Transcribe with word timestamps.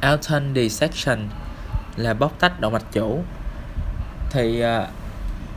Alton 0.00 0.54
dissection 0.54 1.28
là 1.96 2.14
bóc 2.14 2.32
tách 2.38 2.60
động 2.60 2.72
mạch 2.72 2.92
chủ. 2.92 3.24
Thì 4.30 4.60
à, 4.60 4.78
uh, 4.78 4.88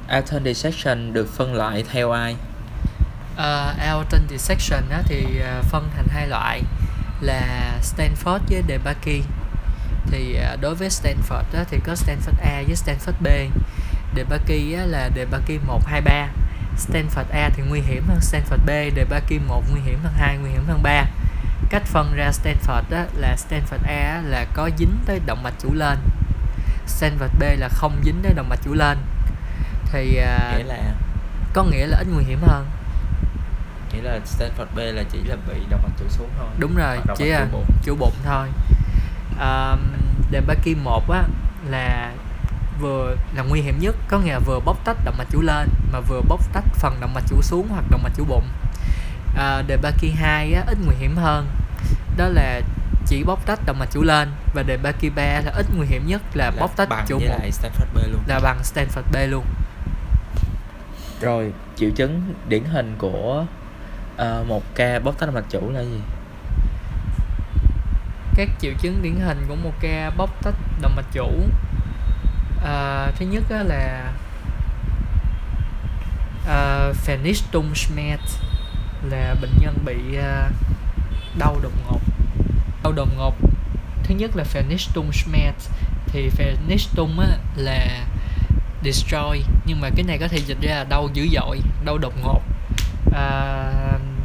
Alton 0.07 0.43
dissection 0.43 1.13
được 1.13 1.29
phân 1.37 1.53
loại 1.53 1.83
theo 1.91 2.11
ai? 2.11 2.35
À, 3.37 3.73
uh, 3.73 3.79
Alton 3.79 4.21
dissection 4.29 4.89
á, 4.91 5.01
thì 5.05 5.25
uh, 5.25 5.65
phân 5.65 5.89
thành 5.95 6.07
hai 6.07 6.27
loại 6.27 6.61
là 7.21 7.71
Stanford 7.81 8.39
với 8.49 8.63
DeBakey 8.67 9.21
thì 10.05 10.37
uh, 10.53 10.61
đối 10.61 10.75
với 10.75 10.89
Stanford 10.89 11.43
á, 11.53 11.63
thì 11.69 11.77
có 11.85 11.93
Stanford 11.93 12.41
A 12.43 12.63
với 12.67 12.75
Stanford 12.75 13.21
B. 13.21 13.27
DeBakey 14.15 14.73
á, 14.73 14.85
là 14.85 15.09
DeBakey 15.15 15.59
1, 15.67 15.81
2, 15.85 16.01
3 16.01 16.27
Stanford 16.77 17.25
A 17.31 17.49
thì 17.55 17.63
nguy 17.69 17.79
hiểm 17.79 18.03
hơn 18.07 18.19
Stanford 18.19 18.65
B 18.65 18.95
DeBakey 18.95 19.39
1 19.47 19.63
nguy 19.71 19.79
hiểm 19.81 19.99
hơn 20.03 20.13
2, 20.17 20.37
nguy 20.37 20.49
hiểm 20.49 20.65
hơn 20.67 20.83
3 20.83 21.05
cách 21.71 21.85
phân 21.85 22.15
ra 22.15 22.31
Stanford 22.31 22.83
á, 22.91 23.05
là 23.17 23.35
Stanford 23.35 23.87
A 23.87 24.21
là 24.25 24.45
có 24.53 24.69
dính 24.77 24.97
tới 25.05 25.19
động 25.25 25.43
mạch 25.43 25.53
chủ 25.59 25.73
lên. 25.73 25.97
Stanford 26.87 27.39
B 27.39 27.43
là 27.57 27.69
không 27.69 28.01
dính 28.03 28.21
tới 28.23 28.33
động 28.33 28.49
mạch 28.49 28.59
chủ 28.63 28.73
lên. 28.73 28.97
Thì 29.85 30.19
uh, 30.19 30.57
Nghĩa 30.57 30.63
là 30.63 30.93
có 31.53 31.63
nghĩa 31.63 31.87
là 31.87 31.97
ít 31.97 32.07
nguy 32.13 32.23
hiểm 32.23 32.39
hơn. 32.41 32.65
Nghĩa 33.93 34.01
là 34.01 34.19
Stanford 34.25 34.65
B 34.75 34.77
là 34.77 35.03
chỉ 35.11 35.19
là 35.23 35.35
bị 35.47 35.55
động 35.69 35.81
mạch 35.83 35.93
chủ 35.99 36.05
xuống 36.09 36.29
thôi. 36.37 36.47
đúng 36.57 36.75
rồi 36.75 36.97
chỉ 37.17 37.25
là 37.25 37.45
chủ 37.51 37.57
bụng. 37.57 37.65
chủ 37.83 37.95
bụng 37.95 38.13
thôi. 38.25 38.47
Um, 39.39 39.79
Debaki 40.31 40.77
1 40.83 41.11
á 41.11 41.23
là 41.69 42.11
vừa 42.81 43.15
là 43.35 43.43
nguy 43.43 43.61
hiểm 43.61 43.79
nhất 43.79 43.95
có 44.07 44.19
nghĩa 44.19 44.33
là 44.33 44.39
vừa 44.39 44.59
bóc 44.59 44.77
tách 44.85 44.97
động 45.05 45.15
mạch 45.17 45.27
chủ 45.31 45.41
lên 45.41 45.69
mà 45.91 45.99
vừa 45.99 46.21
bóc 46.21 46.53
tách 46.53 46.65
phần 46.73 46.97
động 46.99 47.13
mạch 47.13 47.23
chủ 47.27 47.41
xuống 47.41 47.67
hoặc 47.69 47.85
động 47.89 48.03
mạch 48.03 48.13
chủ 48.17 48.25
bụng. 48.25 48.47
Uh, 49.33 49.65
Debaki 49.67 50.15
2 50.15 50.53
á 50.53 50.63
ít 50.67 50.77
nguy 50.85 50.95
hiểm 50.95 51.15
hơn 51.15 51.47
đó 52.17 52.27
là 52.27 52.61
chỉ 53.07 53.23
bóc 53.23 53.45
tách 53.45 53.59
động 53.65 53.79
mạch 53.79 53.89
chủ 53.91 54.03
lên 54.03 54.31
và 54.53 54.63
Debaki 54.67 55.15
3 55.15 55.23
là 55.23 55.51
ít 55.55 55.65
nguy 55.77 55.87
him 55.87 56.07
nhất 56.07 56.21
là, 56.33 56.45
Là 56.45 56.51
bóc 56.59 56.71
tách 56.75 56.89
bằng 56.89 57.05
chủ 57.07 57.19
với 57.19 57.27
lại 57.27 57.51
Stanford 57.51 57.85
B 57.93 57.97
luôn. 58.11 58.21
là 58.27 58.39
bằng 58.39 58.59
Stanford 58.63 59.03
B 59.11 59.15
luôn 59.31 59.45
Rồi 61.21 61.53
triệu 61.75 61.89
chứng 61.95 62.33
điển 62.47 62.63
hình 62.63 62.95
của 62.97 63.45
ờ, 64.17 64.43
một 64.47 64.63
ca 64.75 64.99
bóc 64.99 65.15
tách 65.19 65.25
động 65.25 65.35
mạch 65.35 65.49
chủ 65.49 65.71
là 65.71 65.81
gì? 65.81 65.99
các 68.35 68.49
triệu 68.59 68.71
chứng 68.79 69.01
điển 69.01 69.15
hình 69.15 69.45
của 69.47 69.55
một 69.55 69.73
ca 69.81 70.09
bóc 70.17 70.29
tách 70.43 70.55
động 70.81 70.95
mạch 70.95 71.05
chủ 71.11 71.29
à, 72.63 73.07
thứ 73.15 73.25
nhất 73.25 73.43
á 73.49 73.63
là 73.63 74.11
uh, 76.43 76.95
Vernichtungsschmerz 77.05 78.17
là 79.09 79.35
bệnh 79.41 79.51
nhân 79.59 79.77
bị 79.85 80.17
à, 80.17 80.49
đau 81.37 81.59
đột 81.61 81.73
ngột. 81.87 81.99
Đau 82.83 82.93
đột 82.93 83.09
ngột 83.17 83.35
thứ 84.03 84.15
nhất 84.15 84.35
là 84.35 84.43
Vernichtungsschmerz 84.53 85.69
thì 86.07 86.29
Vernichtung 86.37 87.19
á 87.19 87.27
là 87.55 88.05
destroy 88.83 89.43
nhưng 89.65 89.81
mà 89.81 89.89
cái 89.95 90.03
này 90.03 90.17
có 90.17 90.27
thể 90.27 90.37
dịch 90.37 90.57
ra 90.61 90.75
là 90.75 90.83
đau 90.83 91.09
dữ 91.13 91.27
dội 91.33 91.59
đau 91.85 91.97
đột 91.97 92.13
ngột. 92.23 92.41
À, 93.15 93.71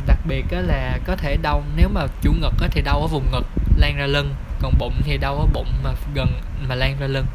đặc 0.06 0.18
biệt 0.24 0.44
á 0.50 0.60
là 0.60 0.98
có 1.06 1.16
thể 1.16 1.36
đau 1.42 1.62
nếu 1.76 1.88
mà 1.88 2.06
chủ 2.22 2.32
ngực 2.32 2.54
á 2.60 2.68
thì 2.70 2.82
đau 2.82 3.00
ở 3.00 3.06
vùng 3.06 3.30
ngực 3.32 3.46
lan 3.76 3.96
ra 3.96 4.06
lưng 4.06 4.34
còn 4.60 4.74
bụng 4.78 4.94
thì 5.04 5.18
đau 5.18 5.36
ở 5.36 5.46
bụng 5.52 5.72
mà 5.84 5.90
gần 6.14 6.28
mà 6.68 6.74
lan 6.74 6.96
ra 7.00 7.06
lưng. 7.06 7.26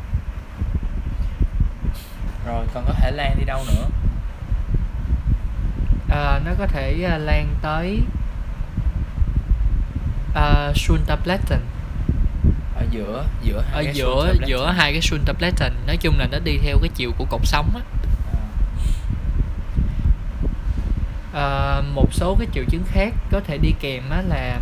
Rồi 2.46 2.66
còn 2.74 2.86
có 2.88 2.94
thể 2.94 3.12
lan 3.12 3.36
đi 3.40 3.46
đâu 3.46 3.64
nữa? 3.68 3.86
à, 6.10 6.40
nó 6.46 6.52
có 6.60 6.68
thể 6.68 7.04
à, 7.04 7.18
lan 7.18 7.48
tới 7.62 8.00
uh, 10.34 10.78
Schulterblättern 10.78 11.62
Ở 12.76 12.86
giữa 12.92 13.26
giữa 13.44 13.62
hai 13.62 13.74
ở 13.74 13.84
cái 13.84 13.94
giữa 13.94 14.34
giữa 14.46 14.72
hai 14.72 14.92
cái 14.92 15.02
Schulterblättern 15.02 15.74
nói 15.88 15.98
chung 15.98 16.20
là 16.20 16.28
nó 16.32 16.40
đi 16.44 16.58
theo 16.58 16.78
cái 16.82 16.90
chiều 16.96 17.12
của 17.18 17.26
cột 17.26 17.42
sống 17.44 17.72
á. 17.76 17.82
À, 18.34 18.42
Ờ, 21.34 21.84
một 21.94 22.14
số 22.14 22.36
cái 22.40 22.48
triệu 22.54 22.64
chứng 22.70 22.84
khác 22.88 23.14
có 23.32 23.40
thể 23.40 23.58
đi 23.58 23.74
kèm 23.80 24.10
á 24.10 24.22
là 24.22 24.60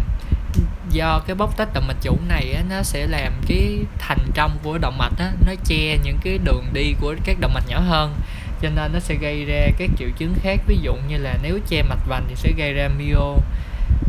do 0.92 1.20
cái 1.28 1.36
bóc 1.36 1.58
tách 1.58 1.74
động 1.74 1.88
mạch 1.88 1.98
chủ 2.02 2.18
này 2.28 2.54
á, 2.54 2.64
nó 2.70 2.84
sẽ 2.84 3.08
làm 3.08 3.34
cái 3.48 3.78
thành 4.00 4.20
trong 4.34 4.58
của 4.64 4.78
động 4.78 4.98
mạch 4.98 5.14
á, 5.20 5.32
nó 5.46 5.54
che 5.66 5.98
những 6.04 6.18
cái 6.24 6.38
đường 6.44 6.66
đi 6.74 6.94
của 7.02 7.16
các 7.24 7.38
động 7.40 7.54
mạch 7.54 7.68
nhỏ 7.68 7.80
hơn. 7.80 8.16
Cho 8.62 8.70
nên 8.76 8.94
nó 8.94 9.00
sẽ 9.00 9.16
gây 9.16 9.46
ra 9.46 9.68
các 9.78 9.90
triệu 9.98 10.10
chứng 10.18 10.36
khác. 10.42 10.60
Ví 10.68 10.78
dụ 10.82 10.94
như 11.10 11.18
là 11.18 11.38
nếu 11.44 11.60
che 11.68 11.84
mạch 11.84 12.08
vành 12.08 12.26
thì 12.30 12.36
sẽ 12.36 12.52
gây 12.58 12.74
ra 12.74 12.88
myo 12.88 13.36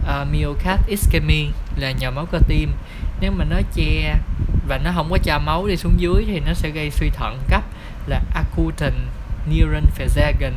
À, 0.07 0.21
uh, 0.21 0.29
myocard 0.33 0.87
ischemia 0.87 1.47
là 1.77 1.93
nhồi 1.93 2.11
máu 2.11 2.27
cơ 2.27 2.39
tim. 2.49 2.73
Nếu 3.21 3.33
mà 3.33 3.45
nó 3.45 3.57
che 3.75 4.17
và 4.69 4.79
nó 4.79 4.93
không 4.95 5.11
có 5.11 5.19
cho 5.19 5.39
máu 5.39 5.67
đi 5.67 5.77
xuống 5.77 6.01
dưới 6.01 6.25
thì 6.27 6.41
nó 6.41 6.55
sẽ 6.55 6.71
gây 6.71 6.91
suy 6.91 7.11
thận 7.11 7.39
cấp 7.49 7.63
là 8.07 8.21
acute 8.35 8.91
neuron 9.47 9.85
Versagen 9.99 10.53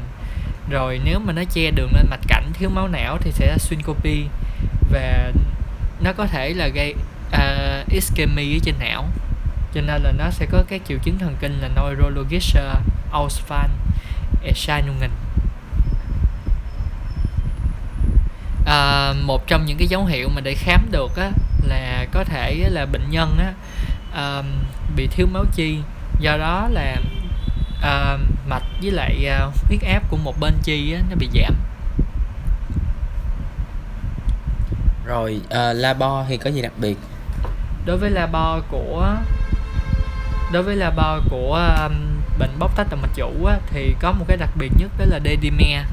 rồi 0.69 1.01
nếu 1.05 1.19
mà 1.19 1.33
nó 1.33 1.43
che 1.53 1.71
đường 1.71 1.89
lên 1.93 2.07
mạch 2.09 2.27
cảnh 2.27 2.51
thiếu 2.53 2.69
máu 2.69 2.87
não 2.87 3.17
thì 3.21 3.31
sẽ 3.31 3.47
là 3.47 3.57
syncope 3.57 4.15
và 4.91 5.31
nó 6.01 6.13
có 6.13 6.27
thể 6.27 6.53
là 6.53 6.67
gây 6.67 6.95
uh, 7.33 7.89
ischemia 7.89 8.55
ở 8.55 8.59
trên 8.63 8.75
não. 8.79 9.05
Cho 9.73 9.81
nên 9.81 10.01
là 10.03 10.11
nó 10.11 10.29
sẽ 10.29 10.45
có 10.45 10.63
các 10.67 10.81
triệu 10.87 10.97
chứng 11.03 11.19
thần 11.19 11.35
kinh 11.41 11.59
là 11.61 11.69
neurologischer 11.75 12.63
à, 12.63 12.81
Ausfall 13.11 13.69
Erscheinungen 14.43 15.09
à, 18.73 19.13
một 19.23 19.47
trong 19.47 19.65
những 19.65 19.77
cái 19.77 19.87
dấu 19.87 20.05
hiệu 20.05 20.29
mà 20.29 20.41
để 20.41 20.55
khám 20.55 20.91
được 20.91 21.15
á 21.17 21.31
là 21.67 22.05
có 22.11 22.23
thể 22.23 22.69
là 22.69 22.85
bệnh 22.85 23.09
nhân 23.09 23.37
á 23.39 23.53
à, 24.13 24.43
bị 24.95 25.07
thiếu 25.07 25.27
máu 25.33 25.45
chi 25.53 25.77
do 26.19 26.37
đó 26.37 26.67
là 26.71 26.95
à, 27.81 28.17
mạch 28.47 28.63
với 28.81 28.91
lại 28.91 29.25
à, 29.25 29.47
huyết 29.67 29.81
áp 29.81 30.03
của 30.09 30.17
một 30.17 30.39
bên 30.39 30.53
chi 30.63 30.93
á, 30.93 31.01
nó 31.09 31.15
bị 31.15 31.29
giảm 31.33 31.55
Rồi 35.05 35.41
uh, 35.45 35.75
labo 35.75 36.25
thì 36.27 36.37
có 36.37 36.49
gì 36.49 36.61
đặc 36.61 36.71
biệt? 36.77 36.97
đối 37.85 37.97
với 37.97 38.09
labo 38.09 38.59
của 38.69 39.15
đối 40.53 40.63
với 40.63 40.75
labo 40.75 41.19
của 41.29 41.75
um, 41.83 42.12
bệnh 42.39 42.59
bóc 42.59 42.75
tách 42.75 42.87
động 42.89 43.01
mạch 43.01 43.15
chủ 43.15 43.45
á, 43.45 43.57
thì 43.71 43.95
có 43.99 44.11
một 44.11 44.25
cái 44.27 44.37
đặc 44.37 44.49
biệt 44.55 44.71
nhất 44.77 44.91
đó 44.97 45.05
là 45.05 45.19
dedimer 45.25 45.85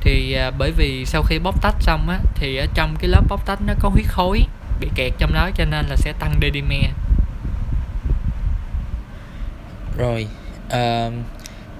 thì 0.00 0.32
à, 0.32 0.50
bởi 0.58 0.72
vì 0.72 1.04
sau 1.06 1.22
khi 1.22 1.38
bóc 1.38 1.62
tách 1.62 1.74
xong 1.80 2.08
á 2.08 2.18
thì 2.34 2.56
ở 2.56 2.66
trong 2.74 2.96
cái 3.00 3.08
lớp 3.08 3.22
bóc 3.28 3.46
tách 3.46 3.60
nó 3.66 3.74
có 3.80 3.88
huyết 3.88 4.06
khối 4.08 4.42
bị 4.80 4.88
kẹt 4.94 5.12
trong 5.18 5.34
đó 5.34 5.50
cho 5.54 5.64
nên 5.64 5.86
là 5.86 5.96
sẽ 5.96 6.12
tăng 6.12 6.38
dedimer 6.42 6.90
Rồi 9.98 10.26
ờ, 10.70 11.10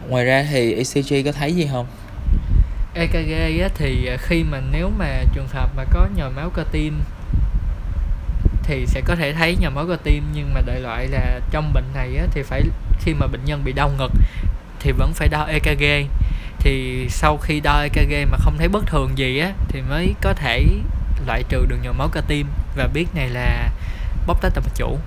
ngoài 0.08 0.24
ra 0.24 0.44
thì 0.50 0.74
ECG 0.74 1.24
có 1.24 1.32
thấy 1.32 1.52
gì 1.54 1.68
không? 1.72 1.86
EKG 2.94 3.62
á, 3.62 3.68
thì 3.74 4.06
à, 4.06 4.16
khi 4.20 4.44
mà 4.44 4.60
nếu 4.72 4.90
mà 4.98 5.06
trường 5.34 5.48
hợp 5.48 5.70
mà 5.76 5.84
có 5.90 6.08
nhồi 6.16 6.30
máu 6.30 6.50
cơ 6.50 6.64
tim 6.72 7.02
thì 8.62 8.86
sẽ 8.86 9.00
có 9.00 9.16
thể 9.16 9.32
thấy 9.32 9.56
nhồi 9.60 9.70
máu 9.70 9.86
cơ 9.86 9.96
tim 10.04 10.24
nhưng 10.34 10.54
mà 10.54 10.60
đại 10.66 10.80
loại 10.80 11.06
là 11.08 11.40
trong 11.50 11.72
bệnh 11.72 11.84
này 11.94 12.16
á, 12.16 12.26
thì 12.30 12.42
phải 12.42 12.62
khi 13.00 13.14
mà 13.14 13.26
bệnh 13.26 13.44
nhân 13.44 13.64
bị 13.64 13.72
đau 13.72 13.90
ngực 13.98 14.12
thì 14.80 14.92
vẫn 14.92 15.12
phải 15.14 15.28
đo 15.28 15.44
EKG 15.44 16.08
thì 16.58 17.06
sau 17.10 17.36
khi 17.36 17.60
đo 17.60 17.80
EKG 17.80 18.30
mà 18.30 18.38
không 18.40 18.58
thấy 18.58 18.68
bất 18.68 18.86
thường 18.86 19.18
gì 19.18 19.38
á 19.38 19.52
thì 19.68 19.82
mới 19.82 20.14
có 20.20 20.34
thể 20.34 20.64
loại 21.26 21.42
trừ 21.48 21.66
được 21.68 21.76
nhồi 21.82 21.94
máu 21.94 22.08
cơ 22.08 22.20
tim. 22.28 22.46
Và 22.76 22.86
biết 22.86 23.06
này 23.14 23.28
là 23.28 23.70
bóc 24.26 24.42
tách 24.42 24.52
động 24.54 24.64
mạch 24.66 24.74
chủ. 24.74 24.98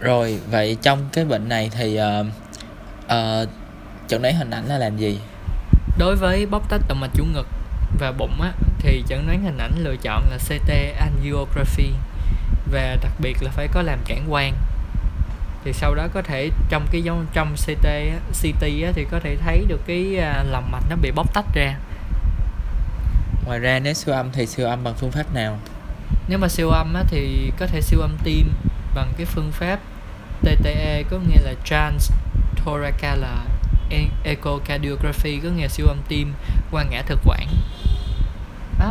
Rồi 0.00 0.38
vậy 0.50 0.76
trong 0.82 1.08
cái 1.12 1.24
bệnh 1.24 1.48
này 1.48 1.70
thì 1.78 2.00
uh, 2.00 2.26
uh, 3.04 3.48
chẩn 4.08 4.22
đoán 4.22 4.34
hình 4.34 4.50
ảnh 4.50 4.66
là 4.66 4.78
làm 4.78 4.96
gì? 4.96 5.20
đối 5.98 6.16
với 6.16 6.46
bóc 6.46 6.68
tách 6.68 6.80
động 6.88 7.00
mạch 7.00 7.10
chủ 7.14 7.24
ngực 7.24 7.46
và 7.98 8.12
bụng 8.12 8.40
á 8.40 8.52
thì 8.78 9.04
chẩn 9.08 9.26
đoán 9.26 9.42
hình 9.44 9.58
ảnh 9.58 9.72
lựa 9.78 9.96
chọn 9.96 10.24
là 10.30 10.38
CT 10.48 10.70
angiography. 11.00 11.92
Và 12.72 12.96
đặc 13.02 13.12
biệt 13.18 13.36
là 13.40 13.50
phải 13.50 13.68
có 13.72 13.82
làm 13.82 13.98
cản 14.04 14.26
quang 14.30 14.54
thì 15.68 15.74
sau 15.74 15.94
đó 15.94 16.08
có 16.14 16.22
thể 16.22 16.50
trong 16.68 16.86
cái 16.90 17.02
dấu 17.02 17.16
trong 17.32 17.54
CT 17.66 17.88
CT 18.42 18.62
á, 18.62 18.92
thì 18.94 19.06
có 19.10 19.20
thể 19.20 19.36
thấy 19.36 19.64
được 19.68 19.80
cái 19.86 20.16
à, 20.16 20.44
lòng 20.50 20.70
mạch 20.70 20.82
nó 20.90 20.96
bị 20.96 21.10
bóc 21.10 21.34
tách 21.34 21.44
ra. 21.54 21.74
Ngoài 23.46 23.58
ra 23.58 23.78
nếu 23.78 23.94
siêu 23.94 24.14
âm 24.14 24.30
thì 24.32 24.46
siêu 24.46 24.66
âm 24.66 24.84
bằng 24.84 24.94
phương 24.94 25.12
pháp 25.12 25.34
nào? 25.34 25.58
nếu 26.28 26.38
mà 26.38 26.48
siêu 26.48 26.70
âm 26.70 26.94
á, 26.94 27.02
thì 27.08 27.52
có 27.58 27.66
thể 27.66 27.80
siêu 27.80 28.00
âm 28.00 28.16
tim 28.24 28.52
bằng 28.94 29.12
cái 29.16 29.26
phương 29.26 29.52
pháp 29.52 29.78
TTE 30.42 31.02
có 31.10 31.18
nghĩa 31.18 31.40
là 31.42 31.54
trans 31.64 32.12
thoracal 32.56 33.24
echocardiography 34.24 35.40
có 35.42 35.48
nghĩa 35.48 35.68
siêu 35.68 35.86
âm 35.86 35.98
tim 36.08 36.32
qua 36.70 36.84
ngã 36.90 37.02
thực 37.02 37.20
quản. 37.24 37.46
À, 38.80 38.88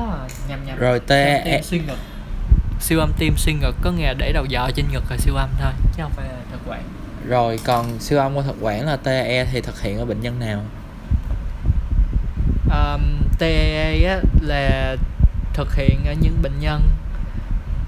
nhầm 0.49 0.65
nhầm. 0.65 0.77
Rồi 0.77 0.99
TE 0.99 1.41
tim 1.45 1.63
xuyên 1.63 1.87
ngực 1.87 1.97
siêu 2.79 2.99
âm 2.99 3.13
tim 3.17 3.37
xuyên 3.37 3.59
ngực 3.59 3.75
có 3.81 3.91
nghĩa 3.91 4.07
là 4.07 4.13
để 4.13 4.31
đầu 4.33 4.45
dò 4.45 4.69
trên 4.75 4.85
ngực 4.91 5.03
là 5.09 5.17
siêu 5.17 5.35
âm 5.35 5.49
thôi 5.61 5.71
chứ 5.97 6.03
không 6.03 6.11
phải 6.15 6.25
là 6.27 6.35
thực 6.51 6.59
quản. 6.67 6.83
Rồi 7.27 7.59
còn 7.65 7.99
siêu 7.99 8.19
âm 8.19 8.35
qua 8.35 8.43
thực 8.43 8.55
quản 8.61 8.85
là 8.85 8.97
TE 8.97 9.45
thì 9.51 9.61
thực 9.61 9.81
hiện 9.81 9.97
ở 9.97 10.05
bệnh 10.05 10.21
nhân 10.21 10.39
nào? 10.39 10.61
um, 12.71 13.01
TEA 13.39 14.09
á, 14.09 14.21
là 14.41 14.95
thực 15.53 15.75
hiện 15.75 16.05
ở 16.05 16.13
những 16.21 16.41
bệnh 16.41 16.59
nhân 16.59 16.81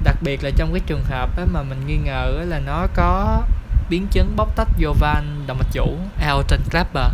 đặc 0.04 0.16
biệt 0.22 0.44
là 0.44 0.50
trong 0.56 0.72
cái 0.74 0.82
trường 0.86 1.04
hợp 1.04 1.38
á, 1.38 1.46
mà 1.54 1.64
mình 1.64 1.88
nghi 1.88 1.98
ngờ 1.98 2.36
á, 2.40 2.46
là 2.46 2.60
nó 2.60 2.88
có 2.94 3.42
biến 3.90 4.08
chứng 4.12 4.36
bóc 4.36 4.56
tách 4.56 4.70
vô 4.80 4.94
van 5.00 5.44
động 5.48 5.58
mạch 5.58 5.72
chủ 5.72 5.98
Aorton 6.22 6.60
Klapper 6.72 7.12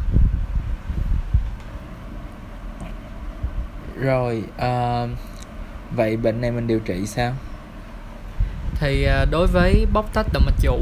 rồi 3.99 4.43
uh, 4.55 5.09
vậy 5.91 6.17
bệnh 6.17 6.41
này 6.41 6.51
mình 6.51 6.67
điều 6.67 6.79
trị 6.79 7.07
sao 7.07 7.33
thì 8.79 9.03
à, 9.03 9.25
đối 9.31 9.47
với 9.47 9.85
bóc 9.93 10.09
tách 10.13 10.27
động 10.33 10.45
mạch 10.45 10.61
chủ 10.61 10.79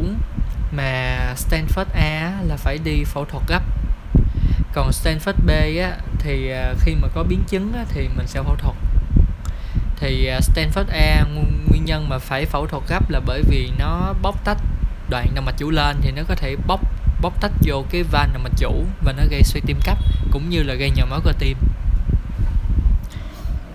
mà 0.72 1.18
Stanford 1.36 1.86
A 1.94 2.40
là 2.48 2.56
phải 2.58 2.78
đi 2.84 3.04
phẫu 3.04 3.26
thuật 3.26 3.44
gấp. 3.48 3.64
Còn 4.74 4.90
Stanford 4.90 5.34
B 5.46 5.50
á, 5.82 5.98
thì 6.20 6.50
à, 6.52 6.74
khi 6.80 6.96
mà 6.96 7.08
có 7.16 7.24
biến 7.24 7.44
chứng 7.48 7.74
á, 7.74 7.86
thì 7.90 8.08
mình 8.18 8.28
sẽ 8.28 8.42
phẫu 8.44 8.56
thuật. 8.56 8.76
Thì 10.00 10.28
à, 10.28 10.40
Stanford 10.40 10.86
A 10.92 11.26
nguyên 11.70 11.86
nhân 11.86 12.10
mà 12.10 12.20
phải 12.20 12.46
phẫu 12.46 12.68
thuật 12.68 12.84
gấp 12.88 13.10
là 13.10 13.20
bởi 13.26 13.42
vì 13.50 13.72
nó 13.80 14.14
bóc 14.22 14.46
tách 14.46 14.58
đoạn 15.10 15.28
động 15.36 15.46
mạch 15.46 15.58
chủ 15.58 15.70
lên 15.70 15.98
thì 16.02 16.12
nó 16.12 16.22
có 16.28 16.36
thể 16.36 16.56
bóc 16.68 16.80
bóc 17.22 17.42
tách 17.42 17.52
vô 17.66 17.86
cái 17.90 18.04
van 18.04 18.30
động 18.34 18.44
mạch 18.44 18.58
chủ 18.58 18.86
và 19.06 19.12
nó 19.12 19.24
gây 19.30 19.44
suy 19.44 19.62
tim 19.66 19.80
cấp 19.86 19.98
cũng 20.32 20.50
như 20.50 20.64
là 20.64 20.74
gây 20.74 20.92
nhồi 20.96 21.08
máu 21.08 21.20
cơ 21.24 21.32
tim. 21.40 21.58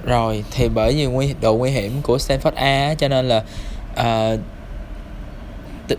Rồi 0.06 0.44
thì 0.50 0.68
bởi 0.68 0.94
vì 0.94 1.06
nguy 1.06 1.34
độ 1.40 1.54
nguy 1.54 1.70
hiểm 1.70 2.02
của 2.02 2.16
Stanford 2.16 2.54
A 2.54 2.94
cho 2.94 3.08
nên 3.08 3.28
là 3.28 3.42
uh, 4.00 4.40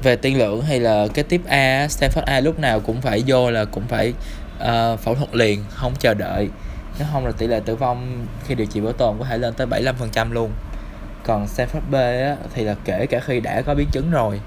về 0.03 0.15
tiên 0.15 0.37
lượng 0.37 0.61
hay 0.61 0.79
là 0.79 1.07
cái 1.13 1.23
tiếp 1.23 1.41
A 1.47 1.87
Stanford 1.87 2.23
A 2.25 2.39
lúc 2.39 2.59
nào 2.59 2.79
cũng 2.79 3.01
phải 3.01 3.23
vô 3.27 3.51
là 3.51 3.65
cũng 3.65 3.83
phải 3.87 4.13
uh, 4.59 4.99
phẫu 4.99 5.15
thuật 5.15 5.35
liền 5.35 5.63
không 5.69 5.93
chờ 5.99 6.13
đợi. 6.13 6.49
Nếu 6.99 7.07
không 7.11 7.25
là 7.25 7.31
tỷ 7.31 7.47
lệ 7.47 7.61
tử 7.65 7.75
vong 7.75 8.25
khi 8.47 8.55
điều 8.55 8.67
trị 8.67 8.81
bảo 8.81 8.93
tồn 8.93 9.15
có 9.19 9.25
thể 9.25 9.37
lên 9.37 9.53
tới 9.53 9.67
75% 9.67 10.31
luôn. 10.31 10.51
Còn 11.23 11.45
Stanford 11.45 11.91
B 11.91 11.95
á, 11.95 12.35
thì 12.53 12.63
là 12.63 12.75
kể 12.85 13.05
cả 13.05 13.19
khi 13.19 13.39
đã 13.39 13.61
có 13.61 13.75
biến 13.75 13.87
chứng 13.91 14.11
rồi 14.11 14.39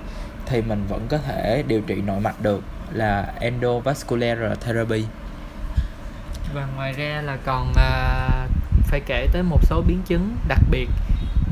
thì 0.46 0.62
mình 0.62 0.84
vẫn 0.88 1.06
có 1.08 1.18
thể 1.18 1.64
điều 1.66 1.80
trị 1.80 1.94
nội 1.94 2.20
mạch 2.20 2.42
được 2.42 2.62
là 2.92 3.32
endovascular 3.40 4.38
therapy. 4.60 5.04
Và 6.54 6.66
ngoài 6.76 6.92
ra 6.92 7.22
là 7.24 7.36
còn 7.44 7.70
uh, 7.70 8.50
phải 8.86 9.00
kể 9.06 9.26
tới 9.32 9.42
một 9.42 9.60
số 9.62 9.82
biến 9.86 10.02
chứng 10.06 10.36
đặc 10.48 10.60
biệt 10.70 10.88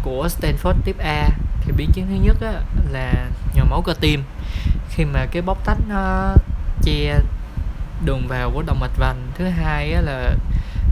của 0.02 0.29
Stanford 0.29 0.75
tiếp 0.85 0.97
A 0.99 1.29
thì 1.60 1.72
biến 1.72 1.90
chứng 1.92 2.06
thứ 2.06 2.14
nhất 2.14 2.36
á, 2.40 2.52
là 2.90 3.28
nhồi 3.54 3.66
máu 3.70 3.82
cơ 3.82 3.94
tim. 4.00 4.22
Khi 4.90 5.04
mà 5.04 5.26
cái 5.32 5.42
bóc 5.42 5.64
tách 5.64 5.78
nó 5.88 6.34
che 6.82 7.18
đường 8.04 8.28
vào 8.28 8.50
của 8.54 8.62
động 8.62 8.80
mạch 8.80 8.96
vành 8.96 9.16
thứ 9.34 9.44
hai 9.44 9.92
á, 9.92 10.00
là 10.00 10.34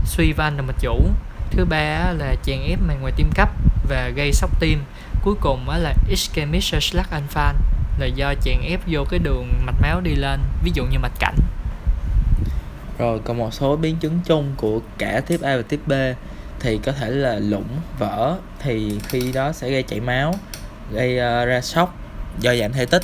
suy 0.05 0.33
van 0.33 0.57
động 0.57 0.67
mạch 0.67 0.79
chủ 0.79 1.09
thứ 1.51 1.65
ba 1.65 1.77
á, 1.77 2.13
là 2.13 2.35
chèn 2.43 2.59
ép 2.69 2.79
màng 2.81 3.01
ngoài 3.01 3.13
tim 3.15 3.29
cấp 3.35 3.49
và 3.89 4.09
gây 4.15 4.33
sốc 4.33 4.59
tim. 4.59 4.83
Cuối 5.23 5.35
cùng 5.41 5.69
á, 5.69 5.77
là 5.77 5.93
ischemic 6.09 6.63
slack 6.63 7.11
infarct 7.11 7.55
là 7.99 8.05
do 8.05 8.33
chèn 8.41 8.61
ép 8.61 8.79
vô 8.87 9.03
cái 9.09 9.19
đường 9.19 9.53
mạch 9.65 9.81
máu 9.81 10.01
đi 10.01 10.15
lên 10.15 10.39
ví 10.63 10.71
dụ 10.73 10.85
như 10.85 10.99
mạch 10.99 11.19
cảnh. 11.19 11.35
Rồi 12.97 13.19
còn 13.25 13.37
một 13.37 13.53
số 13.53 13.75
biến 13.75 13.97
chứng 13.97 14.19
chung 14.25 14.53
của 14.57 14.79
cả 14.97 15.21
tiếp 15.27 15.41
A 15.41 15.55
và 15.55 15.61
tiếp 15.69 15.79
B 15.87 15.91
thì 16.59 16.79
có 16.85 16.91
thể 16.91 17.09
là 17.09 17.35
lũng 17.35 17.79
vỡ 17.99 18.37
thì 18.59 18.99
khi 19.09 19.31
đó 19.31 19.51
sẽ 19.51 19.69
gây 19.69 19.83
chảy 19.83 19.99
máu 19.99 20.35
gây 20.93 21.13
uh, 21.13 21.47
ra 21.47 21.61
sốc 21.61 21.95
do 22.39 22.55
giảm 22.55 22.73
thể 22.73 22.85
tích. 22.85 23.03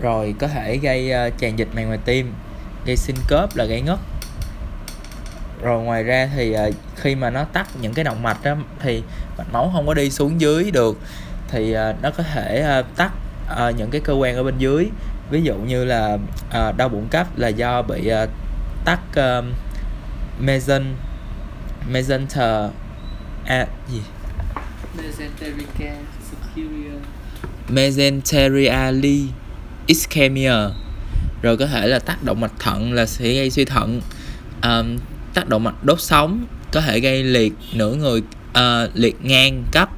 Rồi 0.00 0.34
có 0.38 0.48
thể 0.48 0.76
gây 0.76 1.12
uh, 1.28 1.38
tràn 1.38 1.58
dịch 1.58 1.68
màng 1.74 1.86
ngoài 1.86 1.98
tim 2.04 2.32
gây 2.86 2.96
sinh 2.96 3.16
cớp 3.28 3.56
là 3.56 3.64
gây 3.64 3.80
ngất. 3.80 3.98
Rồi 5.62 5.82
ngoài 5.82 6.02
ra 6.02 6.28
thì 6.34 6.56
uh, 6.68 6.74
khi 6.96 7.14
mà 7.14 7.30
nó 7.30 7.44
tắt 7.44 7.68
những 7.80 7.94
cái 7.94 8.04
động 8.04 8.22
mạch 8.22 8.44
đó 8.44 8.54
thì 8.80 9.02
mạch 9.38 9.52
máu 9.52 9.70
không 9.74 9.86
có 9.86 9.94
đi 9.94 10.10
xuống 10.10 10.40
dưới 10.40 10.70
được 10.70 10.98
thì 11.48 11.74
uh, 11.74 12.02
nó 12.02 12.10
có 12.10 12.22
thể 12.22 12.78
uh, 12.80 12.96
tắt 12.96 13.12
uh, 13.52 13.76
những 13.76 13.90
cái 13.90 14.00
cơ 14.00 14.12
quan 14.12 14.36
ở 14.36 14.42
bên 14.42 14.58
dưới. 14.58 14.90
Ví 15.30 15.42
dụ 15.42 15.54
như 15.54 15.84
là 15.84 16.18
uh, 16.48 16.76
đau 16.76 16.88
bụng 16.88 17.08
cấp 17.10 17.26
là 17.36 17.48
do 17.48 17.82
bị 17.82 18.12
uh, 18.24 18.30
tắc 18.84 19.00
uh, 19.10 19.44
meson 20.40 20.84
mesenter 21.90 22.70
à, 23.46 23.66
gì? 23.88 24.02
Mesenterica 24.96 25.94
mesenterially 27.68 29.28
ischemia. 29.86 30.54
Rồi 31.42 31.56
có 31.56 31.66
thể 31.66 31.86
là 31.86 31.98
tác 31.98 32.22
động 32.22 32.40
mạch 32.40 32.52
thận 32.58 32.92
là 32.92 33.06
sẽ 33.06 33.34
gây 33.34 33.50
suy 33.50 33.64
thận. 33.64 34.00
Um, 34.62 34.98
tác 35.34 35.48
động 35.48 35.64
mạch 35.64 35.84
đốt 35.84 36.00
sống 36.00 36.46
có 36.72 36.80
thể 36.80 37.00
gây 37.00 37.22
liệt 37.22 37.52
nửa 37.72 37.94
người 37.94 38.22
uh, 38.50 38.90
liệt 38.94 39.24
ngang 39.24 39.64
cấp. 39.72 39.88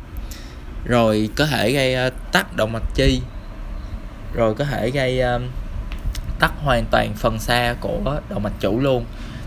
Rồi 0.85 1.31
có 1.37 1.47
thể 1.47 1.73
gây 1.73 2.07
uh, 2.07 2.33
tác 2.33 2.57
động 2.57 2.73
mạch 2.73 2.95
chi. 2.95 3.21
Rồi 4.35 4.55
có 4.55 4.65
thể 4.65 4.91
gây 4.91 5.21
um, 5.21 5.43
tắc 6.41 6.53
hoàn 6.57 6.85
toàn 6.91 7.15
phần 7.17 7.39
xa 7.39 7.75
của 7.81 8.21
động 8.29 8.43
mạch 8.43 8.61
chủ 8.61 8.81
luôn. 8.81 9.05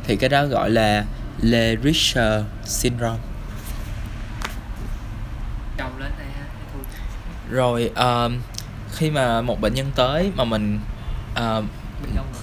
Thì 0.07 0.15
cái 0.15 0.29
đó 0.29 0.45
gọi 0.45 0.69
là 0.69 1.05
Le 1.41 1.75
Richer 1.83 2.43
syndrome 2.65 3.19
Chồng 5.77 5.99
lên 5.99 6.11
đây 6.17 6.27
ha 6.39 6.45
rồi 7.55 7.91
um, 7.95 8.37
khi 8.91 9.11
mà 9.11 9.41
một 9.41 9.61
bệnh 9.61 9.73
nhân 9.73 9.91
tới 9.95 10.31
mà 10.35 10.43
mình 10.43 10.79
uh, 11.31 11.63
bị 12.03 12.09
đau 12.15 12.25
ngực. 12.31 12.39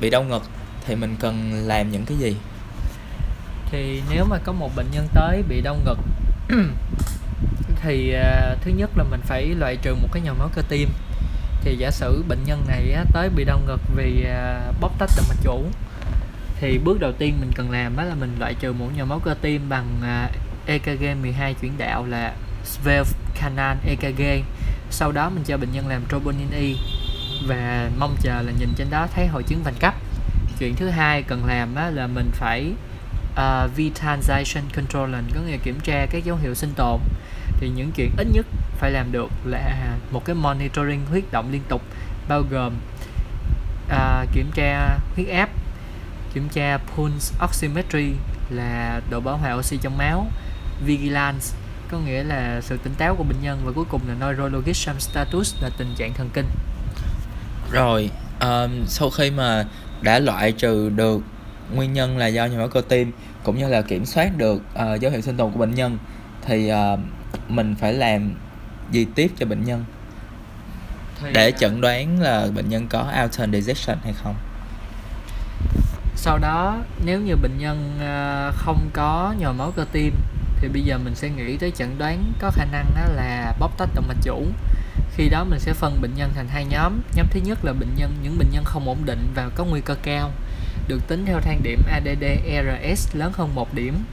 bị 0.00 0.10
đau 0.10 0.22
ngực 0.22 0.42
thì 0.86 0.94
mình 0.94 1.16
cần 1.20 1.52
làm 1.66 1.92
những 1.92 2.04
cái 2.04 2.16
gì? 2.18 2.36
Thì 3.70 4.02
nếu 4.10 4.24
mà 4.24 4.38
có 4.44 4.52
một 4.52 4.70
bệnh 4.76 4.86
nhân 4.92 5.08
tới 5.14 5.42
bị 5.48 5.60
đau 5.60 5.76
ngực 5.84 5.98
thì 7.82 8.14
uh, 8.16 8.62
thứ 8.62 8.70
nhất 8.70 8.90
là 8.96 9.04
mình 9.04 9.20
phải 9.24 9.46
loại 9.58 9.76
trừ 9.82 9.94
một 9.94 10.08
cái 10.12 10.22
nhồi 10.22 10.34
máu 10.34 10.50
cơ 10.54 10.62
tim. 10.68 10.88
Thì 11.60 11.76
giả 11.76 11.90
sử 11.90 12.24
bệnh 12.28 12.44
nhân 12.44 12.64
này 12.68 12.92
á, 12.92 13.04
tới 13.12 13.28
bị 13.28 13.44
đau 13.44 13.60
ngực 13.66 13.80
vì 13.96 14.26
uh, 14.26 14.80
bóc 14.80 14.92
tách 14.98 15.10
động 15.16 15.26
mạch 15.28 15.42
chủ 15.44 15.64
thì 16.60 16.78
bước 16.78 17.00
đầu 17.00 17.12
tiên 17.12 17.34
mình 17.40 17.52
cần 17.54 17.70
làm 17.70 17.96
đó 17.96 18.04
là 18.04 18.14
mình 18.14 18.36
loại 18.38 18.54
trừ 18.54 18.72
một 18.72 18.88
nhồi 18.96 19.06
máu 19.06 19.20
cơ 19.20 19.34
tim 19.40 19.68
bằng 19.68 19.86
uh, 20.00 20.66
EKG 20.66 21.22
12 21.22 21.54
chuyển 21.54 21.72
đạo 21.78 22.06
là 22.06 22.34
valve 22.84 23.10
canal 23.40 23.76
EKG 23.86 24.44
sau 24.90 25.12
đó 25.12 25.30
mình 25.30 25.44
cho 25.44 25.56
bệnh 25.56 25.72
nhân 25.72 25.88
làm 25.88 26.02
troponin 26.10 26.50
E 26.50 26.74
và 27.46 27.90
mong 27.98 28.16
chờ 28.20 28.42
là 28.42 28.52
nhìn 28.58 28.68
trên 28.76 28.90
đó 28.90 29.06
thấy 29.14 29.26
hội 29.26 29.42
chứng 29.42 29.62
vành 29.62 29.74
cấp 29.80 29.94
chuyện 30.58 30.76
thứ 30.76 30.88
hai 30.88 31.22
cần 31.22 31.44
làm 31.44 31.74
á, 31.74 31.90
là 31.90 32.06
mình 32.06 32.30
phải 32.32 32.72
ờ, 33.34 33.64
uh, 33.64 33.78
vitalization 33.78 34.62
controlling 34.76 35.24
có 35.34 35.40
nghĩa 35.40 35.56
kiểm 35.56 35.80
tra 35.80 36.06
các 36.10 36.24
dấu 36.24 36.36
hiệu 36.36 36.54
sinh 36.54 36.72
tồn. 36.76 37.00
Thì 37.60 37.68
những 37.68 37.90
chuyện 37.92 38.10
ít 38.16 38.26
nhất 38.32 38.46
phải 38.78 38.90
làm 38.90 39.12
được 39.12 39.30
là 39.44 39.96
một 40.10 40.24
cái 40.24 40.34
monitoring 40.34 41.06
huyết 41.06 41.24
động 41.30 41.52
liên 41.52 41.62
tục 41.68 41.82
bao 42.28 42.42
gồm 42.50 42.72
uh, 43.86 44.28
kiểm 44.32 44.50
tra 44.54 44.98
huyết 45.14 45.28
áp 45.28 45.48
kiểm 46.34 46.48
tra 46.48 46.78
pulse 46.96 47.36
oximetry 47.44 48.12
là 48.50 49.00
độ 49.10 49.20
bảo 49.20 49.36
hòa 49.36 49.54
oxy 49.54 49.76
trong 49.76 49.98
máu 49.98 50.26
vigilance 50.86 51.46
có 51.90 51.98
nghĩa 51.98 52.22
là 52.22 52.60
sự 52.60 52.76
tỉnh 52.76 52.94
táo 52.94 53.16
của 53.16 53.24
bệnh 53.24 53.42
nhân 53.42 53.60
và 53.64 53.72
cuối 53.72 53.84
cùng 53.90 54.00
là 54.08 54.14
neurologic 54.26 54.76
status 54.98 55.54
là 55.62 55.70
tình 55.78 55.94
trạng 55.96 56.14
thần 56.14 56.30
kinh. 56.34 56.46
Rồi 57.72 58.10
um, 58.40 58.84
sau 58.86 59.10
khi 59.10 59.30
mà 59.30 59.64
đã 60.02 60.18
loại 60.18 60.52
trừ 60.52 60.88
được 60.88 61.22
nguyên 61.74 61.92
nhân 61.92 62.18
là 62.18 62.26
do 62.26 62.46
nhồi 62.46 62.58
máu 62.58 62.68
cơ 62.68 62.80
tim 62.88 63.12
cũng 63.44 63.58
như 63.58 63.68
là 63.68 63.82
kiểm 63.82 64.06
soát 64.06 64.36
được 64.36 64.62
uh, 64.74 65.00
dấu 65.00 65.12
hiệu 65.12 65.20
sinh 65.20 65.36
tồn 65.36 65.52
của 65.52 65.58
bệnh 65.58 65.74
nhân 65.74 65.98
thì 66.42 66.72
uh, 66.72 66.98
mình 67.48 67.74
phải 67.80 67.92
làm 67.92 68.34
gì 68.90 69.06
tiếp 69.14 69.30
cho 69.38 69.46
bệnh 69.46 69.64
nhân? 69.64 69.84
Thì, 71.22 71.30
để 71.32 71.52
chẩn 71.58 71.80
đoán 71.80 72.20
là 72.20 72.46
bệnh 72.54 72.68
nhân 72.68 72.86
có 72.88 73.00
Alton 73.00 73.52
dissection 73.52 73.98
hay 74.04 74.12
không? 74.12 74.34
Sau 76.16 76.38
đó 76.38 76.78
nếu 77.04 77.20
như 77.20 77.36
bệnh 77.36 77.58
nhân 77.58 77.92
uh, 77.96 78.54
không 78.54 78.90
có 78.92 79.34
nhồi 79.38 79.54
máu 79.54 79.72
cơ 79.76 79.84
tim 79.92 80.14
thì 80.60 80.68
bây 80.68 80.82
giờ 80.82 80.98
mình 80.98 81.14
sẽ 81.14 81.28
nghĩ 81.28 81.56
tới 81.56 81.70
chẩn 81.70 81.98
đoán 81.98 82.32
có 82.38 82.50
khả 82.50 82.64
năng 82.64 82.86
là 83.14 83.54
bóc 83.58 83.78
tách 83.78 83.88
động 83.94 84.08
mạch 84.08 84.22
chủ. 84.22 84.46
Khi 85.16 85.28
đó 85.28 85.44
mình 85.44 85.60
sẽ 85.60 85.72
phân 85.72 86.00
bệnh 86.00 86.14
nhân 86.14 86.32
thành 86.34 86.48
hai 86.48 86.64
nhóm. 86.64 87.00
Nhóm 87.14 87.26
thứ 87.30 87.40
nhất 87.40 87.64
là 87.64 87.72
bệnh 87.72 87.94
nhân, 87.96 88.16
những 88.22 88.38
bệnh 88.38 88.50
nhân 88.50 88.64
không 88.64 88.88
ổn 88.88 88.98
định 89.04 89.32
và 89.34 89.48
có 89.54 89.64
nguy 89.64 89.80
cơ 89.80 89.94
cao, 89.94 90.32
được 90.88 91.08
tính 91.08 91.26
theo 91.26 91.40
thang 91.40 91.62
điểm 91.62 91.82
ADD 91.92 92.24
ERS 92.46 93.16
lớn 93.16 93.32
hơn 93.34 93.54
một 93.54 93.74
điểm. 93.74 94.04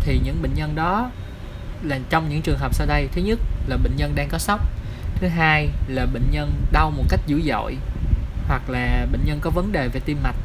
Thì 0.00 0.20
những 0.24 0.42
bệnh 0.42 0.54
nhân 0.54 0.74
đó 0.74 1.10
là 1.82 1.98
trong 2.10 2.28
những 2.28 2.42
trường 2.42 2.58
hợp 2.58 2.74
sau 2.74 2.86
đây. 2.86 3.08
Thứ 3.12 3.22
nhất 3.22 3.38
là 3.66 3.76
bệnh 3.76 3.96
nhân 3.96 4.12
đang 4.14 4.28
có 4.28 4.38
sốc. 4.38 4.60
Thứ 5.14 5.28
hai 5.28 5.68
là 5.88 6.06
bệnh 6.06 6.30
nhân 6.30 6.52
đau 6.72 6.90
một 6.90 7.04
cách 7.08 7.20
dữ 7.26 7.42
dội, 7.42 7.76
hoặc 8.48 8.70
là 8.70 9.06
bệnh 9.12 9.24
nhân 9.24 9.38
có 9.40 9.50
vấn 9.50 9.72
đề 9.72 9.88
về 9.88 10.00
tim 10.00 10.18
mạch, 10.22 10.36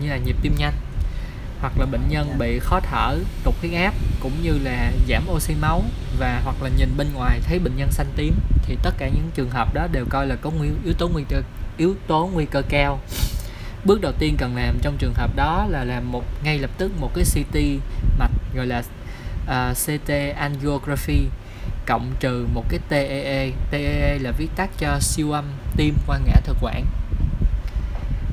như 0.00 0.08
là 0.10 0.16
nhịp 0.16 0.36
tim 0.42 0.54
nhanh 0.58 0.74
hoặc 1.60 1.72
là 1.78 1.86
bệnh 1.86 2.08
nhân 2.08 2.38
bị 2.38 2.58
khó 2.58 2.80
thở 2.80 3.18
tụt 3.44 3.54
huyết 3.60 3.72
áp 3.72 3.94
cũng 4.20 4.32
như 4.42 4.58
là 4.62 4.92
giảm 5.08 5.28
oxy 5.30 5.54
máu 5.60 5.82
và 6.18 6.40
hoặc 6.44 6.56
là 6.62 6.70
nhìn 6.78 6.88
bên 6.96 7.06
ngoài 7.14 7.40
thấy 7.44 7.58
bệnh 7.58 7.76
nhân 7.76 7.90
xanh 7.90 8.12
tím 8.16 8.34
thì 8.62 8.76
tất 8.82 8.94
cả 8.98 9.08
những 9.08 9.30
trường 9.34 9.50
hợp 9.50 9.74
đó 9.74 9.86
đều 9.92 10.04
coi 10.10 10.26
là 10.26 10.36
có 10.36 10.50
nguy, 10.50 10.68
yếu 10.84 10.94
tố 10.94 11.08
nguy 11.08 11.24
cơ 11.28 11.42
yếu 11.76 11.94
tố 12.06 12.30
nguy 12.34 12.44
cơ 12.44 12.62
cao. 12.68 13.00
Bước 13.84 14.00
đầu 14.00 14.12
tiên 14.18 14.34
cần 14.38 14.56
làm 14.56 14.78
trong 14.82 14.96
trường 14.98 15.14
hợp 15.14 15.36
đó 15.36 15.66
là 15.68 15.84
làm 15.84 16.12
một 16.12 16.24
ngay 16.42 16.58
lập 16.58 16.70
tức 16.78 16.92
một 17.00 17.10
cái 17.14 17.24
CT 17.24 17.58
mạch 18.18 18.30
gọi 18.54 18.66
là 18.66 18.82
à, 19.46 19.70
uh, 19.70 19.76
CT 19.76 20.12
angiography 20.36 21.26
cộng 21.86 22.12
trừ 22.20 22.46
một 22.54 22.64
cái 22.68 22.80
TEE 22.88 23.50
TEE 23.70 24.18
là 24.18 24.30
viết 24.38 24.48
tắt 24.56 24.70
cho 24.78 24.98
siêu 25.00 25.32
âm 25.32 25.44
tim 25.76 25.94
qua 26.06 26.18
ngã 26.18 26.34
thực 26.44 26.56
quản. 26.60 26.84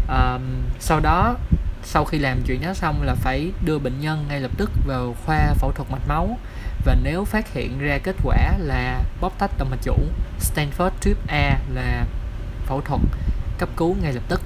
Um, 0.09 0.41
sau 0.79 0.99
đó 0.99 1.35
sau 1.85 2.05
khi 2.05 2.17
làm 2.17 2.41
chuyện 2.47 2.61
đó 2.61 2.73
xong 2.73 3.01
là 3.01 3.15
phải 3.15 3.51
đưa 3.65 3.79
bệnh 3.79 4.01
nhân 4.01 4.25
ngay 4.29 4.41
lập 4.41 4.51
tức 4.57 4.71
vào 4.87 5.15
khoa 5.25 5.53
phẫu 5.53 5.71
thuật 5.71 5.91
mạch 5.91 6.07
máu. 6.07 6.37
Và 6.85 6.95
nếu 7.03 7.25
phát 7.25 7.53
hiện 7.53 7.79
ra 7.79 7.97
kết 8.03 8.15
quả 8.23 8.57
là 8.57 9.01
bóc 9.21 9.33
tách 9.39 9.51
động 9.57 9.69
mạch 9.69 9.81
chủ, 9.81 9.95
Stanford 10.39 10.89
Type 11.01 11.19
A 11.27 11.59
là 11.73 12.05
phẫu 12.65 12.81
thuật 12.81 13.01
cấp 13.57 13.69
cứu 13.75 13.95
ngay 14.01 14.13
lập 14.13 14.23
tức. 14.27 14.41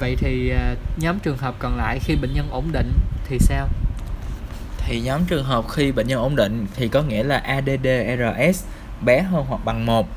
Vậy 0.00 0.16
thì 0.18 0.50
à, 0.50 0.74
nhóm 0.96 1.18
trường 1.18 1.38
hợp 1.38 1.54
còn 1.58 1.76
lại 1.76 1.98
khi 2.02 2.16
bệnh 2.16 2.34
nhân 2.34 2.48
ổn 2.50 2.72
định 2.72 2.92
thì 3.28 3.38
sao? 3.38 3.68
Thì 4.78 5.00
nhóm 5.00 5.24
trường 5.24 5.44
hợp 5.44 5.64
khi 5.68 5.92
bệnh 5.92 6.06
nhân 6.06 6.20
ổn 6.20 6.36
định 6.36 6.66
thì 6.76 6.88
có 6.88 7.02
nghĩa 7.02 7.22
là 7.22 7.42
ADD-RS 7.46 8.64
bé 9.04 9.22
hơn 9.22 9.44
hoặc 9.48 9.64
bằng 9.64 9.86
1 9.86 10.08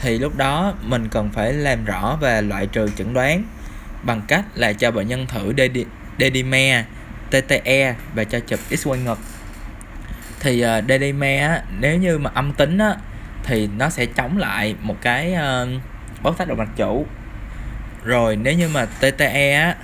thì 0.00 0.18
lúc 0.18 0.36
đó 0.36 0.74
mình 0.82 1.08
cần 1.08 1.30
phải 1.30 1.52
làm 1.52 1.84
rõ 1.84 2.18
và 2.20 2.40
loại 2.40 2.66
trừ 2.66 2.88
chẩn 2.96 3.14
đoán 3.14 3.44
bằng 4.02 4.22
cách 4.28 4.44
là 4.54 4.72
cho 4.72 4.90
bệnh 4.90 5.08
nhân 5.08 5.26
thử 5.26 5.52
dedimer, 6.18 6.84
TTE 7.30 7.94
và 8.14 8.24
cho 8.24 8.40
chụp 8.40 8.60
X-quang 8.70 9.04
ngực. 9.04 9.18
Thì 10.40 10.64
uh, 10.64 10.84
dedimer 10.88 11.50
nếu 11.80 11.98
như 11.98 12.18
mà 12.18 12.30
âm 12.34 12.52
tính 12.52 12.78
á, 12.78 12.96
thì 13.42 13.68
nó 13.78 13.88
sẽ 13.88 14.06
chống 14.06 14.38
lại 14.38 14.74
một 14.80 14.96
cái 15.02 15.34
ờ, 15.34 15.68
uh, 15.76 16.22
bóc 16.22 16.38
tách 16.38 16.48
động 16.48 16.58
mạch 16.58 16.76
chủ. 16.76 17.06
Rồi 18.04 18.36
nếu 18.36 18.54
như 18.54 18.68
mà 18.68 18.86
TTE 18.86 19.52
á, 19.52 19.76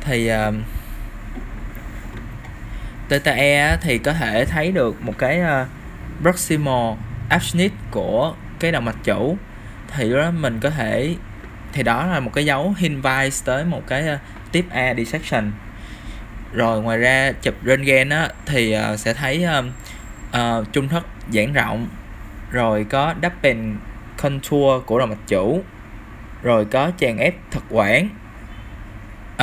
thì 0.00 0.26
ờ, 0.26 0.48
uh, 0.48 0.54
TTE 3.08 3.76
thì 3.80 3.98
có 3.98 4.12
thể 4.12 4.44
thấy 4.44 4.72
được 4.72 5.02
một 5.02 5.14
cái 5.18 5.40
uh, 5.40 5.68
proximal 6.22 6.94
abscess 7.28 7.74
của 7.90 8.34
cái 8.60 8.72
động 8.72 8.84
mạch 8.84 9.04
chủ. 9.04 9.36
Thì 9.96 10.12
đó 10.12 10.30
mình 10.30 10.60
có 10.60 10.70
thể 10.70 11.14
thì 11.72 11.82
đó 11.82 12.06
là 12.06 12.20
một 12.20 12.30
cái 12.34 12.44
dấu 12.44 12.74
invite 12.78 13.36
tới 13.44 13.64
một 13.64 13.82
cái 13.86 14.08
ờ, 14.08 14.18
tiếp 14.52 14.64
A 14.70 14.94
dissection. 14.94 15.52
Rồi 16.52 16.82
ngoài 16.82 16.98
ra 16.98 17.32
chụp 17.32 17.54
röntgen 17.66 18.08
á 18.08 18.28
thì 18.46 18.76
uh, 18.92 18.98
sẽ 18.98 19.14
thấy 19.14 19.46
uh, 19.58 19.64
uh, 20.36 20.72
trung 20.72 20.88
thất 20.88 21.06
giãn 21.32 21.52
rộng. 21.52 21.88
Rồi 22.50 22.86
có 22.90 23.14
Dappen 23.22 23.76
contour 24.16 24.84
của 24.86 24.98
đầu 24.98 25.06
mạch 25.08 25.28
chủ. 25.28 25.62
Rồi 26.42 26.64
có 26.64 26.90
tràn 26.98 27.18
ép 27.18 27.34
thực 27.50 27.64
quản 27.70 28.08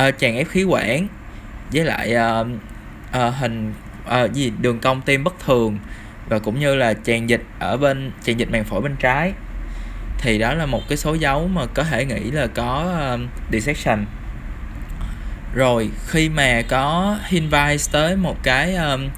uh, 0.08 0.18
tràn 0.18 0.36
ép 0.36 0.48
khí 0.48 0.64
quản. 0.64 1.06
Với 1.72 1.84
lại 1.84 2.14
uh, 2.40 2.46
uh, 3.26 3.34
hình 3.34 3.72
uh, 4.24 4.32
gì 4.32 4.52
đường 4.60 4.78
cong 4.78 5.00
tim 5.00 5.24
bất 5.24 5.34
thường. 5.44 5.78
Và 6.28 6.38
cũng 6.38 6.60
như 6.60 6.74
là 6.74 6.94
tràn 6.94 7.28
dịch 7.28 7.42
ở 7.58 7.76
bên 7.76 8.12
tràn 8.24 8.38
dịch 8.38 8.50
màng 8.50 8.64
phổi 8.64 8.80
bên 8.80 8.96
trái 8.96 9.32
thì 10.20 10.38
đó 10.38 10.54
là 10.54 10.66
một 10.66 10.82
cái 10.88 10.98
số 10.98 11.14
dấu 11.14 11.48
mà 11.48 11.66
có 11.74 11.84
thể 11.84 12.04
nghĩ 12.04 12.30
là 12.30 12.46
có 12.46 12.98
um, 13.12 13.28
dissection. 13.52 14.06
Rồi 15.54 15.90
khi 16.06 16.28
mà 16.28 16.62
có 16.68 17.18
invite 17.30 17.84
tới 17.92 18.16
một 18.16 18.36
cái 18.42 18.74
um, 18.74 19.08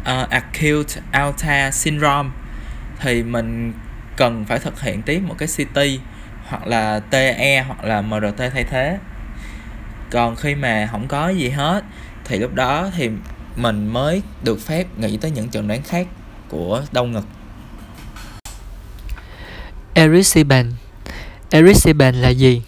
uh, 0.00 0.30
acute 0.30 1.00
alta 1.10 1.70
syndrome 1.70 2.30
thì 3.00 3.22
mình 3.22 3.72
cần 4.16 4.44
phải 4.44 4.58
thực 4.58 4.80
hiện 4.80 5.02
tiếp 5.02 5.20
một 5.26 5.34
cái 5.38 5.48
CT 5.56 5.80
hoặc 6.46 6.66
là 6.66 7.00
TE 7.10 7.64
hoặc 7.66 7.84
là 7.84 8.02
MRT 8.02 8.38
thay 8.38 8.64
thế. 8.64 8.98
Còn 10.10 10.36
khi 10.36 10.54
mà 10.54 10.88
không 10.90 11.08
có 11.08 11.28
gì 11.28 11.48
hết 11.48 11.84
thì 12.24 12.38
lúc 12.38 12.54
đó 12.54 12.90
thì 12.96 13.10
mình 13.56 13.86
mới 13.92 14.22
được 14.44 14.60
phép 14.60 14.86
nghĩ 14.98 15.16
tới 15.16 15.30
những 15.30 15.48
chẩn 15.48 15.68
đoán 15.68 15.82
khác 15.82 16.06
của 16.48 16.82
đau 16.92 17.04
ngực. 17.04 17.26
Erysipen 19.96 20.72
Erysipen 21.50 22.14
là 22.14 22.28
gì? 22.28 22.62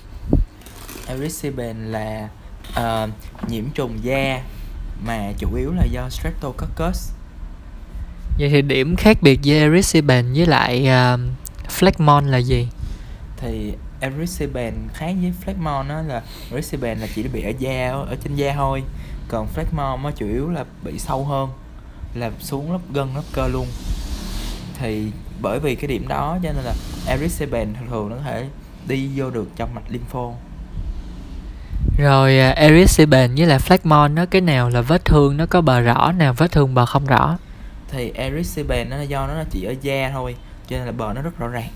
Erysipen 1.07 1.93
là 1.93 2.29
uh, 2.71 3.11
nhiễm 3.49 3.65
trùng 3.75 4.05
da 4.05 4.43
mà 5.05 5.33
chủ 5.39 5.55
yếu 5.55 5.73
là 5.73 5.85
do 5.85 6.09
Streptococcus 6.09 7.11
Vậy 8.39 8.49
thì 8.51 8.63
điểm 8.63 8.97
khác 8.97 9.17
biệt 9.23 9.43
giữa 9.43 9.55
Erysipen 9.55 10.33
với 10.33 10.47
lại 10.47 10.89
uh, 11.15 11.21
Phlegmon 11.71 12.27
là 12.27 12.39
gì? 12.39 12.69
Thì 13.37 13.73
Erysipen 14.01 14.75
khác 14.95 15.15
với 15.23 15.33
Phlegmon 15.45 15.89
đó 15.89 16.03
là 16.03 16.23
Erysipen 16.51 16.99
là 16.99 17.07
chỉ 17.15 17.23
bị 17.23 17.43
ở 17.43 17.53
da 17.59 17.91
ở 17.91 18.17
trên 18.25 18.37
da 18.37 18.55
thôi 18.55 18.83
còn 19.29 19.47
Phlegmon 19.47 20.03
nó 20.03 20.11
chủ 20.11 20.27
yếu 20.27 20.51
là 20.51 20.65
bị 20.85 20.99
sâu 20.99 21.25
hơn 21.25 21.49
là 22.15 22.31
xuống 22.41 22.73
lớp 22.73 22.81
gân 22.93 23.15
lớp 23.15 23.25
cơ 23.33 23.49
luôn 23.49 23.67
thì 24.79 25.11
bởi 25.43 25.61
vì 25.61 25.75
cái 25.75 25.89
điểm 25.89 26.09
đó 26.09 26.39
cho 26.43 26.53
nên 26.53 26.65
là 26.65 26.75
erysipen 27.07 27.75
thường 27.75 27.89
thường 27.91 28.09
nó 28.09 28.17
có 28.17 28.23
thể 28.23 28.47
đi 28.89 29.11
vô 29.15 29.31
được 29.31 29.49
trong 29.57 29.75
mạch 29.75 29.91
lympho. 29.91 30.33
Rồi 31.99 32.39
uh, 32.51 32.57
erysipen 32.57 33.35
với 33.35 33.47
lại 33.47 33.59
phlegmon 33.59 34.15
nó 34.15 34.27
cái 34.27 34.41
nào 34.41 34.69
là 34.69 34.81
vết 34.81 35.05
thương 35.05 35.37
nó 35.37 35.47
có 35.47 35.61
bờ 35.61 35.81
rõ 35.81 36.13
nào 36.13 36.35
vết 36.37 36.53
thương 36.53 36.75
bờ 36.75 36.87
không 36.87 37.07
rõ? 37.07 37.39
Thì 37.89 38.13
erysipen 38.15 38.91
nó 38.91 39.01
do 39.01 39.27
nó 39.27 39.35
chỉ 39.51 39.65
ở 39.65 39.75
da 39.83 40.11
thôi 40.13 40.37
cho 40.69 40.77
nên 40.77 40.87
là 40.87 40.93
bờ 40.93 41.13
nó 41.15 41.23
rất 41.23 41.39
rõ 41.39 41.49
ràng. 41.49 41.71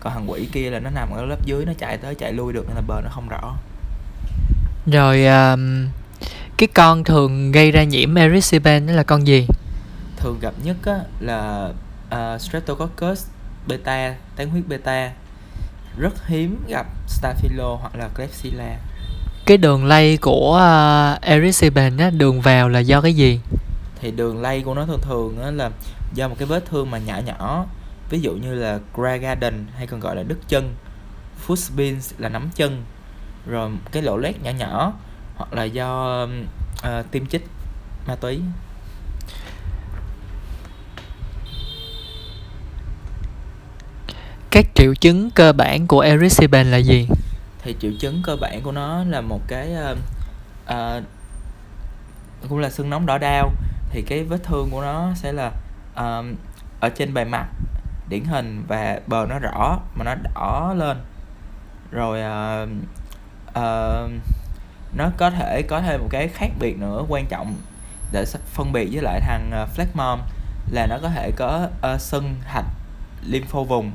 Còn 0.00 0.12
thằng 0.12 0.30
quỷ 0.30 0.48
kia 0.52 0.70
là 0.70 0.78
nó 0.78 0.90
nằm 0.90 1.10
ở 1.10 1.24
lớp 1.24 1.46
dưới 1.46 1.64
nó 1.66 1.72
chạy 1.78 1.96
tới 1.96 2.14
chạy 2.14 2.32
lui 2.32 2.52
được 2.52 2.64
nên 2.68 2.76
là 2.76 2.82
bờ 2.86 3.00
nó 3.04 3.10
không 3.10 3.28
rõ. 3.28 3.54
Rồi 4.86 5.24
uh, 5.24 5.58
cái 6.56 6.68
con 6.74 7.04
thường 7.04 7.52
gây 7.52 7.70
ra 7.70 7.84
nhiễm 7.84 8.14
erysipen 8.14 8.86
đó 8.86 8.92
là 8.92 9.02
con 9.02 9.26
gì? 9.26 9.46
Thường 10.16 10.38
gặp 10.40 10.54
nhất 10.64 10.76
á, 10.84 10.98
là 11.20 11.68
uh, 12.14 12.40
Streptococcus 12.40 13.26
beta 13.66 14.14
tán 14.36 14.50
huyết 14.50 14.68
beta. 14.68 15.12
Rất 15.98 16.26
hiếm 16.26 16.64
gặp 16.68 16.86
Staphylo 17.06 17.76
hoặc 17.80 17.96
là 17.96 18.08
Klebsiella. 18.08 18.76
Cái 19.46 19.56
đường 19.56 19.84
lây 19.84 20.16
của 20.16 20.60
uh, 21.16 21.22
erysipen 21.22 21.96
á 21.96 22.10
đường 22.10 22.40
vào 22.40 22.68
là 22.68 22.78
do 22.78 23.00
cái 23.00 23.14
gì? 23.14 23.40
Thì 24.00 24.10
đường 24.10 24.42
lây 24.42 24.62
của 24.62 24.74
nó 24.74 24.86
thường 24.86 25.00
thường 25.02 25.42
á 25.42 25.50
là 25.50 25.70
do 26.14 26.28
một 26.28 26.34
cái 26.38 26.46
vết 26.46 26.66
thương 26.66 26.90
mà 26.90 26.98
nhỏ 26.98 27.18
nhỏ. 27.18 27.66
Ví 28.10 28.20
dụ 28.20 28.32
như 28.32 28.54
là 28.54 28.78
Gragarden 28.94 29.66
hay 29.76 29.86
còn 29.86 30.00
gọi 30.00 30.16
là 30.16 30.22
đứt 30.22 30.38
chân. 30.48 30.74
Footprints 31.46 32.14
là 32.18 32.28
nắm 32.28 32.50
chân. 32.54 32.84
Rồi 33.46 33.70
cái 33.92 34.02
lỗ 34.02 34.16
lét 34.16 34.42
nhỏ 34.42 34.50
nhỏ 34.50 34.92
hoặc 35.36 35.52
là 35.52 35.64
do 35.64 36.22
uh, 36.78 37.10
tiêm 37.10 37.26
chích 37.26 37.46
ma 38.06 38.14
túy 38.14 38.40
các 44.50 44.66
triệu 44.74 44.94
chứng 44.94 45.30
cơ 45.30 45.52
bản 45.52 45.86
của 45.86 46.00
erysipen 46.00 46.66
là 46.66 46.76
gì? 46.76 47.08
Thì 47.62 47.76
triệu 47.80 47.92
chứng 48.00 48.22
cơ 48.24 48.36
bản 48.36 48.62
của 48.62 48.72
nó 48.72 49.04
là 49.04 49.20
một 49.20 49.40
cái 49.48 49.74
uh, 49.92 49.98
uh, 50.70 51.02
cũng 52.48 52.58
là 52.58 52.70
sưng 52.70 52.90
nóng 52.90 53.06
đỏ 53.06 53.18
đau. 53.18 53.50
Thì 53.90 54.02
cái 54.02 54.24
vết 54.24 54.42
thương 54.44 54.68
của 54.70 54.82
nó 54.82 55.10
sẽ 55.14 55.32
là 55.32 55.46
uh, 55.92 56.24
ở 56.80 56.88
trên 56.88 57.14
bề 57.14 57.24
mặt 57.24 57.46
điển 58.08 58.24
hình 58.24 58.64
và 58.68 59.00
bờ 59.06 59.26
nó 59.28 59.38
rõ 59.38 59.78
mà 59.94 60.04
nó 60.04 60.14
đỏ 60.34 60.74
lên. 60.76 60.96
Rồi 61.90 62.20
uh, 62.20 62.68
uh, 63.48 64.10
nó 64.96 65.10
có 65.16 65.30
thể 65.30 65.62
có 65.62 65.80
thêm 65.80 66.00
một 66.00 66.08
cái 66.10 66.28
khác 66.28 66.50
biệt 66.58 66.78
nữa 66.78 67.02
quan 67.08 67.26
trọng 67.26 67.54
để 68.12 68.24
phân 68.46 68.72
biệt 68.72 68.88
với 68.92 69.02
lại 69.02 69.20
thằng 69.20 69.50
uh, 69.62 69.68
phlegmon 69.68 70.18
là 70.70 70.86
nó 70.86 70.98
có 71.02 71.08
thể 71.08 71.30
có 71.36 71.68
uh, 71.94 72.00
sưng 72.00 72.34
hạch 72.44 72.66
lympho 73.26 73.62
vùng 73.62 73.92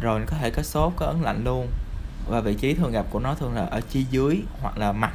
rồi 0.00 0.20
có 0.26 0.36
thể 0.40 0.50
có 0.50 0.62
sốt 0.62 0.92
có 0.96 1.06
ấn 1.06 1.20
lạnh 1.22 1.44
luôn. 1.44 1.68
Và 2.28 2.40
vị 2.40 2.54
trí 2.54 2.74
thường 2.74 2.92
gặp 2.92 3.06
của 3.10 3.18
nó 3.18 3.34
thường 3.34 3.54
là 3.54 3.66
ở 3.70 3.80
chi 3.80 4.06
dưới 4.10 4.42
hoặc 4.60 4.78
là 4.78 4.92
mặt. 4.92 5.12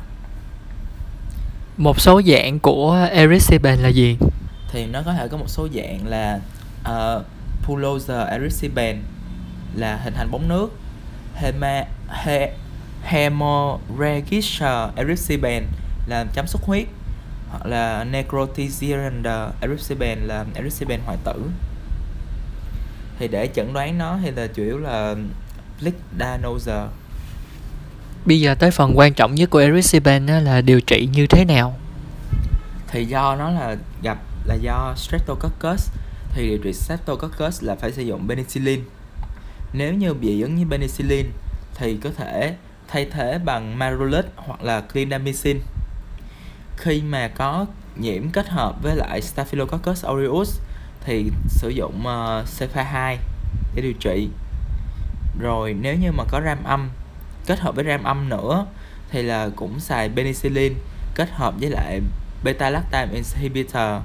Một 1.77 1.99
số 1.99 2.21
dạng 2.21 2.59
của 2.59 3.07
erysipen 3.11 3.79
là 3.79 3.89
gì? 3.89 4.17
Thì 4.71 4.85
nó 4.85 5.01
có 5.05 5.13
thể 5.13 5.27
có 5.27 5.37
một 5.37 5.49
số 5.49 5.67
dạng 5.75 6.07
là 6.07 6.39
uh, 6.89 7.25
Pulloser 7.63 8.27
erysipen 8.27 9.01
là 9.75 9.99
hình 10.03 10.13
thành 10.13 10.31
bóng 10.31 10.47
nước. 10.47 10.79
Hema, 11.35 11.83
he, 12.09 12.53
Hemorrhagic 13.03 14.63
erysipen 14.95 15.63
là 16.07 16.25
chấm 16.33 16.47
xuất 16.47 16.61
huyết. 16.63 16.87
Hoặc 17.49 17.65
là 17.65 18.05
Necrotizirander 18.11 19.49
erysipen 19.61 20.19
là 20.19 20.45
erysipen 20.55 20.99
hoại 21.05 21.17
tử 21.23 21.43
thì 23.19 23.27
để 23.27 23.49
chẩn 23.55 23.73
đoán 23.73 23.97
nó 23.97 24.17
thì 24.23 24.31
là 24.31 24.47
chủ 24.47 24.63
yếu 24.63 24.77
là 24.77 25.15
Plick 25.79 25.97
Bây 28.25 28.39
giờ 28.39 28.55
tới 28.55 28.71
phần 28.71 28.97
quan 28.97 29.13
trọng 29.13 29.35
nhất 29.35 29.49
của 29.49 29.59
erysipen 29.59 30.25
là 30.25 30.61
điều 30.61 30.81
trị 30.81 31.09
như 31.13 31.27
thế 31.27 31.45
nào? 31.45 31.77
Thì 32.87 33.05
do 33.05 33.35
nó 33.35 33.49
là 33.49 33.75
gặp 34.03 34.17
là 34.45 34.55
do 34.55 34.93
Streptococcus 34.97 35.89
thì 36.33 36.47
điều 36.47 36.57
trị 36.57 36.73
Streptococcus 36.73 37.63
là 37.63 37.75
phải 37.75 37.91
sử 37.91 38.01
dụng 38.01 38.27
penicillin. 38.27 38.83
Nếu 39.73 39.93
như 39.93 40.13
bị 40.13 40.41
ứng 40.41 40.55
với 40.55 40.65
penicillin 40.69 41.25
thì 41.75 41.97
có 42.03 42.09
thể 42.17 42.55
thay 42.87 43.05
thế 43.11 43.39
bằng 43.45 43.79
Marolid 43.79 44.25
hoặc 44.35 44.63
là 44.63 44.81
clindamycin. 44.81 45.59
Khi 46.77 47.01
mà 47.01 47.27
có 47.27 47.65
nhiễm 47.95 48.29
kết 48.29 48.49
hợp 48.49 48.83
với 48.83 48.95
lại 48.95 49.21
Staphylococcus 49.21 50.05
aureus 50.05 50.59
thì 51.07 51.31
sử 51.47 51.69
dụng 51.69 52.03
uh, 52.07 52.45
cepha 52.59 52.83
2 52.83 53.17
để 53.75 53.81
điều 53.81 53.93
trị. 53.93 54.29
Rồi 55.39 55.75
nếu 55.81 55.95
như 55.95 56.11
mà 56.11 56.23
có 56.31 56.41
ram 56.45 56.63
âm 56.63 56.89
kết 57.45 57.59
hợp 57.59 57.75
với 57.75 57.85
ram 57.85 58.03
âm 58.03 58.29
nữa 58.29 58.65
thì 59.09 59.21
là 59.21 59.49
cũng 59.55 59.79
xài 59.79 60.09
penicillin 60.09 60.73
kết 61.15 61.29
hợp 61.31 61.53
với 61.59 61.69
lại 61.69 62.01
beta 62.43 62.69
lactam 62.69 63.09
inhibitor 63.11 64.01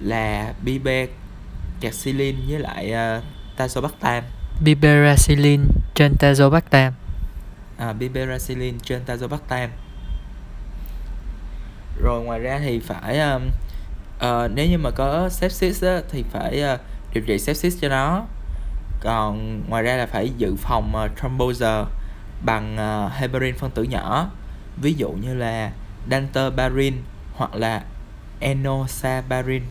là 0.00 0.52
bibegaxilin 0.64 2.36
với 2.48 2.58
lại 2.58 2.92
uh, 2.92 3.24
tazobactam. 3.58 4.22
Biberacillin 4.64 5.64
trên 5.94 6.14
tazobactam. 6.18 6.92
À, 7.78 7.92
biberacillin 7.92 8.78
trên 8.78 9.02
tazobactam. 9.06 9.68
Rồi 12.02 12.24
ngoài 12.24 12.40
ra 12.40 12.58
thì 12.58 12.80
phải 12.80 13.18
um, 13.18 13.42
uh, 14.26 14.50
nếu 14.54 14.66
như 14.66 14.78
mà 14.78 14.90
có 14.90 15.28
sepsis 15.28 15.84
á, 15.84 16.00
thì 16.10 16.24
phải 16.32 16.62
uh, 16.74 16.80
điều 17.14 17.24
trị 17.26 17.38
sepsis 17.38 17.76
cho 17.80 17.88
nó. 17.88 18.22
Còn 19.00 19.62
ngoài 19.68 19.82
ra 19.82 19.96
là 19.96 20.06
phải 20.06 20.30
dự 20.38 20.54
phòng 20.58 20.92
uh, 21.04 21.10
thrombosis 21.20 21.62
bằng 22.44 22.76
uh, 22.76 23.12
heparin 23.12 23.54
phân 23.54 23.70
tử 23.70 23.82
nhỏ. 23.82 24.30
Ví 24.76 24.94
dụ 24.94 25.10
như 25.10 25.34
là 25.34 25.70
danterbarin 26.10 26.94
hoặc 27.34 27.54
là 27.54 27.82
enoxaparin 28.40 29.62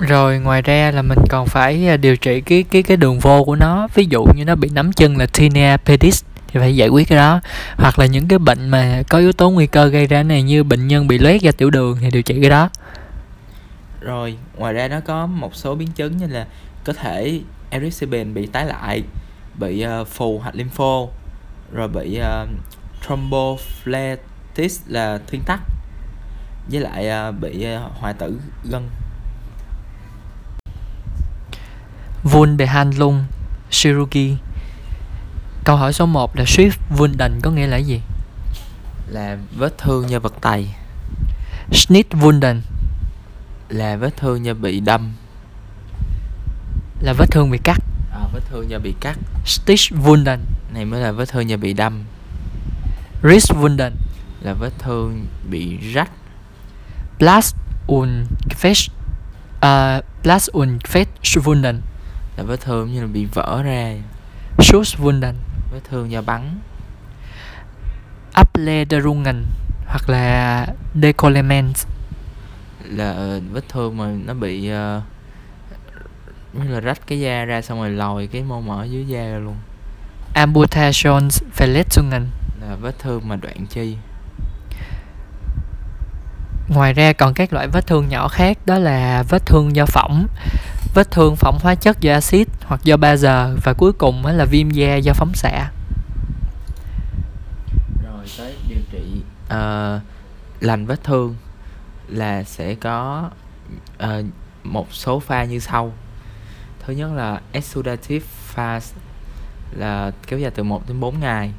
rồi 0.00 0.38
ngoài 0.38 0.62
ra 0.62 0.90
là 0.90 1.02
mình 1.02 1.18
còn 1.28 1.46
phải 1.46 1.96
điều 1.96 2.16
trị 2.16 2.40
cái 2.40 2.64
cái 2.70 2.82
cái 2.82 2.96
đường 2.96 3.18
vô 3.18 3.44
của 3.44 3.56
nó. 3.56 3.88
Ví 3.94 4.06
dụ 4.10 4.24
như 4.36 4.44
nó 4.44 4.54
bị 4.54 4.68
nắm 4.72 4.92
chân 4.92 5.16
là 5.16 5.26
tinea 5.26 5.76
pedis 5.76 6.24
thì 6.52 6.60
phải 6.60 6.76
giải 6.76 6.88
quyết 6.88 7.08
cái 7.08 7.18
đó. 7.18 7.40
Hoặc 7.76 7.98
là 7.98 8.06
những 8.06 8.28
cái 8.28 8.38
bệnh 8.38 8.68
mà 8.68 9.02
có 9.08 9.18
yếu 9.18 9.32
tố 9.32 9.50
nguy 9.50 9.66
cơ 9.66 9.86
gây 9.86 10.06
ra 10.06 10.22
này 10.22 10.42
như 10.42 10.64
bệnh 10.64 10.88
nhân 10.88 11.06
bị 11.06 11.18
loét 11.18 11.42
do 11.42 11.52
tiểu 11.52 11.70
đường 11.70 11.98
thì 12.00 12.10
điều 12.10 12.22
trị 12.22 12.40
cái 12.40 12.50
đó. 12.50 12.68
Rồi 14.00 14.36
ngoài 14.56 14.74
ra 14.74 14.88
nó 14.88 15.00
có 15.00 15.26
một 15.26 15.56
số 15.56 15.74
biến 15.74 15.88
chứng 15.92 16.16
như 16.16 16.26
là 16.26 16.46
có 16.84 16.92
thể 16.92 17.40
erythroben 17.70 18.34
bị 18.34 18.46
tái 18.46 18.66
lại 18.66 19.02
bị 19.54 19.86
uh, 20.00 20.08
phù 20.08 20.38
hạch 20.38 20.54
lympho 20.54 21.06
rồi 21.72 21.88
bị 21.88 22.20
uh, 22.20 22.48
thrombophlebitis 23.06 24.80
là 24.86 25.18
thuyên 25.26 25.42
tắc 25.46 25.60
với 26.70 26.80
lại 26.80 27.28
uh, 27.28 27.40
bị 27.40 27.66
uh, 27.76 27.92
hoại 28.00 28.14
tử 28.14 28.40
gân. 28.70 28.88
Wundbehandlung 32.24 33.22
Chirurgy 33.70 34.36
Câu 35.64 35.76
hỏi 35.76 35.92
số 35.92 36.06
1 36.06 36.36
là 36.36 36.44
Swift 36.44 36.70
Wunden 36.96 37.40
có 37.42 37.50
nghĩa 37.50 37.66
là 37.66 37.76
gì? 37.76 38.00
Là 39.08 39.38
vết 39.56 39.78
thương 39.78 40.10
do 40.10 40.18
vật 40.18 40.34
tày. 40.40 40.74
Schnittwunden 41.70 42.60
Là 43.68 43.96
vết 43.96 44.16
thương 44.16 44.44
do 44.44 44.54
bị 44.54 44.80
đâm. 44.80 45.12
Là 47.00 47.12
vết 47.12 47.26
thương 47.30 47.50
bị 47.50 47.58
cắt. 47.58 47.78
À, 48.12 48.20
Vết 48.32 48.40
thương 48.50 48.70
do 48.70 48.78
bị 48.78 48.94
cắt. 49.00 49.18
Stichwunden 49.44 50.38
Này 50.74 50.84
mới 50.84 51.00
là 51.00 51.12
vết 51.12 51.28
thương 51.28 51.50
do 51.50 51.56
bị 51.56 51.72
đâm. 51.72 52.04
Risswunden 53.22 53.90
Là 54.40 54.52
vết 54.54 54.72
thương 54.78 55.26
bị 55.50 55.76
rách. 55.76 56.10
Blast 57.18 57.56
und 57.86 58.10
Gefecht 58.48 58.90
uh, 59.56 60.04
Blast 60.22 60.50
und 60.52 60.82
Gefechtwunden 60.82 61.80
là 62.36 62.44
vết 62.44 62.60
thương 62.60 62.92
như 62.92 63.00
là 63.00 63.06
bị 63.06 63.24
vỡ 63.24 63.62
ra. 63.62 63.94
Schusswunden 64.58 65.34
vết 65.72 65.80
thương 65.90 66.10
do 66.10 66.22
bắn. 66.22 66.58
Abledrungen 68.32 69.44
hoặc 69.86 70.08
là 70.08 70.66
Decollement 71.02 71.74
là 72.84 73.12
ờ, 73.12 73.40
vết 73.52 73.68
thương 73.68 73.96
mà 73.96 74.06
nó 74.26 74.34
bị 74.34 74.72
uh, 74.72 75.02
như 76.52 76.68
là 76.68 76.80
rách 76.80 77.06
cái 77.06 77.20
da 77.20 77.44
ra 77.44 77.62
xong 77.62 77.78
rồi 77.78 77.90
lòi 77.90 78.26
cái 78.26 78.42
mô 78.42 78.60
mỡ 78.60 78.84
dưới 78.84 79.06
da 79.06 79.28
ra 79.28 79.38
luôn 79.38 79.56
Amputationsverletzungen 80.34 82.26
là 82.60 82.76
vết 82.80 82.98
thương 82.98 83.28
mà 83.28 83.36
đoạn 83.36 83.66
chi. 83.66 83.96
Ngoài 86.68 86.92
ra 86.92 87.12
còn 87.12 87.34
các 87.34 87.52
loại 87.52 87.68
vết 87.68 87.86
thương 87.86 88.08
nhỏ 88.08 88.28
khác 88.28 88.58
đó 88.66 88.78
là 88.78 89.24
vết 89.28 89.46
thương 89.46 89.76
do 89.76 89.86
phỏng, 89.86 90.26
vết 90.94 91.10
thương 91.10 91.36
phỏng 91.36 91.58
hóa 91.62 91.74
chất 91.74 92.00
do 92.00 92.12
axit 92.12 92.48
hoặc 92.64 92.80
do 92.84 92.96
bazơ 92.96 93.56
và 93.64 93.72
cuối 93.72 93.92
cùng 93.92 94.26
là 94.26 94.44
viêm 94.44 94.70
da 94.70 94.96
do 94.96 95.12
phóng 95.12 95.34
xạ. 95.34 95.70
Rồi 98.04 98.24
tới 98.38 98.54
điều 98.68 98.80
trị 98.92 99.22
uh, 99.44 100.02
lành 100.60 100.86
vết 100.86 101.04
thương 101.04 101.34
là 102.08 102.42
sẽ 102.42 102.74
có 102.74 103.30
uh, 104.04 104.08
một 104.64 104.92
số 104.92 105.20
pha 105.20 105.44
như 105.44 105.58
sau. 105.58 105.92
Thứ 106.86 106.92
nhất 106.92 107.12
là 107.12 107.40
exudative 107.52 108.26
phase 108.26 108.96
là 109.76 110.12
kéo 110.26 110.38
dài 110.38 110.50
từ 110.50 110.62
1 110.62 110.88
đến 110.88 111.00
4 111.00 111.20
ngày 111.20 111.52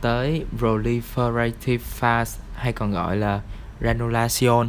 tới 0.00 0.44
proliferative 0.58 1.78
phase 1.78 2.40
hay 2.54 2.72
còn 2.72 2.92
gọi 2.92 3.16
là 3.16 3.40
granulation 3.80 4.68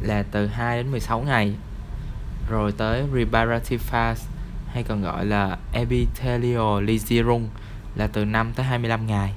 là 0.00 0.22
từ 0.30 0.46
2 0.46 0.76
đến 0.76 0.90
16 0.90 1.20
ngày 1.20 1.54
rồi 2.48 2.72
tới 2.72 3.04
reparative 3.14 3.84
phase 3.84 4.26
hay 4.68 4.82
còn 4.82 5.02
gọi 5.02 5.24
là 5.26 5.58
epithelial 5.72 6.84
lesion 6.84 7.48
là 7.96 8.06
từ 8.06 8.24
5 8.24 8.52
tới 8.56 8.66
25 8.66 9.06
ngày 9.06 9.32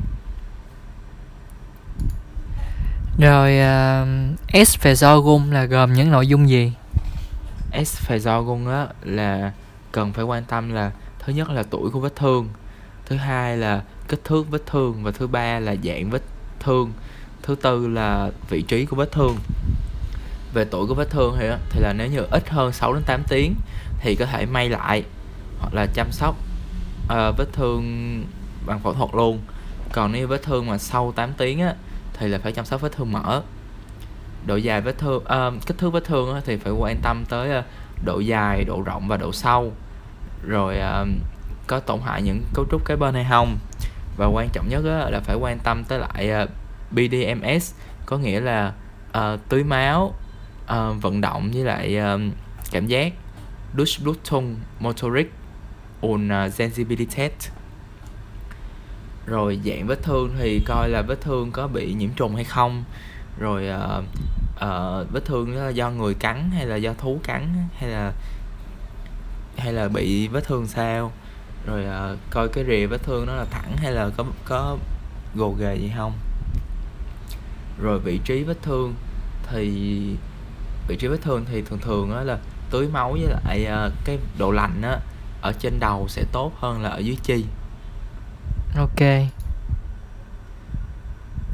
rồi 3.20 3.60
uh, 3.60 4.40
esophagogun 4.48 5.52
là 5.52 5.66
gồm 5.66 5.94
những 5.94 6.12
nội 6.12 6.28
dung 6.28 6.50
gì? 6.50 6.74
Esophagogun 7.72 8.68
á 8.68 8.88
là 9.04 9.52
cần 9.92 10.14
phải 10.14 10.24
quan 10.24 10.44
tâm 10.44 10.74
là 10.74 10.92
thứ 11.20 11.34
nhất 11.34 11.50
là 11.50 11.64
tuổi 11.64 11.90
của 11.90 12.00
vết 12.00 12.16
thương, 12.16 12.50
thứ 13.06 13.16
hai 13.16 13.58
là 13.58 13.84
kích 14.08 14.24
thước 14.24 14.52
vết 14.52 14.66
thương 14.66 15.04
và 15.04 15.12
thứ 15.12 15.28
ba 15.28 15.60
là 15.60 15.76
dạng 15.84 16.10
vết 16.10 16.22
thương 16.60 16.92
thứ 17.44 17.56
tư 17.56 17.88
là 17.88 18.32
vị 18.50 18.62
trí 18.62 18.86
của 18.86 18.96
vết 18.96 19.12
thương 19.12 19.38
về 20.54 20.66
tuổi 20.66 20.88
của 20.88 20.94
vết 20.94 21.10
thương 21.10 21.36
thì 21.40 21.48
thì 21.70 21.80
là 21.82 21.94
nếu 21.94 22.08
như 22.08 22.22
ít 22.32 22.50
hơn 22.50 22.72
6 22.72 22.94
đến 22.94 23.04
8 23.06 23.24
tiếng 23.30 23.56
thì 24.00 24.16
có 24.16 24.26
thể 24.26 24.46
may 24.46 24.70
lại 24.70 25.04
hoặc 25.60 25.74
là 25.74 25.88
chăm 25.94 26.12
sóc 26.12 26.36
uh, 27.04 27.38
vết 27.38 27.48
thương 27.54 27.84
bằng 28.66 28.80
phẫu 28.80 28.94
thuật 28.94 29.10
luôn. 29.14 29.40
Còn 29.94 30.12
nếu 30.12 30.28
vết 30.28 30.44
thương 30.44 30.68
mà 30.68 30.78
sau 30.78 31.14
8 31.16 31.34
tiếng 31.38 31.62
á 31.62 31.74
thì 32.14 32.28
là 32.28 32.40
phải 32.44 32.52
chăm 32.52 32.66
sóc 32.66 32.82
vết 32.82 32.92
thương 32.92 33.12
mở 33.12 33.42
độ 34.46 34.56
dài 34.56 34.82
vết 34.82 34.98
thương 34.98 35.24
uh, 35.24 35.66
kích 35.66 35.78
thước 35.78 35.90
vết 35.90 36.04
thương 36.06 36.34
á, 36.34 36.42
thì 36.46 36.58
phải 36.58 36.74
quan 36.74 36.98
tâm 37.04 37.26
tới 37.30 37.60
uh, 37.60 37.66
độ 38.06 38.20
dài 38.20 38.64
độ 38.64 38.82
rộng 38.82 39.08
và 39.08 39.18
độ 39.18 39.32
sâu. 39.32 39.74
Rồi 40.44 40.78
uh, 40.78 41.08
có 41.68 41.80
tổn 41.80 42.00
hại 42.06 42.22
những 42.22 42.42
cấu 42.54 42.66
trúc 42.72 42.86
cái 42.86 42.98
bên 42.98 43.14
hay 43.14 43.26
không. 43.30 43.58
Và 44.18 44.26
quan 44.26 44.50
trọng 44.54 44.70
nhất 44.70 44.84
á, 44.86 45.10
là 45.10 45.20
phải 45.20 45.36
quan 45.36 45.60
tâm 45.60 45.84
tới 45.84 46.00
lại 46.00 46.44
uh, 46.44 46.50
BDMS 46.92 47.74
có 48.06 48.18
nghĩa 48.18 48.40
là 48.40 48.74
uh, 49.18 49.40
tưới 49.50 49.64
máu 49.64 50.14
uh, 50.74 51.02
vận 51.02 51.22
động 51.22 51.52
với 51.54 51.64
lại 51.64 51.98
um, 51.98 52.32
cảm 52.72 52.88
giác 52.88 53.14
Durchblutung 53.78 54.56
motoric 54.80 55.34
und 56.02 56.30
ờ, 56.30 56.50
Sensibilität 56.50 57.32
rồi 59.26 59.60
dạng 59.66 59.88
vết 59.88 60.04
thương 60.04 60.36
thì 60.40 60.62
coi 60.66 60.90
là 60.90 61.02
vết 61.02 61.22
thương 61.22 61.52
có 61.52 61.68
bị 61.68 61.94
nhiễm 61.94 62.10
trùng 62.16 62.36
hay 62.36 62.44
không. 62.44 62.84
Rồi 63.40 63.70
uh, 63.70 64.04
uh, 64.56 65.12
vết 65.12 65.26
thương 65.26 65.56
đó 65.56 65.64
là 65.64 65.70
do 65.70 65.92
người 65.92 66.14
cắn 66.14 66.52
hay 66.52 66.66
là 66.66 66.76
do 66.76 66.94
thú 66.94 67.20
cắn 67.24 67.68
hay 67.78 67.90
là 67.90 68.12
hay 69.58 69.74
là 69.74 69.88
bị 69.88 70.28
vết 70.28 70.44
thương 70.44 70.68
sao? 70.68 71.12
Rồi 71.66 71.86
uh, 72.14 72.20
coi 72.30 72.50
cái 72.50 72.66
rìa 72.68 72.86
vết 72.86 73.04
thương 73.04 73.26
nó 73.26 73.36
là 73.36 73.46
thẳng 73.52 73.78
hay 73.78 73.92
là 73.92 74.10
có 74.18 74.26
có 74.46 74.78
gồ 75.36 75.52
ghề 75.60 75.76
gì 75.76 75.92
không? 75.98 76.14
Rồi 77.82 78.00
vị 78.00 78.20
trí 78.26 78.44
vết 78.44 78.58
thương 78.62 78.94
thì 79.52 80.02
vị 80.88 80.96
trí 80.96 81.08
vết 81.08 81.18
thương 81.22 81.46
thì 81.52 81.62
thường 81.62 81.80
thường 81.80 82.16
á 82.18 82.24
là 82.24 82.38
tưới 82.72 82.88
máu 82.88 83.12
với 83.12 83.36
lại 83.46 83.68
uh, 83.88 83.94
cái 84.06 84.18
độ 84.38 84.52
lạnh 84.52 84.82
á 84.82 84.98
ở 85.42 85.54
trên 85.60 85.80
đầu 85.80 86.06
sẽ 86.08 86.24
tốt 86.32 86.52
hơn 86.60 86.82
là 86.82 86.90
ở 86.90 86.98
dưới 86.98 87.18
chi. 87.24 87.46
Ok. 88.78 89.28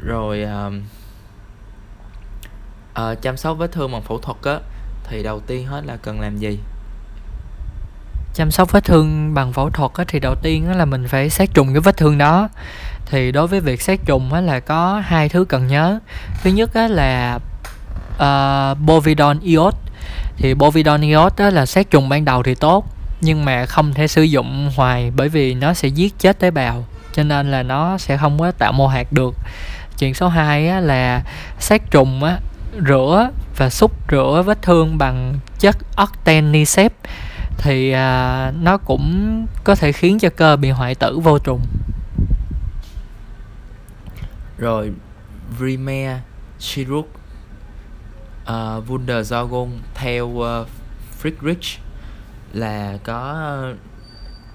Rồi 0.05 0.45
uh, 0.67 0.73
uh, 3.01 3.21
chăm 3.21 3.37
sóc 3.37 3.57
vết 3.57 3.71
thương 3.71 3.91
bằng 3.91 4.01
phẫu 4.01 4.19
thuật 4.19 4.37
á 4.43 4.59
thì 5.09 5.23
đầu 5.23 5.39
tiên 5.39 5.67
hết 5.67 5.85
là 5.85 5.97
cần 5.97 6.19
làm 6.19 6.37
gì? 6.37 6.59
Chăm 8.33 8.51
sóc 8.51 8.71
vết 8.71 8.83
thương 8.83 9.33
bằng 9.33 9.53
phẫu 9.53 9.69
thuật 9.69 9.91
á, 9.93 10.03
thì 10.07 10.19
đầu 10.19 10.35
tiên 10.41 10.67
á, 10.67 10.75
là 10.75 10.85
mình 10.85 11.07
phải 11.07 11.29
sát 11.29 11.49
trùng 11.53 11.73
cái 11.73 11.81
vết 11.81 11.97
thương 11.97 12.17
đó. 12.17 12.49
Thì 13.05 13.31
đối 13.31 13.47
với 13.47 13.59
việc 13.59 13.81
sát 13.81 13.99
trùng 14.05 14.33
á, 14.33 14.41
là 14.41 14.59
có 14.59 15.01
hai 15.05 15.29
thứ 15.29 15.45
cần 15.45 15.67
nhớ. 15.67 15.99
Thứ 16.43 16.49
nhất 16.49 16.73
á, 16.73 16.87
là 16.87 17.39
uh, 18.15 18.79
bovidon 18.79 19.39
iod 19.39 19.73
thì 20.37 20.53
bovidon 20.53 21.01
iod 21.01 21.33
là 21.37 21.65
sát 21.65 21.89
trùng 21.89 22.09
ban 22.09 22.25
đầu 22.25 22.43
thì 22.43 22.55
tốt 22.55 22.85
nhưng 23.21 23.45
mà 23.45 23.65
không 23.65 23.93
thể 23.93 24.07
sử 24.07 24.23
dụng 24.23 24.71
hoài 24.75 25.11
bởi 25.15 25.29
vì 25.29 25.53
nó 25.53 25.73
sẽ 25.73 25.87
giết 25.87 26.19
chết 26.19 26.39
tế 26.39 26.51
bào 26.51 26.85
cho 27.13 27.23
nên 27.23 27.51
là 27.51 27.63
nó 27.63 27.97
sẽ 27.97 28.17
không 28.17 28.39
có 28.39 28.51
tạo 28.51 28.71
mô 28.71 28.87
hạt 28.87 29.13
được. 29.13 29.35
Chuyện 29.97 30.13
số 30.13 30.27
2 30.27 30.67
á, 30.67 30.79
là 30.79 31.23
sát 31.59 31.91
trùng 31.91 32.23
á, 32.23 32.39
rửa 32.87 33.29
và 33.57 33.69
xúc 33.69 33.91
rửa 34.11 34.43
vết 34.45 34.61
thương 34.61 34.97
bằng 34.97 35.39
chất 35.59 35.77
octenicept 35.97 36.93
thì 37.57 37.91
à, 37.91 38.51
nó 38.61 38.77
cũng 38.77 39.45
có 39.63 39.75
thể 39.75 39.91
khiến 39.91 40.19
cho 40.19 40.29
cơ 40.29 40.55
bị 40.55 40.69
hoại 40.69 40.95
tử 40.95 41.19
vô 41.19 41.39
trùng. 41.39 41.61
Rồi 44.57 44.91
Vrimer 45.57 46.17
Chirurg 46.59 47.07
uh, 48.43 48.89
Wundersorgung 48.89 49.69
theo 49.93 50.25
uh, 50.25 50.67
Friedrich 51.21 51.77
là 52.53 52.97
có 53.03 53.47
uh, 53.71 53.77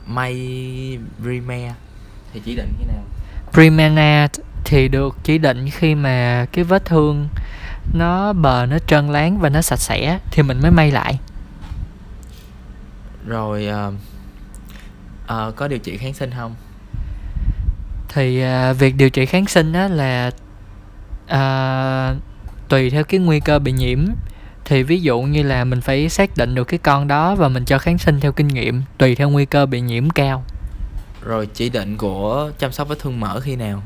may 0.07 0.35
Vrimer 1.19 1.73
thì 2.33 2.41
chỉ 2.45 2.57
định 2.57 2.73
khi 2.79 2.85
nào? 2.85 3.05
Primena 3.53 4.29
thì 4.65 4.89
được 4.89 5.17
chỉ 5.23 5.39
định 5.39 5.71
khi 5.71 5.95
mà 5.95 6.47
cái 6.53 6.65
vết 6.65 6.85
thương 6.85 7.29
nó 7.93 8.33
bờ 8.33 8.67
nó 8.67 8.79
trơn 8.79 9.09
láng 9.09 9.39
và 9.39 9.49
nó 9.49 9.63
sạch 9.63 9.81
sẽ 9.81 10.19
thì 10.31 10.43
mình 10.43 10.63
mới 10.63 10.71
may 10.71 10.91
lại. 10.91 11.19
Rồi 13.27 13.69
uh, 13.89 13.95
uh, 15.25 15.57
có 15.57 15.69
điều 15.69 15.79
trị 15.79 15.97
kháng 15.97 16.15
sinh 16.15 16.31
không? 16.37 16.55
Thì 18.09 18.45
uh, 18.45 18.79
việc 18.79 18.97
điều 18.97 19.11
trị 19.11 19.27
kháng 19.27 19.47
sinh 19.47 19.73
á 19.73 19.89
là 19.89 20.31
uh, 21.25 22.23
tùy 22.69 22.91
theo 22.91 23.05
cái 23.05 23.21
nguy 23.21 23.41
cơ 23.41 23.59
bị 23.59 23.73
nhiễm. 23.73 23.99
Thì 24.65 24.83
ví 24.83 25.01
dụ 25.01 25.21
như 25.21 25.43
là 25.43 25.65
mình 25.65 25.81
phải 25.81 26.09
xác 26.09 26.37
định 26.37 26.55
được 26.55 26.65
cái 26.65 26.79
con 26.79 27.09
đó 27.09 27.35
và 27.35 27.49
mình 27.49 27.65
cho 27.65 27.79
kháng 27.79 27.99
sinh 27.99 28.21
theo 28.21 28.33
kinh 28.33 28.49
nghiệm 28.49 28.83
tùy 28.99 29.15
theo 29.15 29.31
nguy 29.31 29.45
cơ 29.45 29.67
bị 29.67 29.81
nhiễm 29.81 30.11
cao. 30.11 30.45
Rồi 31.23 31.47
chỉ 31.47 31.69
định 31.69 31.97
của 31.97 32.51
chăm 32.59 32.73
sóc 32.73 32.89
vết 32.89 32.99
thương 32.99 33.21
mỡ 33.21 33.41
khi 33.41 33.57
nào? 33.57 33.83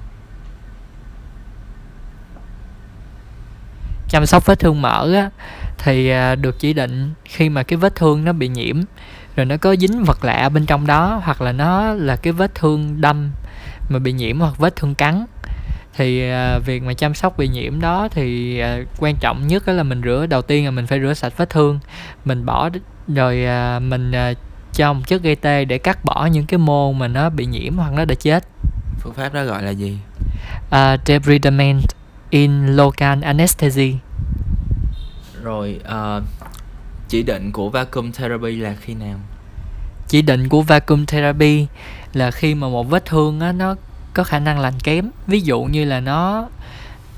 Chăm 4.09 4.27
sóc 4.27 4.47
vết 4.47 4.59
thương 4.59 4.83
mỡ 4.83 5.15
á, 5.15 5.31
thì 5.79 6.09
à, 6.09 6.35
được 6.35 6.59
chỉ 6.59 6.73
định 6.73 7.13
khi 7.25 7.49
mà 7.49 7.63
cái 7.63 7.77
vết 7.77 7.95
thương 7.95 8.25
nó 8.25 8.33
bị 8.33 8.49
nhiễm 8.49 8.81
rồi 9.37 9.47
nó 9.47 9.57
có 9.57 9.77
dính 9.77 10.05
vật 10.05 10.25
lạ 10.25 10.49
bên 10.49 10.67
trong 10.67 10.87
đó 10.87 11.21
hoặc 11.25 11.41
là 11.41 11.53
nó 11.53 11.93
là 11.95 12.17
cái 12.17 12.33
vết 12.33 12.55
thương 12.55 13.01
đâm 13.01 13.31
mà 13.89 13.99
bị 13.99 14.13
nhiễm 14.13 14.41
hoặc 14.41 14.59
vết 14.59 14.77
thương 14.77 14.95
cắn 14.95 15.27
thì 15.97 16.31
à, 16.31 16.59
việc 16.59 16.83
mà 16.83 16.95
chăm 16.95 17.15
sóc 17.15 17.39
bị 17.39 17.49
nhiễm 17.49 17.81
đó 17.81 18.09
thì 18.11 18.59
à, 18.59 18.79
quan 18.99 19.17
trọng 19.21 19.47
nhất 19.47 19.69
là 19.69 19.83
mình 19.83 20.03
rửa 20.05 20.27
đầu 20.27 20.43
tiên 20.43 20.65
là 20.65 20.71
mình 20.71 20.87
phải 20.87 21.01
rửa 21.01 21.15
sạch 21.15 21.33
vết 21.37 21.51
thương. 21.51 21.79
Mình 22.25 22.47
bỏ 22.47 22.71
rồi 23.09 23.45
à, 23.45 23.79
mình 23.79 24.13
à, 24.13 24.33
cho 24.73 24.93
một 24.93 25.03
chất 25.07 25.23
gây 25.23 25.37
tê 25.37 25.65
để 25.65 25.79
cắt 25.79 26.05
bỏ 26.05 26.27
những 26.27 26.47
cái 26.47 26.59
mô 26.59 26.93
mà 26.93 27.09
nó 27.09 27.31
bị 27.31 27.47
nhiễm 27.47 27.77
hoặc 27.77 27.93
nó 27.93 28.05
đã 28.05 28.15
chết. 28.15 28.45
Phương 28.99 29.15
pháp 29.15 29.35
đó 29.35 29.45
gọi 29.45 29.63
là 29.63 29.71
gì? 29.71 29.99
Uh, 30.69 31.01
debridement 31.05 31.83
in 32.31 32.67
local 32.67 33.23
anesthesia. 33.23 33.93
Rồi 35.43 35.81
uh, 35.89 36.23
chỉ 37.09 37.23
định 37.23 37.53
của 37.53 37.71
vacuum 37.71 38.13
therapy 38.13 38.57
là 38.57 38.75
khi 38.81 38.95
nào? 38.95 39.19
Chỉ 40.09 40.23
định 40.23 40.49
của 40.49 40.63
vacuum 40.63 41.05
therapy 41.05 41.67
là 42.13 42.31
khi 42.31 42.55
mà 42.55 42.69
một 42.69 42.91
vết 42.91 43.05
thương 43.05 43.41
á, 43.41 43.53
nó 43.53 43.75
có 44.15 44.25
khả 44.25 44.39
năng 44.39 44.59
lành 44.59 44.81
kém. 44.85 45.11
Ví 45.27 45.41
dụ 45.41 45.63
như 45.63 45.85
là 45.85 46.01
nó 46.01 46.49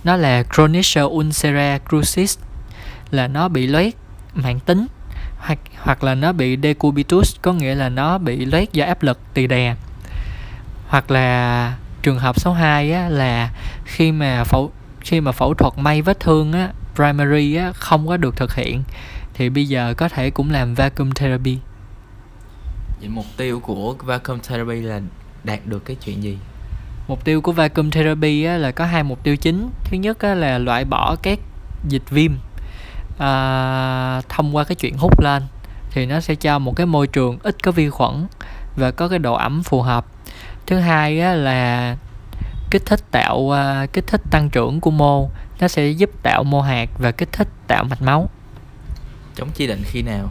nó 0.05 0.17
là 0.17 0.43
chronicus 0.55 0.99
ulcera 1.05 1.79
crucis 1.89 2.39
là 3.11 3.27
nó 3.27 3.49
bị 3.49 3.67
loét 3.67 3.95
mạng 4.35 4.61
tính 4.61 4.87
hoặc 5.39 5.59
hoặc 5.79 6.05
là 6.05 6.15
nó 6.15 6.33
bị 6.33 6.59
decubitus 6.63 7.37
có 7.43 7.53
nghĩa 7.53 7.75
là 7.75 7.89
nó 7.89 8.19
bị 8.19 8.45
loét 8.45 8.73
do 8.73 8.85
áp 8.85 9.03
lực 9.03 9.19
tỳ 9.35 9.47
đè. 9.47 9.75
Hoặc 10.89 11.11
là 11.11 11.77
trường 12.03 12.19
hợp 12.19 12.41
số 12.41 12.53
2 12.53 12.93
á, 12.93 13.09
là 13.09 13.51
khi 13.85 14.13
mà 14.13 14.45
phẫu 14.45 14.73
khi 15.01 15.21
mà 15.21 15.33
phẫu 15.33 15.55
thuật 15.55 15.79
may 15.79 16.03
vết 16.03 16.21
thương 16.21 16.53
á, 16.53 16.73
primary 16.95 17.55
á, 17.55 17.73
không 17.73 18.07
có 18.07 18.17
được 18.17 18.37
thực 18.37 18.55
hiện 18.55 18.83
thì 19.35 19.49
bây 19.49 19.69
giờ 19.69 19.95
có 19.97 20.09
thể 20.09 20.31
cũng 20.31 20.51
làm 20.51 20.75
vacuum 20.75 21.11
therapy. 21.11 21.59
Vậy 23.01 23.09
mục 23.09 23.27
tiêu 23.37 23.61
của 23.61 23.95
vacuum 23.99 24.39
therapy 24.39 24.81
là 24.81 25.01
đạt 25.45 25.67
được 25.67 25.85
cái 25.85 25.97
chuyện 26.05 26.23
gì? 26.23 26.39
Mục 27.09 27.25
tiêu 27.25 27.41
của 27.41 27.53
vacuum 27.53 27.91
therapy 27.91 28.45
á, 28.45 28.57
là 28.57 28.71
có 28.71 28.85
hai 28.85 29.03
mục 29.03 29.23
tiêu 29.23 29.37
chính. 29.37 29.71
Thứ 29.85 29.97
nhất 29.97 30.21
á, 30.21 30.35
là 30.35 30.59
loại 30.59 30.85
bỏ 30.85 31.17
các 31.23 31.39
dịch 31.89 32.11
viêm 32.11 32.33
à, 33.19 34.21
thông 34.29 34.57
qua 34.57 34.65
cái 34.65 34.75
chuyện 34.75 34.97
hút 34.97 35.21
lên 35.21 35.43
thì 35.91 36.07
nó 36.07 36.21
sẽ 36.21 36.35
cho 36.35 36.59
một 36.59 36.77
cái 36.77 36.87
môi 36.87 37.07
trường 37.07 37.39
ít 37.43 37.63
có 37.63 37.71
vi 37.71 37.91
khuẩn 37.91 38.27
và 38.77 38.91
có 38.91 39.09
cái 39.09 39.19
độ 39.19 39.35
ẩm 39.35 39.63
phù 39.63 39.83
hợp. 39.83 40.07
Thứ 40.67 40.79
hai 40.79 41.21
á, 41.21 41.35
là 41.35 41.97
kích 42.71 42.83
thích 42.87 43.01
tạo 43.11 43.39
uh, 43.39 43.93
kích 43.93 44.07
thích 44.07 44.21
tăng 44.31 44.51
trưởng 44.51 44.81
của 44.81 44.91
mô 44.91 45.29
nó 45.61 45.69
sẽ 45.69 45.89
giúp 45.89 46.11
tạo 46.23 46.45
mô 46.45 46.61
hạt 46.61 46.89
và 46.99 47.13
kích 47.13 47.33
thích 47.33 47.49
tạo 47.67 47.85
mạch 47.85 48.03
máu. 48.03 48.31
Chống 49.37 49.49
chỉ 49.55 49.67
định 49.67 49.83
khi 49.85 50.03
nào? 50.03 50.31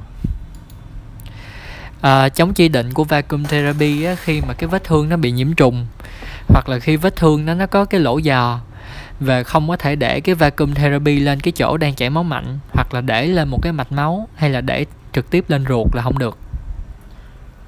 À, 2.02 2.30
chống 2.30 2.54
chỉ 2.54 2.68
định 2.68 2.94
của 2.94 3.04
vacuum 3.04 3.44
therapy 3.44 4.04
á, 4.04 4.16
khi 4.16 4.42
mà 4.42 4.54
cái 4.54 4.68
vết 4.68 4.84
thương 4.84 5.10
nó 5.10 5.18
bị 5.18 5.32
nhiễm 5.32 5.54
trùng 5.54 5.86
hoặc 6.48 6.70
là 6.70 6.80
khi 6.80 6.96
vết 6.96 7.16
thương 7.16 7.46
nó 7.46 7.54
nó 7.54 7.66
có 7.66 7.86
cái 7.86 8.00
lỗ 8.00 8.22
giò 8.22 8.60
và 9.20 9.44
không 9.44 9.68
có 9.68 9.78
thể 9.78 9.96
để 9.96 10.22
cái 10.22 10.36
vacuum 10.36 10.74
therapy 10.74 11.20
lên 11.20 11.40
cái 11.40 11.52
chỗ 11.52 11.78
đang 11.78 11.96
chảy 11.96 12.10
máu 12.10 12.24
mạnh 12.24 12.60
hoặc 12.74 12.94
là 12.94 13.02
để 13.02 13.28
lên 13.28 13.48
một 13.48 13.60
cái 13.62 13.74
mạch 13.74 13.92
máu 13.92 14.28
hay 14.36 14.50
là 14.50 14.62
để 14.62 14.86
trực 15.14 15.30
tiếp 15.30 15.46
lên 15.48 15.66
ruột 15.70 15.96
là 15.96 16.02
không 16.02 16.18
được. 16.18 16.38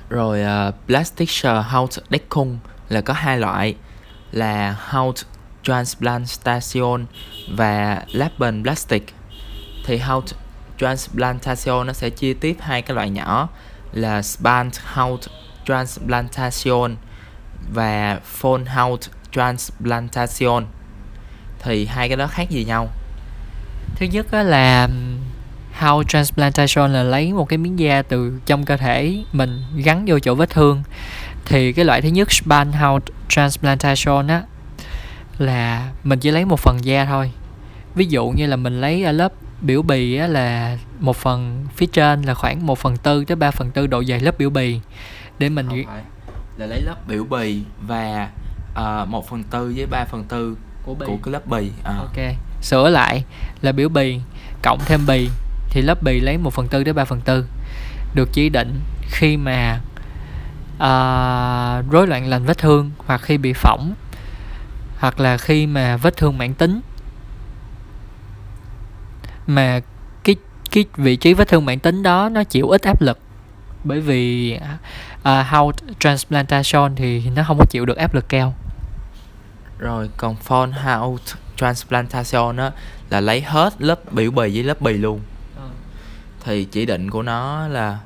Rồi 0.10 0.42
uh, 0.68 0.76
plastic 0.88 1.30
Hautdeckung 1.64 2.58
là 2.90 3.02
có 3.02 3.14
hai 3.14 3.38
loại 3.38 3.76
là 4.32 4.76
heart 4.92 5.26
transplantation 5.64 7.06
và 7.52 8.02
lapen 8.12 8.64
plastic. 8.64 9.14
Thì 9.86 9.98
heart 9.98 10.36
transplantation 10.80 11.88
nó 11.88 11.94
sẽ 11.94 12.10
chia 12.10 12.34
tiếp 12.34 12.58
hai 12.60 12.82
cái 12.82 12.96
loại 12.96 13.10
nhỏ 13.10 13.50
là 13.94 14.22
Span 14.22 14.70
heart 14.96 15.22
transplantation 15.68 16.96
và 17.74 18.20
Phone 18.24 18.64
Haut 18.66 19.00
transplantation. 19.32 20.66
Thì 21.60 21.86
hai 21.86 22.10
cái 22.10 22.18
đó 22.18 22.28
khác 22.28 22.50
gì 22.50 22.66
nhau? 22.66 22.88
Thứ 23.96 24.06
nhất 24.06 24.34
là 24.34 24.90
how 25.80 26.04
transplantation 26.04 26.94
là 26.94 27.04
lấy 27.04 27.34
một 27.34 27.50
cái 27.50 27.58
miếng 27.58 27.80
da 27.80 28.02
từ 28.02 28.40
trong 28.46 28.66
cơ 28.66 28.78
thể 28.78 29.24
mình 29.32 29.64
gắn 29.76 30.04
vô 30.08 30.20
chỗ 30.20 30.36
vết 30.36 30.50
thương. 30.50 30.84
Thì 31.46 31.74
cái 31.74 31.86
loại 31.86 32.02
thứ 32.02 32.10
nhất 32.10 32.32
span 32.32 32.72
how 32.72 33.00
transplantation 33.30 34.28
á 34.28 34.44
là 35.38 35.92
mình 36.04 36.20
chỉ 36.20 36.32
lấy 36.32 36.46
một 36.46 36.60
phần 36.60 36.86
da 36.86 37.06
thôi. 37.06 37.32
Ví 37.96 38.06
dụ 38.06 38.30
như 38.30 38.48
là 38.48 38.56
mình 38.56 38.82
lấy 38.82 39.04
ở 39.04 39.12
lớp 39.12 39.34
biểu 39.62 39.82
bì 39.82 40.18
á, 40.18 40.28
là 40.28 40.78
một 41.00 41.16
phần 41.16 41.66
phía 41.76 41.86
trên 41.86 42.22
là 42.22 42.34
khoảng 42.34 42.66
một 42.66 42.80
phần 42.80 42.98
tư 42.98 43.26
tới 43.26 43.36
ba 43.36 43.52
phần 43.52 43.72
tư 43.72 43.88
độ 43.88 44.04
dày 44.04 44.20
lớp 44.20 44.38
biểu 44.38 44.50
bì 44.50 44.80
để 45.40 45.50
mình. 45.50 45.86
Là 46.58 46.66
lấy 46.66 46.82
lớp 46.82 47.08
biểu 47.08 47.24
bì 47.24 47.62
và 47.82 48.30
uh, 48.72 49.08
một 49.08 49.30
phần 49.30 49.44
tư 49.44 49.74
với 49.76 49.86
ba 49.86 50.06
phần 50.06 50.24
tư 50.24 50.58
của 50.84 50.94
bì. 50.94 51.06
của 51.08 51.18
cái 51.24 51.32
lớp 51.32 51.48
bì 51.48 51.72
à. 51.84 51.94
ok. 51.98 52.36
Sửa 52.62 52.90
lại 52.90 53.24
là 53.62 53.72
biểu 53.72 53.90
bì 53.90 54.20
cộng 54.62 54.80
thêm 54.86 55.06
bì 55.08 55.30
thì 55.70 55.82
lớp 55.82 56.04
bì 56.04 56.20
lấy 56.20 56.38
1 56.38 56.54
phần 56.54 56.68
tư 56.68 56.84
đến 56.84 56.96
3 56.96 57.06
phần 57.06 57.22
tư. 57.22 57.46
Được 58.14 58.30
chỉ 58.34 58.50
định 58.50 58.80
khi 59.02 59.38
mà 59.38 59.80
uh, 60.76 61.92
rối 61.92 62.08
loạn 62.08 62.28
lành 62.28 62.46
vết 62.46 62.58
thương 62.58 62.92
hoặc 62.98 63.22
khi 63.22 63.38
bị 63.38 63.54
phỏng 63.54 63.94
hoặc 65.00 65.20
là 65.20 65.38
khi 65.38 65.68
mà 65.68 65.98
vết 65.98 66.18
thương 66.18 66.38
mãn 66.38 66.54
tính. 66.54 66.82
Mà 69.48 69.80
cái 70.24 70.36
cái 70.72 70.86
vị 70.98 71.16
trí 71.16 71.34
vết 71.34 71.48
thương 71.48 71.66
mãn 71.66 71.80
tính 71.80 72.04
đó 72.04 72.30
nó 72.30 72.44
chịu 72.44 72.70
ít 72.70 72.82
áp 72.82 73.02
lực 73.02 73.20
bởi 73.84 74.02
vì 74.02 74.58
uh, 75.26 75.46
how 75.52 75.72
transplantation 76.00 76.96
thì 76.96 77.30
nó 77.30 77.44
không 77.48 77.58
có 77.58 77.66
chịu 77.70 77.86
được 77.86 77.98
áp 77.98 78.14
lực 78.14 78.30
cao. 78.30 78.54
Rồi 79.80 80.10
còn 80.18 80.36
phone 80.36 80.72
house 80.72 81.36
transplantation 81.58 82.58
á 82.58 82.72
là 83.10 83.22
lấy 83.22 83.42
hết 83.42 83.82
lớp 83.82 84.14
biểu 84.14 84.32
bì 84.32 84.54
với 84.54 84.64
lớp 84.64 84.82
bì 84.82 84.94
luôn. 84.94 85.20
Ừ. 85.56 85.70
thì 86.44 86.64
chỉ 86.66 86.86
định 86.86 87.10
của 87.10 87.22
nó 87.22 87.68
là 87.68 88.00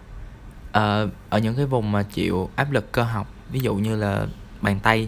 uh, 0.70 1.10
ở 1.30 1.40
những 1.40 1.56
cái 1.56 1.66
vùng 1.66 1.92
mà 1.92 2.04
chịu 2.04 2.50
áp 2.56 2.72
lực 2.72 2.92
cơ 2.92 3.04
học 3.04 3.28
ví 3.52 3.60
dụ 3.60 3.76
như 3.76 3.96
là 3.96 4.26
bàn 4.62 4.80
tay. 4.80 5.08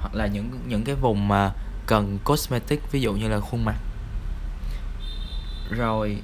Hoặc 0.00 0.14
là 0.14 0.26
những 0.26 0.60
những 0.66 0.84
cái 0.84 0.94
vùng 0.94 1.28
mà 1.28 1.52
cần 1.86 2.18
cosmetic 2.24 2.92
ví 2.92 3.00
dụ 3.00 3.12
như 3.12 3.28
là 3.28 3.40
khuôn 3.40 3.64
mặt. 3.64 3.76
Rồi 5.70 6.22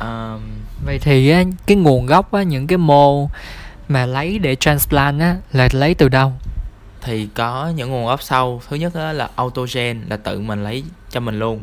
um, 0.00 0.40
vậy 0.84 0.98
thì 0.98 1.30
á, 1.30 1.42
cái 1.66 1.76
nguồn 1.76 2.06
gốc 2.06 2.32
á, 2.32 2.42
những 2.42 2.66
cái 2.66 2.78
mô 2.78 3.30
mà 3.88 4.06
lấy 4.06 4.38
để 4.38 4.56
transplant 4.56 5.20
á 5.20 5.36
là 5.52 5.68
lấy 5.72 5.94
từ 5.94 6.08
đâu? 6.08 6.32
Thì 7.02 7.28
có 7.34 7.72
những 7.76 7.90
nguồn 7.90 8.06
gốc 8.06 8.22
sau. 8.22 8.62
Thứ 8.68 8.76
nhất 8.76 8.94
á, 8.94 9.12
là 9.12 9.30
autogen 9.36 10.04
là 10.08 10.16
tự 10.16 10.40
mình 10.40 10.64
lấy 10.64 10.84
cho 11.10 11.20
mình 11.20 11.38
luôn. 11.38 11.62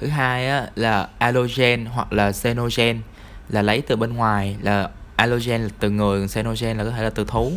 Thứ 0.00 0.06
hai 0.06 0.48
á, 0.48 0.66
là 0.74 1.08
allogen 1.18 1.86
hoặc 1.86 2.12
là 2.12 2.32
xenogen 2.32 3.00
là 3.48 3.62
lấy 3.62 3.80
từ 3.80 3.96
bên 3.96 4.14
ngoài 4.14 4.56
là 4.62 4.90
allogen 5.16 5.62
là 5.62 5.68
từ 5.80 5.90
người 5.90 6.28
xenogen 6.28 6.78
là 6.78 6.84
có 6.84 6.90
thể 6.90 7.02
là 7.02 7.10
từ 7.10 7.24
thú. 7.24 7.52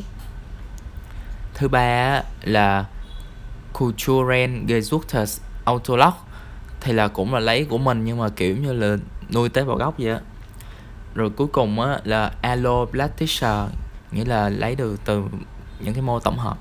Thứ 1.54 1.68
ba 1.68 1.80
á, 1.80 2.24
là 2.44 2.86
culturen 3.74 4.66
gesuchtes 4.68 5.42
autolog 5.66 6.13
thì 6.82 6.94
là 6.94 7.08
cũng 7.08 7.34
là 7.34 7.39
lấy 7.39 7.66
của 7.66 7.78
mình 7.78 8.06
nhưng 8.06 8.18
mà 8.18 8.30
kiểu 8.30 8.58
như 8.58 8.74
là 8.74 8.98
nuôi 9.34 9.50
tế 9.50 9.63
bào 9.63 9.76
gốc 9.76 9.93
vậy 9.98 10.12
á. 10.12 10.19
Rồi 11.15 11.30
cuối 11.30 11.48
cùng 11.48 11.80
á 11.80 12.00
là 12.04 12.32
alloplasticia 12.41 13.48
nghĩa 14.12 14.26
là 14.26 14.50
lấy 14.50 14.76
được 14.76 15.00
từ 15.06 15.24
những 15.80 15.93
cái 15.93 16.02
mô 16.02 16.19
tổng 16.19 16.38
hợp. 16.38 16.58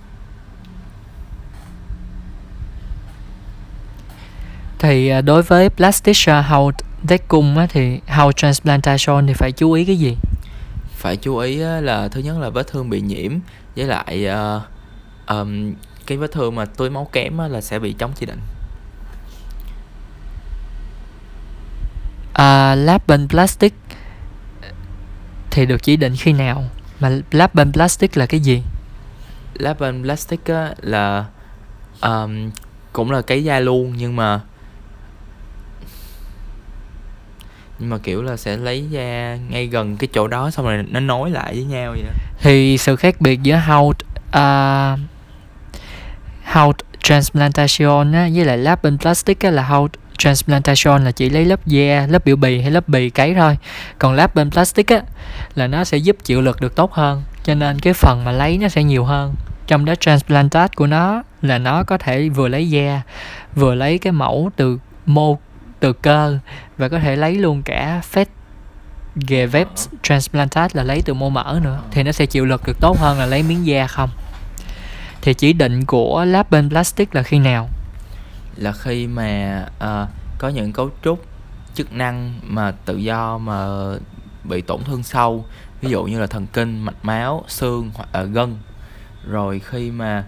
Thì 4.79 5.09
à, 5.09 5.21
đối 5.21 5.43
với 5.43 5.71
Plasticia 5.71 6.33
how 6.33 6.71
decum 7.09 7.57
á, 7.57 7.67
thì 7.71 8.01
how 8.07 8.33
transplantation 8.33 9.27
thì 9.27 9.33
phải 9.33 9.53
chú 9.53 9.73
ý 9.73 9.85
cái 9.85 9.97
gì? 9.97 10.17
Phải 10.93 11.17
chú 11.17 11.37
ý 11.37 11.57
là 11.57 12.09
thứ 12.09 12.21
nhất 12.21 12.39
là 12.39 12.51
vết 12.51 12.67
thương 12.67 12.91
bị 12.91 13.01
nhiễm 13.01 13.33
với 13.77 13.85
lại 13.85 14.29
uh, 14.29 14.63
um, 15.29 15.75
cái 16.07 16.19
vết 16.19 16.33
thương 16.33 16.55
mà 16.55 16.65
tưới 16.65 16.91
máu 16.91 17.09
kém 17.13 17.39
là 17.39 17.61
sẽ 17.61 17.79
bị 17.79 17.93
chống 17.93 18.13
chỉ 18.15 18.27
định 18.27 18.41
à, 22.33 22.75
lab 22.75 23.01
bên 23.07 23.29
plastic 23.29 23.75
thì 25.51 25.67
được 25.67 25.83
chỉ 25.83 25.97
định 25.97 26.15
khi 26.17 26.33
nào? 26.33 26.65
Mà 27.01 27.11
lab 27.31 27.55
bên 27.55 27.73
plastic 27.73 28.17
là 28.17 28.27
cái 28.27 28.41
gì? 28.41 28.63
Lab 29.55 29.79
bên 29.79 30.03
plastic 30.03 30.45
á, 30.45 30.75
là 30.81 31.25
um, 32.01 32.51
cũng 32.93 33.11
là 33.11 33.23
cái 33.23 33.45
da 33.45 33.61
luôn 33.61 33.95
nhưng 33.97 34.17
mà 34.17 34.41
nhưng 37.79 37.91
mà 37.91 37.99
kiểu 37.99 38.23
là 38.23 38.37
sẽ 38.37 38.57
lấy 38.57 38.91
da 38.91 39.39
ngay 39.49 39.67
gần 39.67 39.97
cái 39.97 40.09
chỗ 40.13 40.29
đó 40.29 40.51
xong 40.51 40.67
rồi 40.67 40.85
nó 40.91 41.01
nối 41.01 41.31
lại 41.31 41.55
với 41.55 41.65
nhau 41.65 41.91
vậy 41.91 42.03
thì 42.41 42.79
sự 42.79 42.97
khác 42.97 43.21
biệt 43.21 43.41
giữa 43.43 43.57
how 43.57 43.89
uh, 43.89 44.99
how 46.53 46.73
transplantation 47.03 48.13
á, 48.13 48.29
với 48.35 48.45
lại 48.45 48.59
lab 48.59 48.83
bên 48.83 48.99
plastic 48.99 49.41
á, 49.41 49.51
là 49.51 49.69
how 49.71 49.89
transplantation 50.23 51.05
là 51.05 51.11
chỉ 51.11 51.31
lấy 51.31 51.45
lớp 51.45 51.67
da, 51.67 52.07
lớp 52.11 52.25
biểu 52.25 52.37
bì 52.37 52.61
hay 52.61 52.71
lớp 52.71 52.89
bì 52.89 53.11
cấy 53.11 53.35
thôi. 53.35 53.59
Còn 53.99 54.15
lab 54.15 54.35
bên 54.35 54.51
plastic 54.51 54.89
á 54.89 55.01
là 55.55 55.67
nó 55.67 55.85
sẽ 55.85 55.97
giúp 55.97 56.17
chịu 56.25 56.43
lực 56.43 56.61
được 56.61 56.77
tốt 56.77 56.93
hơn, 56.93 57.23
cho 57.45 57.55
nên 57.55 57.79
cái 57.79 57.93
phần 57.93 58.25
mà 58.25 58.33
lấy 58.33 58.59
nó 58.59 58.69
sẽ 58.69 58.83
nhiều 58.83 59.05
hơn. 59.05 59.35
Trong 59.67 59.85
đó 59.85 59.95
transplantat 59.95 60.77
của 60.77 60.87
nó 60.87 61.23
là 61.43 61.59
nó 61.59 61.83
có 61.83 61.99
thể 61.99 62.29
vừa 62.29 62.49
lấy 62.49 62.71
da, 62.71 63.03
vừa 63.55 63.75
lấy 63.75 63.99
cái 63.99 64.13
mẫu 64.13 64.51
từ 64.57 64.79
mô 65.07 65.39
từ 65.81 65.93
cơ 65.93 66.39
và 66.79 66.89
có 66.89 66.99
thể 66.99 67.17
lấy 67.17 67.35
luôn 67.35 67.63
cả 67.63 68.01
fat 68.13 68.27
Gevep 69.29 69.69
transplantat 70.03 70.77
là 70.77 70.83
lấy 70.83 71.03
từ 71.05 71.15
mô 71.15 71.31
mỡ 71.31 71.61
nữa 71.63 71.81
thì 71.91 72.03
nó 72.03 72.13
sẽ 72.13 72.27
chịu 72.27 72.45
lực 72.45 72.67
được 72.67 72.81
tốt 72.81 72.99
hơn 72.99 73.19
là 73.19 73.27
lấy 73.27 73.43
miếng 73.43 73.67
da 73.67 73.87
không 73.87 74.11
thì 75.23 75.35
chỉ 75.35 75.53
định 75.53 75.85
của 75.85 76.25
lab 76.25 76.51
bên 76.51 76.71
plastic 76.71 77.15
là 77.15 77.23
khi 77.23 77.39
nào 77.39 77.69
là 78.57 78.73
khi 78.73 79.07
mà 79.07 79.67
uh, 79.77 80.09
có 80.39 80.49
những 80.49 80.73
cấu 80.73 80.91
trúc 81.03 81.25
chức 81.75 81.93
năng 81.93 82.41
mà 82.43 82.71
tự 82.71 82.97
do 82.97 83.39
mà 83.39 83.67
bị 84.45 84.61
tổn 84.61 84.85
thương 84.85 85.03
sâu 85.03 85.45
ví 85.81 85.91
dụ 85.91 86.05
như 86.05 86.21
là 86.21 86.27
thần 86.27 86.47
kinh 86.53 86.79
mạch 86.79 87.05
máu 87.05 87.45
xương 87.49 87.91
hoặc 87.95 88.09
là 88.13 88.23
gân. 88.23 88.57
Rồi 89.29 89.59
khi 89.59 89.91
mà 89.91 90.25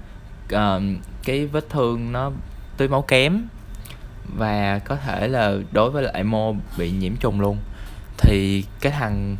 uh, 0.54 0.82
cái 1.24 1.46
vết 1.46 1.70
thương 1.70 2.12
nó 2.12 2.30
tưới 2.76 2.88
máu 2.88 3.02
kém 3.02 3.42
và 4.36 4.78
có 4.78 4.96
thể 4.96 5.28
là 5.28 5.54
đối 5.72 5.90
với 5.90 6.02
lại 6.02 6.24
mô 6.24 6.54
bị 6.78 6.90
nhiễm 6.90 7.16
trùng 7.16 7.40
luôn 7.40 7.58
thì 8.18 8.64
cái 8.80 8.92
thằng 8.92 9.36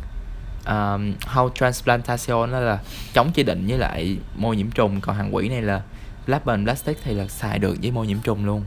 um, 0.65 1.13
how 1.33 1.49
transplantation 1.49 2.51
đó 2.51 2.59
là 2.59 2.79
chống 3.13 3.31
chỉ 3.33 3.43
định 3.43 3.65
với 3.67 3.77
lại 3.77 4.17
mô 4.37 4.53
nhiễm 4.53 4.71
trùng. 4.71 5.01
Còn 5.01 5.15
hàng 5.15 5.35
quỷ 5.35 5.49
này 5.49 5.61
là 5.61 5.81
lab 6.27 6.41
plastic 6.63 6.97
thì 7.03 7.13
là 7.13 7.27
xài 7.27 7.59
được 7.59 7.77
với 7.81 7.91
mô 7.91 8.03
nhiễm 8.03 8.19
trùng 8.19 8.45
luôn. 8.45 8.63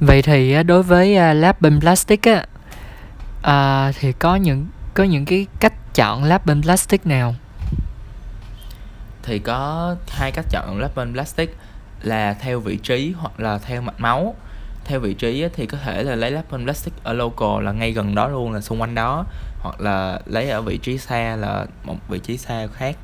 Vậy 0.00 0.22
thì 0.22 0.52
à, 0.52 0.62
đối 0.62 0.82
với 0.82 1.16
à, 1.16 1.32
lab 1.32 1.56
bên 1.60 1.80
plastic 1.80 2.22
á 2.22 2.44
à, 3.42 3.92
thì 3.98 4.12
có 4.12 4.36
những 4.36 4.66
có 4.94 5.04
những 5.04 5.24
cái 5.24 5.46
cách 5.60 5.94
chọn 5.94 6.24
lab 6.24 6.46
bên 6.46 6.62
plastic 6.62 7.06
nào? 7.06 7.34
Thì 9.22 9.38
có 9.38 9.96
hai 10.08 10.32
cách 10.32 10.44
chọn 10.50 10.78
lab 10.78 10.94
bên 10.94 11.12
plastic 11.12 11.56
là 12.02 12.34
theo 12.34 12.60
vị 12.60 12.76
trí 12.76 13.14
hoặc 13.18 13.40
là 13.40 13.58
theo 13.58 13.80
mạch 13.82 14.00
máu. 14.00 14.34
Theo 14.84 15.00
vị 15.00 15.14
trí 15.14 15.48
thì 15.52 15.66
có 15.66 15.78
thể 15.84 16.02
là 16.02 16.14
lấy 16.14 16.30
laptop 16.30 16.60
plastic 16.60 16.94
ở 17.04 17.12
local 17.12 17.64
là 17.64 17.72
ngay 17.72 17.92
gần 17.92 18.14
đó 18.14 18.28
luôn 18.28 18.52
là 18.52 18.60
xung 18.60 18.80
quanh 18.80 18.94
đó 18.94 19.24
hoặc 19.60 19.80
là 19.80 20.20
lấy 20.26 20.50
ở 20.50 20.62
vị 20.62 20.78
trí 20.78 20.98
xa 20.98 21.36
là 21.36 21.66
một 21.84 21.96
vị 22.08 22.18
trí 22.18 22.36
xa 22.36 22.66
khác. 22.66 22.96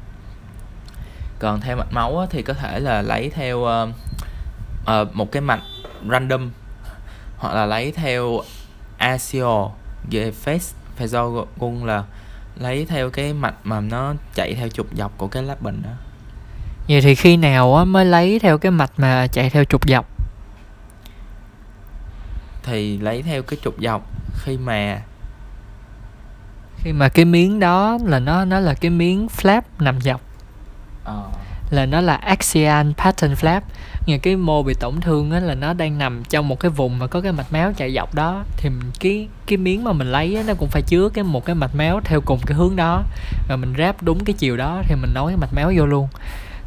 Còn 1.38 1.61
theo 1.61 1.76
mạch 1.76 1.92
máu 1.92 2.26
thì 2.30 2.42
có 2.42 2.54
thể 2.54 2.80
là 2.80 3.02
lấy 3.02 3.30
theo 3.30 3.59
uh, 3.59 5.14
một 5.16 5.32
cái 5.32 5.42
mạch 5.42 5.61
random 6.11 6.50
hoặc 7.37 7.55
là 7.55 7.66
lấy 7.66 7.92
theo 7.92 8.40
ASIO 8.99 9.70
về 10.11 10.33
face 10.44 10.75
Phagogun 10.96 11.87
là 11.87 12.05
lấy 12.57 12.87
theo 12.87 13.11
cái 13.11 13.33
mạch 13.33 13.55
mà 13.64 13.81
nó 13.81 14.14
chạy 14.35 14.55
theo 14.55 14.68
trục 14.68 14.87
dọc 14.96 15.18
của 15.18 15.29
cái 15.29 15.42
lab 15.42 15.62
bình 15.62 15.83
đó. 15.85 15.90
Vậy 16.88 17.01
thì 17.01 17.14
khi 17.14 17.37
nào 17.37 17.85
mới 17.85 18.05
lấy 18.05 18.38
theo 18.38 18.59
cái 18.59 18.70
mạch 18.72 18.90
mà 18.96 19.27
chạy 19.27 19.51
theo 19.51 19.64
trục 19.64 19.88
dọc? 19.88 20.07
Thì 22.62 22.99
lấy 22.99 23.22
theo 23.22 23.42
cái 23.42 23.59
trục 23.62 23.75
dọc 23.81 24.03
khi 24.35 24.57
mà 24.57 25.03
khi 26.77 26.92
mà 26.92 27.09
cái 27.09 27.25
miếng 27.25 27.61
đó 27.61 27.99
là 28.05 28.18
nó 28.18 28.44
nó 28.44 28.61
là 28.61 28.75
cái 28.75 28.90
miếng 28.90 29.27
flap 29.27 29.62
nằm 29.79 30.01
dọc. 30.01 30.20
Ờ 31.05 31.31
là 31.70 31.87
nó 31.87 32.00
là 32.00 32.14
axial 32.14 32.87
pattern 32.96 33.35
flap. 33.35 33.61
Nghĩa 34.07 34.18
cái 34.18 34.37
mô 34.37 34.62
bị 34.62 34.74
tổn 34.81 35.00
thương 35.00 35.31
á 35.31 35.40
là 35.40 35.55
nó 35.55 35.72
đang 35.72 35.98
nằm 35.98 36.24
trong 36.24 36.48
một 36.48 36.61
cái 36.61 36.70
vùng 36.70 36.98
mà 36.98 37.07
có 37.07 37.20
cái 37.20 37.33
mạch 37.33 37.52
máu 37.52 37.72
chạy 37.76 37.94
dọc 37.94 38.14
đó. 38.14 38.44
Thì 38.57 38.70
cái 39.00 39.29
cái 39.46 39.57
miếng 39.57 39.85
mà 39.85 39.92
mình 39.92 40.12
lấy 40.12 40.37
á, 40.37 40.42
nó 40.46 40.55
cũng 40.55 40.68
phải 40.68 40.83
chứa 40.83 41.09
cái 41.09 41.24
một 41.24 41.44
cái 41.44 41.55
mạch 41.55 41.74
máu 41.74 42.00
theo 42.05 42.20
cùng 42.20 42.40
cái 42.46 42.57
hướng 42.57 42.76
đó. 42.76 43.02
Và 43.48 43.57
mình 43.57 43.74
ráp 43.79 44.02
đúng 44.02 44.24
cái 44.24 44.35
chiều 44.38 44.57
đó 44.57 44.83
thì 44.88 44.94
mình 44.94 45.11
nối 45.14 45.31
cái 45.31 45.37
mạch 45.37 45.55
máu 45.55 45.72
vô 45.76 45.87
luôn. 45.87 46.09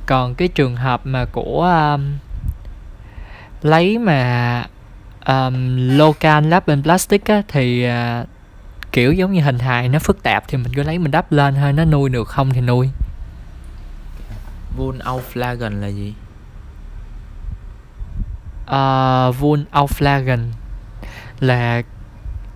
Còn 0.05 0.35
cái 0.35 0.47
trường 0.47 0.75
hợp 0.75 1.01
mà 1.03 1.25
của 1.25 1.63
um, 1.93 2.17
lấy 3.62 3.97
mà 3.97 4.63
um, 5.25 5.77
local 5.97 6.47
lab 6.47 6.63
plastic 6.83 7.25
á, 7.25 7.41
thì 7.47 7.88
uh, 7.88 8.27
kiểu 8.91 9.13
giống 9.13 9.33
như 9.33 9.41
hình 9.41 9.59
hài 9.59 9.89
nó 9.89 9.99
phức 9.99 10.23
tạp 10.23 10.43
thì 10.47 10.57
mình 10.57 10.73
cứ 10.75 10.83
lấy 10.83 10.99
mình 10.99 11.12
đắp 11.12 11.31
lên 11.31 11.55
thôi 11.55 11.73
nó 11.73 11.85
nuôi 11.85 12.09
được 12.09 12.27
không 12.27 12.49
thì 12.53 12.62
nuôi. 12.62 12.89
Vun 14.75 14.99
auflagen 14.99 15.82
là 15.82 15.88
gì? 15.88 16.13
Uh, 18.65 19.39
vun 19.39 19.65
auflagen 19.71 20.39
là 21.39 21.82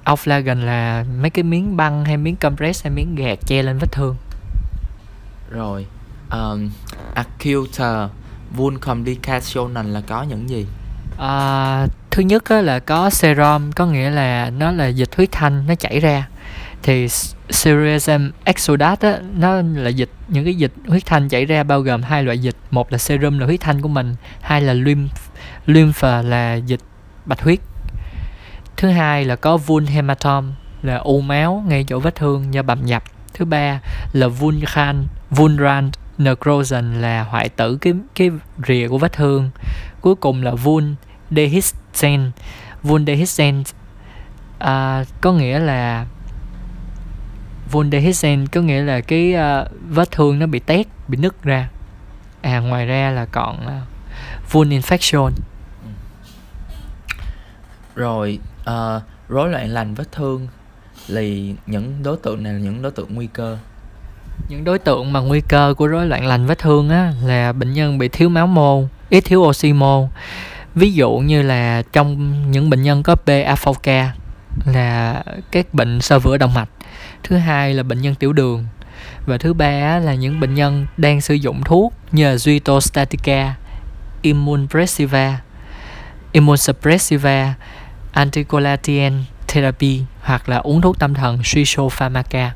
auflagen 0.05 0.61
là 0.65 1.05
mấy 1.19 1.29
cái 1.29 1.43
miếng 1.43 1.77
băng 1.77 2.05
hay 2.05 2.17
miếng 2.17 2.35
compress 2.35 2.83
hay 2.83 2.91
miếng 2.91 3.15
gạt 3.15 3.39
che 3.45 3.63
lên 3.63 3.77
vết 3.77 3.91
thương. 3.91 4.15
Rồi 5.49 5.85
um, 6.31 6.69
acute 7.13 8.09
vun 8.51 8.77
complication 8.77 9.73
là 9.73 10.01
có 10.07 10.23
những 10.23 10.49
gì? 10.49 10.65
À, 11.17 11.87
thứ 12.11 12.23
nhất 12.23 12.51
là 12.51 12.79
có 12.79 13.09
serum 13.09 13.71
có 13.71 13.85
nghĩa 13.85 14.09
là 14.09 14.49
nó 14.49 14.71
là 14.71 14.87
dịch 14.87 15.15
huyết 15.15 15.31
thanh 15.31 15.67
nó 15.67 15.75
chảy 15.75 15.99
ra. 15.99 16.27
Thì 16.83 17.07
serum 17.49 18.31
exudate 18.43 19.11
á, 19.11 19.19
nó 19.35 19.61
là 19.75 19.89
dịch 19.89 20.09
những 20.27 20.45
cái 20.45 20.55
dịch 20.55 20.71
huyết 20.87 21.05
thanh 21.05 21.29
chảy 21.29 21.45
ra 21.45 21.63
bao 21.63 21.81
gồm 21.81 22.01
hai 22.01 22.23
loại 22.23 22.39
dịch. 22.39 22.55
Một 22.71 22.91
là 22.91 22.97
serum 22.97 23.39
là 23.39 23.45
huyết 23.45 23.59
thanh 23.61 23.81
của 23.81 23.87
mình 23.87 24.15
hai 24.41 24.61
là 24.61 24.73
lymph 24.73 25.17
lymph 25.65 26.03
là 26.03 26.55
dịch 26.55 26.81
bạch 27.25 27.41
huyết. 27.41 27.59
Thứ 28.77 28.89
hai 28.89 29.25
là 29.25 29.35
có 29.35 29.57
vun 29.57 29.85
hematom 29.85 30.53
là 30.81 30.97
u 30.97 31.21
máu 31.21 31.63
ngay 31.67 31.85
chỗ 31.87 31.99
vết 31.99 32.15
thương 32.15 32.53
do 32.53 32.61
bầm 32.61 32.85
nhập. 32.85 33.03
Thứ 33.33 33.45
ba 33.45 33.79
là 34.13 34.27
vulcan 34.27 35.05
vulrand 35.29 35.93
necrosion 36.17 37.01
là 37.01 37.23
hoại 37.23 37.49
tử 37.49 37.77
cái 37.81 37.93
cái 38.15 38.31
rìa 38.67 38.87
của 38.87 38.97
vết 38.97 39.13
thương. 39.13 39.49
Cuối 40.01 40.15
cùng 40.15 40.43
là 40.43 40.51
vun 40.51 40.95
dehiscence, 41.31 42.31
vun 42.83 43.05
dehiscence 43.05 43.71
à, 44.59 45.03
có 45.21 45.31
nghĩa 45.31 45.59
là 45.59 46.05
vun 47.73 47.91
dehiscent 47.91 48.51
có 48.51 48.61
nghĩa 48.61 48.81
là 48.81 49.01
cái 49.01 49.35
uh, 49.35 49.67
vết 49.89 50.11
thương 50.11 50.39
nó 50.39 50.45
bị 50.45 50.59
tét 50.59 50.87
bị 51.07 51.17
nứt 51.17 51.43
ra. 51.43 51.69
À 52.41 52.59
ngoài 52.59 52.85
ra 52.85 53.11
là 53.11 53.25
còn 53.25 53.57
uh, 53.65 54.51
vun 54.51 54.69
infection 54.69 55.31
rồi 57.95 58.39
uh, 58.61 59.01
rối 59.29 59.49
loạn 59.49 59.69
lành 59.69 59.93
vết 59.93 60.11
thương 60.11 60.47
thì 61.07 61.55
những 61.65 62.03
đối 62.03 62.17
tượng 62.17 62.43
này 62.43 62.53
là 62.53 62.59
những 62.59 62.81
đối 62.81 62.91
tượng 62.91 63.15
nguy 63.15 63.27
cơ. 63.27 63.57
Những 64.49 64.63
đối 64.63 64.79
tượng 64.79 65.13
mà 65.13 65.19
nguy 65.19 65.41
cơ 65.41 65.73
của 65.77 65.87
rối 65.87 66.05
loạn 66.05 66.25
lành 66.25 66.45
vết 66.45 66.57
thương 66.57 66.89
á 66.89 67.13
là 67.23 67.53
bệnh 67.53 67.73
nhân 67.73 67.97
bị 67.97 68.07
thiếu 68.07 68.29
máu 68.29 68.47
mô 68.47 68.83
ít 69.09 69.21
thiếu 69.21 69.41
oxy 69.41 69.73
mô 69.73 70.07
ví 70.75 70.93
dụ 70.93 71.17
như 71.17 71.41
là 71.41 71.83
trong 71.93 72.51
những 72.51 72.69
bệnh 72.69 72.81
nhân 72.81 73.03
có 73.03 73.15
PA4K 73.25 74.07
là 74.65 75.23
các 75.51 75.73
bệnh 75.73 76.01
sơ 76.01 76.19
vữa 76.19 76.37
động 76.37 76.53
mạch 76.53 76.69
thứ 77.23 77.37
hai 77.37 77.73
là 77.73 77.83
bệnh 77.83 78.01
nhân 78.01 78.15
tiểu 78.15 78.33
đường 78.33 78.65
và 79.25 79.37
thứ 79.37 79.53
ba 79.53 79.99
là 79.99 80.13
những 80.13 80.39
bệnh 80.39 80.53
nhân 80.53 80.87
đang 80.97 81.21
sử 81.21 81.33
dụng 81.33 81.61
thuốc 81.63 81.93
như 82.11 82.29
là 82.29 82.35
Zytostatica, 82.35 83.51
Immunopressiva 84.21 85.39
immunosuppressiva, 86.33 87.53
anticoagulation 88.11 89.23
therapy 89.47 90.01
hoặc 90.21 90.49
là 90.49 90.57
uống 90.57 90.81
thuốc 90.81 90.99
tâm 90.99 91.13
thần 91.13 91.37
schizopharmaca. 91.37 92.49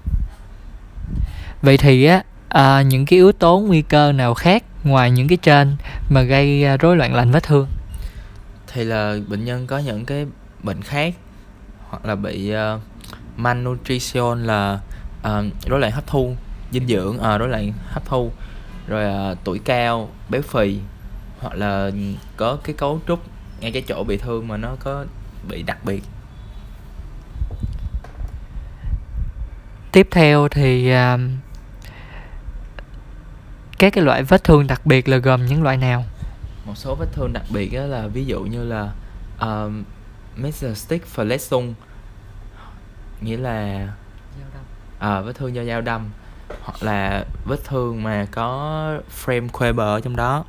Vậy 1.62 1.78
thì 1.78 2.06
á 2.06 2.24
à, 2.50 2.82
những 2.82 3.06
cái 3.06 3.18
yếu 3.18 3.32
tố 3.32 3.60
nguy 3.60 3.82
cơ 3.82 4.12
nào 4.12 4.34
khác 4.34 4.64
ngoài 4.84 5.12
những 5.12 5.28
cái 5.28 5.38
trên 5.38 5.76
mà 6.10 6.22
gây 6.22 6.64
à, 6.64 6.78
rối 6.78 6.98
loạn 6.98 7.16
lành 7.16 7.32
vết 7.32 7.44
thương? 7.44 7.68
Thì 8.74 8.84
là 8.84 9.16
bệnh 9.28 9.46
nhân 9.46 9.68
có 9.68 9.78
những 9.78 10.06
cái 10.06 10.26
bệnh 10.64 10.82
khác 10.82 11.14
hoặc 11.90 12.06
là 12.06 12.16
bị 12.16 12.54
uh, 12.54 12.82
malnutrition 13.38 14.44
là 14.44 14.80
uh, 15.20 15.46
rối 15.70 15.80
loạn 15.80 15.92
hấp 15.92 16.08
thu 16.08 16.36
dinh 16.72 16.88
dưỡng 16.88 17.18
uh, 17.18 17.40
rối 17.40 17.50
loạn 17.50 17.74
hấp 17.88 18.06
thu 18.06 18.32
rồi 18.88 19.32
uh, 19.32 19.38
tuổi 19.44 19.60
cao 19.60 20.10
béo 20.30 20.42
phì 20.42 20.80
hoặc 21.40 21.54
là 21.56 21.92
có 22.38 22.58
cái 22.64 22.76
cấu 22.78 23.00
trúc 23.08 23.20
ngay 23.60 23.72
cái 23.72 23.82
chỗ 23.88 24.04
bị 24.04 24.18
thương 24.18 24.48
mà 24.48 24.58
nó 24.58 24.76
có 24.80 25.06
bị 25.50 25.64
đặc 25.64 25.78
biệt. 25.86 26.04
Tiếp 29.92 30.08
theo 30.12 30.48
thì 30.48 30.94
uh, 30.94 31.20
các 33.78 33.94
cái 33.94 34.04
loại 34.04 34.24
vết 34.24 34.44
thương 34.44 34.68
đặc 34.68 34.86
biệt 34.86 35.10
là 35.10 35.18
gồm 35.18 35.46
những 35.46 35.64
loại 35.64 35.78
nào? 35.78 36.06
Một 36.66 36.74
số 36.76 36.96
vết 36.96 37.08
thương 37.14 37.34
đặc 37.34 37.44
biệt 37.50 37.74
là 37.74 38.08
ví 38.08 38.26
dụ 38.26 38.42
như 38.44 38.64
là 38.64 38.92
uh, 39.46 39.72
Mesostic 40.36 41.16
Verletzung 41.16 41.74
nghĩa 43.22 43.38
là 43.38 43.88
à, 45.00 45.22
vết 45.22 45.34
thương 45.34 45.56
do 45.56 45.64
dao 45.64 45.82
đâm 45.82 46.10
hoặc 46.62 46.84
là 46.84 47.26
vết 47.46 47.64
thương 47.64 48.04
mà 48.04 48.28
có 48.32 49.00
frame 49.26 49.48
Weber 49.48 49.94
ở 49.94 50.00
trong 50.00 50.16
đó. 50.16 50.46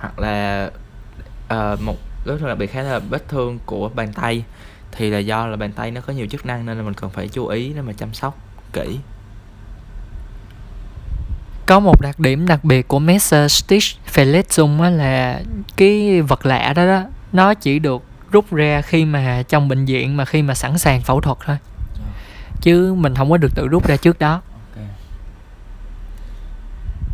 Hoặc 0.00 0.18
là 0.18 0.70
uh, 1.54 1.80
một 1.80 1.96
vết 2.24 2.36
thương 2.38 2.48
đặc 2.48 2.58
biệt 2.58 2.66
khác 2.66 2.82
là 2.82 2.98
vết 2.98 3.28
thương 3.28 3.58
của 3.66 3.88
bàn 3.88 4.12
tay 4.12 4.44
thì 4.92 5.10
là 5.10 5.18
do 5.18 5.46
là 5.46 5.56
bàn 5.56 5.72
tay 5.72 5.90
nó 5.90 6.00
có 6.00 6.12
nhiều 6.12 6.26
chức 6.26 6.46
năng 6.46 6.66
nên 6.66 6.76
là 6.76 6.82
mình 6.82 6.94
cần 6.94 7.10
phải 7.10 7.28
chú 7.28 7.46
ý 7.46 7.72
để 7.72 7.82
mà 7.82 7.92
chăm 7.92 8.14
sóc 8.14 8.38
kỹ. 8.72 8.98
Có 11.66 11.80
một 11.80 12.00
đặc 12.00 12.18
điểm 12.18 12.46
đặc 12.46 12.64
biệt 12.64 12.88
của 12.88 12.98
Messer 12.98 13.52
Stitch 13.52 13.98
Verletzung 14.14 14.96
là 14.96 15.42
cái 15.76 16.22
vật 16.22 16.46
lạ 16.46 16.72
đó 16.76 16.86
đó 16.86 17.02
nó 17.32 17.54
chỉ 17.54 17.78
được 17.78 18.02
rút 18.34 18.52
ra 18.52 18.82
khi 18.82 19.04
mà 19.04 19.42
trong 19.48 19.68
bệnh 19.68 19.84
viện 19.84 20.16
mà 20.16 20.24
khi 20.24 20.42
mà 20.42 20.54
sẵn 20.54 20.78
sàng 20.78 21.02
phẫu 21.02 21.20
thuật 21.20 21.38
thôi 21.46 21.56
chứ 22.60 22.94
mình 22.94 23.14
không 23.14 23.30
có 23.30 23.36
được 23.36 23.54
tự 23.54 23.68
rút 23.68 23.86
ra 23.86 23.96
trước 23.96 24.18
đó 24.18 24.42
okay. 24.72 24.88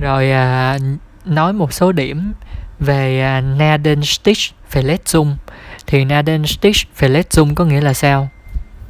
rồi 0.00 0.30
à, 0.30 0.78
nói 1.24 1.52
một 1.52 1.72
số 1.72 1.92
điểm 1.92 2.32
về 2.78 3.20
à, 3.20 3.40
Nadenstich 3.40 4.54
Verletzung 4.72 5.36
thì 5.86 6.04
Nadenstich 6.04 6.76
Verletzung 6.98 7.54
có 7.54 7.64
nghĩa 7.64 7.80
là 7.80 7.94
sao? 7.94 8.28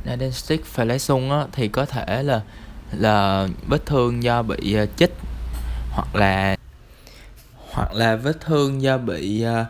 Nadenstich 0.05 0.65
Verletzung 0.75 1.31
á, 1.41 1.47
thì 1.53 1.69
có 1.69 1.85
thể 1.85 2.23
là 2.23 2.41
là 2.93 3.49
vết 3.67 3.87
thương 3.87 4.23
do 4.23 4.43
bị 4.43 4.77
uh, 4.83 4.89
chích 4.97 5.15
hoặc 5.91 6.15
là 6.15 6.57
hoặc 7.73 7.93
là 7.93 8.17
vết 8.17 8.41
thương 8.41 8.83
do 8.83 8.99
bị 8.99 9.45
uh, 9.47 9.67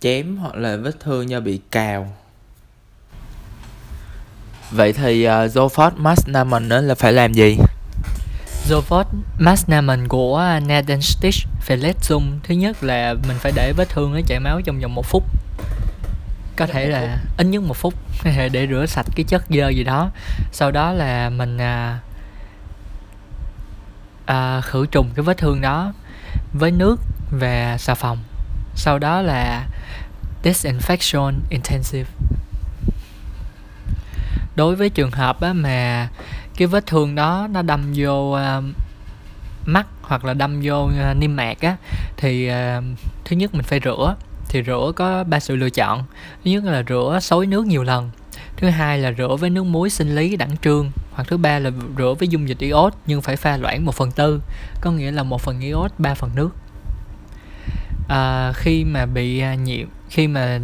chém 0.00 0.36
hoặc 0.36 0.54
là 0.54 0.76
vết 0.76 1.00
thương 1.00 1.30
do 1.30 1.40
bị 1.40 1.60
cào. 1.70 2.12
Vậy 4.70 4.92
thì 4.92 5.24
à, 5.24 5.42
uh, 5.42 5.50
Zofort 5.50 5.90
Masnaman 5.96 6.68
là 6.68 6.94
phải 6.94 7.12
làm 7.12 7.32
gì? 7.32 7.56
Zofort 8.68 9.04
Masnaman 9.38 10.08
của 10.08 10.36
à, 10.36 10.60
nathan 10.60 11.02
stitch 11.02 11.46
phải 11.66 11.76
Nadenstich 11.76 12.00
Verletzung 12.08 12.38
thứ 12.42 12.54
nhất 12.54 12.82
là 12.82 13.14
mình 13.28 13.36
phải 13.38 13.52
để 13.56 13.72
vết 13.76 13.88
thương 13.88 14.14
nó 14.14 14.20
chảy 14.26 14.40
máu 14.40 14.60
trong 14.60 14.80
vòng 14.80 14.94
một 14.94 15.06
phút. 15.06 15.24
Có 16.56 16.66
thể 16.66 16.86
là 16.86 17.18
ít 17.38 17.46
nhất 17.46 17.62
một 17.62 17.76
phút 17.76 17.94
để 18.24 18.66
rửa 18.70 18.86
sạch 18.86 19.06
cái 19.16 19.24
chất 19.24 19.42
dơ 19.48 19.68
gì 19.68 19.84
đó. 19.84 20.10
Sau 20.52 20.70
đó 20.70 20.92
là 20.92 21.30
mình 21.30 21.58
à, 21.58 21.98
à, 24.26 24.60
khử 24.60 24.86
trùng 24.86 25.10
cái 25.14 25.22
vết 25.22 25.38
thương 25.38 25.60
đó 25.60 25.92
với 26.52 26.70
nước 26.70 27.00
và 27.30 27.76
xà 27.78 27.94
phòng. 27.94 28.18
Sau 28.74 28.98
đó 28.98 29.22
là 29.22 29.66
disinfection 30.46 31.32
intensive. 31.50 32.10
Đối 34.56 34.76
với 34.76 34.90
trường 34.90 35.10
hợp 35.10 35.40
á, 35.40 35.52
mà 35.52 36.08
cái 36.56 36.68
vết 36.68 36.86
thương 36.86 37.14
đó 37.14 37.48
nó 37.50 37.62
đâm 37.62 37.92
vô 37.94 38.36
uh, 38.36 38.64
mắt 39.66 39.86
hoặc 40.02 40.24
là 40.24 40.34
đâm 40.34 40.60
vô 40.62 40.84
uh, 40.84 41.16
niêm 41.16 41.36
mạc 41.36 41.60
á 41.60 41.76
thì 42.16 42.50
uh, 42.50 42.84
thứ 43.24 43.36
nhất 43.36 43.54
mình 43.54 43.62
phải 43.62 43.80
rửa. 43.84 44.16
Thì 44.48 44.62
rửa 44.62 44.92
có 44.96 45.24
ba 45.24 45.40
sự 45.40 45.56
lựa 45.56 45.70
chọn. 45.70 46.04
Thứ 46.44 46.50
nhất 46.50 46.64
là 46.64 46.82
rửa 46.88 47.18
xối 47.22 47.46
nước 47.46 47.66
nhiều 47.66 47.82
lần. 47.82 48.10
Thứ 48.56 48.68
hai 48.68 48.98
là 48.98 49.12
rửa 49.18 49.36
với 49.40 49.50
nước 49.50 49.64
muối 49.64 49.90
sinh 49.90 50.14
lý 50.14 50.36
đẳng 50.36 50.56
trương. 50.56 50.90
Hoặc 51.12 51.28
thứ 51.28 51.36
ba 51.36 51.58
là 51.58 51.70
rửa 51.98 52.14
với 52.18 52.28
dung 52.28 52.48
dịch 52.48 52.58
iốt 52.58 52.94
nhưng 53.06 53.22
phải 53.22 53.36
pha 53.36 53.56
loãng 53.56 53.84
một 53.84 53.94
phần 53.94 54.10
tư 54.10 54.40
có 54.80 54.90
nghĩa 54.90 55.10
là 55.10 55.22
một 55.22 55.40
phần 55.40 55.60
iốt 55.60 55.92
ba 55.98 56.14
phần 56.14 56.30
nước. 56.34 56.50
À, 58.08 58.52
khi 58.52 58.84
mà 58.84 59.06
bị 59.06 59.42
nhiễm 59.64 59.88
khi 60.16 60.28
mà 60.28 60.58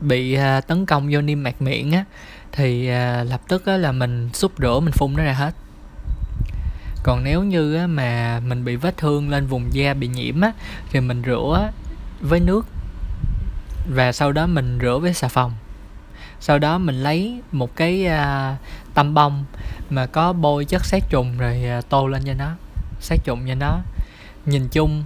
bị 0.00 0.34
à, 0.34 0.60
tấn 0.60 0.86
công 0.86 1.08
vô 1.10 1.20
niêm 1.20 1.42
mạc 1.42 1.62
miệng 1.62 1.92
á 1.92 2.04
thì 2.52 2.88
à, 2.88 3.24
lập 3.24 3.40
tức 3.48 3.66
á, 3.66 3.76
là 3.76 3.92
mình 3.92 4.30
xúc 4.32 4.52
rửa 4.58 4.80
mình 4.80 4.92
phun 4.92 5.12
nó 5.16 5.22
ra 5.22 5.32
hết. 5.32 5.54
Còn 7.02 7.24
nếu 7.24 7.42
như 7.42 7.74
á, 7.76 7.86
mà 7.86 8.40
mình 8.46 8.64
bị 8.64 8.76
vết 8.76 8.96
thương 8.96 9.30
lên 9.30 9.46
vùng 9.46 9.74
da 9.74 9.94
bị 9.94 10.08
nhiễm 10.08 10.40
á 10.40 10.52
thì 10.90 11.00
mình 11.00 11.22
rửa 11.26 11.70
với 12.20 12.40
nước 12.40 12.66
và 13.94 14.12
sau 14.12 14.32
đó 14.32 14.46
mình 14.46 14.78
rửa 14.82 14.98
với 14.98 15.14
xà 15.14 15.28
phòng. 15.28 15.52
Sau 16.40 16.58
đó 16.58 16.78
mình 16.78 17.02
lấy 17.02 17.40
một 17.52 17.76
cái 17.76 18.06
uh, 18.06 18.94
tăm 18.94 19.14
bông 19.14 19.44
mà 19.90 20.06
có 20.06 20.32
bôi 20.32 20.64
chất 20.64 20.84
sát 20.84 21.02
trùng 21.10 21.38
rồi 21.38 21.64
uh, 21.78 21.88
tô 21.88 22.06
lên 22.06 22.22
cho 22.24 22.34
nó 22.34 22.54
sát 23.00 23.16
trùng 23.24 23.44
cho 23.48 23.54
nó. 23.54 23.80
Nhìn 24.46 24.68
chung 24.68 25.04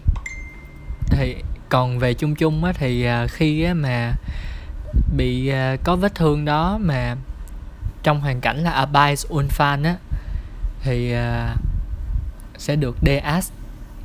thì 1.11 1.37
còn 1.68 1.98
về 1.98 2.14
chung 2.14 2.35
chung 2.35 2.64
á 2.64 2.72
thì 2.72 3.05
à, 3.05 3.27
khi 3.27 3.62
á 3.62 3.74
mà 3.74 4.12
bị 5.16 5.48
à, 5.48 5.77
có 5.85 5.96
vết 5.96 6.14
thương 6.14 6.44
đó 6.44 6.79
mà 6.81 7.16
trong 8.03 8.20
hoàn 8.20 8.40
cảnh 8.40 8.64
là 8.64 8.70
abais 8.70 9.27
unfan 9.27 9.85
á 9.85 9.96
thì 10.83 11.12
à, 11.12 11.57
sẽ 12.59 12.77
được 12.77 12.96
DAS 13.03 13.50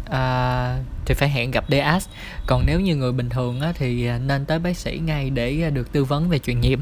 à, 0.10 0.78
thì 1.06 1.14
phải 1.14 1.30
hẹn 1.30 1.52
gặp 1.52 1.66
DAS 1.70 2.08
còn 2.46 2.64
nếu 2.66 2.80
như 2.80 2.96
người 2.96 3.12
bình 3.12 3.30
thường 3.30 3.62
á, 3.62 3.74
thì 3.76 4.10
nên 4.26 4.46
tới 4.46 4.60
bác 4.60 4.78
sĩ 4.78 5.00
ngay 5.06 5.30
để 5.30 5.70
được 5.74 5.92
tư 5.92 6.06
vấn 6.06 6.30
về 6.30 6.40
truyền 6.40 6.62
nhiễm. 6.62 6.80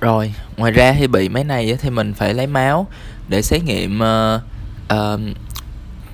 Rồi 0.00 0.34
ngoài 0.56 0.72
ra 0.72 0.94
khi 0.98 1.06
bị 1.06 1.28
mấy 1.28 1.44
này 1.44 1.76
thì 1.80 1.90
mình 1.90 2.14
phải 2.14 2.34
lấy 2.34 2.46
máu 2.46 2.86
để 3.28 3.42
xét 3.42 3.64
nghiệm 3.64 4.00
uh, 4.00 4.42
uh, 4.94 5.20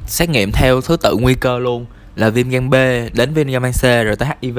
xét 0.06 0.28
nghiệm 0.28 0.52
theo 0.52 0.80
thứ 0.80 0.96
tự 0.96 1.16
nguy 1.20 1.34
cơ 1.34 1.58
luôn 1.58 1.86
là 2.16 2.30
viêm 2.30 2.48
gan 2.48 2.70
B 2.70 2.74
đến 3.12 3.34
viêm 3.34 3.46
gan 3.46 3.72
C 3.72 3.82
rồi 3.82 4.16
tới 4.16 4.28
HIV 4.42 4.58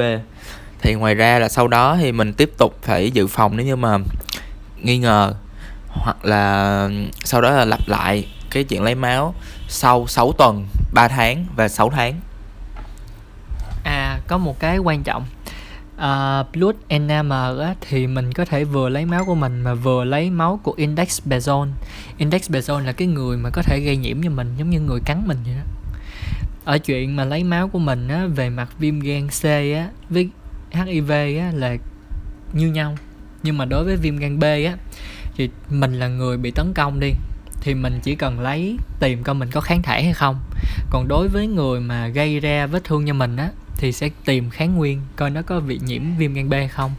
thì 0.82 0.94
ngoài 0.94 1.16
ra 1.16 1.40
là 1.40 1.50
sau 1.50 1.68
đó 1.68 1.98
thì 2.00 2.12
mình 2.12 2.34
tiếp 2.34 2.52
tục 2.58 2.80
phải 2.82 3.12
dự 3.12 3.28
phòng 3.28 3.58
nếu 3.58 3.66
như 3.66 3.76
mà 3.76 3.98
nghi 4.82 4.98
ngờ 4.98 5.34
hoặc 5.88 6.26
là 6.26 6.90
sau 7.24 7.42
đó 7.42 7.52
là 7.52 7.66
lặp 7.66 7.88
lại 7.88 8.28
cái 8.52 8.64
chuyện 8.64 8.84
lấy 8.84 8.96
máu 8.96 9.34
sau 9.68 10.08
6 10.08 10.32
tuần 10.38 10.68
3 10.94 11.08
tháng 11.08 11.46
và 11.56 11.68
6 11.68 11.90
tháng. 11.90 12.20
À 13.84 14.20
có 14.28 14.38
một 14.38 14.60
cái 14.60 14.78
quan 14.78 15.04
trọng. 15.04 15.26
Uh, 15.96 16.52
blood 16.54 16.76
enamel 16.88 17.62
á, 17.62 17.76
thì 17.82 18.08
mình 18.08 18.34
có 18.34 18.46
thể 18.46 18.64
vừa 18.64 18.90
lấy 18.90 19.06
máu 19.06 19.26
của 19.26 19.36
mình 19.36 19.62
mà 19.62 19.74
vừa 19.74 20.04
lấy 20.04 20.30
máu 20.30 20.60
của 20.64 20.74
index 20.78 21.22
bezon 21.26 21.68
index 22.18 22.52
bezon 22.52 22.86
là 22.86 22.92
cái 22.92 23.08
người 23.08 23.38
mà 23.38 23.50
có 23.54 23.62
thể 23.62 23.80
gây 23.80 23.98
nhiễm 23.98 24.24
cho 24.24 24.30
mình 24.30 24.54
giống 24.58 24.70
như 24.70 24.80
người 24.80 25.00
cắn 25.06 25.24
mình 25.28 25.38
vậy 25.46 25.56
đó 25.56 25.75
ở 26.66 26.78
chuyện 26.78 27.16
mà 27.16 27.26
lấy 27.26 27.44
máu 27.44 27.68
của 27.68 27.80
mình 27.80 28.08
á, 28.08 28.26
về 28.26 28.50
mặt 28.50 28.70
viêm 28.80 29.00
gan 29.00 29.28
C 29.28 29.44
á, 29.76 29.90
với 30.10 30.30
HIV 30.72 31.12
á, 31.12 31.52
là 31.54 31.76
như 32.54 32.68
nhau. 32.68 32.98
Nhưng 33.44 33.58
mà 33.58 33.66
đối 33.66 33.84
với 33.84 33.96
viêm 33.96 34.18
gan 34.18 34.40
B 34.40 34.44
á 34.44 34.78
thì 35.36 35.50
mình 35.70 36.00
là 36.00 36.08
người 36.08 36.38
bị 36.38 36.52
tấn 36.52 36.74
công 36.74 37.00
đi 37.00 37.12
thì 37.62 37.74
mình 37.74 38.00
chỉ 38.04 38.16
cần 38.16 38.40
lấy 38.40 38.78
tìm 39.00 39.24
coi 39.24 39.36
mình 39.36 39.50
có 39.52 39.62
kháng 39.62 39.82
thể 39.82 40.04
hay 40.04 40.14
không. 40.14 40.40
Còn 40.90 41.08
đối 41.08 41.28
với 41.28 41.48
người 41.48 41.80
mà 41.80 42.08
gây 42.08 42.40
ra 42.40 42.68
vết 42.68 42.84
thương 42.84 43.08
cho 43.08 43.14
mình 43.14 43.38
á 43.38 43.50
thì 43.78 43.92
sẽ 43.92 44.10
tìm 44.26 44.50
kháng 44.50 44.76
nguyên 44.76 45.02
coi 45.16 45.30
nó 45.30 45.42
có 45.42 45.60
bị 45.60 45.80
nhiễm 45.86 46.02
viêm 46.18 46.34
gan 46.34 46.50
B 46.50 46.54
hay 46.54 46.68
không. 46.68 46.92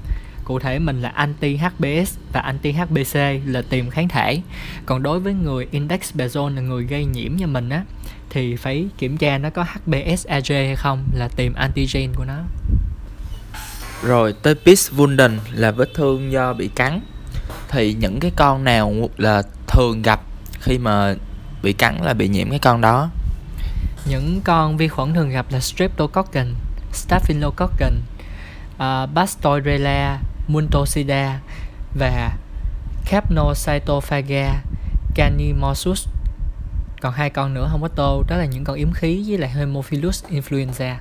Cụ 0.44 0.58
thể 0.58 0.78
mình 0.78 1.02
là 1.02 1.08
anti 1.08 1.56
HBS 1.56 2.18
và 2.32 2.40
anti 2.40 2.72
HBC 2.72 3.16
là 3.44 3.62
tìm 3.70 3.90
kháng 3.90 4.08
thể. 4.08 4.40
Còn 4.86 5.02
đối 5.02 5.20
với 5.20 5.34
người 5.34 5.68
index 5.70 6.14
bezon 6.14 6.54
là 6.54 6.60
người 6.60 6.84
gây 6.84 7.04
nhiễm 7.04 7.38
cho 7.38 7.46
mình 7.46 7.68
á 7.68 7.84
thì 8.30 8.56
phải 8.56 8.86
kiểm 8.98 9.16
tra 9.16 9.38
nó 9.38 9.50
có 9.50 9.62
HBsAg 9.62 10.42
hay 10.48 10.76
không 10.76 11.04
là 11.14 11.28
tìm 11.36 11.54
antigen 11.54 12.12
của 12.14 12.24
nó. 12.24 12.34
Rồi 14.02 14.34
tới 14.42 14.54
Pis 14.54 14.90
Wunden 14.92 15.38
là 15.52 15.70
vết 15.70 15.88
thương 15.94 16.32
do 16.32 16.52
bị 16.52 16.68
cắn. 16.68 17.00
Thì 17.68 17.94
những 17.94 18.20
cái 18.20 18.30
con 18.36 18.64
nào 18.64 19.10
là 19.16 19.42
thường 19.66 20.02
gặp 20.02 20.20
khi 20.60 20.78
mà 20.78 21.14
bị 21.62 21.72
cắn 21.72 21.96
là 22.02 22.14
bị 22.14 22.28
nhiễm 22.28 22.50
cái 22.50 22.58
con 22.58 22.80
đó? 22.80 23.10
Những 24.08 24.40
con 24.44 24.76
vi 24.76 24.88
khuẩn 24.88 25.14
thường 25.14 25.30
gặp 25.30 25.46
là 25.50 25.60
Streptococcus, 25.60 26.46
Staphylococcus, 26.92 27.92
uh, 28.76 29.14
Bastoirella 29.14 30.18
muntosida 30.48 31.40
và 31.98 32.36
Capnocytophaga 33.10 34.62
canimosus 35.14 36.08
còn 37.06 37.14
hai 37.14 37.30
con 37.30 37.54
nữa 37.54 37.68
không 37.70 37.82
có 37.82 37.88
tô 37.88 38.22
đó 38.28 38.36
là 38.36 38.44
những 38.44 38.64
con 38.64 38.76
yếm 38.76 38.92
khí 38.92 39.24
với 39.28 39.38
lại 39.38 39.50
Haemophilus 39.50 40.24
influenza. 40.24 40.94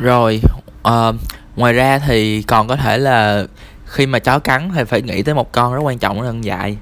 Rồi 0.00 0.40
uh, 0.88 1.14
ngoài 1.56 1.72
ra 1.72 1.98
thì 1.98 2.42
còn 2.42 2.68
có 2.68 2.76
thể 2.76 2.98
là 2.98 3.44
khi 3.86 4.06
mà 4.06 4.18
chó 4.18 4.38
cắn 4.38 4.70
thì 4.74 4.84
phải 4.84 5.02
nghĩ 5.02 5.22
tới 5.22 5.34
một 5.34 5.52
con 5.52 5.74
rất 5.74 5.80
quan 5.80 5.98
trọng 5.98 6.22
là 6.22 6.32
dại 6.40 6.76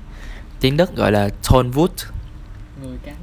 tiếng 0.60 0.76
đức 0.76 0.96
gọi 0.96 1.12
là 1.12 1.28
tonwood 1.42 1.88
người 2.82 2.98
cắn. 3.04 3.14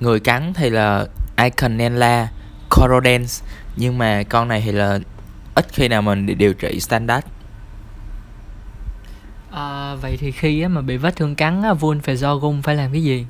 Người 0.00 0.20
cắn 0.20 0.52
thì 0.54 0.70
là 0.70 1.06
Iconella 1.36 2.28
corodens 2.70 3.42
nhưng 3.76 3.98
mà 3.98 4.22
con 4.22 4.48
này 4.48 4.62
thì 4.64 4.72
là 4.72 4.98
ít 5.54 5.66
khi 5.72 5.88
nào 5.88 6.02
mình 6.02 6.38
điều 6.38 6.54
trị 6.54 6.80
standard 6.80 7.26
à, 9.50 9.94
vậy 9.94 10.16
thì 10.16 10.30
khi 10.30 10.66
mà 10.66 10.80
bị 10.80 10.96
vết 10.96 11.16
thương 11.16 11.34
cắn 11.34 11.62
vun 11.78 12.00
phải 12.00 12.16
do 12.16 12.36
gung 12.36 12.62
phải 12.62 12.76
làm 12.76 12.92
cái 12.92 13.02
gì? 13.02 13.26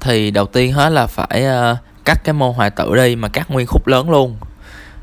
Thì 0.00 0.30
đầu 0.30 0.46
tiên 0.46 0.72
hết 0.72 0.90
là 0.90 1.06
phải 1.06 1.44
uh, 1.46 1.78
cắt 2.04 2.24
cái 2.24 2.32
mô 2.32 2.52
hoại 2.52 2.70
tử 2.70 2.96
đi 2.96 3.16
mà 3.16 3.28
cắt 3.28 3.50
nguyên 3.50 3.66
khúc 3.66 3.86
lớn 3.86 4.10
luôn. 4.10 4.36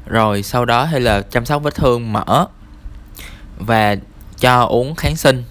Rồi 0.05 0.43
sau 0.43 0.65
đó 0.65 0.83
hay 0.83 0.99
là 0.99 1.21
chăm 1.21 1.45
sóc 1.45 1.63
vết 1.63 1.75
thương 1.75 2.13
mở 2.13 2.45
và 3.59 3.95
cho 4.39 4.61
uống 4.63 4.95
kháng 4.95 5.15
sinh. 5.15 5.43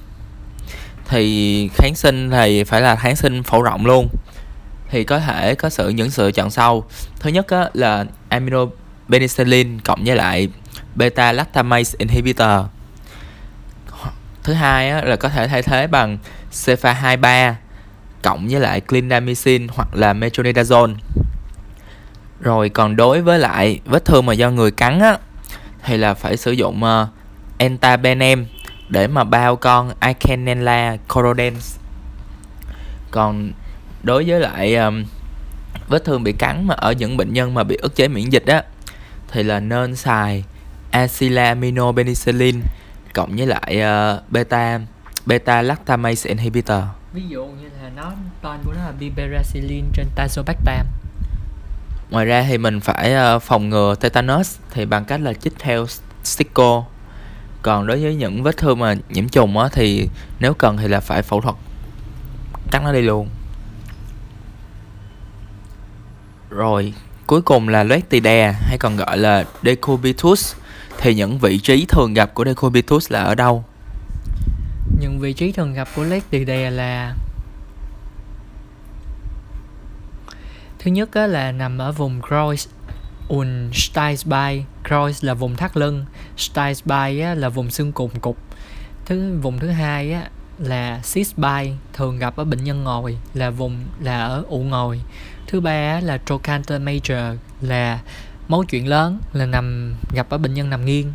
Thì 1.09 1.69
kháng 1.75 1.95
sinh 1.95 2.31
thì 2.31 2.65
phải 2.65 2.81
là 2.81 2.97
kháng 2.97 3.17
sinh 3.17 3.43
phổ 3.43 3.63
rộng 3.63 3.87
luôn. 3.87 4.09
Thì 4.91 5.05
có 5.05 5.19
thể 5.19 5.55
có 5.55 5.71
sự 5.71 5.89
những 5.89 6.11
sự 6.11 6.33
chọn 6.33 6.51
sau. 6.51 6.85
Thứ 7.21 7.31
nhất 7.31 7.49
á, 7.49 7.71
là 7.75 8.05
aminopenicillin 8.29 9.81
cộng 9.81 10.05
với 10.05 10.17
lại 10.17 10.49
beta 10.95 11.33
lactamase 11.33 11.97
inhibitor 11.99 12.67
thứ 14.49 14.55
hai 14.55 14.91
á, 14.91 15.03
là 15.05 15.17
có 15.17 15.29
thể 15.29 15.49
thay 15.49 15.63
thế 15.63 15.87
bằng 15.87 16.19
cefa 16.53 16.93
23 16.93 17.57
cộng 18.23 18.49
với 18.49 18.61
lại 18.61 18.81
clindamycin 18.81 19.67
hoặc 19.69 19.89
là 19.93 20.13
metronidazole. 20.13 20.95
Rồi 22.41 22.69
còn 22.69 22.97
đối 22.97 23.21
với 23.21 23.39
lại 23.39 23.81
vết 23.85 24.05
thương 24.05 24.27
mà 24.27 24.33
do 24.33 24.51
người 24.51 24.71
cắn 24.71 25.01
á 25.01 25.17
thì 25.85 25.97
là 25.97 26.15
phải 26.15 26.37
sử 26.37 26.53
dụng 26.53 26.85
uh, 26.85 27.09
entabenem 27.59 28.47
để 28.89 29.07
mà 29.07 29.25
bao 29.25 29.57
con 29.57 29.93
Icanella 30.07 30.97
corodens 31.09 31.79
còn 33.11 33.53
đối 34.03 34.25
với 34.25 34.41
lại 34.41 34.75
um, 34.77 35.05
vết 35.89 36.05
thương 36.05 36.25
bị 36.25 36.33
cắn 36.33 36.67
mà 36.67 36.75
ở 36.75 36.93
những 36.93 37.17
bệnh 37.17 37.33
nhân 37.33 37.55
mà 37.55 37.65
bị 37.65 37.77
ức 37.77 37.97
chế 37.97 38.09
miễn 38.09 38.31
dịch 38.31 38.47
á 38.47 38.63
thì 39.33 39.43
là 39.43 39.61
nên 39.61 39.97
xài 39.97 40.45
acetaminophenicillin 40.91 42.61
cộng 43.19 43.37
với 43.37 43.47
lại 43.47 43.83
uh, 43.83 44.33
beta 44.33 44.81
beta 45.27 45.63
lactamase 45.63 46.29
inhibitor. 46.29 46.83
Ví 47.13 47.23
dụ 47.29 47.47
như 47.47 47.69
là 47.83 47.91
nó 47.97 48.13
tên 48.43 48.61
của 48.65 48.73
nó 48.73 48.85
là 48.85 48.93
biberacillin 48.99 49.85
trên 49.93 50.07
tazobactam. 50.17 50.85
Ngoài 52.11 52.27
ra 52.27 52.45
thì 52.49 52.59
mình 52.59 52.81
phải 52.81 53.15
uh, 53.37 53.43
phòng 53.43 53.69
ngừa 53.69 53.95
tetanus 54.01 54.57
thì 54.71 54.85
bằng 54.85 55.05
cách 55.05 55.21
là 55.21 55.33
chích 55.33 55.53
theo 55.59 55.87
stico 56.25 56.85
còn 57.63 57.87
đối 57.87 58.03
với 58.03 58.15
những 58.15 58.43
vết 58.43 58.57
thương 58.57 58.79
mà 58.79 58.95
nhiễm 59.09 59.29
trùng 59.29 59.59
á 59.59 59.69
thì 59.73 60.09
nếu 60.41 60.55
cần 60.55 60.77
thì 60.77 60.89
là 60.89 61.01
phải 61.01 61.23
phẫu 61.23 61.41
thuật 61.41 61.55
cắt 62.71 62.83
nó 62.85 62.93
đi 62.93 63.03
luôn. 63.03 63.29
Rồi 66.51 66.95
cuối 67.27 67.43
cùng 67.43 67.69
là 67.69 67.85
Leuctidea 67.85 68.53
hay 68.53 68.79
còn 68.79 68.97
gọi 68.97 69.19
là 69.19 69.45
Decubitus 69.63 70.55
thì 70.99 71.15
những 71.15 71.39
vị 71.39 71.59
trí 71.59 71.87
thường 71.89 72.15
gặp 72.15 72.35
của 72.35 72.45
Decubitus 72.45 73.13
là 73.13 73.23
ở 73.23 73.35
đâu? 73.35 73.65
Những 75.01 75.19
vị 75.19 75.33
trí 75.33 75.53
thường 75.53 75.75
gặp 75.75 75.89
của 75.97 76.05
Leuctidea 76.05 76.71
là 76.71 77.15
Thứ 80.79 80.91
nhất 80.91 81.17
là 81.17 81.53
nằm 81.53 81.79
ở 81.79 81.93
vùng 81.93 82.21
Kreuz 82.21 82.67
und 83.29 83.75
Steinsbein 83.75 84.63
Kreuz 84.85 85.27
là 85.27 85.35
vùng 85.35 85.57
thắt 85.57 85.77
lưng 85.77 86.05
Steinsbein 86.37 87.39
là 87.39 87.49
vùng 87.49 87.71
xương 87.71 87.93
cụm 87.93 88.11
cục 88.11 88.37
thứ 89.09 89.39
vùng 89.43 89.59
thứ 89.59 89.69
hai 89.69 90.13
á, 90.13 90.29
là 90.59 91.01
Sisby 91.03 91.73
thường 91.93 92.19
gặp 92.19 92.37
ở 92.37 92.45
bệnh 92.45 92.65
nhân 92.65 92.85
ngồi 92.85 93.19
là 93.35 93.51
vùng 93.51 93.85
là 94.01 94.25
ở 94.25 94.45
ụ 94.49 94.59
ngồi. 94.59 95.01
Thứ 95.47 95.61
ba 95.61 96.01
là 96.01 96.19
trochanter 96.27 96.83
major 96.83 97.37
là 97.61 97.99
mấu 98.49 98.65
chuyện 98.65 98.89
lớn 98.89 99.19
là 99.33 99.47
nằm 99.47 99.95
gặp 100.13 100.31
ở 100.31 100.39
bệnh 100.39 100.55
nhân 100.55 100.71
nằm 100.71 100.85
nghiêng. 100.85 101.13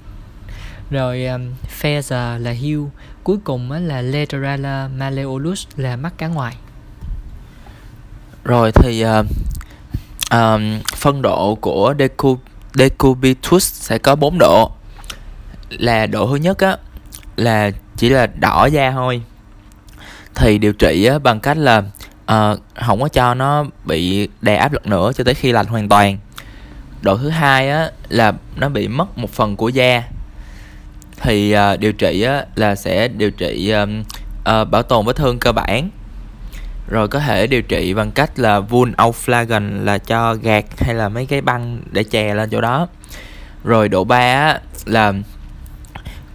Rồi 0.90 1.26
um, 1.26 1.42
Feather 1.82 2.40
là 2.40 2.52
hưu 2.52 2.90
cuối 3.24 3.38
cùng 3.44 3.72
á, 3.72 3.80
là 3.80 4.02
lateral 4.02 4.66
malleolus 4.98 5.68
là 5.78 5.96
mắt 5.96 6.14
cá 6.18 6.28
ngoài. 6.28 6.56
Rồi 8.44 8.72
thì 8.72 9.06
uh, 9.06 9.26
um, 10.32 10.80
phân 10.96 11.22
độ 11.22 11.56
của 11.62 11.94
decub, 12.00 12.40
decubitus 12.74 13.74
sẽ 13.74 13.98
có 13.98 14.16
4 14.16 14.38
độ. 14.40 14.72
Là 15.70 16.06
độ 16.06 16.28
thứ 16.28 16.36
nhất 16.36 16.60
á 16.60 16.78
là 17.36 17.72
chỉ 17.98 18.10
là 18.10 18.28
đỏ 18.28 18.66
da 18.66 18.92
thôi. 18.92 19.22
Thì 20.36 20.58
điều 20.58 20.74
trị 20.74 21.06
á, 21.06 21.20
bằng 21.20 21.40
cách 21.40 21.58
là 21.58 21.78
uh, 22.32 22.60
không 22.86 23.02
có 23.02 23.08
cho 23.08 23.34
nó 23.34 23.66
bị 23.86 24.28
đè 24.42 24.56
áp 24.56 24.74
lực 24.74 24.88
nữa 24.88 25.12
cho 25.16 25.24
tới 25.24 25.34
khi 25.34 25.52
lành 25.52 25.66
hoàn 25.66 25.90
toàn 25.90 26.18
độ 27.04 27.18
thứ 27.18 27.30
hai 27.30 27.70
á 27.70 27.92
là 28.10 28.34
nó 28.56 28.70
bị 28.70 28.88
mất 28.88 29.18
một 29.18 29.30
phần 29.30 29.56
của 29.56 29.70
da. 29.70 30.04
Thì 31.22 31.56
uh, 31.56 31.80
điều 31.80 31.94
trị 31.94 32.22
á 32.22 32.46
là 32.56 32.76
sẽ 32.76 33.08
điều 33.08 33.32
trị 33.32 33.72
um, 33.72 34.02
uh, 34.02 34.70
bảo 34.72 34.84
tồn 34.84 35.06
vết 35.06 35.16
thương 35.16 35.40
cơ 35.40 35.52
bản. 35.52 35.90
Rồi 36.88 37.08
có 37.08 37.20
thể 37.20 37.48
điều 37.48 37.62
trị 37.62 37.94
bằng 37.94 38.12
cách 38.12 38.40
là 38.40 38.60
vun 38.60 38.92
auflagen 38.92 39.84
là 39.84 39.98
cho 39.98 40.34
gạt 40.34 40.66
hay 40.78 40.96
là 40.96 41.10
mấy 41.10 41.26
cái 41.26 41.42
băng 41.42 41.82
để 41.92 42.04
chè 42.04 42.34
lên 42.34 42.50
chỗ 42.50 42.62
đó. 42.62 42.88
Rồi 43.64 43.90
độ 43.90 44.04
3 44.04 44.18
á 44.18 44.60
là 44.86 45.14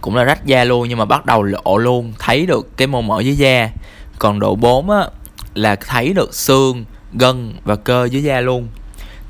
cũng 0.01 0.15
là 0.15 0.23
rách 0.23 0.45
da 0.45 0.63
luôn 0.63 0.89
nhưng 0.89 0.97
mà 0.97 1.05
bắt 1.05 1.25
đầu 1.25 1.43
lộ 1.43 1.77
luôn 1.77 2.13
thấy 2.19 2.45
được 2.45 2.77
cái 2.77 2.87
mô 2.87 3.01
mỡ 3.01 3.19
dưới 3.19 3.35
da. 3.35 3.69
Còn 4.19 4.39
độ 4.39 4.55
4 4.55 4.89
á 4.89 5.05
là 5.53 5.75
thấy 5.75 6.13
được 6.13 6.35
xương 6.35 6.85
gân 7.13 7.53
và 7.63 7.75
cơ 7.75 8.07
dưới 8.11 8.23
da 8.23 8.41
luôn 8.41 8.67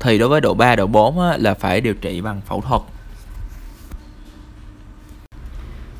thì 0.00 0.18
đối 0.18 0.28
với 0.28 0.40
độ 0.40 0.54
3, 0.54 0.76
độ 0.76 0.86
4 0.86 1.20
á, 1.20 1.36
là 1.36 1.54
phải 1.54 1.80
điều 1.80 1.94
trị 1.94 2.20
bằng 2.20 2.40
phẫu 2.40 2.60
thuật. 2.60 2.82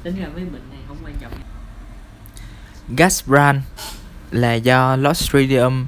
Tính 0.03 0.17
ra 0.21 0.27
mấy 0.35 0.45
bệnh 0.45 0.71
này 0.71 0.79
không 0.89 0.97
quan 1.05 1.15
trọng. 1.21 1.33
Gasbran 2.97 3.63
là 4.31 4.55
do 4.55 4.97
Clostridium 4.97 5.87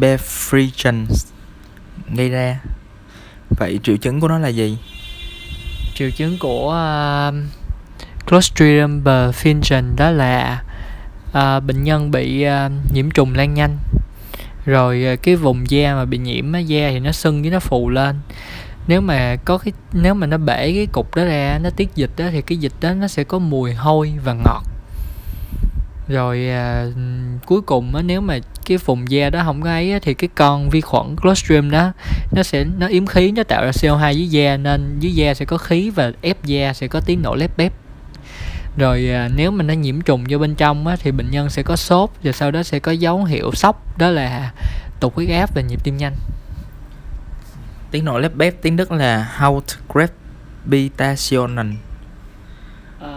perfringens 0.00 1.26
gây 2.14 2.28
ra. 2.28 2.60
Vậy 3.50 3.80
triệu 3.82 3.96
chứng 3.96 4.20
của 4.20 4.28
nó 4.28 4.38
là 4.38 4.48
gì? 4.48 4.78
Triệu 5.94 6.10
chứng 6.10 6.36
của 6.40 6.68
uh, 7.28 7.34
Clostridium 8.26 9.04
perfringens 9.04 9.96
đó 9.96 10.10
là 10.10 10.62
uh, 11.28 11.64
bệnh 11.64 11.84
nhân 11.84 12.10
bị 12.10 12.46
uh, 12.46 12.72
nhiễm 12.92 13.10
trùng 13.10 13.34
lan 13.34 13.54
nhanh 13.54 13.78
rồi 14.68 15.04
ờ, 15.04 15.16
cái 15.16 15.36
vùng 15.36 15.70
da 15.70 15.94
mà 15.94 16.04
bị 16.04 16.18
nhiễm 16.18 16.52
á, 16.52 16.60
da 16.60 16.90
thì 16.90 17.00
nó 17.00 17.12
sưng 17.12 17.42
với 17.42 17.50
nó 17.50 17.60
phù 17.60 17.88
lên. 17.88 18.16
Nếu 18.86 19.00
mà 19.00 19.36
có 19.36 19.58
cái 19.58 19.72
nếu 19.92 20.14
mà 20.14 20.26
nó 20.26 20.38
bể 20.38 20.72
cái 20.72 20.86
cục 20.92 21.14
đó 21.14 21.24
ra 21.24 21.58
nó 21.62 21.70
tiết 21.70 21.88
dịch 21.94 22.10
đó 22.16 22.24
thì 22.30 22.42
cái 22.42 22.58
dịch 22.58 22.72
đó 22.80 22.94
nó 22.94 23.08
sẽ 23.08 23.24
có 23.24 23.38
mùi 23.38 23.74
hôi 23.74 24.14
và 24.24 24.32
ngọt. 24.32 24.62
Rồi 26.08 26.48
à, 26.48 26.86
cuối 27.46 27.60
cùng 27.60 27.94
á, 27.94 28.02
nếu 28.02 28.20
mà 28.20 28.38
cái 28.66 28.78
vùng 28.78 29.10
da 29.10 29.30
đó 29.30 29.42
không 29.44 29.62
có 29.62 29.70
ấy 29.70 29.92
á, 29.92 29.98
thì 30.02 30.14
cái 30.14 30.28
con 30.34 30.70
vi 30.70 30.80
khuẩn 30.80 31.16
Clostridium 31.22 31.70
đó 31.70 31.92
nó 32.32 32.42
sẽ 32.42 32.64
nó 32.78 32.86
yếm 32.86 33.06
khí 33.06 33.32
nó 33.32 33.42
tạo 33.42 33.64
ra 33.64 33.70
CO2 33.70 34.12
dưới 34.12 34.28
da 34.28 34.56
nên 34.56 34.98
dưới 35.00 35.14
da 35.14 35.34
sẽ 35.34 35.44
có 35.44 35.56
khí 35.58 35.90
và 35.90 36.12
ép 36.20 36.44
da 36.44 36.72
sẽ 36.72 36.88
có 36.88 37.00
tiếng 37.00 37.22
nổ 37.22 37.34
lép 37.34 37.56
bép 37.56 37.72
rồi 38.78 39.10
à, 39.10 39.28
nếu 39.34 39.50
mà 39.50 39.64
nó 39.64 39.74
nhiễm 39.74 40.00
trùng 40.00 40.24
vô 40.28 40.38
bên 40.38 40.54
trong 40.54 40.86
á, 40.86 40.96
thì 41.00 41.12
bệnh 41.12 41.30
nhân 41.30 41.50
sẽ 41.50 41.62
có 41.62 41.76
sốt 41.76 42.10
và 42.22 42.32
sau 42.32 42.50
đó 42.50 42.62
sẽ 42.62 42.78
có 42.78 42.92
dấu 42.92 43.24
hiệu 43.24 43.50
sốc 43.54 43.98
đó 43.98 44.08
là 44.08 44.52
tụt 45.00 45.14
huyết 45.14 45.30
áp 45.30 45.54
và 45.54 45.62
nhịp 45.62 45.84
tim 45.84 45.96
nhanh. 45.96 46.14
Tiếng 47.90 48.04
nổ 48.04 48.18
lép 48.18 48.34
bép 48.34 48.62
tiếng 48.62 48.76
đức 48.76 48.92
là 48.92 49.32
Hautcrepitationen 49.36 51.76
uh, 53.04 53.08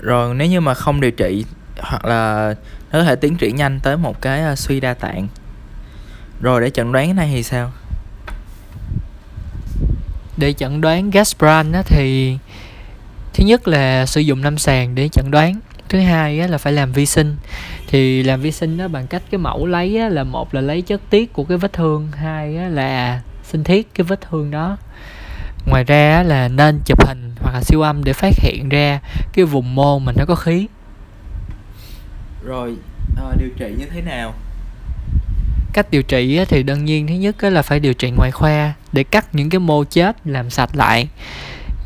rồi 0.00 0.34
nếu 0.34 0.48
như 0.48 0.60
mà 0.60 0.74
không 0.74 1.00
điều 1.00 1.10
trị 1.10 1.44
hoặc 1.80 2.04
là 2.04 2.54
nó 2.92 2.98
có 2.98 3.04
thể 3.04 3.16
tiến 3.16 3.36
triển 3.36 3.56
nhanh 3.56 3.80
tới 3.80 3.96
một 3.96 4.20
cái 4.20 4.52
uh, 4.52 4.58
suy 4.58 4.80
đa 4.80 4.94
tạng. 4.94 5.28
Rồi 6.40 6.60
để 6.60 6.70
chẩn 6.70 6.92
đoán 6.92 7.06
cái 7.06 7.14
này 7.14 7.30
thì 7.32 7.42
sao? 7.42 7.72
Để 10.36 10.52
chẩn 10.52 10.80
đoán 10.80 11.10
Gaspran 11.10 11.72
á, 11.72 11.82
thì 11.86 12.38
thứ 13.38 13.44
nhất 13.44 13.68
là 13.68 14.06
sử 14.06 14.20
dụng 14.20 14.42
lâm 14.42 14.58
sàng 14.58 14.94
để 14.94 15.08
chẩn 15.08 15.30
đoán. 15.30 15.54
Thứ 15.88 16.00
hai 16.00 16.40
á, 16.40 16.46
là 16.46 16.58
phải 16.58 16.72
làm 16.72 16.92
vi 16.92 17.06
sinh. 17.06 17.36
Thì 17.88 18.22
làm 18.22 18.40
vi 18.40 18.52
sinh 18.52 18.78
đó 18.78 18.88
bằng 18.88 19.06
cách 19.06 19.22
cái 19.30 19.38
mẫu 19.38 19.66
lấy 19.66 19.98
á, 19.98 20.08
là 20.08 20.24
một 20.24 20.54
là 20.54 20.60
lấy 20.60 20.82
chất 20.82 21.00
tiết 21.10 21.32
của 21.32 21.44
cái 21.44 21.58
vết 21.58 21.72
thương 21.72 22.08
hai 22.12 22.56
á, 22.56 22.68
là 22.68 23.20
sinh 23.44 23.64
thiết 23.64 23.94
cái 23.94 24.04
vết 24.04 24.20
thương 24.30 24.50
đó. 24.50 24.76
Ngoài 25.66 25.84
ra 25.84 26.22
là 26.22 26.48
nên 26.48 26.80
chụp 26.84 27.06
hình 27.06 27.32
hoặc 27.40 27.52
là 27.52 27.60
siêu 27.62 27.80
âm 27.80 28.04
để 28.04 28.12
phát 28.12 28.34
hiện 28.38 28.68
ra 28.68 29.00
cái 29.32 29.44
vùng 29.44 29.74
mô 29.74 29.98
mình 29.98 30.16
nó 30.18 30.24
có 30.24 30.34
khí. 30.34 30.66
Rồi 32.44 32.76
à, 33.16 33.24
điều 33.38 33.50
trị 33.58 33.74
như 33.78 33.86
thế 33.94 34.00
nào? 34.00 34.34
Cách 35.72 35.90
điều 35.90 36.02
trị 36.02 36.40
thì 36.48 36.62
đương 36.62 36.84
nhiên 36.84 37.06
thứ 37.06 37.14
nhất 37.14 37.42
là 37.42 37.62
phải 37.62 37.80
điều 37.80 37.94
trị 37.94 38.10
ngoại 38.10 38.30
khoa 38.30 38.72
để 38.92 39.04
cắt 39.04 39.34
những 39.34 39.50
cái 39.50 39.58
mô 39.58 39.84
chết 39.84 40.16
làm 40.24 40.50
sạch 40.50 40.76
lại 40.76 41.08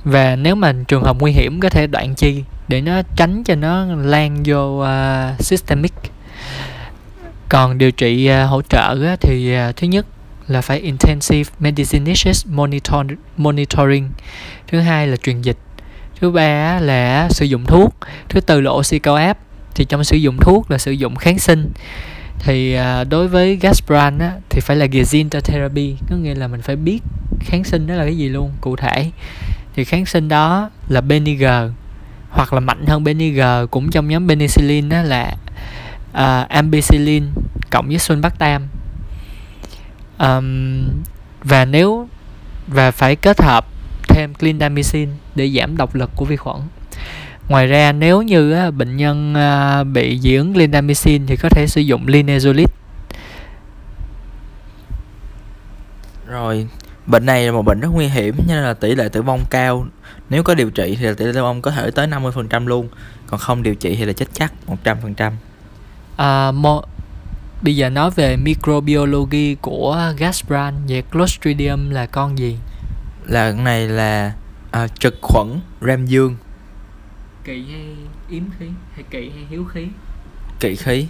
và 0.05 0.36
nếu 0.36 0.55
mà 0.55 0.72
trường 0.88 1.03
hợp 1.03 1.16
nguy 1.20 1.32
hiểm 1.32 1.61
có 1.61 1.68
thể 1.68 1.86
đoạn 1.86 2.14
chi 2.14 2.44
để 2.68 2.80
nó 2.80 3.03
tránh 3.16 3.44
cho 3.44 3.55
nó 3.55 3.84
lan 3.84 4.42
vô 4.44 4.82
uh, 4.82 5.44
systemic. 5.44 5.92
Còn 7.48 7.78
điều 7.78 7.90
trị 7.90 8.30
uh, 8.30 8.50
hỗ 8.50 8.62
trợ 8.62 9.07
á, 9.07 9.16
thì 9.20 9.57
uh, 9.68 9.76
thứ 9.76 9.86
nhất 9.86 10.07
là 10.48 10.61
phải 10.61 10.78
intensive 10.78 11.50
medicinicious 11.59 12.46
monitor, 12.46 13.07
monitoring. 13.36 14.11
Thứ 14.68 14.80
hai 14.80 15.07
là 15.07 15.16
truyền 15.16 15.42
dịch. 15.42 15.59
Thứ 16.20 16.30
ba 16.30 16.80
là 16.80 17.28
sử 17.30 17.44
dụng 17.44 17.64
thuốc. 17.64 17.94
Thứ 18.28 18.40
tư 18.40 18.61
là 18.61 18.70
oxy 18.70 18.98
cao 18.98 19.14
áp 19.14 19.38
thì 19.74 19.84
trong 19.84 20.05
sử 20.05 20.16
dụng 20.16 20.36
thuốc 20.40 20.70
là 20.70 20.78
sử 20.78 20.92
dụng 20.92 21.16
kháng 21.16 21.38
sinh. 21.38 21.70
Thì 22.38 22.76
uh, 22.78 23.09
đối 23.09 23.28
với 23.28 23.57
Gaspran 23.57 24.18
á, 24.18 24.32
thì 24.50 24.61
phải 24.61 24.76
là 24.76 24.86
Gezinter 24.86 25.40
therapy 25.40 25.94
có 26.11 26.16
nghĩa 26.16 26.34
là 26.34 26.48
mình 26.48 26.62
phải 26.62 26.76
biết 26.76 27.00
kháng 27.40 27.64
sinh 27.64 27.86
đó 27.86 27.94
là 27.94 28.05
cái 28.05 28.16
gì 28.16 28.28
luôn 28.28 28.50
cụ 28.61 28.76
thể 28.76 29.11
thì 29.74 29.84
kháng 29.84 30.06
sinh 30.06 30.28
đó 30.28 30.70
là 30.88 31.00
Beniger 31.00 31.70
hoặc 32.30 32.52
là 32.52 32.60
mạnh 32.60 32.86
hơn 32.86 33.04
Beniger 33.04 33.70
cũng 33.70 33.90
trong 33.90 34.08
nhóm 34.08 34.28
penicillin 34.28 34.88
đó 34.88 35.02
là 35.02 35.34
uh, 36.10 36.48
ampicillin 36.48 37.24
cộng 37.70 37.88
với 37.88 37.98
sulbactam 37.98 38.62
um, 40.18 40.88
và 41.44 41.64
nếu 41.64 42.08
và 42.66 42.90
phải 42.90 43.16
kết 43.16 43.40
hợp 43.40 43.66
thêm 44.08 44.34
clindamycin 44.34 45.08
để 45.34 45.50
giảm 45.50 45.76
độc 45.76 45.94
lực 45.94 46.10
của 46.16 46.24
vi 46.24 46.36
khuẩn. 46.36 46.56
Ngoài 47.48 47.66
ra 47.66 47.92
nếu 47.92 48.22
như 48.22 48.68
uh, 48.68 48.74
bệnh 48.74 48.96
nhân 48.96 49.34
uh, 49.34 49.86
bị 49.86 50.18
dị 50.18 50.36
ứng 50.36 50.54
clindamycin 50.54 51.26
thì 51.26 51.36
có 51.36 51.48
thể 51.48 51.66
sử 51.66 51.80
dụng 51.80 52.06
linezolid. 52.06 52.66
Rồi 56.26 56.66
bệnh 57.07 57.26
này 57.26 57.46
là 57.46 57.53
một 57.53 57.62
bệnh 57.62 57.80
rất 57.80 57.88
nguy 57.92 58.07
hiểm 58.07 58.36
nên 58.48 58.57
là 58.57 58.74
tỷ 58.74 58.94
lệ 58.94 59.09
tử 59.09 59.22
vong 59.22 59.44
cao. 59.50 59.86
Nếu 60.30 60.42
có 60.42 60.55
điều 60.55 60.70
trị 60.70 60.96
thì 61.00 61.07
tỷ 61.18 61.24
lệ 61.24 61.32
tử 61.32 61.42
vong 61.42 61.62
có 61.62 61.70
thể 61.70 61.90
tới 61.90 62.07
50% 62.07 62.66
luôn. 62.66 62.88
Còn 63.26 63.40
không 63.40 63.62
điều 63.62 63.74
trị 63.74 63.96
thì 63.96 64.05
là 64.05 64.12
chết 64.12 64.26
chắc 64.32 64.53
100% 64.84 65.32
à, 66.16 66.53
mo- 66.53 66.82
bây 67.62 67.76
giờ 67.76 67.88
nói 67.90 68.11
về 68.11 68.36
microbiology 68.36 69.55
của 69.55 70.12
Gaspran 70.18 70.74
về 70.88 71.03
Clostridium 71.03 71.90
là 71.90 72.07
con 72.07 72.38
gì? 72.38 72.59
Là 73.26 73.53
cái 73.53 73.61
này 73.62 73.88
là 73.88 74.32
à, 74.70 74.88
trực 74.88 75.18
khuẩn 75.22 75.61
ram 75.80 76.07
dương. 76.07 76.36
Kỵ 77.44 77.64
hay 77.72 77.96
yếm 78.30 78.42
khí 78.59 78.66
hay 78.94 79.05
kỵ 79.11 79.30
hay 79.34 79.46
hiếu 79.50 79.64
khí? 79.64 79.86
Kỵ 80.61 80.76
khí 80.76 81.07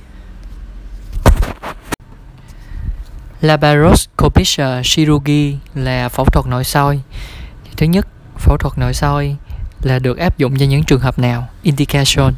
laparoscopic 3.43 4.47
chirurgy 4.83 5.55
à, 5.55 5.59
là 5.75 6.09
phẫu 6.09 6.25
thuật 6.25 6.47
nội 6.47 6.65
soi. 6.65 7.01
Thứ 7.77 7.87
nhất 7.87 8.07
phẫu 8.39 8.57
thuật 8.57 8.79
nội 8.79 8.95
soi 8.95 9.37
là 9.83 9.99
được 9.99 10.19
áp 10.19 10.39
dụng 10.39 10.59
cho 10.59 10.67
những 10.67 10.85
trường 10.85 11.01
hợp 11.01 11.19
nào? 11.19 11.49
Indication. 11.63 12.35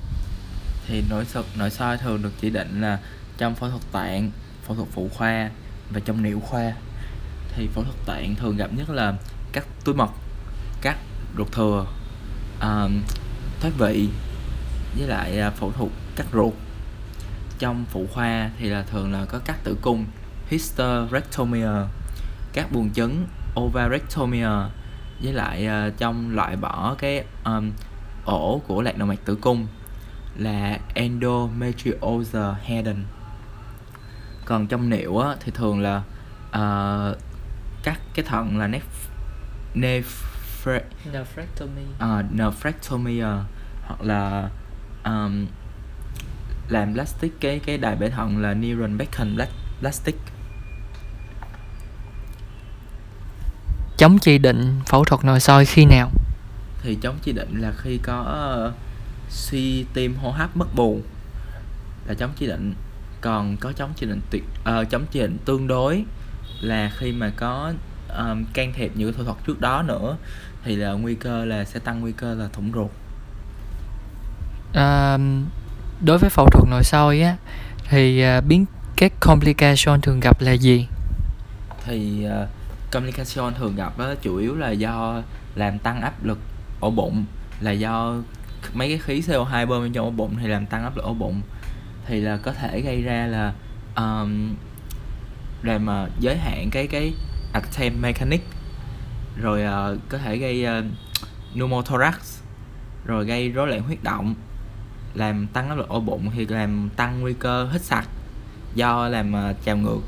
Thì 0.87 1.03
nội 1.11 1.25
soi 1.25 1.43
nội 1.57 1.71
soi 1.71 1.99
thường 1.99 2.23
được 2.23 2.33
chỉ 2.41 2.51
định 2.51 2.81
là 2.81 2.99
trong 3.39 3.55
phẫu 3.55 3.71
thuật 3.71 3.83
tạng 3.93 4.31
phẫu 4.67 4.77
thuật 4.77 4.89
phụ 4.93 5.11
khoa 5.15 5.51
và 5.91 6.01
trong 6.05 6.23
niệu 6.23 6.41
khoa. 6.41 6.73
Thì 7.57 7.69
phẫu 7.75 7.85
thuật 7.85 7.97
tạng 8.07 8.35
thường 8.35 8.57
gặp 8.57 8.71
nhất 8.73 8.91
là 8.91 9.15
cắt 9.53 9.65
túi 9.85 9.95
mật 9.95 10.11
cắt 10.83 10.97
ruột 11.37 11.53
thừa 11.53 11.87
uh, 12.57 12.91
thoát 13.61 13.71
vị 13.79 14.09
với 14.99 15.09
lại 15.09 15.41
à, 15.41 15.51
phẫu 15.51 15.73
thuật 15.73 15.91
cắt 16.17 16.27
ruột. 16.33 16.55
Trong 17.59 17.85
phụ 17.91 18.07
khoa 18.15 18.51
thì 18.59 18.69
là 18.69 18.83
thường 18.83 19.13
là 19.13 19.25
có 19.25 19.39
cắt 19.39 19.65
tử 19.65 19.77
cung 19.83 20.05
hysterectomia 20.49 21.69
các 22.53 22.73
buồng 22.73 22.91
trứng 22.91 23.27
ovarectomia 23.61 24.49
với 25.23 25.33
lại 25.33 25.69
uh, 25.89 25.99
trong 25.99 26.35
loại 26.35 26.57
bỏ 26.57 26.95
cái 26.99 27.25
um, 27.45 27.73
ổ 28.25 28.63
của 28.67 28.83
lạc 28.83 28.99
động 28.99 29.09
mạch 29.09 29.25
tử 29.25 29.35
cung 29.35 29.67
là 30.37 30.79
endometriosis 30.95 32.37
hidden 32.63 33.05
còn 34.45 34.67
trong 34.67 34.91
niệu 34.91 35.19
á, 35.19 35.37
thì 35.41 35.53
thường 35.55 35.81
là 35.81 36.03
uh, 36.49 37.19
cắt 37.83 38.01
cái 38.15 38.25
thận 38.25 38.59
là 38.59 38.69
nef 38.69 38.81
nefre 39.75 40.81
nephrectomy. 41.13 41.83
uh, 41.97 42.33
nephrectomia 42.33 43.29
hoặc 43.87 44.03
là 44.03 44.51
um, 45.05 45.47
làm 46.69 46.95
plastic 46.95 47.41
cái 47.41 47.59
cái 47.67 47.79
đài 47.79 47.97
bể 47.97 48.11
thận 48.11 48.39
là 48.39 48.55
neuron 48.55 48.99
Beacon 48.99 49.37
plastic 49.81 50.17
chống 53.97 54.19
chỉ 54.19 54.39
định 54.39 54.81
phẫu 54.87 55.05
thuật 55.05 55.25
nội 55.25 55.41
soi 55.41 55.65
khi 55.65 55.85
nào? 55.85 56.11
Thì 56.83 56.99
chống 57.03 57.17
chỉ 57.23 57.33
định 57.33 57.61
là 57.61 57.73
khi 57.77 57.99
có 57.99 58.21
uh, 58.69 58.75
suy 59.31 59.85
tim 59.95 60.17
hô 60.17 60.31
hấp 60.31 60.57
mất 60.57 60.75
bù. 60.75 61.01
Là 62.07 62.15
chống 62.15 62.31
chỉ 62.37 62.47
định. 62.47 62.75
Còn 63.21 63.57
có 63.57 63.73
chống 63.73 63.93
chỉ 63.97 64.07
định 64.07 64.21
tuyệt 64.31 64.45
uh, 64.81 64.91
chống 64.91 65.05
chỉ 65.11 65.21
định 65.21 65.39
tương 65.45 65.67
đối 65.67 66.05
là 66.61 66.91
khi 66.97 67.13
mà 67.13 67.33
có 67.37 67.73
um, 68.19 68.45
can 68.53 68.73
thiệp 68.73 68.93
những 68.95 69.13
thủ 69.13 69.25
thuật 69.25 69.37
trước 69.47 69.61
đó 69.61 69.83
nữa 69.83 70.17
thì 70.65 70.77
là 70.77 70.93
nguy 70.93 71.15
cơ 71.15 71.45
là 71.45 71.65
sẽ 71.65 71.79
tăng 71.79 72.01
nguy 72.01 72.13
cơ 72.13 72.35
là 72.35 72.49
thủng 72.53 72.73
ruột. 72.75 72.91
À, 74.75 75.19
đối 76.01 76.19
với 76.19 76.31
phẫu 76.31 76.47
thuật 76.53 76.69
nội 76.69 76.85
soi 76.85 77.21
á 77.21 77.37
thì 77.89 78.25
uh, 78.39 78.45
biến 78.45 78.65
các 78.97 79.13
complication 79.21 80.01
thường 80.01 80.21
gặp 80.21 80.41
là 80.41 80.53
gì? 80.53 80.87
Thì 81.85 82.27
uh, 82.43 82.49
complication 82.95 83.55
thường 83.55 83.77
gặp 83.77 83.99
đó, 83.99 84.15
chủ 84.23 84.37
yếu 84.37 84.57
là 84.57 84.71
do 84.71 85.23
làm 85.55 85.79
tăng 85.79 86.01
áp 86.01 86.25
lực 86.25 86.39
ổ 86.81 86.91
bụng 86.91 87.25
là 87.61 87.71
do 87.71 88.15
mấy 88.75 88.89
cái 88.89 88.99
khí 88.99 89.21
CO2 89.21 89.67
bơm 89.67 89.93
trong 89.93 90.05
ổ 90.05 90.11
bụng 90.11 90.37
thì 90.41 90.49
làm 90.49 90.67
tăng 90.67 90.83
áp 90.83 90.97
lực 90.97 91.05
ổ 91.05 91.15
bụng. 91.15 91.41
Thì 92.07 92.21
là 92.21 92.37
có 92.37 92.53
thể 92.53 92.81
gây 92.81 93.03
ra 93.03 93.27
là 93.27 93.53
um, 93.97 94.55
làm 95.63 95.87
uh, 95.87 96.21
giới 96.21 96.37
hạn 96.37 96.69
cái 96.71 96.87
cái 96.87 97.13
attempt 97.53 98.01
mechanic 98.01 98.41
rồi 99.43 99.63
uh, 99.63 100.01
có 100.09 100.19
thể 100.19 100.37
gây 100.37 100.67
uh, 100.79 100.85
pneumothorax 101.55 102.41
rồi 103.07 103.25
gây 103.25 103.49
rối 103.49 103.69
loạn 103.69 103.83
huyết 103.83 104.03
động 104.03 104.35
làm 105.15 105.47
tăng 105.47 105.69
áp 105.69 105.75
lực 105.75 105.89
ổ 105.89 106.01
bụng 106.01 106.31
thì 106.35 106.47
làm 106.47 106.89
tăng 106.97 107.21
nguy 107.21 107.33
cơ 107.33 107.69
hít 107.73 107.83
sặc 107.83 108.09
do 108.75 109.09
làm 109.09 109.35
uh, 109.35 109.65
trào 109.65 109.77
ngược 109.77 110.01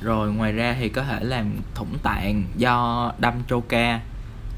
rồi 0.00 0.32
ngoài 0.32 0.52
ra 0.52 0.76
thì 0.78 0.88
có 0.88 1.02
thể 1.02 1.18
làm 1.20 1.52
thủng 1.74 1.98
tạng 2.02 2.44
do 2.56 3.12
đâm 3.18 3.34
troca 3.48 4.00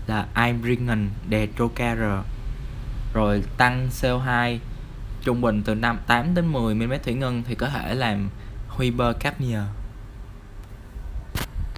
là 0.06 0.26
Imringen 0.46 1.10
đè 1.28 1.46
trocar 1.58 1.98
rồi 3.14 3.42
tăng 3.56 3.88
CO2 4.00 4.58
trung 5.22 5.40
bình 5.40 5.62
từ 5.64 5.74
5 5.74 5.98
8 6.06 6.34
đến 6.34 6.52
10 6.52 6.74
mm 6.74 6.92
thủy 7.04 7.14
ngân 7.14 7.42
thì 7.46 7.54
có 7.54 7.68
thể 7.68 7.94
làm 7.94 8.28
hypercapnia. 8.78 9.60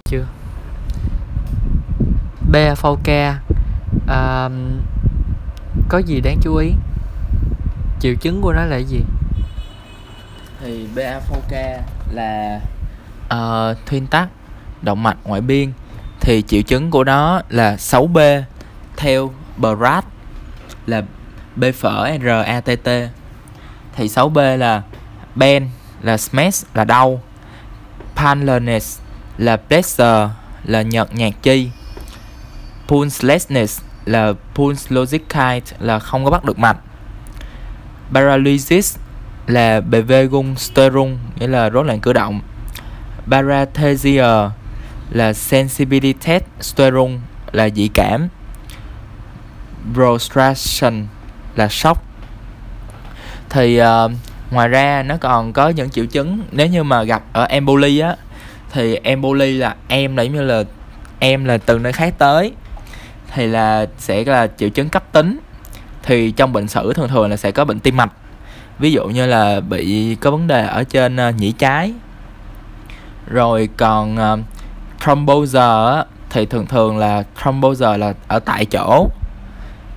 Chưa. 0.05 0.25
BFK 2.51 3.33
à, 4.07 4.49
có 5.89 5.97
gì 5.97 6.21
đáng 6.21 6.37
chú 6.41 6.55
ý? 6.55 6.71
Triệu 7.99 8.15
chứng 8.15 8.41
của 8.41 8.53
nó 8.53 8.65
là 8.65 8.77
gì? 8.77 9.01
Thì 10.61 10.87
BA4K 10.95 11.79
là 12.11 12.59
uh, 13.33 13.77
thuyên 13.85 14.07
tắc 14.07 14.27
động 14.81 15.03
mạch 15.03 15.17
ngoại 15.23 15.41
biên 15.41 15.71
thì 16.21 16.43
triệu 16.47 16.61
chứng 16.61 16.91
của 16.91 17.03
nó 17.03 17.41
là 17.49 17.75
6B 17.75 18.41
theo 18.97 19.33
BRAT 19.57 20.05
là 20.85 21.01
B 21.55 21.63
phở 21.79 22.17
RATT 22.23 22.89
thì 23.95 24.07
6B 24.07 24.57
là 24.57 24.81
Ben 25.35 25.69
là 26.01 26.17
smash 26.17 26.65
là 26.73 26.83
đau. 26.83 27.21
Painlessness 28.15 28.99
là 29.37 29.57
pleasure 29.57 30.29
là 30.63 30.81
nhợt 30.81 31.15
nhạt 31.15 31.33
chi. 31.41 31.69
Pulselessness 32.87 33.81
là 34.05 34.33
pulse 34.55 34.95
là 35.79 35.99
không 35.99 36.25
có 36.25 36.31
bắt 36.31 36.45
được 36.45 36.59
mạch. 36.59 36.77
Paralysis 38.13 38.97
là 39.47 39.81
BV 39.81 40.13
gung 40.31 40.55
sterung 40.55 41.17
nghĩa 41.39 41.47
là 41.47 41.69
rối 41.69 41.85
loạn 41.85 41.99
cử 41.99 42.13
động. 42.13 42.41
Parathesia 43.29 44.49
là 45.09 45.33
sensibility 45.33 46.39
sterung 46.61 47.19
là 47.51 47.69
dị 47.69 47.87
cảm. 47.87 48.27
Prostration 49.93 51.07
là 51.55 51.67
sốc. 51.67 52.03
Thì 53.49 53.81
uh, 53.81 54.11
ngoài 54.51 54.67
ra 54.67 55.03
nó 55.03 55.17
còn 55.17 55.53
có 55.53 55.69
những 55.69 55.89
triệu 55.89 56.05
chứng. 56.05 56.43
Nếu 56.51 56.67
như 56.67 56.83
mà 56.83 57.03
gặp 57.03 57.23
ở 57.33 57.43
emboli 57.43 57.99
á 57.99 58.15
thì 58.71 58.95
emboli 58.95 59.57
là 59.57 59.75
em 59.87 60.15
là 60.15 60.23
giống 60.23 60.33
như 60.33 60.41
là 60.41 60.63
em 61.19 61.45
là 61.45 61.57
từ 61.57 61.79
nơi 61.79 61.93
khác 61.93 62.13
tới. 62.17 62.51
Thì 63.33 63.47
là 63.47 63.85
sẽ 63.97 64.25
là 64.25 64.47
triệu 64.57 64.69
chứng 64.69 64.89
cấp 64.89 65.03
tính. 65.11 65.39
Thì 66.03 66.31
trong 66.31 66.53
bệnh 66.53 66.67
sử 66.67 66.93
thường 66.93 67.09
thường 67.09 67.29
là 67.29 67.37
sẽ 67.37 67.51
có 67.51 67.65
bệnh 67.65 67.79
tim 67.79 67.97
mạch. 67.97 68.11
Ví 68.79 68.91
dụ 68.91 69.07
như 69.07 69.25
là 69.25 69.59
bị 69.59 70.15
có 70.15 70.31
vấn 70.31 70.47
đề 70.47 70.67
ở 70.67 70.83
trên 70.83 71.17
ờ, 71.17 71.31
nhĩ 71.31 71.51
trái 71.51 71.93
rồi 73.27 73.69
còn 73.77 74.17
ờ, 74.17 74.33
uh, 74.33 74.39
thromboser 74.99 76.05
thì 76.29 76.45
thường 76.45 76.65
thường 76.65 76.97
là 76.97 77.23
thromboser 77.41 77.99
là 77.99 78.13
ở 78.27 78.39
tại 78.39 78.65
chỗ. 78.65 79.07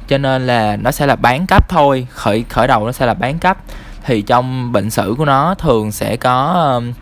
Cho 0.09 0.19
nên 0.19 0.47
là 0.47 0.77
nó 0.77 0.91
sẽ 0.91 1.07
là 1.07 1.17
bán 1.17 1.47
cấp 1.47 1.69
thôi 1.69 2.07
khởi 2.11 2.45
khởi 2.49 2.69
đầu 2.69 2.87
nó 2.87 2.93
sẽ 2.93 3.07
là 3.07 3.15
bán 3.15 3.39
cấp 3.39 3.59
thì 4.05 4.23
trong 4.23 4.73
bệnh 4.73 4.91
sử 4.91 5.15
của 5.19 5.25
nó 5.25 5.55
thường 5.55 5.93
sẽ 5.93 6.17
có 6.17 6.53
um, 6.75 6.93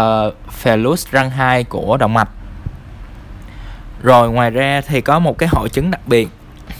uh, 0.00 0.34
phallus 0.50 1.08
răng 1.08 1.30
hai 1.30 1.64
của 1.64 1.96
động 1.96 2.14
mạch. 2.14 2.28
Rồi 4.02 4.30
ngoài 4.30 4.50
ra 4.50 4.80
thì 4.86 5.00
có 5.00 5.18
một 5.18 5.38
cái 5.38 5.48
hội 5.48 5.68
chứng 5.68 5.90
đặc 5.90 6.00
biệt 6.06 6.28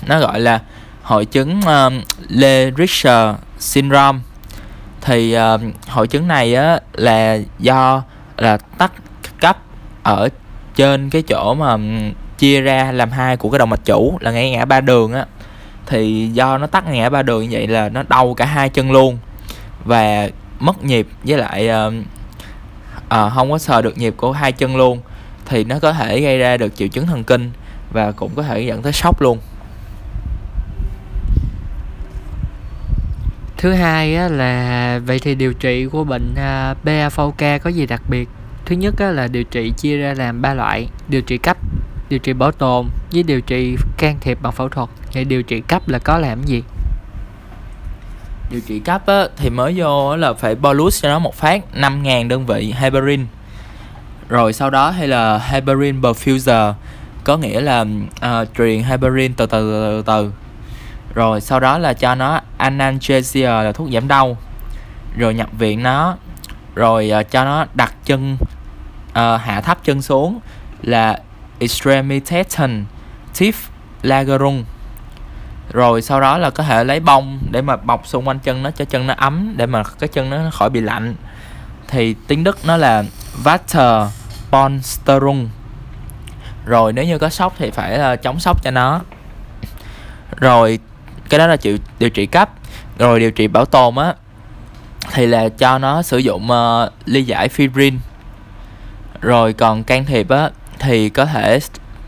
nó 0.06 0.20
gọi 0.20 0.40
là 0.40 0.60
hội 1.02 1.24
chứng 1.24 1.60
ờ, 1.62 1.86
uh, 1.86 1.92
Le 2.28 2.70
Richer 2.70 3.34
syndrome. 3.58 4.18
Thì 5.00 5.36
uh, 5.38 5.60
hội 5.88 6.06
chứng 6.06 6.28
này 6.28 6.54
á 6.54 6.80
là 6.92 7.38
do 7.58 8.02
là 8.42 8.56
tắc 8.78 8.92
cấp 9.40 9.58
ở 10.02 10.28
trên 10.74 11.10
cái 11.10 11.22
chỗ 11.22 11.54
mà 11.54 11.76
chia 12.38 12.60
ra 12.60 12.92
làm 12.92 13.10
hai 13.10 13.36
của 13.36 13.50
cái 13.50 13.58
động 13.58 13.70
mạch 13.70 13.84
chủ 13.84 14.18
là 14.20 14.30
ngay 14.30 14.50
ngã 14.50 14.64
ba 14.64 14.80
đường 14.80 15.12
á. 15.12 15.26
Thì 15.86 16.30
do 16.32 16.58
nó 16.58 16.66
tắc 16.66 16.86
ngã 16.88 17.10
ba 17.10 17.22
đường 17.22 17.42
như 17.42 17.48
vậy 17.50 17.66
là 17.66 17.88
nó 17.88 18.02
đau 18.08 18.34
cả 18.34 18.44
hai 18.44 18.68
chân 18.68 18.92
luôn 18.92 19.18
và 19.84 20.28
mất 20.60 20.84
nhịp 20.84 21.06
với 21.24 21.38
lại 21.38 21.70
uh, 21.88 21.94
uh, 22.96 23.32
không 23.34 23.50
có 23.50 23.58
sờ 23.58 23.82
được 23.82 23.98
nhịp 23.98 24.14
của 24.16 24.32
hai 24.32 24.52
chân 24.52 24.76
luôn. 24.76 25.00
Thì 25.46 25.64
nó 25.64 25.78
có 25.78 25.92
thể 25.92 26.20
gây 26.20 26.38
ra 26.38 26.56
được 26.56 26.76
triệu 26.76 26.88
chứng 26.88 27.06
thần 27.06 27.24
kinh 27.24 27.50
và 27.92 28.12
cũng 28.12 28.32
có 28.34 28.42
thể 28.42 28.60
dẫn 28.60 28.82
tới 28.82 28.92
sốc 28.92 29.20
luôn. 29.20 29.38
Thứ 33.62 33.72
hai 33.72 34.16
á, 34.16 34.28
là 34.28 35.00
vậy 35.06 35.18
thì 35.18 35.34
điều 35.34 35.52
trị 35.52 35.86
của 35.86 36.04
bệnh 36.04 36.34
à, 36.36 36.70
uh, 36.70 36.84
BAVK 36.84 37.62
có 37.62 37.70
gì 37.70 37.86
đặc 37.86 38.02
biệt? 38.08 38.28
Thứ 38.66 38.76
nhất 38.76 38.94
á, 38.98 39.10
là 39.10 39.26
điều 39.26 39.44
trị 39.44 39.72
chia 39.76 39.96
ra 39.96 40.14
làm 40.14 40.42
ba 40.42 40.54
loại 40.54 40.88
điều 41.08 41.22
trị 41.22 41.38
cấp 41.38 41.56
điều 42.08 42.18
trị 42.18 42.32
bảo 42.32 42.52
tồn 42.52 42.86
với 43.12 43.22
điều 43.22 43.40
trị 43.40 43.76
can 43.98 44.16
thiệp 44.20 44.38
bằng 44.42 44.52
phẫu 44.52 44.68
thuật. 44.68 44.88
Vậy 45.14 45.24
điều 45.24 45.42
trị 45.42 45.60
cấp 45.60 45.88
là 45.88 45.98
có 45.98 46.18
làm 46.18 46.42
gì? 46.42 46.62
Điều 48.50 48.60
trị 48.60 48.78
cấp 48.78 49.06
á, 49.06 49.24
thì 49.36 49.50
mới 49.50 49.74
vô 49.76 50.16
là 50.16 50.32
phải 50.32 50.54
bolus 50.54 51.02
cho 51.02 51.08
nó 51.08 51.18
một 51.18 51.34
phát 51.34 51.62
5.000 51.74 52.28
đơn 52.28 52.46
vị 52.46 52.74
heparin. 52.76 53.26
Rồi 54.28 54.52
sau 54.52 54.70
đó 54.70 54.90
hay 54.90 55.08
là 55.08 55.38
heparin 55.38 56.00
perfuser 56.00 56.72
có 57.24 57.36
nghĩa 57.36 57.60
là 57.60 57.80
uh, 57.80 58.48
truyền 58.58 58.82
heparin 58.82 59.34
từ 59.34 59.46
từ 59.46 59.92
từ 59.96 60.02
từ 60.06 60.41
rồi 61.14 61.40
sau 61.40 61.60
đó 61.60 61.78
là 61.78 61.92
cho 61.92 62.14
nó 62.14 62.40
analgesia 62.58 63.46
là 63.46 63.72
thuốc 63.72 63.88
giảm 63.92 64.08
đau. 64.08 64.36
Rồi 65.16 65.34
nhập 65.34 65.48
viện 65.52 65.82
nó. 65.82 66.16
Rồi 66.74 67.12
uh, 67.20 67.30
cho 67.30 67.44
nó 67.44 67.66
đặt 67.74 67.94
chân 68.04 68.36
uh, 69.08 69.40
hạ 69.40 69.60
thấp 69.64 69.78
chân 69.84 70.02
xuống 70.02 70.40
là 70.82 71.18
extremitaten 71.58 72.84
tif 73.34 73.52
lagerung. 74.02 74.64
Rồi 75.72 76.02
sau 76.02 76.20
đó 76.20 76.38
là 76.38 76.50
có 76.50 76.64
thể 76.64 76.84
lấy 76.84 77.00
bông 77.00 77.38
để 77.50 77.62
mà 77.62 77.76
bọc 77.76 78.06
xung 78.06 78.28
quanh 78.28 78.38
chân 78.38 78.62
nó 78.62 78.70
cho 78.70 78.84
chân 78.84 79.06
nó 79.06 79.14
ấm 79.16 79.54
để 79.56 79.66
mà 79.66 79.82
cái 79.98 80.08
chân 80.08 80.30
nó 80.30 80.50
khỏi 80.52 80.70
bị 80.70 80.80
lạnh. 80.80 81.14
Thì 81.88 82.14
tiếng 82.26 82.44
đức 82.44 82.58
nó 82.64 82.76
là 82.76 83.04
Vater 83.42 84.10
Bonsterung 84.50 85.48
rồi 86.64 86.92
nếu 86.92 87.04
như 87.04 87.18
có 87.18 87.28
sốc 87.28 87.54
thì 87.58 87.70
phải 87.70 87.98
là 87.98 88.16
chống 88.16 88.40
sốc 88.40 88.62
cho 88.62 88.70
nó. 88.70 89.00
Rồi 90.36 90.78
cái 91.32 91.38
đó 91.38 91.46
là 91.46 91.56
chịu 91.56 91.78
điều 91.98 92.10
trị 92.10 92.26
cấp. 92.26 92.50
Rồi 92.98 93.20
điều 93.20 93.30
trị 93.30 93.46
bảo 93.48 93.64
tồn 93.64 93.96
á 93.96 94.14
thì 95.12 95.26
là 95.26 95.48
cho 95.48 95.78
nó 95.78 96.02
sử 96.02 96.18
dụng 96.18 96.48
uh, 96.50 96.92
ly 97.04 97.22
giải 97.22 97.48
fibrin 97.48 97.96
rồi 99.20 99.52
còn 99.52 99.84
can 99.84 100.04
thiệp 100.04 100.28
á 100.28 100.50
thì 100.78 101.08
có 101.08 101.24
thể 101.24 101.58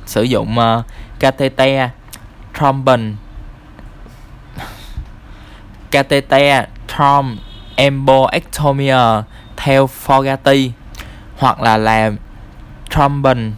sử 0.06 0.22
dụng 0.22 0.56
uh, 0.58 0.84
catheter 1.18 1.90
thrombin 2.54 3.16
catheter 5.90 6.64
throm 6.88 7.38
emboectomia 7.76 9.22
theo 9.56 9.88
Fogarty 10.06 10.70
hoặc 11.38 11.60
là 11.60 11.76
làm 11.76 12.16
thrombin 12.90 13.52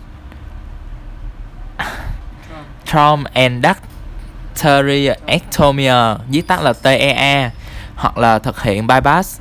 throm 4.57 4.86
endarterectomia 4.86 6.14
viết 6.30 6.46
tắt 6.46 6.62
là 6.62 6.72
TEA 6.72 7.50
hoặc 7.96 8.18
là 8.18 8.38
thực 8.38 8.62
hiện 8.62 8.86
bypass. 8.86 9.40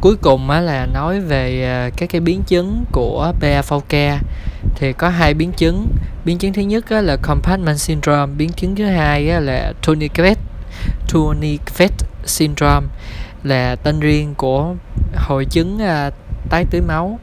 Cuối 0.00 0.16
cùng 0.22 0.50
á 0.50 0.60
là 0.60 0.86
nói 0.86 1.20
về 1.20 1.64
ờ, 1.64 1.90
các 1.96 2.08
cái 2.08 2.20
biến 2.20 2.42
chứng 2.46 2.84
của 2.92 3.32
PAVK 3.40 4.20
thì 4.74 4.92
có 4.92 5.08
hai 5.08 5.34
biến 5.34 5.52
chứng. 5.52 5.86
Biến 6.24 6.38
chứng 6.38 6.52
thứ 6.52 6.62
nhất 6.62 6.84
á 6.90 7.00
là 7.00 7.16
compartment 7.16 7.78
syndrome 7.78 8.34
biến 8.36 8.52
chứng 8.52 8.76
thứ 8.76 8.84
hai 8.84 9.30
á 9.30 9.40
là 9.40 9.72
tourniquet 9.86 10.38
tourniquet 11.12 11.92
syndrome 12.24 12.86
là 13.42 13.76
tên 13.76 14.00
riêng 14.00 14.34
của 14.34 14.74
hội 15.16 15.44
chứng 15.44 15.78
à, 15.82 16.10
tái 16.50 16.64
tưới 16.70 16.80
máu. 16.80 17.18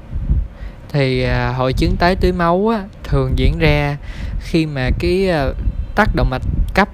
Thì 0.89 1.23
à, 1.23 1.53
hội 1.57 1.73
chứng 1.73 1.95
tái 1.99 2.15
tưới 2.15 2.31
máu 2.31 2.67
á, 2.67 2.83
thường 3.03 3.33
diễn 3.35 3.59
ra 3.59 3.97
khi 4.43 4.65
mà 4.65 4.89
cái 4.99 5.29
ờ, 5.29 5.53
tắc 5.95 6.15
động 6.15 6.29
mạch 6.29 6.41
cấp 6.73 6.89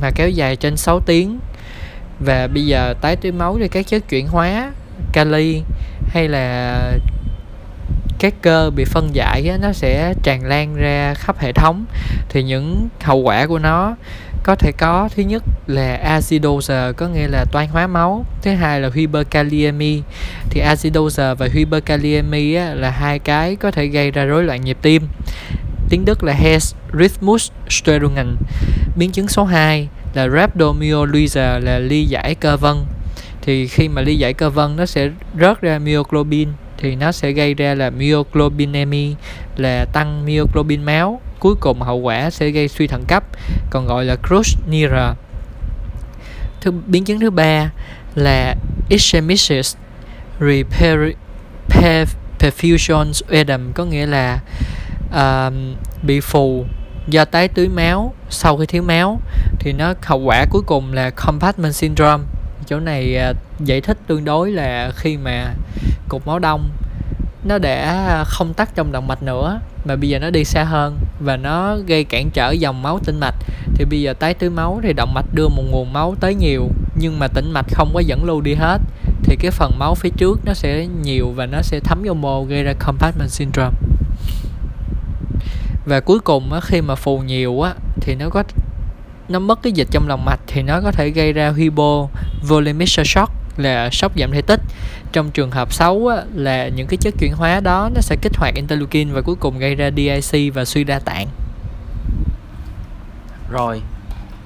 mà 0.00 0.10
kéo 0.14 0.28
dài 0.28 0.56
trên 0.56 0.76
6 0.76 1.00
tiếng 1.00 1.38
và 2.20 2.46
bây 2.46 2.66
giờ 2.66 2.94
tái 3.00 3.16
tưới 3.16 3.32
máu 3.32 3.58
thì 3.60 3.68
các 3.68 3.86
chất 3.86 4.08
chuyển 4.08 4.28
hóa 4.28 4.72
kali 5.12 5.62
hay 6.08 6.28
là 6.28 6.78
các 8.18 8.34
cơ 8.42 8.70
bị 8.70 8.84
phân 8.84 9.14
giải 9.14 9.48
á, 9.50 9.56
nó 9.60 9.72
sẽ 9.72 10.14
tràn 10.22 10.44
lan 10.44 10.74
ra 10.74 11.14
khắp 11.14 11.38
hệ 11.38 11.52
thống. 11.52 11.84
Thì 12.28 12.42
những 12.42 12.88
hậu 13.00 13.18
quả 13.18 13.46
của 13.46 13.58
nó 13.58 13.96
có 14.42 14.54
thể 14.54 14.72
có 14.72 15.08
thứ 15.16 15.22
nhất 15.22 15.42
là 15.66 15.96
acidosis 15.96 16.96
có 16.96 17.08
nghĩa 17.08 17.28
là 17.28 17.44
toan 17.52 17.68
hóa 17.68 17.86
máu 17.86 18.24
thứ 18.42 18.50
hai 18.50 18.80
là 18.80 18.90
hyperkaliemia 18.94 20.00
thì 20.50 20.60
acidosis 20.60 21.38
và 21.38 21.48
hyperkaliemia 21.52 22.56
á, 22.56 22.74
là 22.74 22.90
hai 22.90 23.18
cái 23.18 23.56
có 23.56 23.70
thể 23.70 23.86
gây 23.86 24.10
ra 24.10 24.24
rối 24.24 24.44
loạn 24.44 24.64
nhịp 24.64 24.78
tim 24.82 25.02
tiếng 25.88 26.04
Đức 26.04 26.24
là 26.24 26.34
Herz 26.34 26.74
Rhythmus 26.98 27.50
Störungen 27.68 28.36
biến 28.96 29.12
chứng 29.12 29.28
số 29.28 29.44
2 29.44 29.88
là 30.14 30.28
rhabdomyolysis 30.28 31.36
là 31.36 31.78
ly 31.78 32.04
giải 32.04 32.34
cơ 32.34 32.56
vân. 32.56 32.76
Thì 33.42 33.66
khi 33.66 33.88
mà 33.88 34.02
ly 34.02 34.16
giải 34.16 34.32
cơ 34.32 34.50
vân, 34.50 34.76
nó 34.76 34.86
sẽ 34.86 35.10
rớt 35.40 35.60
ra 35.60 35.78
myoglobin, 35.78 36.48
thì 36.78 36.96
nó 36.96 37.12
sẽ 37.12 37.32
gây 37.32 37.54
ra 37.54 37.74
là 37.74 37.90
myoglobinemia 37.90 39.14
là 39.56 39.84
tăng 39.92 40.26
myoglobin 40.26 40.82
máu. 40.82 41.20
Cuối 41.38 41.54
cùng 41.60 41.80
hậu 41.80 41.96
quả 41.96 42.30
sẽ 42.30 42.50
gây 42.50 42.68
suy 42.68 42.86
thận 42.86 43.04
cấp, 43.08 43.24
còn 43.70 43.86
gọi 43.86 44.04
là 44.04 44.16
Creutzfeldt 44.22 45.14
thứ, 46.60 46.72
biến 46.86 47.04
chứng 47.04 47.20
thứ 47.20 47.30
ba 47.30 47.70
là 48.14 48.54
ischemic 48.88 49.40
repair 50.40 51.14
perfusion 52.38 53.12
edem 53.30 53.72
có 53.72 53.84
nghĩa 53.84 54.06
là 54.06 54.40
uh, 55.10 55.52
bị 56.02 56.20
phù 56.20 56.64
do 57.08 57.24
tái 57.24 57.48
tưới 57.48 57.68
máu 57.68 58.14
sau 58.30 58.56
khi 58.56 58.66
thiếu 58.66 58.82
máu 58.82 59.20
thì 59.58 59.72
nó 59.72 59.94
hậu 60.02 60.18
quả 60.18 60.46
cuối 60.50 60.62
cùng 60.66 60.92
là 60.92 61.10
compartment 61.10 61.74
syndrome. 61.74 62.24
Chỗ 62.66 62.80
này 62.80 63.30
uh, 63.30 63.36
giải 63.60 63.80
thích 63.80 63.98
tương 64.06 64.24
đối 64.24 64.50
là 64.50 64.90
khi 64.96 65.16
mà 65.16 65.54
cục 66.08 66.26
máu 66.26 66.38
đông 66.38 66.70
nó 67.44 67.58
đã 67.58 68.24
không 68.26 68.54
tắc 68.54 68.74
trong 68.74 68.92
động 68.92 69.06
mạch 69.06 69.22
nữa 69.22 69.60
mà 69.84 69.96
bây 69.96 70.08
giờ 70.08 70.18
nó 70.18 70.30
đi 70.30 70.44
xa 70.44 70.64
hơn 70.64 70.98
và 71.20 71.36
nó 71.36 71.76
gây 71.86 72.04
cản 72.04 72.30
trở 72.30 72.50
dòng 72.50 72.82
máu 72.82 72.98
tĩnh 73.04 73.20
mạch. 73.20 73.34
Thì 73.74 73.84
bây 73.84 74.02
giờ 74.02 74.12
tái 74.12 74.34
tưới 74.34 74.50
máu 74.50 74.80
thì 74.82 74.92
động 74.92 75.14
mạch 75.14 75.26
đưa 75.34 75.48
một 75.48 75.62
nguồn 75.70 75.92
máu 75.92 76.14
tới 76.20 76.34
nhiều 76.34 76.68
nhưng 76.94 77.18
mà 77.18 77.28
tĩnh 77.28 77.52
mạch 77.52 77.66
không 77.72 77.90
có 77.94 78.00
dẫn 78.00 78.24
lưu 78.24 78.40
đi 78.40 78.54
hết. 78.54 78.80
Thì 79.22 79.36
cái 79.36 79.50
phần 79.50 79.78
máu 79.78 79.94
phía 79.94 80.10
trước 80.16 80.40
nó 80.44 80.54
sẽ 80.54 80.86
nhiều 80.86 81.32
và 81.36 81.46
nó 81.46 81.62
sẽ 81.62 81.80
thấm 81.80 82.02
vô 82.04 82.14
mô 82.14 82.44
gây 82.44 82.62
ra 82.62 82.72
compartment 82.78 83.30
syndrome 83.30 83.76
và 85.86 86.00
cuối 86.00 86.18
cùng 86.18 86.52
á, 86.52 86.60
khi 86.60 86.80
mà 86.80 86.94
phù 86.94 87.18
nhiều 87.18 87.60
á 87.60 87.74
thì 88.00 88.14
nó 88.14 88.28
có 88.28 88.42
nó 89.28 89.38
mất 89.38 89.62
cái 89.62 89.72
dịch 89.72 89.88
trong 89.90 90.08
lòng 90.08 90.24
mạch 90.24 90.40
thì 90.46 90.62
nó 90.62 90.80
có 90.80 90.92
thể 90.92 91.10
gây 91.10 91.32
ra 91.32 91.52
hypovolemic 91.56 92.88
shock 92.88 93.32
là 93.56 93.90
sốc 93.90 94.18
giảm 94.18 94.30
thể 94.32 94.42
tích. 94.42 94.60
Trong 95.12 95.30
trường 95.30 95.50
hợp 95.50 95.72
xấu 95.72 96.08
á, 96.08 96.16
là 96.34 96.68
những 96.68 96.86
cái 96.86 96.96
chất 96.96 97.14
chuyển 97.18 97.32
hóa 97.32 97.60
đó 97.60 97.90
nó 97.94 98.00
sẽ 98.00 98.16
kích 98.22 98.36
hoạt 98.36 98.54
interleukin 98.54 99.12
và 99.12 99.20
cuối 99.20 99.36
cùng 99.40 99.58
gây 99.58 99.74
ra 99.74 99.90
DIC 99.96 100.54
và 100.54 100.64
suy 100.64 100.84
đa 100.84 100.98
tạng. 100.98 101.26
Rồi. 103.50 103.80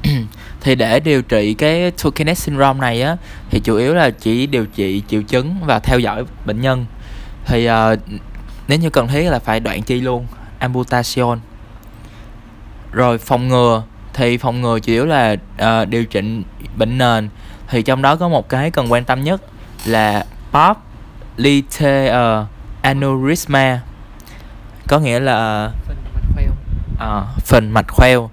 Thì 0.61 0.75
để 0.75 1.01
điều 1.01 1.23
trị 1.23 1.55
cái 1.55 1.91
Tourniquet 1.91 2.39
syndrome 2.39 2.81
này 2.81 3.03
á 3.03 3.17
thì 3.51 3.61
chủ 3.65 3.77
yếu 3.77 3.95
là 3.95 4.11
chỉ 4.11 4.47
điều 4.47 4.67
trị 4.67 5.03
triệu 5.09 5.23
chứng 5.23 5.57
và 5.65 5.79
theo 5.79 5.99
dõi 5.99 6.25
bệnh 6.47 6.61
nhân. 6.61 6.87
Thì 7.47 7.69
uh, 7.71 7.99
nếu 8.69 8.79
như 8.79 8.91
cần 8.91 9.09
thiết 9.09 9.31
là 9.31 9.39
phải 9.39 9.61
đoạn 9.61 9.83
chi 9.83 10.01
luôn 10.01 10.27
amputation. 10.61 11.39
Rồi 12.93 13.19
phòng 13.19 13.49
ngừa 13.49 13.83
thì 14.15 14.39
phòng 14.39 14.61
ngừa 14.61 14.81
chủ 14.81 14.93
yếu 14.93 15.07
là 15.07 15.37
uh, 15.63 15.89
điều 15.89 16.05
trị 16.05 16.21
bệnh 16.77 16.99
nền. 16.99 17.29
Thì 17.69 17.83
trong 17.83 18.03
đó 18.03 18.17
có 18.17 18.29
một 18.29 18.49
cái 18.49 18.71
cần 18.71 18.93
quan 18.93 19.05
tâm 19.05 19.25
nhất 19.25 19.43
là 19.85 20.25
pop 20.53 20.77
liter 21.37 22.13
aneurysma 22.83 23.81
có 24.89 24.99
nghĩa 24.99 25.21
là 25.21 25.71
phần 25.87 25.97
mạch 26.15 26.23
khoeo. 26.35 26.53
À, 27.01 27.23
phình 27.47 27.71
mạch 27.75 27.89
khoeo. 27.89 28.31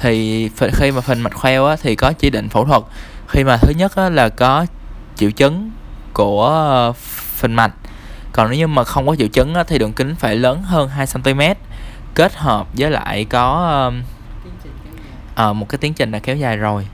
Thì 0.00 0.48
khi 0.72 0.90
mà 0.90 1.00
phình 1.00 1.22
mạch 1.22 1.34
khoeo 1.34 1.66
á, 1.66 1.76
thì 1.82 1.96
có 1.96 2.12
chỉ 2.12 2.30
định 2.30 2.48
phẫu 2.48 2.64
thuật. 2.64 2.82
Khi 3.28 3.44
mà 3.44 3.56
thứ 3.56 3.72
nhất 3.76 3.96
á, 3.96 4.08
là 4.08 4.28
có 4.28 4.66
triệu 5.16 5.30
chứng 5.30 5.70
của 6.12 6.46
ờ, 6.48 6.92
phình 7.36 7.56
mạch 7.56 7.72
còn 8.32 8.50
nếu 8.50 8.58
như 8.58 8.66
mà 8.66 8.84
không 8.84 9.06
có 9.06 9.16
triệu 9.16 9.28
chứng 9.28 9.54
thì 9.66 9.78
đường 9.78 9.92
kính 9.92 10.14
phải 10.14 10.36
lớn 10.36 10.62
hơn 10.62 10.88
2 10.88 11.06
cm 11.06 11.40
kết 12.14 12.34
hợp 12.34 12.66
với 12.78 12.90
lại 12.90 13.24
có 13.24 13.92
uh, 15.48 15.56
một 15.56 15.68
cái 15.68 15.78
tiến 15.78 15.94
trình 15.94 16.10
đã 16.10 16.18
kéo 16.18 16.36
dài 16.36 16.56
rồi. 16.56 16.86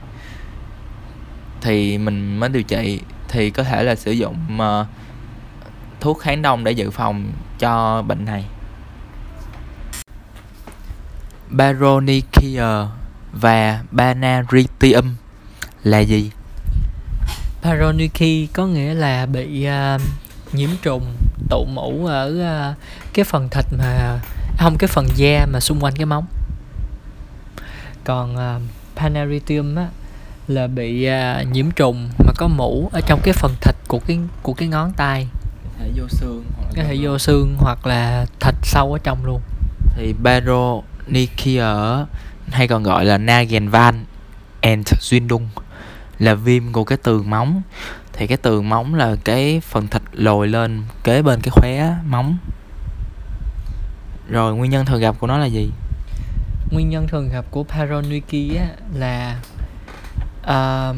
Thì 1.61 1.97
mình 1.97 2.37
mới 2.39 2.49
điều 2.49 2.63
trị 2.63 3.01
thì 3.27 3.49
có 3.49 3.63
thể 3.63 3.83
là 3.83 3.95
sử 3.95 4.11
dụng 4.11 4.37
uh, 4.57 4.87
thuốc 5.99 6.19
kháng 6.19 6.41
đông 6.41 6.63
để 6.63 6.71
dự 6.71 6.91
phòng 6.91 7.31
cho 7.59 8.01
bệnh 8.01 8.25
này. 8.25 8.45
Baronikia 11.49 12.65
và 13.31 13.79
Banaritium 13.91 15.15
là 15.83 15.99
gì? 15.99 16.31
Paronychia 17.61 18.45
có 18.53 18.65
nghĩa 18.65 18.93
là 18.93 19.25
bị 19.25 19.67
uh, 19.67 20.01
nhiễm 20.53 20.69
trùng 20.81 21.15
tụ 21.49 21.65
mủ 21.65 22.05
ở 22.05 22.27
uh, 22.71 22.77
cái 23.13 23.25
phần 23.25 23.49
thịt 23.49 23.65
mà 23.77 24.19
không 24.57 24.77
cái 24.77 24.87
phần 24.87 25.07
da 25.15 25.45
mà 25.45 25.59
xung 25.59 25.83
quanh 25.83 25.95
cái 25.95 26.05
móng. 26.05 26.25
Còn 28.03 28.35
uh, 28.35 28.61
Panaritium 28.95 29.75
á 29.75 29.87
là 30.47 30.67
bị 30.67 31.07
uh, 31.09 31.47
nhiễm 31.47 31.71
trùng 31.71 32.09
mà 32.25 32.31
có 32.37 32.47
mủ 32.47 32.89
ở 32.93 33.01
trong 33.01 33.19
cái 33.23 33.33
phần 33.33 33.55
thịt 33.61 33.75
của 33.87 33.99
cái 33.99 34.19
của 34.41 34.53
cái 34.53 34.67
ngón 34.67 34.91
tay. 34.91 35.27
Có 35.63 35.69
thể 35.79 35.91
vô 35.95 36.07
xương 36.09 36.43
hoặc 36.57 36.73
có 36.75 36.83
thể 36.83 36.97
vô 37.01 37.17
xương 37.17 37.55
hoặc 37.59 37.87
là 37.87 38.25
thịt 38.39 38.55
sâu 38.63 38.93
ở 38.93 38.99
trong 39.03 39.25
luôn. 39.25 39.41
Thì 39.95 40.13
Baronikia 40.23 41.65
hay 42.51 42.67
còn 42.67 42.83
gọi 42.83 43.05
là 43.05 43.17
Nagelvan 43.17 44.05
and 44.61 44.93
Zwindung 44.93 45.47
là 46.19 46.33
viêm 46.33 46.71
của 46.71 46.83
cái 46.83 46.97
tường 46.97 47.29
móng 47.29 47.61
thì 48.19 48.27
cái 48.27 48.37
tường 48.37 48.69
móng 48.69 48.95
là 48.95 49.15
cái 49.23 49.59
phần 49.59 49.87
thịt 49.87 50.01
lồi 50.11 50.47
lên 50.47 50.83
kế 51.03 51.21
bên 51.21 51.39
cái 51.41 51.49
khóe 51.51 51.95
móng. 52.05 52.37
Rồi 54.29 54.55
nguyên 54.55 54.71
nhân 54.71 54.85
thường 54.85 55.01
gặp 55.01 55.15
của 55.19 55.27
nó 55.27 55.37
là 55.37 55.45
gì? 55.45 55.71
Nguyên 56.71 56.89
nhân 56.89 57.07
thường 57.07 57.29
gặp 57.29 57.45
của 57.51 57.63
Paronychia 57.63 58.61
là 58.93 59.39
uh, 60.41 60.95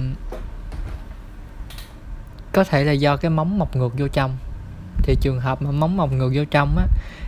có 2.53 2.63
thể 2.63 2.84
là 2.84 2.91
do 2.91 3.17
cái 3.17 3.32
móng 3.32 3.59
mọc 3.59 3.76
ngược 3.76 3.99
vô 3.99 4.07
trong. 4.07 4.38
Thì 5.03 5.15
trường 5.22 5.39
hợp 5.39 5.61
mà 5.61 5.72
móng 5.72 5.97
mọc 5.97 6.11
ngược 6.11 6.32
vô 6.34 6.43
trong 6.51 6.78
á 6.78 6.86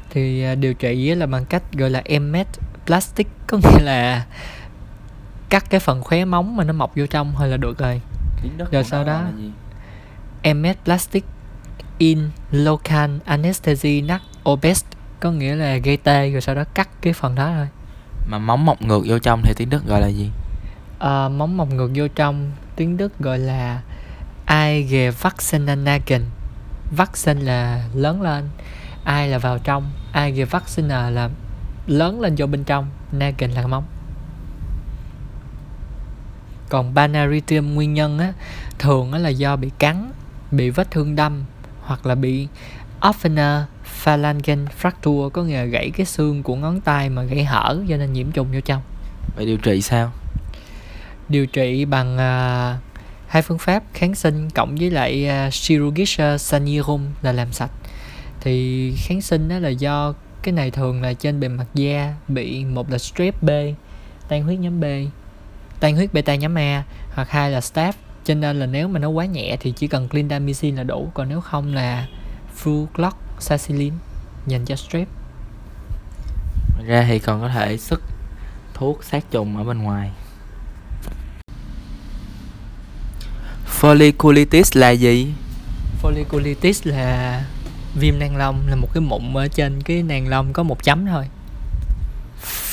thì 0.10 0.44
à, 0.44 0.56
điều 0.56 0.74
trị 0.74 1.16
là 1.16 1.26
bằng 1.26 1.46
cách 1.46 1.64
gọi 1.74 1.89
là 1.89 2.02
emmet 2.06 2.48
plastic 2.86 3.28
có 3.48 3.58
nghĩa 3.58 3.84
là 3.84 4.26
cắt 5.50 5.70
cái 5.70 5.80
phần 5.80 6.02
khóe 6.02 6.26
móng 6.26 6.56
mà 6.56 6.64
nó 6.64 6.74
mọc 6.74 6.96
vô 6.96 7.06
trong 7.06 7.34
thôi 7.38 7.48
là 7.48 7.58
được 7.58 7.78
rồi. 7.78 8.02
Rồi 8.72 8.84
sau 8.84 9.04
đó 9.04 9.24
emmet 10.44 10.78
plastic 10.84 11.26
in 11.98 12.30
local 12.52 13.12
anesthesia 13.26 14.02
nắc 14.02 14.22
obest 14.50 14.86
có 15.20 15.32
nghĩa 15.32 15.56
là 15.56 15.78
gây 15.78 15.98
tê 15.98 16.30
rồi 16.30 16.41
sau 16.41 16.56
đó 16.56 16.64
cắt 16.74 16.89
cái 17.02 17.14
phần 17.14 17.36
đó 17.36 17.52
thôi. 17.56 17.68
Mà 18.28 18.38
móng 18.38 18.66
mọc 18.66 18.82
ngược 18.82 19.04
vô 19.06 19.20
trong 19.20 19.41
thì 19.44 19.54
tiếng 19.58 19.70
đức 19.70 19.86
gọi 19.86 20.02
là 20.02 20.08
gì? 20.08 20.30
À, 21.00 21.30
móng 21.30 21.58
mọc 21.58 21.70
ngược 21.70 21.91
vô 21.96 22.08
trong 22.08 22.52
tiếng 22.76 22.98
đức 22.98 23.20
gọi 23.20 23.39
là 23.39 23.82
Eingewachsenanagen 24.48 26.22
vaccine 26.91 27.41
là 27.41 27.84
lớn 27.94 28.22
lên 28.22 28.50
ai 29.04 29.28
là 29.28 29.38
vào 29.38 29.60
trong. 29.60 29.91
Ai 30.12 30.46
vaccine 30.46 30.88
là 30.88 31.30
lớn 31.88 32.22
lên 32.22 32.36
vô 32.38 32.48
bên 32.48 32.64
trong 32.64 32.89
nagen 33.12 33.52
là 33.52 33.68
móng. 33.68 33.84
Còn 36.70 36.94
banaritium 36.94 37.76
nguyên 37.76 37.94
nhân 37.94 38.20
á 38.20 38.34
thường 38.80 39.12
á 39.12 39.20
là 39.20 39.30
do 39.30 39.56
bị 39.56 39.72
cắn 39.80 40.12
bị 40.54 40.70
vết 40.70 40.91
thương 40.91 41.16
đâm 41.16 41.43
hoặc 41.82 42.06
là 42.06 42.16
bị 42.16 42.47
offener 43.01 43.64
phalangeal 43.84 44.60
fracture 44.82 45.30
có 45.30 45.43
nghĩa 45.43 45.58
là 45.58 45.64
gãy 45.64 45.91
cái 45.97 46.06
xương 46.06 46.43
của 46.43 46.56
ngón 46.56 46.82
tay 46.82 47.10
mà 47.10 47.24
gãy 47.24 47.43
hở 47.43 47.78
cho 47.89 47.97
nên 47.97 48.14
nhiễm 48.14 48.32
trùng 48.32 48.51
vô 48.54 48.60
trong. 48.60 48.82
Vậy 49.36 49.45
điều 49.45 49.58
trị 49.58 49.82
sao? 49.82 50.12
Điều 51.30 51.45
trị 51.45 51.86
bằng 51.86 52.14
uh, 52.16 52.82
hai 53.28 53.41
phương 53.41 53.58
pháp 53.58 53.84
kháng 53.93 54.16
sinh 54.16 54.49
cộng 54.49 54.76
với 54.76 54.91
lại 54.91 55.30
uh, 55.47 55.54
chirurgische 55.54 56.38
sanierung 56.38 57.12
là 57.22 57.32
làm 57.32 57.51
sạch. 57.51 57.72
Thì 58.41 58.91
kháng 58.97 59.22
sinh 59.22 59.49
đó 59.49 59.60
là 59.60 59.70
do 59.70 60.14
cái 60.43 60.51
này 60.51 60.72
thường 60.72 61.01
là 61.01 61.14
trên 61.14 61.39
bề 61.39 61.47
mặt 61.47 61.66
da 61.74 62.14
bị 62.28 62.66
một 62.66 62.91
là 62.91 62.97
strep 62.97 63.43
B 63.43 63.49
tan 64.28 64.43
huyết 64.43 64.60
nhóm 64.60 64.80
B 64.80 64.86
tan 65.80 65.95
huyết 65.95 66.14
beta 66.14 66.36
nhóm 66.36 66.58
A 66.58 66.84
hoặc 67.14 67.30
hai 67.30 67.51
là 67.51 67.62
staph 67.62 67.97
cho 68.24 68.34
nên 68.34 68.60
là 68.60 68.66
nếu 68.66 68.88
mà 68.88 69.00
nó 69.00 69.10
quá 69.10 69.26
nhẹ 69.26 69.58
thì 69.60 69.72
chỉ 69.72 69.88
cần 69.88 70.08
clindamycin 70.08 70.76
là 70.76 70.84
đủ. 70.84 71.12
Còn 71.14 71.30
nếu 71.30 71.42
không 71.42 71.74
là 71.74 72.08
flucloxacillin 72.64 73.92
dành 74.48 74.66
cho 74.66 74.76
strep 74.76 75.08
ra 76.86 77.06
thì 77.08 77.20
còn 77.20 77.42
có 77.42 77.50
thể 77.50 77.78
sức 77.78 78.02
thuốc 78.74 79.04
sát 79.04 79.32
trùng 79.32 79.58
ở 79.58 79.64
bên 79.64 79.78
ngoài. 79.78 80.12
Folliculitis 83.80 84.80
là 84.80 84.90
gì? 84.90 85.34
Folliculitis 86.02 86.92
là 86.92 87.46
viêm 87.96 88.20
nang 88.20 88.36
lông 88.36 88.68
là 88.68 88.76
một 88.76 88.88
cái 88.94 89.02
mụn 89.02 89.34
ở 89.34 89.48
trên 89.48 89.82
cái 89.82 90.04
nang 90.04 90.28
lông 90.28 90.54
có 90.54 90.64
một 90.64 90.84
chấm 90.84 91.06
thôi. 91.06 91.28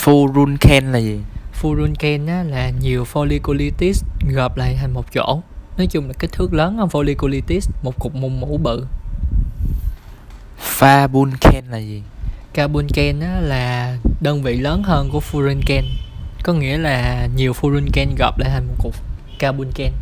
Furunken 0.05 0.91
là 0.91 0.99
gì 0.99 1.21
furunken 1.61 2.29
á, 2.29 2.43
là 2.43 2.71
nhiều 2.71 3.05
folliculitis 3.13 4.05
gộp 4.35 4.57
lại 4.57 4.77
thành 4.81 4.93
một 4.93 5.13
chỗ. 5.13 5.43
Nói 5.77 5.87
chung 5.87 6.07
là 6.07 6.13
kích 6.19 6.33
thước 6.33 6.55
lớn 6.55 6.77
hơn 6.77 6.89
folliculitis 6.89 7.71
một 7.83 7.99
cục 7.99 8.15
mụn 8.15 8.41
mủ 8.41 8.59
bự. 8.63 8.87
Fabunken 10.79 11.63
là 11.71 11.79
gì? 11.79 12.03
Carbunken 12.55 13.21
á, 13.21 13.41
là 13.41 13.97
đơn 14.21 14.43
vị 14.43 14.57
lớn 14.57 14.83
hơn 14.83 15.11
của 15.11 15.21
furunken. 15.33 15.83
Có 16.43 16.53
nghĩa 16.53 16.79
là 16.79 17.29
nhiều 17.37 17.53
furunken 17.53 18.07
gộp 18.19 18.39
lại 18.39 18.51
thành 18.51 18.67
một 18.67 18.75
cục 18.79 18.95
carbunken 19.39 19.93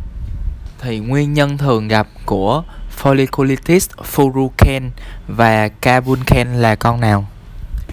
thì 0.81 0.99
nguyên 0.99 1.33
nhân 1.33 1.57
thường 1.57 1.87
gặp 1.87 2.07
của 2.25 2.63
folliculitis 3.01 3.89
furuken 4.15 4.89
và 5.27 5.67
carbunken 5.67 6.47
là 6.47 6.75
con 6.75 6.99
nào? 6.99 7.27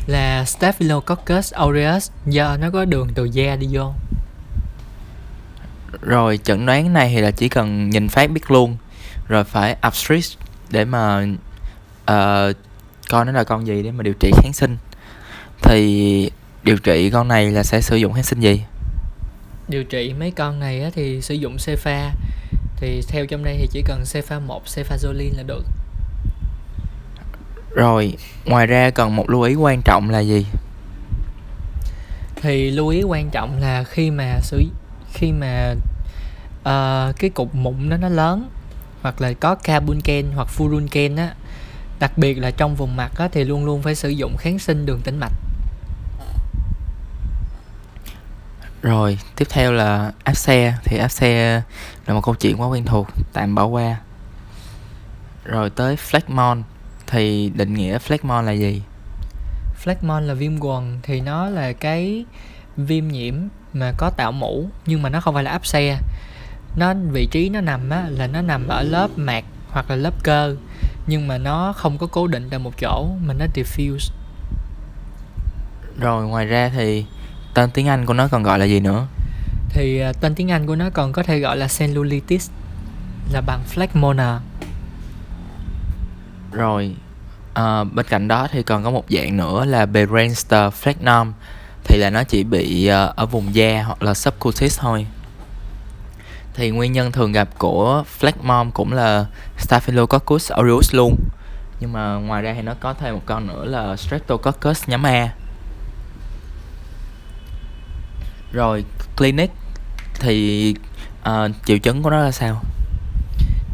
Là 0.06 0.44
Staphylococcus 0.44 1.52
aureus. 1.52 2.10
Do 2.26 2.56
nó 2.56 2.70
có 2.70 2.84
đường 2.84 3.08
từ 3.14 3.24
da 3.24 3.56
đi 3.56 3.68
vô. 3.70 3.92
Rồi 6.00 6.38
chẩn 6.44 6.66
đoán 6.66 6.92
này 6.92 7.12
thì 7.14 7.20
là 7.20 7.30
chỉ 7.30 7.48
cần 7.48 7.90
nhìn 7.90 8.08
phát 8.08 8.30
biết 8.30 8.50
luôn. 8.50 8.76
Rồi 9.28 9.44
phải 9.44 9.76
abstract 9.80 10.38
để 10.70 10.84
mà 10.84 11.26
uh, 12.10 12.56
coi 13.08 13.24
nó 13.24 13.32
là 13.32 13.44
con 13.44 13.66
gì 13.66 13.82
để 13.82 13.90
mà 13.90 14.02
điều 14.02 14.14
trị 14.20 14.30
kháng 14.36 14.52
sinh. 14.52 14.76
Thì 15.62 16.30
điều 16.62 16.76
trị 16.78 17.10
con 17.10 17.28
này 17.28 17.50
là 17.50 17.62
sẽ 17.62 17.80
sử 17.80 17.96
dụng 17.96 18.12
kháng 18.12 18.24
sinh 18.24 18.40
gì? 18.40 18.62
Điều 19.68 19.84
trị 19.84 20.14
mấy 20.18 20.30
con 20.30 20.60
này 20.60 20.90
thì 20.94 21.20
sử 21.20 21.34
dụng 21.34 21.56
cefa 21.56 22.10
thì 22.76 23.02
theo 23.08 23.26
trong 23.26 23.44
đây 23.44 23.56
thì 23.58 23.66
chỉ 23.72 23.82
cần 23.86 24.02
cefa 24.02 24.40
1 24.40 24.62
cefazolin 24.64 25.36
là 25.36 25.42
được 25.42 25.64
rồi 27.76 28.16
ngoài 28.44 28.66
ra 28.66 28.90
còn 28.90 29.16
một 29.16 29.30
lưu 29.30 29.42
ý 29.42 29.54
quan 29.54 29.82
trọng 29.82 30.10
là 30.10 30.18
gì? 30.20 30.46
Thì 32.42 32.70
lưu 32.70 32.88
ý 32.88 33.02
quan 33.02 33.30
trọng 33.30 33.60
là 33.60 33.84
khi 33.84 34.10
mà 34.10 34.40
sử 34.40 34.64
khi 35.12 35.32
mà 35.32 35.74
uh, 36.60 37.16
cái 37.18 37.30
cục 37.34 37.54
mụn 37.54 37.88
đó 37.88 37.96
nó 37.96 38.08
lớn 38.08 38.50
hoặc 39.02 39.20
là 39.20 39.32
có 39.32 39.54
carbunken 39.54 40.26
hoặc 40.34 40.48
furunken 40.56 41.18
á 41.18 41.34
đặc 41.98 42.18
biệt 42.18 42.34
là 42.34 42.50
trong 42.50 42.74
vùng 42.74 42.96
mặt 42.96 43.12
á, 43.18 43.28
thì 43.32 43.44
luôn 43.44 43.64
luôn 43.64 43.82
phải 43.82 43.94
sử 43.94 44.08
dụng 44.08 44.36
kháng 44.36 44.58
sinh 44.58 44.86
đường 44.86 45.00
tĩnh 45.00 45.18
mạch. 45.18 45.32
Rồi 48.82 49.18
tiếp 49.36 49.44
theo 49.50 49.72
là 49.72 50.12
áp 50.24 50.34
xe. 50.34 50.74
Thì 50.84 50.98
áp 50.98 51.08
xe 51.08 51.62
là 52.06 52.14
một 52.14 52.20
câu 52.20 52.34
chuyện 52.34 52.60
quá 52.60 52.68
quen 52.68 52.84
thuộc 52.84 53.08
tạm 53.32 53.54
bỏ 53.54 53.64
qua. 53.64 53.96
Rồi 55.44 55.70
tới 55.70 55.96
phlegmon 55.96 56.62
thì 57.06 57.50
định 57.54 57.74
nghĩa 57.74 57.98
phlegmon 57.98 58.46
là 58.46 58.52
gì? 58.52 58.82
Phlegmon 59.82 60.26
là 60.26 60.34
viêm 60.34 60.60
quần. 60.60 60.98
Thì 61.02 61.20
nó 61.20 61.48
là 61.48 61.72
cái 61.72 62.24
viêm 62.76 63.08
nhiễm 63.08 63.34
mà 63.72 63.92
có 63.98 64.10
tạo 64.10 64.32
mũ 64.32 64.68
nhưng 64.86 65.02
mà 65.02 65.08
nó 65.08 65.20
không 65.20 65.34
phải 65.34 65.44
là 65.44 65.50
áp 65.50 65.66
xe. 65.66 65.98
Nó 66.76 66.94
vị 67.12 67.28
trí 67.30 67.48
nó 67.48 67.60
nằm 67.60 67.90
á 67.90 68.08
là 68.10 68.26
nó 68.26 68.42
nằm 68.42 68.68
ở 68.68 68.82
lớp 68.82 69.08
mạc 69.16 69.44
hoặc 69.68 69.90
là 69.90 69.96
lớp 69.96 70.22
cơ 70.22 70.56
nhưng 71.06 71.28
mà 71.28 71.38
nó 71.38 71.72
không 71.72 71.98
có 71.98 72.06
cố 72.06 72.26
định 72.26 72.48
tại 72.50 72.58
một 72.58 72.72
chỗ 72.80 73.08
mà 73.26 73.34
nó 73.34 73.46
diffuse. 73.54 74.12
Rồi 76.00 76.26
ngoài 76.26 76.46
ra 76.46 76.70
thì 76.74 77.04
tên 77.54 77.70
tiếng 77.70 77.88
Anh 77.88 78.06
của 78.06 78.14
nó 78.14 78.28
còn 78.28 78.42
gọi 78.42 78.58
là 78.58 78.64
gì 78.64 78.80
nữa? 78.80 79.06
Thì 79.70 80.02
uh, 80.10 80.20
tên 80.20 80.34
tiếng 80.34 80.50
Anh 80.50 80.66
của 80.66 80.76
nó 80.76 80.90
còn 80.90 81.12
có 81.12 81.22
thể 81.22 81.38
gọi 81.38 81.56
là 81.56 81.68
cellulitis 81.78 82.50
là 83.32 83.40
bằng 83.40 83.62
phlegmona 83.64 84.40
rồi 86.56 86.94
à, 87.54 87.84
bên 87.84 88.06
cạnh 88.08 88.28
đó 88.28 88.48
thì 88.52 88.62
còn 88.62 88.84
có 88.84 88.90
một 88.90 89.04
dạng 89.08 89.36
nữa 89.36 89.64
là 89.64 89.86
Berenster 89.86 90.72
phlegmon 90.72 91.32
thì 91.84 91.98
là 91.98 92.10
nó 92.10 92.24
chỉ 92.24 92.44
bị 92.44 92.90
uh, 92.90 93.16
ở 93.16 93.26
vùng 93.26 93.54
da 93.54 93.82
hoặc 93.82 94.02
là 94.02 94.14
subcutis 94.14 94.80
thôi. 94.80 95.06
Thì 96.54 96.70
nguyên 96.70 96.92
nhân 96.92 97.12
thường 97.12 97.32
gặp 97.32 97.48
của 97.58 98.04
phlegmon 98.18 98.70
cũng 98.70 98.92
là 98.92 99.26
Staphylococcus 99.58 100.52
aureus 100.52 100.94
luôn. 100.94 101.16
Nhưng 101.80 101.92
mà 101.92 102.14
ngoài 102.14 102.42
ra 102.42 102.54
thì 102.54 102.62
nó 102.62 102.74
có 102.80 102.94
thêm 102.94 103.14
một 103.14 103.22
con 103.26 103.46
nữa 103.46 103.64
là 103.64 103.96
Streptococcus 103.96 104.88
nhóm 104.88 105.06
A. 105.06 105.28
Rồi 108.52 108.84
clinic 109.16 109.50
thì 110.20 110.74
uh, 111.28 111.50
triệu 111.64 111.78
chứng 111.78 112.02
của 112.02 112.10
nó 112.10 112.18
là 112.18 112.30
sao? 112.30 112.62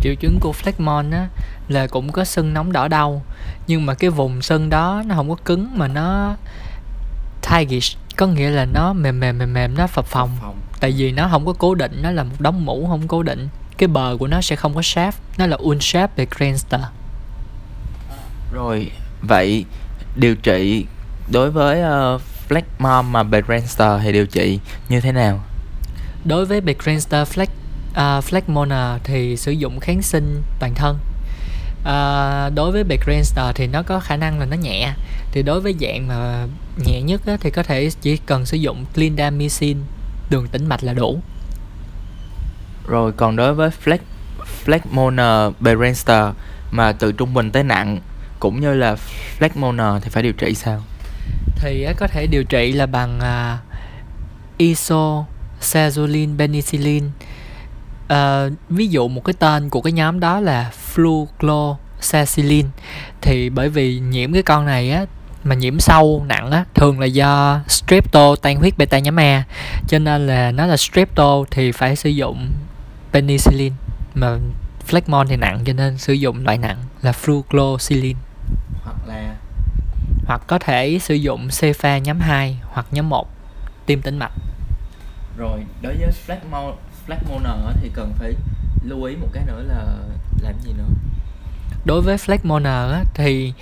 Triệu 0.01 0.15
chứng 0.15 0.39
của 0.41 0.53
phlegmon 0.53 1.11
á 1.11 1.29
là 1.73 1.87
cũng 1.87 2.13
có 2.13 2.25
sưng 2.25 2.55
nóng 2.55 2.73
đỏ 2.73 2.89
đau. 2.89 3.23
Nhưng 3.67 3.87
mà 3.87 3.95
cái 3.95 4.11
vùng 4.11 4.43
sưng 4.43 4.71
đó 4.71 5.03
nó 5.07 5.15
không 5.15 5.29
có 5.31 5.37
cứng 5.45 5.79
mà 5.79 5.89
nó 5.89 6.37
tigerish 7.51 7.99
có 8.17 8.27
nghĩa 8.27 8.51
là 8.51 8.65
nó 8.65 8.93
mềm 8.93 9.21
mềm 9.21 9.39
mềm 9.39 9.53
mềm 9.53 9.75
nó 9.77 9.87
phập 9.87 10.07
phồng. 10.07 10.31
Tại 10.81 10.93
vì 10.97 11.13
nó 11.13 11.29
không 11.31 11.47
có 11.47 11.53
cố 11.53 11.75
định 11.75 12.01
nó 12.03 12.11
là 12.11 12.23
một 12.23 12.41
đống 12.41 12.65
mũ 12.65 12.87
không 12.89 13.09
cố 13.09 13.23
định. 13.23 13.49
Cái 13.79 13.89
bờ 13.89 14.17
của 14.19 14.27
nó 14.27 14.41
sẽ 14.41 14.57
không 14.57 14.75
có 14.75 14.81
shaft 14.81 15.13
nó 15.39 15.47
là 15.47 15.57
unshaft 15.57 16.09
về 16.17 16.27
Grandster 16.39 16.81
rồi 18.53 18.91
vậy 19.23 19.65
điều 20.17 20.37
trị 20.37 20.87
đối 21.33 21.51
với 21.51 21.83
uh, 22.15 22.21
phlegmon 22.21 23.13
mà 23.13 23.23
Grandster 23.23 24.01
thì 24.03 24.13
điều 24.13 24.27
trị 24.27 24.59
như 24.89 25.01
thế 25.01 25.13
nào? 25.13 25.41
Đối 26.25 26.47
với 26.47 26.61
Grandster 26.85 27.29
flex 27.29 27.47
uh, 28.19 28.25
phlegmona 28.25 28.99
thì 29.05 29.37
sử 29.37 29.53
dụng 29.53 29.81
kháng 29.81 30.03
sinh 30.03 30.43
toàn 30.61 30.75
thân 30.75 30.99
à, 31.85 32.51
đối 32.55 32.73
với 32.73 32.99
Grandster 33.05 33.47
thì 33.55 33.67
nó 33.67 33.83
có 33.83 34.01
khả 34.01 34.17
năng 34.17 34.39
là 34.39 34.47
nó 34.47 34.57
nhẹ 34.57 34.93
thì 35.33 35.43
đối 35.43 35.61
với 35.61 35.75
dạng 35.81 36.09
mà 36.09 36.47
nhẹ 36.87 37.03
nhất 37.03 37.21
á, 37.27 37.37
thì 37.41 37.51
có 37.51 37.63
thể 37.63 37.91
chỉ 38.01 38.17
cần 38.17 38.47
sử 38.47 38.57
dụng 38.57 38.85
clindamycin 38.95 39.79
đường 40.31 40.49
tĩnh 40.49 40.67
mạch 40.67 40.85
là 40.85 40.93
đủ 40.93 41.21
rồi 42.87 43.13
còn 43.13 43.37
đối 43.37 43.55
với 43.55 43.71
flex 43.85 43.99
Flexmoner 44.65 45.53
Berenster 45.61 46.27
mà 46.71 46.93
từ 46.93 47.13
trung 47.13 47.35
bình 47.35 47.51
tới 47.51 47.63
nặng 47.63 47.99
cũng 48.41 48.61
như 48.61 48.75
là 48.75 48.97
Flexmoner 49.39 50.01
thì 50.01 50.11
phải 50.11 50.23
điều 50.23 50.33
trị 50.33 50.55
sao? 50.55 50.83
Thì 51.57 51.87
có 51.97 52.07
thể 52.07 52.27
điều 52.27 52.45
trị 52.45 52.73
là 52.73 52.87
bằng 52.87 53.19
uh, 53.19 53.59
isosazolin 54.59 56.39
penicillin. 56.39 57.11
Uh, 58.13 58.53
ví 58.69 58.89
dụ 58.89 59.09
một 59.09 59.25
cái 59.25 59.35
tên 59.39 59.69
của 59.69 59.81
cái 59.81 59.93
nhóm 59.93 60.21
đó 60.21 60.41
là 60.41 60.73
flucloxacillin 60.95 62.65
thì 63.21 63.51
bởi 63.51 63.69
vì 63.69 63.99
nhiễm 63.99 64.33
cái 64.33 64.43
con 64.43 64.67
này 64.67 64.91
á 64.91 65.05
mà 65.45 65.55
nhiễm 65.55 65.81
sâu 65.81 66.25
nặng 66.29 66.51
á 66.51 66.65
thường 66.75 67.01
là 67.01 67.07
do 67.07 67.61
strepto 67.69 68.37
tan 68.43 68.57
huyết 68.57 68.79
beta 68.79 68.99
nhóm 68.99 69.21
A. 69.21 69.45
Cho 69.89 69.99
nên 69.99 70.27
là 70.27 70.51
nó 70.51 70.67
là 70.67 70.77
strepto 70.77 71.45
thì 71.51 71.73
phải 71.73 71.97
sử 71.97 72.11
dụng 72.11 72.53
penicillin 73.13 73.73
mà 74.15 74.39
phlegmon 74.87 75.27
thì 75.29 75.37
nặng 75.37 75.61
cho 75.65 75.73
nên 75.73 75.99
sử 75.99 76.13
dụng 76.13 76.45
loại 76.45 76.59
nặng 76.59 76.79
là 77.03 77.13
flucloxacillin 77.13 78.17
hoặc 78.85 78.97
là 79.07 79.37
hoặc 80.27 80.43
có 80.47 80.59
thể 80.59 80.99
sử 80.99 81.15
dụng 81.15 81.49
cefa 81.49 81.99
nhóm 81.99 82.21
2 82.21 82.59
hoặc 82.65 82.87
nhóm 82.91 83.09
1 83.09 83.29
tiêm 83.87 84.03
tĩnh 84.03 84.19
mạch. 84.19 84.33
Rồi 85.39 85.65
đối 85.83 85.97
với 85.97 86.11
phlegmon 87.07 87.43
phlegmoner 87.43 87.77
thì 87.83 87.91
cần 87.95 88.13
phải 88.19 88.35
lưu 88.85 89.05
ý 89.05 89.17
một 89.17 89.29
cái 89.33 89.45
nữa 89.47 89.63
là 89.69 89.85
làm 90.43 90.55
gì 90.65 90.73
nữa? 90.79 90.89
Đối 91.85 92.03
với 92.03 92.17
Flexmoner 92.17 92.93
á, 92.93 93.05
thì 93.15 93.53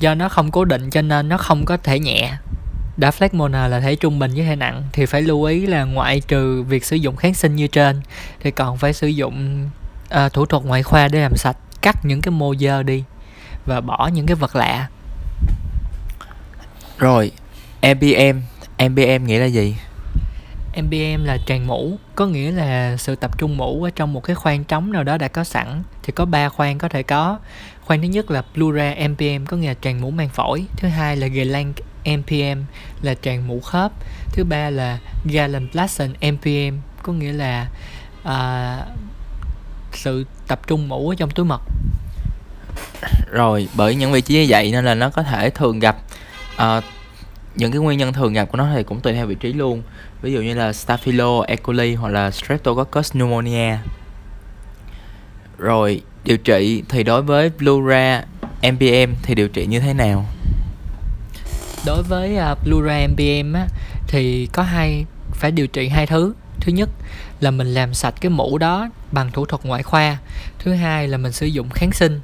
do 0.00 0.14
nó 0.14 0.28
không 0.28 0.50
cố 0.50 0.64
định 0.64 0.90
cho 0.90 1.02
nên 1.02 1.28
nó 1.28 1.36
không 1.36 1.64
có 1.64 1.76
thể 1.76 1.98
nhẹ. 1.98 2.36
Đã 2.96 3.10
Flexmoner 3.10 3.68
là 3.68 3.80
thể 3.80 3.96
trung 3.96 4.18
bình 4.18 4.30
với 4.34 4.44
thể 4.44 4.56
nặng 4.56 4.82
thì 4.92 5.06
phải 5.06 5.22
lưu 5.22 5.44
ý 5.44 5.66
là 5.66 5.84
ngoại 5.84 6.20
trừ 6.20 6.62
việc 6.62 6.84
sử 6.84 6.96
dụng 6.96 7.16
kháng 7.16 7.34
sinh 7.34 7.56
như 7.56 7.66
trên 7.66 8.00
thì 8.40 8.50
còn 8.50 8.78
phải 8.78 8.92
sử 8.92 9.06
dụng 9.06 9.68
uh, 10.14 10.32
thủ 10.32 10.46
thuật 10.46 10.64
ngoại 10.64 10.82
khoa 10.82 11.08
để 11.08 11.20
làm 11.20 11.36
sạch 11.36 11.56
cắt 11.82 12.04
những 12.04 12.20
cái 12.20 12.30
mô 12.30 12.54
dơ 12.54 12.82
đi 12.82 13.04
và 13.66 13.80
bỏ 13.80 14.10
những 14.12 14.26
cái 14.26 14.34
vật 14.34 14.56
lạ. 14.56 14.88
Rồi 16.98 17.32
MBM 17.82 18.40
MBM 18.88 19.26
nghĩa 19.26 19.38
là 19.38 19.46
gì 19.46 19.76
MBM 20.82 21.24
là 21.24 21.38
tràn 21.46 21.66
mũ 21.66 21.98
có 22.14 22.26
nghĩa 22.26 22.50
là 22.50 22.96
sự 22.96 23.16
tập 23.16 23.38
trung 23.38 23.56
mũ 23.56 23.84
ở 23.84 23.90
trong 23.90 24.12
một 24.12 24.24
cái 24.24 24.36
khoang 24.36 24.64
trống 24.64 24.92
nào 24.92 25.04
đó 25.04 25.18
đã 25.18 25.28
có 25.28 25.44
sẵn 25.44 25.82
thì 26.02 26.12
có 26.12 26.24
ba 26.24 26.48
khoang 26.48 26.78
có 26.78 26.88
thể 26.88 27.02
có. 27.02 27.38
Khoang 27.84 28.02
thứ 28.02 28.08
nhất 28.08 28.30
là 28.30 28.42
plura 28.54 28.94
MPM 29.08 29.46
có 29.46 29.56
nghĩa 29.56 29.68
là 29.68 29.74
tràn 29.74 30.00
mũ 30.00 30.10
mang 30.10 30.28
phổi 30.28 30.64
thứ 30.76 30.88
hai 30.88 31.16
là 31.16 31.26
Galen 31.26 31.72
MPM 32.04 32.62
là 33.02 33.14
tràn 33.14 33.48
mũ 33.48 33.60
khớp 33.60 33.92
thứ 34.32 34.44
ba 34.44 34.70
là 34.70 34.98
Gallenblasen 35.24 36.12
MPM 36.12 36.76
có 37.02 37.12
nghĩa 37.12 37.32
là 37.32 37.68
uh, 38.22 38.86
sự 39.92 40.24
tập 40.48 40.60
trung 40.66 40.88
mũ 40.88 41.08
ở 41.08 41.14
trong 41.14 41.30
túi 41.30 41.46
mật. 41.46 41.60
Rồi 43.30 43.68
bởi 43.74 43.94
những 43.94 44.12
vị 44.12 44.20
trí 44.20 44.34
như 44.34 44.46
vậy 44.48 44.72
nên 44.72 44.84
là 44.84 44.94
nó 44.94 45.10
có 45.10 45.22
thể 45.22 45.50
thường 45.50 45.78
gặp. 45.78 45.96
Uh, 46.54 46.84
những 47.56 47.72
cái 47.72 47.80
nguyên 47.80 47.98
nhân 47.98 48.12
thường 48.12 48.32
gặp 48.32 48.44
của 48.44 48.58
nó 48.58 48.68
thì 48.74 48.82
cũng 48.82 49.00
tùy 49.00 49.12
theo 49.12 49.26
vị 49.26 49.34
trí 49.34 49.52
luôn 49.52 49.82
ví 50.22 50.32
dụ 50.32 50.40
như 50.40 50.54
là 50.54 50.72
Staphylo 50.72 51.40
E. 51.40 51.56
coli 51.56 51.94
hoặc 51.94 52.08
là 52.08 52.30
Streptococcus 52.30 53.12
pneumonia. 53.12 53.76
Rồi 55.58 56.02
điều 56.24 56.36
trị 56.36 56.82
thì 56.88 57.02
đối 57.02 57.22
với 57.22 57.50
Blura, 57.58 58.24
MPM 58.62 59.14
thì 59.22 59.34
điều 59.34 59.48
trị 59.48 59.66
như 59.66 59.80
thế 59.80 59.94
nào? 59.94 60.26
Đối 61.86 62.02
với 62.02 62.36
à, 62.36 62.50
uh, 62.50 62.58
Blura 62.64 63.06
MPM 63.08 63.52
á, 63.52 63.66
thì 64.08 64.48
có 64.52 64.62
hai 64.62 65.06
phải 65.32 65.50
điều 65.50 65.66
trị 65.66 65.88
hai 65.88 66.06
thứ. 66.06 66.34
Thứ 66.60 66.72
nhất 66.72 66.88
là 67.40 67.50
mình 67.50 67.66
làm 67.66 67.94
sạch 67.94 68.14
cái 68.20 68.30
mũ 68.30 68.58
đó 68.58 68.88
bằng 69.12 69.30
thủ 69.30 69.46
thuật 69.46 69.64
ngoại 69.64 69.82
khoa. 69.82 70.18
Thứ 70.58 70.72
hai 70.72 71.08
là 71.08 71.18
mình 71.18 71.32
sử 71.32 71.46
dụng 71.46 71.70
kháng 71.70 71.92
sinh. 71.92 72.20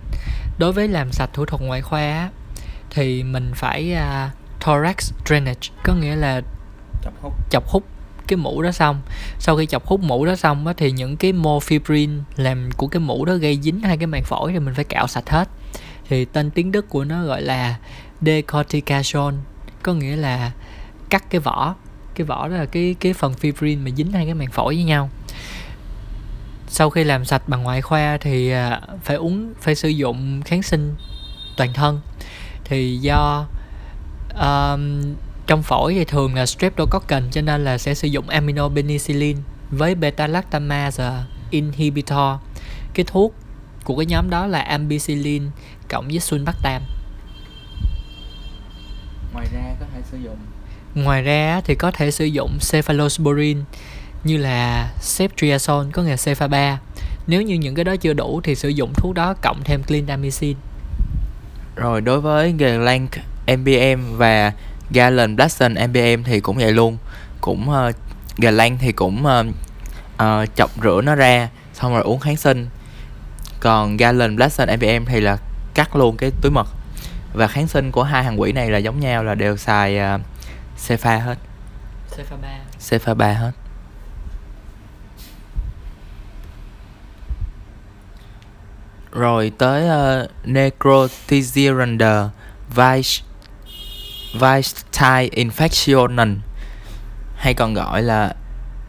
Đối 0.58 0.72
với 0.72 0.88
làm 0.88 1.12
sạch 1.12 1.30
thủ 1.32 1.44
thuật 1.44 1.62
ngoại 1.62 1.80
khoa 1.80 2.00
á, 2.00 2.28
thì 2.90 3.22
mình 3.22 3.52
phải 3.54 3.96
uh, 3.96 4.30
thorax 4.60 5.12
drainage 5.26 5.68
có 5.84 5.94
nghĩa 5.94 6.16
là 6.16 6.42
chọc 7.04 7.22
hút. 7.22 7.32
Chọc 7.50 7.68
hút 7.68 7.84
cái 8.26 8.36
mũ 8.36 8.62
đó 8.62 8.72
xong. 8.72 9.00
Sau 9.38 9.56
khi 9.56 9.66
chọc 9.66 9.86
hút 9.86 10.00
mũ 10.00 10.26
đó 10.26 10.36
xong 10.36 10.66
á, 10.66 10.72
thì 10.76 10.90
những 10.90 11.16
cái 11.16 11.32
mô 11.32 11.58
fibrin 11.58 12.20
làm 12.36 12.70
của 12.76 12.86
cái 12.86 13.00
mũ 13.00 13.24
đó 13.24 13.34
gây 13.34 13.58
dính 13.62 13.80
hai 13.80 13.96
cái 13.96 14.06
màng 14.06 14.24
phổi 14.24 14.52
thì 14.52 14.58
mình 14.58 14.74
phải 14.74 14.84
cạo 14.84 15.06
sạch 15.06 15.30
hết. 15.30 15.48
Thì 16.08 16.24
tên 16.24 16.50
tiếng 16.50 16.72
đức 16.72 16.88
của 16.88 17.04
nó 17.04 17.24
gọi 17.24 17.42
là 17.42 17.76
decortication 18.20 19.34
có 19.82 19.94
nghĩa 19.94 20.16
là 20.16 20.52
cắt 21.10 21.30
cái 21.30 21.40
vỏ. 21.40 21.74
Cái 22.14 22.24
vỏ 22.24 22.48
đó 22.48 22.56
là 22.56 22.64
cái 22.64 22.96
cái 23.00 23.12
phần 23.12 23.32
fibrin 23.32 23.84
mà 23.84 23.90
dính 23.96 24.12
hai 24.12 24.24
cái 24.24 24.34
màng 24.34 24.50
phổi 24.50 24.74
với 24.74 24.84
nhau. 24.84 25.10
Sau 26.68 26.90
khi 26.90 27.04
làm 27.04 27.24
sạch 27.24 27.48
bằng 27.48 27.62
ngoại 27.62 27.82
khoa 27.82 28.18
thì 28.20 28.50
à, 28.50 28.80
phải 29.02 29.16
uống 29.16 29.52
phải 29.60 29.74
sử 29.74 29.88
dụng 29.88 30.42
kháng 30.42 30.62
sinh 30.62 30.94
toàn 31.56 31.72
thân. 31.72 32.00
Thì 32.64 32.96
do 32.96 33.46
um, 34.34 35.14
trong 35.46 35.62
phổi 35.62 35.94
thì 35.94 36.04
thường 36.04 36.34
là 36.34 36.46
streptococcus 36.46 37.22
cho 37.30 37.40
nên 37.40 37.64
là 37.64 37.78
sẽ 37.78 37.94
sử 37.94 38.08
dụng 38.08 38.28
aminopenicillin 38.28 39.36
với 39.70 39.94
beta 39.94 40.26
lactamase 40.26 41.10
inhibitor. 41.50 42.38
Cái 42.94 43.04
thuốc 43.08 43.34
của 43.84 43.96
cái 43.96 44.06
nhóm 44.06 44.30
đó 44.30 44.46
là 44.46 44.60
ampicillin 44.60 45.42
cộng 45.88 46.08
với 46.08 46.20
sulbactam 46.20 46.82
ngoài 49.32 49.46
ra 49.52 49.74
có 49.80 49.86
thể 49.94 50.00
sử 50.10 50.18
dụng 50.18 50.36
ngoài 50.94 51.22
ra 51.22 51.60
thì 51.64 51.74
có 51.74 51.90
thể 51.90 52.10
sử 52.10 52.24
dụng 52.24 52.58
cephalosporin 52.72 53.64
như 54.24 54.36
là 54.36 54.90
ceftriaxone 55.00 55.90
có 55.90 56.02
nghĩa 56.02 56.16
cefa 56.16 56.48
3 56.48 56.80
nếu 57.26 57.42
như 57.42 57.54
những 57.54 57.74
cái 57.74 57.84
đó 57.84 57.96
chưa 57.96 58.12
đủ 58.12 58.40
thì 58.44 58.54
sử 58.54 58.68
dụng 58.68 58.92
thuốc 58.94 59.14
đó 59.14 59.34
cộng 59.42 59.62
thêm 59.64 59.82
clindamycin. 59.82 60.56
Rồi 61.76 62.00
đối 62.00 62.20
với 62.20 62.52
Glank 62.52 63.10
MBM 63.46 64.16
và 64.16 64.52
Galen 64.92 65.36
Blackson 65.36 65.74
MBM 65.74 66.22
thì 66.24 66.40
cũng 66.40 66.56
vậy 66.56 66.72
luôn. 66.72 66.98
Cũng 67.40 67.70
uh, 67.70 67.94
Galen 68.36 68.78
thì 68.78 68.92
cũng 68.92 69.24
uh, 69.26 69.46
uh, 70.22 70.56
chọc 70.56 70.70
rửa 70.82 71.00
nó 71.04 71.14
ra 71.14 71.48
xong 71.74 71.92
rồi 71.92 72.02
uống 72.02 72.20
kháng 72.20 72.36
sinh. 72.36 72.68
Còn 73.60 73.96
Galen 73.96 74.36
Blackson 74.36 74.68
MBM 74.76 75.04
thì 75.06 75.20
là 75.20 75.36
cắt 75.74 75.96
luôn 75.96 76.16
cái 76.16 76.30
túi 76.42 76.52
mật. 76.52 76.66
Và 77.32 77.46
kháng 77.46 77.68
sinh 77.68 77.90
của 77.92 78.02
hai 78.02 78.24
hàng 78.24 78.40
quỷ 78.40 78.52
này 78.52 78.70
là 78.70 78.78
giống 78.78 79.00
nhau 79.00 79.24
là 79.24 79.34
đều 79.34 79.56
xài 79.56 79.98
uh, 80.14 80.20
Cefa 80.88 81.18
hết. 81.18 81.38
Cefa 82.16 82.36
3 82.42 82.48
Cefa 82.80 83.14
3 83.14 83.32
hết. 83.32 83.52
Rồi 89.12 89.52
tới 89.58 89.82
uh, 89.84 90.30
Necrotizirander 90.46 92.28
Vice 92.68 93.31
Vice 94.32 94.82
Infectionen 95.30 96.36
hay 97.36 97.54
còn 97.54 97.74
gọi 97.74 98.02
là 98.02 98.34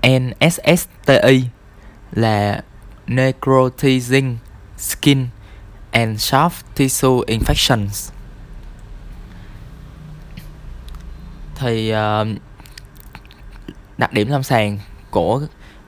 NSSTI 0.01 1.43
là 2.11 2.61
Necrotizing 3.07 4.35
Skin 4.77 5.27
and 5.91 6.33
Soft 6.33 6.49
Tissue 6.75 7.25
Infections. 7.27 8.11
Thì 11.55 11.93
uh, 11.93 12.27
đặc 13.97 14.13
điểm 14.13 14.27
lâm 14.27 14.43
sàng 14.43 14.79
của 15.11 15.41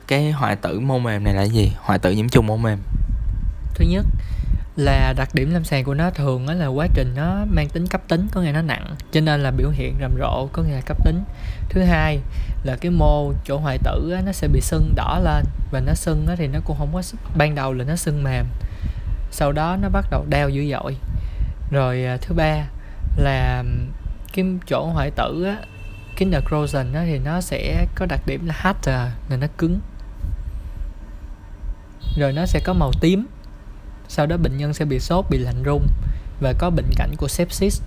cái 0.06 0.32
hoại 0.32 0.56
tử 0.56 0.80
mô 0.80 0.98
mềm 0.98 1.24
này 1.24 1.34
là 1.34 1.42
gì? 1.42 1.72
Hoại 1.80 1.98
tử 1.98 2.10
nhiễm 2.10 2.28
trùng 2.28 2.46
mô 2.46 2.56
mềm. 2.56 2.78
Thứ 3.74 3.84
nhất 3.88 4.06
là 4.76 5.12
đặc 5.16 5.34
điểm 5.34 5.50
lâm 5.50 5.64
sàng 5.64 5.84
của 5.84 5.94
nó 5.94 6.10
thường 6.10 6.48
là 6.48 6.66
quá 6.66 6.86
trình 6.94 7.12
nó 7.16 7.44
mang 7.50 7.68
tính 7.68 7.86
cấp 7.86 8.00
tính 8.08 8.26
có 8.32 8.40
nghĩa 8.40 8.52
nó 8.52 8.62
nặng 8.62 8.94
cho 9.12 9.20
nên 9.20 9.42
là 9.42 9.50
biểu 9.50 9.70
hiện 9.70 9.94
rầm 10.00 10.16
rộ 10.18 10.48
có 10.52 10.62
nghĩa 10.62 10.74
là 10.74 10.80
cấp 10.86 11.04
tính. 11.04 11.24
Thứ 11.68 11.82
hai 11.82 12.20
là 12.64 12.76
cái 12.76 12.90
mô 12.90 13.32
chỗ 13.44 13.58
hoại 13.58 13.78
tử 13.78 14.12
á, 14.14 14.22
nó 14.26 14.32
sẽ 14.32 14.48
bị 14.48 14.60
sưng 14.60 14.92
đỏ 14.96 15.20
lên 15.24 15.44
và 15.70 15.80
nó 15.80 15.94
sưng 15.94 16.26
á, 16.26 16.34
thì 16.38 16.46
nó 16.46 16.58
cũng 16.64 16.76
không 16.78 16.92
có 16.92 17.02
ban 17.36 17.54
đầu 17.54 17.72
là 17.72 17.84
nó 17.84 17.96
sưng 17.96 18.22
mềm 18.22 18.46
sau 19.30 19.52
đó 19.52 19.76
nó 19.82 19.88
bắt 19.88 20.06
đầu 20.10 20.24
đau 20.28 20.48
dữ 20.48 20.70
dội. 20.70 20.96
Rồi 21.70 22.04
à, 22.04 22.16
thứ 22.16 22.34
ba 22.34 22.64
là 23.16 23.64
cái 24.32 24.44
chỗ 24.66 24.86
hoại 24.86 25.10
tử 25.10 25.44
á 25.44 25.56
cái 26.16 26.28
necrosion 26.28 26.92
á, 26.92 27.02
thì 27.06 27.18
nó 27.18 27.40
sẽ 27.40 27.86
có 27.94 28.06
đặc 28.06 28.20
điểm 28.26 28.46
là 28.46 28.54
hard 28.56 28.88
là 29.28 29.36
nó 29.40 29.46
cứng. 29.58 29.80
Rồi 32.18 32.32
nó 32.32 32.46
sẽ 32.46 32.60
có 32.64 32.72
màu 32.72 32.92
tím 33.00 33.26
sau 34.08 34.26
đó 34.26 34.36
bệnh 34.36 34.56
nhân 34.56 34.74
sẽ 34.74 34.84
bị 34.84 35.00
sốt 35.00 35.24
bị 35.30 35.38
lạnh 35.38 35.62
run 35.62 35.86
và 36.40 36.52
có 36.58 36.70
bệnh 36.70 36.90
cảnh 36.96 37.10
của 37.16 37.28
sepsis. 37.28 37.82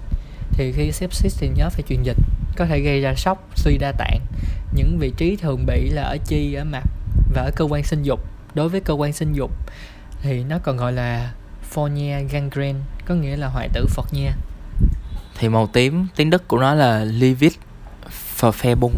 Thì 0.51 0.72
khi 0.72 0.91
sepsis 0.91 1.39
thì 1.39 1.49
nhớ 1.55 1.70
phải 1.70 1.84
truyền 1.89 2.03
dịch 2.03 2.17
có 2.57 2.65
thể 2.65 2.80
gây 2.80 3.01
ra 3.01 3.15
sốc 3.15 3.49
suy 3.55 3.78
đa 3.78 3.91
tạng. 3.91 4.20
Những 4.74 4.97
vị 4.99 5.13
trí 5.17 5.36
thường 5.36 5.65
bị 5.65 5.89
là 5.89 6.01
ở 6.01 6.17
chi 6.26 6.53
ở 6.53 6.63
mặt 6.63 6.84
và 7.34 7.41
ở 7.41 7.51
cơ 7.55 7.65
quan 7.65 7.84
sinh 7.84 8.03
dục. 8.03 8.20
Đối 8.53 8.70
với 8.70 8.82
cơ 8.82 8.93
quan 8.93 9.13
sinh 9.13 9.34
dục 9.34 9.51
thì 10.22 10.43
nó 10.43 10.59
còn 10.63 10.78
gọi 10.78 10.93
là 10.93 11.32
fornia 11.74 12.28
gangrene 12.32 12.80
có 13.05 13.15
nghĩa 13.15 13.38
là 13.38 13.47
hoại 13.47 13.70
tử 13.74 13.86
phật 13.89 14.13
nha 14.13 14.32
thì 15.39 15.49
màu 15.49 15.67
tím 15.67 16.07
tiếng 16.15 16.30
đức 16.30 16.47
của 16.47 16.57
nó 16.57 16.74
là 16.74 17.03
livid 17.03 17.53
Verfärbung 18.39 18.93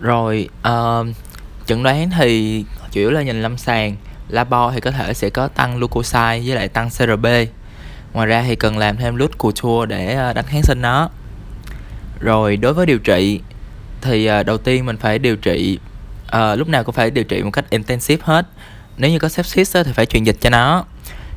rồi 0.00 0.48
uh, 0.68 1.06
chẩn 1.66 1.82
đoán 1.82 2.10
thì 2.18 2.64
chủ 2.90 3.00
yếu 3.00 3.10
là 3.10 3.22
nhìn 3.22 3.42
lâm 3.42 3.58
sàng 3.58 3.96
labo 4.28 4.70
thì 4.70 4.80
có 4.80 4.90
thể 4.90 5.14
sẽ 5.14 5.30
có 5.30 5.48
tăng 5.48 5.78
leukocyte 5.78 6.40
với 6.46 6.54
lại 6.56 6.68
tăng 6.68 6.90
CRP 6.90 7.26
ngoài 8.12 8.26
ra 8.26 8.44
thì 8.46 8.56
cần 8.56 8.78
làm 8.78 8.96
thêm 8.96 9.16
lút 9.16 9.38
culture 9.38 9.86
để 9.88 10.14
ờ, 10.14 10.32
đánh 10.32 10.44
kháng 10.48 10.62
sinh 10.62 10.82
nó. 10.82 11.10
Rồi 12.20 12.56
đối 12.56 12.74
với 12.74 12.86
điều 12.86 12.98
trị 12.98 13.40
thì 14.00 14.26
ờ, 14.26 14.42
đầu 14.42 14.58
tiên 14.58 14.86
mình 14.86 14.96
phải 14.96 15.18
điều 15.18 15.36
trị 15.36 15.78
à, 16.26 16.54
lúc 16.54 16.68
nào 16.68 16.84
cũng 16.84 16.94
phải 16.94 17.10
điều 17.10 17.24
trị 17.24 17.42
một 17.42 17.50
cách 17.50 17.70
intensive 17.70 18.22
hết. 18.24 18.46
Nếu 18.96 19.10
như 19.10 19.18
có 19.18 19.28
sepsis 19.28 19.76
thì 19.84 19.92
phải 19.92 20.06
truyền 20.06 20.24
dịch 20.24 20.36
cho 20.40 20.50
nó. 20.50 20.84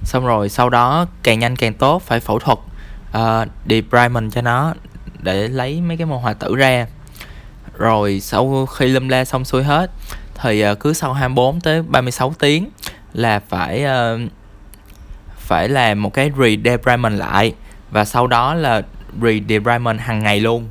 Xong 0.04 0.26
rồi 0.26 0.50
sau 0.50 0.70
đó 0.70 1.06
càng 1.24 1.39
nhanh 1.39 1.56
càng 1.56 1.74
tốt 1.74 2.02
phải 2.06 2.20
phẫu 2.20 2.39
thuật 2.39 2.58
uh, 3.18 3.48
debridement 3.70 4.34
cho 4.34 4.42
nó 4.42 4.74
để 5.20 5.48
lấy 5.48 5.82
mấy 5.82 5.98
cái 5.98 6.06
mô 6.06 6.18
hoại 6.18 6.36
tử 6.36 6.56
ra. 6.56 6.88
Rồi 7.78 8.20
sau 8.20 8.66
khi 8.66 8.88
lâm 8.88 9.10
la 9.10 9.26
xong 9.26 9.46
xuôi 9.46 9.64
hết 9.64 9.92
thì 10.36 10.71
uh, 10.71 10.79
cứ 10.79 10.93
sau 10.93 11.13
24 11.13 11.61
tới 11.61 11.82
36 11.82 12.34
tiếng 12.39 12.69
là 13.13 13.39
phải 13.39 13.86
uh, 13.86 14.32
phải 15.38 15.69
làm 15.69 16.01
một 16.01 16.13
cái 16.13 16.32
redeployment 16.39 17.13
lại 17.13 17.53
và 17.91 18.05
sau 18.05 18.27
đó 18.27 18.53
là 18.53 18.82
redeployment 19.21 19.99
hàng 19.99 20.19
ngày 20.19 20.39
luôn. 20.39 20.69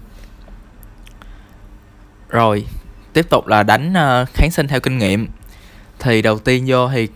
Rồi 2.28 2.66
tiếp 3.12 3.26
tục 3.30 3.46
là 3.46 3.62
đánh 3.62 3.92
uh, 3.92 4.28
kháng 4.34 4.50
sinh 4.50 4.68
theo 4.68 4.80
kinh 4.80 4.98
nghiệm. 4.98 5.28
Thì 5.98 6.22
đầu 6.22 6.38
tiên 6.38 6.64
vô 6.66 6.88
thì 6.88 7.08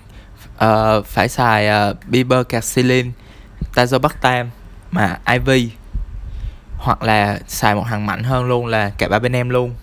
uh, 0.64 1.06
phải 1.06 1.28
xài 1.28 1.90
uh, 1.90 1.96
bibercacillin 2.06 3.12
tazobactam 3.74 4.46
mà 4.90 5.18
IV 5.32 5.50
hoặc 6.78 7.02
là 7.02 7.38
xài 7.46 7.74
một 7.74 7.82
hàng 7.82 8.06
mạnh 8.06 8.22
hơn 8.22 8.44
luôn 8.44 8.66
là 8.66 8.90
cả 8.98 9.08
ba 9.08 9.18
bên 9.18 9.32
em 9.32 9.48
luôn 9.48 9.74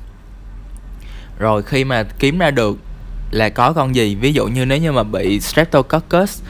rồi 1.41 1.63
khi 1.63 1.83
mà 1.83 2.03
kiếm 2.03 2.39
ra 2.39 2.51
được 2.51 2.77
là 3.31 3.49
có 3.49 3.73
con 3.73 3.95
gì? 3.95 4.15
Ví 4.15 4.33
dụ 4.33 4.47
như 4.47 4.65
nếu 4.65 4.77
như 4.77 4.91
mà 4.91 5.03
bị 5.03 5.39
streptococcus 5.39 6.41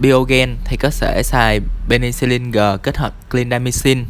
biogen 0.00 0.56
thì 0.64 0.76
có 0.80 0.90
thể 1.00 1.22
xài 1.24 1.60
penicillin 1.88 2.50
G 2.50 2.58
kết 2.82 2.96
hợp 2.96 3.30
clindamycin. 3.30 4.04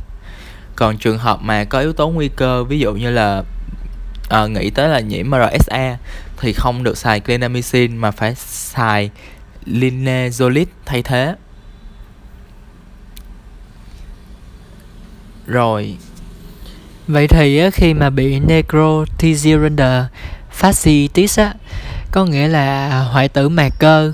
Còn 0.76 0.98
trường 0.98 1.18
hợp 1.18 1.38
mà 1.42 1.64
có 1.64 1.80
yếu 1.80 1.92
tố 1.92 2.08
nguy 2.08 2.28
cơ 2.28 2.64
ví 2.64 2.78
dụ 2.78 2.94
như 2.94 3.10
là 3.10 3.42
à, 4.28 4.46
nghĩ 4.46 4.70
tới 4.70 4.88
là 4.88 5.00
nhiễm 5.00 5.30
MRSA 5.30 5.96
thì 6.40 6.52
không 6.52 6.82
được 6.82 6.98
xài 6.98 7.20
clindamycin 7.20 7.96
mà 7.96 8.10
phải 8.10 8.34
xài 8.34 9.10
linezolid 9.66 10.66
thay 10.86 11.02
thế. 11.02 11.34
Rồi 15.46 15.96
vậy 17.08 17.28
thì 17.28 17.70
khi 17.70 17.94
mà 17.94 18.10
bị 18.10 18.40
necrotizirander 18.40 20.04
fasciitis 20.60 21.44
á 21.44 21.54
có 22.10 22.24
nghĩa 22.24 22.48
là 22.48 22.88
hoại 23.02 23.28
tử 23.28 23.48
mạc 23.48 23.72
cơ 23.78 24.12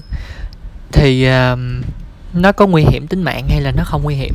thì 0.92 1.28
uh, 1.28 1.59
nó 2.34 2.53
có 2.53 2.66
nguy 2.66 2.82
hiểm 2.82 3.07
tính 3.07 3.22
mạng 3.22 3.49
hay 3.49 3.61
là 3.61 3.70
nó 3.70 3.84
không 3.84 4.03
nguy 4.03 4.14
hiểm? 4.14 4.34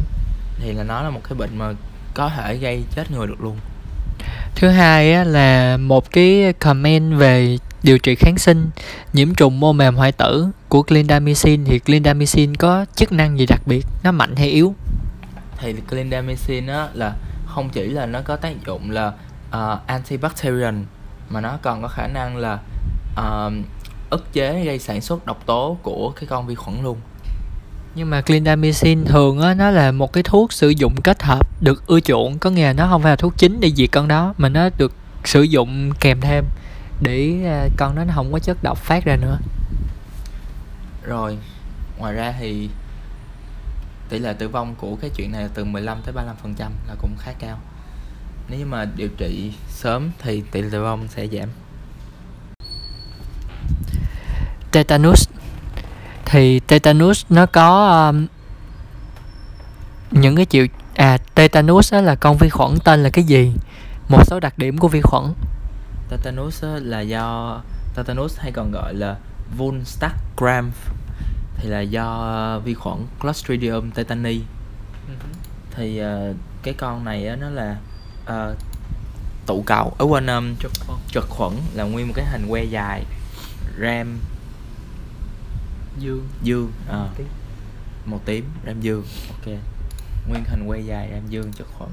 Thì 0.59 0.73
là 0.73 0.83
nó 0.83 1.01
là 1.01 1.09
một 1.09 1.21
cái 1.23 1.37
bệnh 1.37 1.57
mà 1.57 1.73
có 2.13 2.29
thể 2.29 2.55
gây 2.55 2.83
chết 2.95 3.11
người 3.11 3.27
được 3.27 3.41
luôn. 3.41 3.57
Thứ 4.55 4.69
hai 4.69 5.13
á, 5.13 5.23
là 5.23 5.77
một 5.77 6.11
cái 6.11 6.53
comment 6.59 7.17
về 7.17 7.57
điều 7.83 7.97
trị 7.97 8.15
kháng 8.15 8.37
sinh 8.37 8.69
nhiễm 9.13 9.35
trùng 9.35 9.59
mô 9.59 9.73
mềm 9.73 9.95
hoại 9.95 10.11
tử 10.11 10.47
của 10.69 10.83
clindamycin. 10.83 11.65
Thì 11.65 11.79
clindamycin 11.79 12.55
có 12.55 12.85
chức 12.95 13.11
năng 13.11 13.39
gì 13.39 13.45
đặc 13.45 13.61
biệt? 13.65 13.85
Nó 14.03 14.11
mạnh 14.11 14.35
hay 14.35 14.49
yếu? 14.49 14.75
Thì 15.61 15.73
clindamycin 15.89 16.67
á 16.67 16.87
là 16.93 17.13
không 17.55 17.69
chỉ 17.69 17.87
là 17.87 18.05
nó 18.05 18.21
có 18.21 18.35
tác 18.35 18.65
dụng 18.65 18.91
là 18.91 19.07
uh, 19.47 19.87
antibacterial 19.87 20.75
mà 21.29 21.41
nó 21.41 21.57
còn 21.61 21.81
có 21.81 21.87
khả 21.87 22.07
năng 22.07 22.37
là 22.37 22.59
uh, 23.19 23.53
ức 24.09 24.33
chế 24.33 24.63
gây 24.65 24.79
sản 24.79 25.01
xuất 25.01 25.25
độc 25.25 25.45
tố 25.45 25.77
của 25.83 26.11
cái 26.15 26.27
con 26.27 26.47
vi 26.47 26.55
khuẩn 26.55 26.83
luôn. 26.83 26.97
Nhưng 27.95 28.09
mà 28.09 28.21
clindamycin 28.21 29.05
thường 29.05 29.41
á 29.41 29.53
nó 29.53 29.69
là 29.69 29.91
một 29.91 30.13
cái 30.13 30.23
thuốc 30.23 30.53
sử 30.53 30.69
dụng 30.69 30.95
kết 31.03 31.23
hợp 31.23 31.47
được 31.61 31.87
ưa 31.87 31.99
chuộng. 31.99 32.39
Có 32.39 32.49
nghĩa 32.49 32.63
là 32.63 32.73
nó 32.73 32.87
không 32.89 33.01
phải 33.01 33.11
là 33.11 33.15
thuốc 33.15 33.33
chính 33.37 33.59
để 33.59 33.71
diệt 33.75 33.89
con 33.91 34.07
đó 34.07 34.33
mà 34.37 34.49
nó 34.49 34.69
được 34.77 34.93
sử 35.25 35.41
dụng 35.41 35.91
kèm 35.99 36.21
thêm 36.21 36.45
để 37.01 37.33
à, 37.45 37.67
con 37.77 37.95
đó 37.95 38.03
nó 38.03 38.13
không 38.15 38.31
có 38.31 38.39
chất 38.39 38.57
độc 38.63 38.77
phát 38.77 39.05
ra 39.05 39.15
nữa. 39.15 39.37
Rồi 41.03 41.37
ngoài 41.97 42.13
ra 42.13 42.33
thì 42.39 42.69
tỷ 44.09 44.19
lệ 44.19 44.33
tử 44.33 44.47
vong 44.47 44.75
của 44.75 44.95
cái 45.01 45.09
chuyện 45.15 45.31
này 45.31 45.41
là 45.41 45.49
từ 45.53 45.65
15 45.65 46.01
tới 46.05 46.13
35 46.13 46.35
phần 46.43 46.53
trăm 46.55 46.71
là 46.87 46.95
cũng 47.01 47.15
khá 47.19 47.31
cao. 47.39 47.59
Nếu 48.49 48.65
mà 48.65 48.85
điều 48.95 49.09
trị 49.17 49.53
sớm 49.69 50.11
thì 50.19 50.43
tỷ 50.51 50.61
lệ 50.61 50.69
tử 50.71 50.83
vong 50.83 51.07
sẽ 51.07 51.27
giảm. 51.27 51.49
Tetanus. 54.71 55.29
Thì 56.25 56.59
tetanus 56.59 57.25
nó 57.29 57.45
có 57.45 57.97
um, 58.09 58.27
những 60.11 60.35
cái 60.35 60.45
triệu 60.45 60.65
à 60.95 61.17
tetanus 61.35 61.93
là 61.93 62.15
con 62.15 62.37
vi 62.37 62.49
khuẩn 62.49 62.77
tên 62.83 63.03
là 63.03 63.09
cái 63.09 63.23
gì? 63.23 63.53
Một 64.09 64.23
số 64.27 64.39
đặc 64.39 64.57
điểm 64.57 64.77
của 64.77 64.87
vi 64.87 65.01
khuẩn. 65.01 65.33
Tetanus 66.09 66.63
là 66.63 67.01
do 67.01 67.57
tetanus 67.95 68.39
hay 68.39 68.51
còn 68.51 68.71
gọi 68.71 68.93
là 68.93 69.15
Wunstach 69.57 70.15
gram 70.37 70.71
thì 71.61 71.69
là 71.69 71.81
do 71.81 72.61
vi 72.65 72.73
khuẩn 72.73 72.97
Clostridium 73.21 73.91
tetani 73.91 74.35
uh-huh. 74.35 75.33
thì 75.71 76.01
uh, 76.01 76.35
cái 76.63 76.73
con 76.73 77.05
này 77.05 77.35
nó 77.39 77.49
là 77.49 77.77
uh, 78.23 78.57
tụ 79.45 79.63
cầu 79.65 79.95
ở 79.97 80.05
quên 80.05 80.27
um, 80.27 80.55
trực 80.55 80.71
khuẩn. 80.87 80.99
trực 81.11 81.29
khuẩn 81.29 81.53
là 81.73 81.83
nguyên 81.83 82.07
một 82.07 82.13
cái 82.15 82.25
hình 82.25 82.47
que 82.49 82.63
dài 82.63 83.03
ram 83.79 84.19
dương. 85.99 86.27
Dương 86.43 86.71
à, 86.89 87.07
tím. 87.17 87.27
màu 88.05 88.19
tím 88.25 88.45
ram 88.65 88.81
dương. 88.81 89.03
Ok. 89.29 89.53
Nguyên 90.29 90.43
hình 90.43 90.67
que 90.67 90.79
dài 90.79 91.09
ram 91.13 91.27
dương 91.29 91.53
trực 91.53 91.67
khuẩn. 91.77 91.89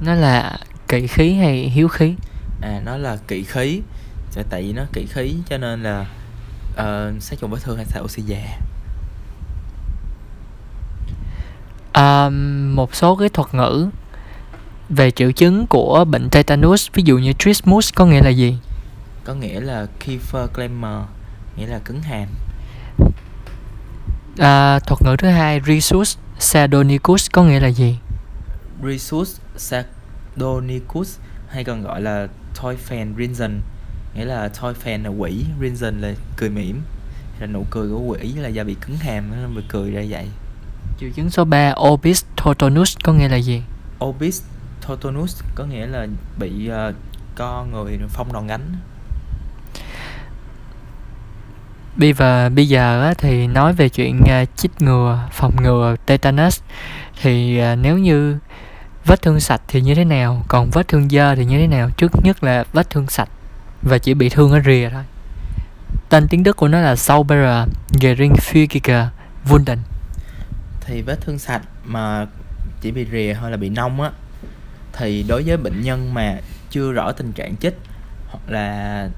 Nó 0.00 0.14
là 0.14 0.58
kỵ 0.88 1.06
khí 1.06 1.34
hay 1.34 1.56
hiếu 1.56 1.88
khí? 1.88 2.14
À 2.62 2.80
nó 2.84 2.96
là 2.96 3.16
kỵ 3.28 3.44
khí. 3.44 3.82
Tại 4.50 4.62
vì 4.62 4.72
nó 4.72 4.84
kỵ 4.92 5.06
khí 5.06 5.34
cho 5.48 5.58
nên 5.58 5.82
là 5.82 6.06
uh, 6.80 7.22
sát 7.22 7.38
trùng 7.40 7.50
vết 7.50 7.58
thương 7.62 7.76
hay 7.76 7.86
xạ 7.86 8.00
oxy 8.00 8.22
già 8.22 8.58
à, 11.92 12.28
một 12.74 12.94
số 12.94 13.16
cái 13.16 13.28
thuật 13.28 13.54
ngữ 13.54 13.88
về 14.88 15.10
triệu 15.10 15.32
chứng 15.32 15.66
của 15.66 16.04
bệnh 16.04 16.28
tetanus 16.30 16.88
ví 16.92 17.02
dụ 17.02 17.18
như 17.18 17.32
trismus 17.32 17.92
có 17.94 18.06
nghĩa 18.06 18.22
là 18.22 18.30
gì? 18.30 18.58
Có 19.24 19.34
nghĩa 19.34 19.60
là 19.60 19.86
Kiefer 20.04 20.46
Clemmer 20.46 21.02
nghĩa 21.56 21.66
là 21.66 21.78
cứng 21.78 22.02
hàm. 22.02 22.28
À, 24.38 24.78
thuật 24.78 25.02
ngữ 25.02 25.16
thứ 25.18 25.28
hai 25.28 25.60
Rhesus 25.66 26.16
Sardonicus 26.38 27.30
có 27.32 27.42
nghĩa 27.42 27.60
là 27.60 27.68
gì? 27.68 27.98
Rhesus 28.84 29.40
Sardonicus 29.56 31.18
hay 31.48 31.64
còn 31.64 31.82
gọi 31.82 32.00
là 32.00 32.26
Toyfen 32.54 33.16
Rinzen 33.16 33.58
nghĩa 34.20 34.26
là 34.26 34.48
Toyfen 34.60 35.02
là 35.02 35.08
quỷ 35.08 35.44
Rinzen 35.60 36.00
là 36.00 36.12
cười 36.36 36.50
mỉm. 36.50 36.82
Là 37.38 37.46
nụ 37.46 37.66
cười 37.70 37.88
của 37.88 38.00
quỷ 38.00 38.32
là 38.32 38.48
do 38.48 38.64
bị 38.64 38.76
cứng 38.80 38.96
hàm 38.96 39.30
nên 39.30 39.54
bị 39.56 39.62
cười 39.68 39.90
ra 39.90 40.02
vậy. 40.08 40.26
Triệu 41.00 41.10
chứng 41.14 41.30
số 41.30 41.44
3 41.44 41.74
Obis 41.88 42.24
Totonus 42.36 42.96
có 43.02 43.12
nghĩa 43.12 43.28
là 43.28 43.36
gì? 43.36 43.62
Obis 44.04 44.42
Totonus 44.86 45.42
có 45.54 45.64
nghĩa 45.64 45.86
là 45.86 46.06
bị 46.38 46.70
uh, 46.88 46.94
co 47.34 47.66
người 47.72 47.98
phong 48.08 48.32
đòn 48.32 48.46
gánh. 48.46 48.76
Bây 51.96 52.12
giờ 52.12 52.48
bây 52.48 52.68
giờ 52.68 53.14
thì 53.18 53.46
nói 53.46 53.72
về 53.72 53.88
chuyện 53.88 54.20
uh, 54.22 54.56
chích 54.56 54.82
ngừa 54.82 55.28
phòng 55.32 55.56
ngừa 55.62 55.96
tetanus. 56.06 56.60
Thì 57.22 57.60
uh, 57.60 57.78
nếu 57.78 57.98
như 57.98 58.38
vết 59.06 59.22
thương 59.22 59.40
sạch 59.40 59.62
thì 59.68 59.80
như 59.80 59.94
thế 59.94 60.04
nào 60.04 60.44
còn 60.48 60.70
vết 60.70 60.88
thương 60.88 61.08
dơ 61.08 61.34
thì 61.34 61.44
như 61.44 61.58
thế 61.58 61.66
nào? 61.66 61.90
Trước 61.96 62.12
nhất 62.24 62.44
là 62.44 62.64
vết 62.72 62.90
thương 62.90 63.06
sạch 63.06 63.28
và 63.82 63.98
chỉ 63.98 64.14
bị 64.14 64.28
thương 64.28 64.52
ở 64.52 64.60
rìa 64.64 64.88
thôi. 64.92 65.02
Tên 66.08 66.28
tiếng 66.28 66.42
đức 66.42 66.56
của 66.56 66.68
nó 66.68 66.80
là 66.80 66.96
Sauberer 66.96 67.68
Geringfügiger 67.92 69.06
Wunden. 69.46 69.76
Thì 70.80 71.02
vết 71.02 71.20
thương 71.20 71.38
sạch 71.38 71.62
mà 71.84 72.26
chỉ 72.80 72.90
bị 72.90 73.06
rìa 73.12 73.36
hay 73.40 73.50
là 73.50 73.56
bị 73.56 73.68
nông 73.68 74.00
á. 74.00 74.10
Thì 74.92 75.24
đối 75.28 75.42
với 75.42 75.56
bệnh 75.56 75.82
nhân 75.82 76.14
mà 76.14 76.36
chưa 76.70 76.92
rõ 76.92 77.12
tình 77.12 77.32
trạng 77.32 77.56
chích 77.56 77.74
hoặc 78.28 78.40
là 78.48 79.08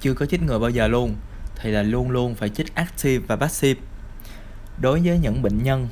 chưa 0.00 0.14
có 0.14 0.26
chích 0.26 0.42
ngừa 0.42 0.58
bao 0.58 0.70
giờ 0.70 0.88
luôn 0.88 1.14
thì 1.56 1.70
là 1.70 1.82
luôn 1.82 2.10
luôn 2.10 2.34
phải 2.34 2.48
chích 2.48 2.74
active 2.74 3.24
và 3.26 3.36
passive. 3.36 3.80
Đối 4.80 5.00
với 5.00 5.18
những 5.18 5.42
bệnh 5.42 5.62
nhân 5.62 5.88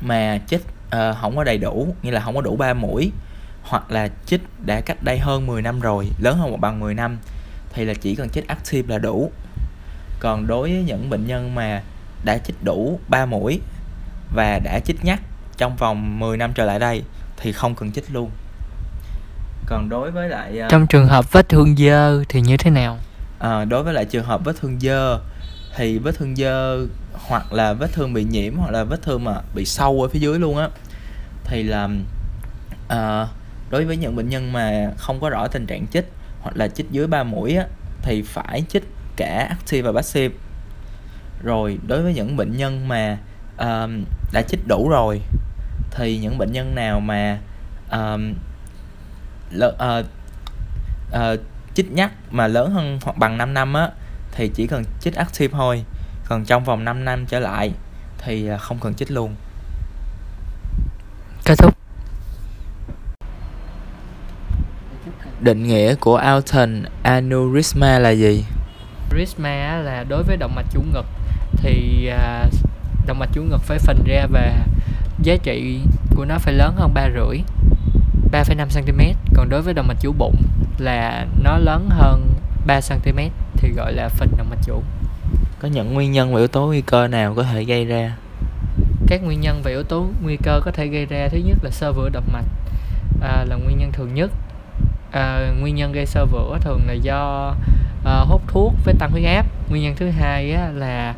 mà 0.00 0.38
chích 0.46 0.62
uh, 0.86 1.16
không 1.20 1.36
có 1.36 1.44
đầy 1.44 1.58
đủ 1.58 1.94
như 2.02 2.10
là 2.10 2.20
không 2.20 2.34
có 2.34 2.40
đủ 2.40 2.56
3 2.56 2.74
mũi 2.74 3.12
hoặc 3.64 3.90
là 3.90 4.08
chích 4.26 4.40
đã 4.66 4.80
cách 4.80 5.02
đây 5.02 5.18
hơn 5.18 5.46
10 5.46 5.62
năm 5.62 5.80
rồi 5.80 6.08
lớn 6.18 6.38
hơn 6.38 6.50
một 6.50 6.60
bằng 6.60 6.80
10 6.80 6.94
năm 6.94 7.18
thì 7.72 7.84
là 7.84 7.94
chỉ 7.94 8.14
cần 8.14 8.28
chích 8.28 8.48
active 8.48 8.94
là 8.94 8.98
đủ. 8.98 9.30
Còn 10.20 10.46
đối 10.46 10.70
với 10.70 10.82
những 10.82 11.10
bệnh 11.10 11.26
nhân 11.26 11.54
mà 11.54 11.82
đã 12.24 12.38
chích 12.38 12.64
đủ 12.64 13.00
3 13.08 13.26
mũi 13.26 13.60
và 14.34 14.60
đã 14.64 14.80
chích 14.84 15.04
nhắc 15.04 15.20
trong 15.56 15.76
vòng 15.76 16.18
10 16.18 16.36
năm 16.36 16.52
trở 16.54 16.64
lại 16.64 16.78
đây 16.78 17.02
thì 17.36 17.52
không 17.52 17.74
cần 17.74 17.92
chích 17.92 18.04
luôn. 18.12 18.30
Còn 19.66 19.88
đối 19.88 20.10
với 20.10 20.28
lại 20.28 20.60
uh, 20.64 20.70
trong 20.70 20.86
trường 20.86 21.06
hợp 21.06 21.32
vết 21.32 21.48
thương 21.48 21.76
dơ 21.76 22.24
thì 22.28 22.40
như 22.40 22.56
thế 22.56 22.70
nào? 22.70 22.98
À, 23.38 23.64
đối 23.64 23.82
với 23.82 23.94
lại 23.94 24.04
trường 24.04 24.24
hợp 24.24 24.44
vết 24.44 24.56
thương 24.60 24.80
dơ 24.80 25.20
thì 25.76 25.98
vết 25.98 26.14
thương 26.18 26.36
dơ 26.36 26.86
hoặc 27.12 27.52
là 27.52 27.72
vết 27.72 27.92
thương 27.92 28.12
bị 28.12 28.24
nhiễm 28.24 28.56
hoặc 28.56 28.70
là 28.70 28.84
vết 28.84 29.02
thương 29.02 29.24
mà 29.24 29.34
bị 29.54 29.64
sâu 29.64 30.02
ở 30.02 30.08
phía 30.08 30.18
dưới 30.18 30.38
luôn 30.38 30.56
á 30.56 30.68
thì 31.44 31.62
là 31.62 31.88
à, 32.88 33.26
đối 33.70 33.84
với 33.84 33.96
những 33.96 34.16
bệnh 34.16 34.28
nhân 34.28 34.52
mà 34.52 34.90
không 34.98 35.20
có 35.20 35.30
rõ 35.30 35.46
tình 35.46 35.66
trạng 35.66 35.86
chích 35.86 36.12
hoặc 36.40 36.56
là 36.56 36.68
chích 36.68 36.90
dưới 36.90 37.06
3 37.06 37.22
mũi 37.22 37.56
á 37.56 37.66
thì 38.02 38.22
phải 38.22 38.64
chích 38.68 38.84
cả 39.16 39.46
active 39.48 39.82
và 39.82 39.92
passive. 39.92 40.34
Rồi 41.42 41.78
đối 41.86 42.02
với 42.02 42.14
những 42.14 42.36
bệnh 42.36 42.56
nhân 42.56 42.88
mà 42.88 43.18
um, 43.58 44.04
đã 44.32 44.42
chích 44.42 44.68
đủ 44.68 44.88
rồi 44.88 45.20
thì 45.90 46.18
những 46.18 46.38
bệnh 46.38 46.52
nhân 46.52 46.74
nào 46.74 47.00
mà 47.00 47.38
uh, 47.96 48.20
uh, 49.56 50.04
uh, 51.12 51.40
chích 51.74 51.92
nhắc 51.92 52.12
mà 52.30 52.46
lớn 52.46 52.70
hơn 52.70 52.98
hoặc 53.02 53.18
bằng 53.18 53.38
5 53.38 53.54
năm 53.54 53.74
á 53.74 53.90
thì 54.32 54.50
chỉ 54.54 54.66
cần 54.66 54.84
chích 55.00 55.14
active 55.14 55.52
thôi. 55.52 55.84
Còn 56.28 56.44
trong 56.44 56.64
vòng 56.64 56.84
5 56.84 57.04
năm 57.04 57.26
trở 57.26 57.40
lại 57.40 57.72
thì 58.18 58.46
ờ, 58.46 58.58
không 58.58 58.78
cần 58.80 58.94
chích 58.94 59.10
luôn. 59.10 59.34
Kết 61.44 61.54
thúc. 61.58 61.83
Định 65.44 65.62
nghĩa 65.62 65.94
của 65.94 66.16
Alton 66.16 66.82
aneurysma 67.02 67.98
là 67.98 68.10
gì? 68.10 68.44
Aneurysma 69.10 69.76
là 69.76 70.04
đối 70.08 70.22
với 70.22 70.36
động 70.36 70.54
mạch 70.54 70.66
chủ 70.72 70.82
ngực 70.92 71.06
thì 71.56 72.06
à, 72.06 72.44
động 73.06 73.18
mạch 73.18 73.30
chủ 73.32 73.42
ngực 73.42 73.62
phải 73.62 73.78
phình 73.78 74.04
ra 74.06 74.26
và 74.26 74.66
giá 75.22 75.36
trị 75.42 75.80
của 76.16 76.24
nó 76.24 76.38
phải 76.38 76.54
lớn 76.54 76.74
hơn 76.76 76.94
ba 76.94 77.08
rưỡi 77.14 77.38
3,5 78.32 78.66
cm 78.74 79.00
còn 79.34 79.48
đối 79.48 79.62
với 79.62 79.74
động 79.74 79.86
mạch 79.88 80.00
chủ 80.00 80.12
bụng 80.18 80.36
là 80.78 81.26
nó 81.42 81.58
lớn 81.58 81.88
hơn 81.90 82.28
3 82.66 82.80
cm 82.80 83.18
thì 83.56 83.72
gọi 83.76 83.92
là 83.92 84.08
phình 84.08 84.30
động 84.38 84.50
mạch 84.50 84.62
chủ. 84.66 84.82
Có 85.58 85.68
những 85.68 85.94
nguyên 85.94 86.12
nhân 86.12 86.32
và 86.32 86.38
yếu 86.38 86.48
tố 86.48 86.66
nguy 86.66 86.80
cơ 86.80 87.08
nào 87.08 87.34
có 87.34 87.42
thể 87.42 87.64
gây 87.64 87.84
ra? 87.84 88.16
Các 89.06 89.22
nguyên 89.24 89.40
nhân 89.40 89.60
và 89.64 89.70
yếu 89.70 89.82
tố 89.82 90.06
nguy 90.22 90.36
cơ 90.42 90.60
có 90.64 90.70
thể 90.70 90.86
gây 90.86 91.06
ra 91.06 91.28
thứ 91.28 91.38
nhất 91.38 91.58
là 91.62 91.70
sơ 91.70 91.92
vữa 91.92 92.08
động 92.08 92.28
mạch 92.32 92.46
à, 93.20 93.44
là 93.48 93.56
nguyên 93.56 93.78
nhân 93.78 93.92
thường 93.92 94.14
nhất 94.14 94.30
à, 95.14 95.52
nguyên 95.60 95.74
nhân 95.74 95.92
gây 95.92 96.06
sơ 96.06 96.26
vữa 96.26 96.58
thường 96.60 96.80
là 96.86 96.92
do 96.92 97.54
à, 98.04 98.20
hút 98.26 98.42
thuốc 98.48 98.74
với 98.84 98.94
tăng 98.98 99.10
huyết 99.10 99.24
áp. 99.24 99.46
Nguyên 99.68 99.82
nhân 99.82 99.94
thứ 99.96 100.10
hai 100.10 100.52
á, 100.52 100.68
là 100.74 101.14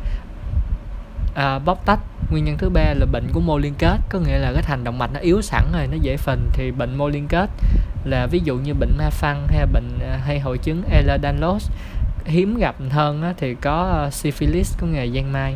à, 1.35 1.59
bóc 1.59 1.85
tách. 1.85 1.99
Nguyên 2.31 2.45
nhân 2.45 2.57
thứ 2.57 2.69
ba 2.69 2.93
là 2.93 3.05
bệnh 3.05 3.27
của 3.33 3.39
mô 3.39 3.57
liên 3.57 3.73
kết. 3.77 3.97
Có 4.09 4.19
nghĩa 4.19 4.37
là 4.37 4.51
cái 4.53 4.63
thành 4.63 4.83
động 4.83 4.97
mạch 4.97 5.13
nó 5.13 5.19
yếu 5.19 5.41
sẵn 5.41 5.63
rồi 5.73 5.87
nó 5.87 5.97
dễ 6.01 6.17
phình. 6.17 6.49
Thì 6.53 6.71
bệnh 6.71 6.95
mô 6.95 7.09
liên 7.09 7.27
kết 7.27 7.49
là 8.03 8.27
ví 8.27 8.41
dụ 8.43 8.55
như 8.55 8.73
bệnh 8.73 8.97
ma 8.97 9.09
phăng 9.09 9.47
hay 9.47 9.65
bệnh 9.73 9.99
à, 10.11 10.19
hay 10.25 10.39
hội 10.39 10.57
chứng 10.57 10.83
Ehlers-Danlos 10.91 11.69
hiếm 12.25 12.57
gặp 12.57 12.75
hơn 12.89 13.23
á, 13.23 13.33
thì 13.37 13.55
có 13.55 14.03
à, 14.05 14.09
syphilis 14.09 14.77
có 14.77 14.87
nghề 14.87 15.09
giang 15.15 15.31
mai 15.31 15.55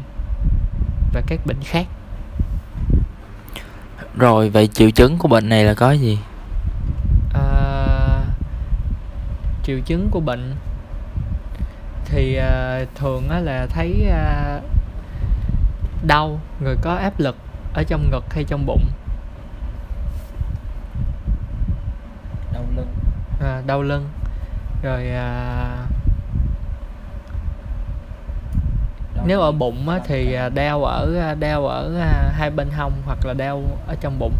và 1.14 1.22
các 1.28 1.40
bệnh 1.46 1.60
khác. 1.64 1.86
Rồi 4.18 4.50
vậy 4.50 4.68
triệu 4.68 4.90
chứng 4.90 5.18
của 5.18 5.28
bệnh 5.28 5.50
này 5.50 5.64
là 5.64 5.74
có 5.74 5.92
gì 5.92 6.20
à, 7.34 7.42
triệu 9.64 9.80
chứng 9.80 10.10
của 10.12 10.20
bệnh. 10.20 10.56
Thì 12.06 12.40
uh, 12.40 12.96
thường 12.96 13.30
á, 13.30 13.40
là 13.40 13.68
thấy 13.70 14.08
uh, 14.08 14.64
đau 16.08 16.40
người 16.60 16.76
có 16.82 16.96
áp 16.96 17.20
lực 17.20 17.36
ở 17.74 17.84
trong 17.84 18.12
ngực 18.12 18.34
hay 18.34 18.44
trong 18.44 18.66
bụng. 18.66 18.86
Đau 22.54 22.64
lưng. 22.76 22.88
À, 23.42 23.62
đau 23.66 23.82
lưng. 23.82 24.10
Rồi 24.84 25.10
à, 25.10 25.88
nếu 29.26 29.42
ở 29.42 29.52
bụng 29.52 29.90
á, 29.90 30.00
thì 30.06 30.34
à, 30.34 30.50
đau 30.50 30.86
ở 30.86 31.16
à, 31.20 31.36
đau 31.36 31.68
ở 31.68 32.00
à, 32.00 32.32
hai 32.34 32.52
bên 32.52 32.70
hông 32.72 32.94
hoặc 33.06 33.26
là 33.26 33.34
đau 33.34 33.64
ở 33.88 33.96
trong 34.02 34.20
bụng. 34.20 34.34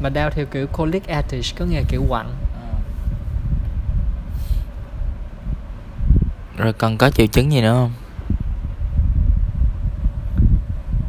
Mà 0.00 0.08
đau 0.08 0.30
theo 0.30 0.46
kiểu 0.46 0.66
colic 0.66 1.06
artist 1.06 1.58
có 1.58 1.64
nghĩa 1.64 1.82
kiểu 1.88 2.04
quặn 2.08 2.26
rồi 6.62 6.72
còn 6.72 6.98
có 6.98 7.10
triệu 7.10 7.26
chứng 7.26 7.52
gì 7.52 7.60
nữa 7.60 7.74
không? 7.74 7.92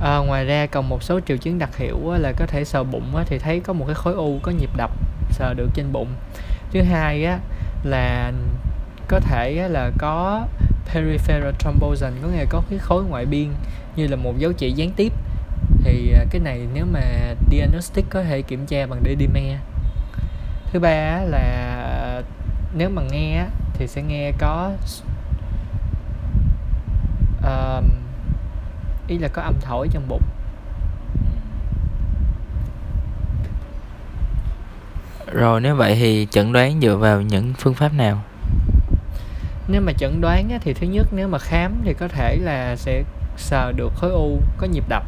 À, 0.01 0.17
ngoài 0.17 0.45
ra 0.45 0.65
còn 0.65 0.89
một 0.89 1.03
số 1.03 1.19
triệu 1.27 1.37
chứng 1.37 1.59
đặc 1.59 1.77
hiệu 1.77 2.09
á, 2.09 2.17
là 2.17 2.31
có 2.31 2.45
thể 2.45 2.65
sờ 2.65 2.83
bụng 2.83 3.15
á, 3.15 3.23
thì 3.27 3.39
thấy 3.39 3.59
có 3.59 3.73
một 3.73 3.85
cái 3.85 3.95
khối 3.95 4.13
u 4.13 4.39
có 4.43 4.51
nhịp 4.51 4.69
đập 4.77 4.91
sờ 5.29 5.53
được 5.53 5.69
trên 5.73 5.91
bụng. 5.91 6.07
Thứ 6.71 6.81
hai 6.81 7.25
á 7.25 7.39
là 7.83 8.31
có 9.07 9.19
thể 9.19 9.57
á, 9.57 9.67
là 9.67 9.91
có 9.97 10.47
peripheral 10.85 11.51
thrombosis 11.59 12.13
có 12.21 12.27
nghĩa 12.27 12.37
là 12.37 12.45
có 12.49 12.61
cái 12.69 12.79
khối 12.79 13.03
ngoại 13.03 13.25
biên 13.25 13.47
như 13.95 14.07
là 14.07 14.15
một 14.15 14.37
dấu 14.37 14.53
chỉ 14.53 14.71
gián 14.71 14.91
tiếp. 14.95 15.13
Thì 15.83 16.13
à, 16.13 16.25
cái 16.29 16.41
này 16.41 16.67
nếu 16.73 16.85
mà 16.85 17.01
diagnostic 17.51 18.05
có 18.09 18.23
thể 18.23 18.41
kiểm 18.41 18.65
tra 18.65 18.85
bằng 18.85 19.03
D-dimer 19.03 19.57
thứ 20.71 20.79
ba 20.79 21.19
là 21.23 21.37
à, 21.37 22.21
nếu 22.75 22.89
mà 22.89 23.01
nghe 23.11 23.37
á 23.37 23.47
thì 23.73 23.87
sẽ 23.87 24.01
nghe 24.01 24.31
có 24.39 24.71
uh, 27.37 27.83
ý 29.07 29.17
là 29.17 29.27
có 29.27 29.41
âm 29.41 29.55
thổi 29.61 29.87
trong 29.91 30.07
bụng. 30.07 30.23
Rồi 35.33 35.61
nếu 35.61 35.75
vậy 35.75 35.95
thì 35.95 36.27
chẩn 36.31 36.53
đoán 36.53 36.81
dựa 36.81 36.97
vào 36.97 37.21
những 37.21 37.53
phương 37.57 37.73
pháp 37.73 37.93
nào? 37.93 38.21
Nếu 39.67 39.81
mà 39.81 39.93
chẩn 39.93 40.21
đoán 40.21 40.49
á, 40.49 40.57
thì 40.61 40.73
thứ 40.73 40.87
nhất 40.87 41.07
nếu 41.11 41.27
mà 41.27 41.39
khám 41.39 41.81
thì 41.83 41.93
có 41.93 42.07
thể 42.07 42.37
là 42.41 42.75
sẽ 42.75 43.03
sờ 43.37 43.71
được 43.71 43.93
khối 43.95 44.11
u 44.11 44.39
có 44.57 44.67
nhịp 44.67 44.83
đập. 44.89 45.03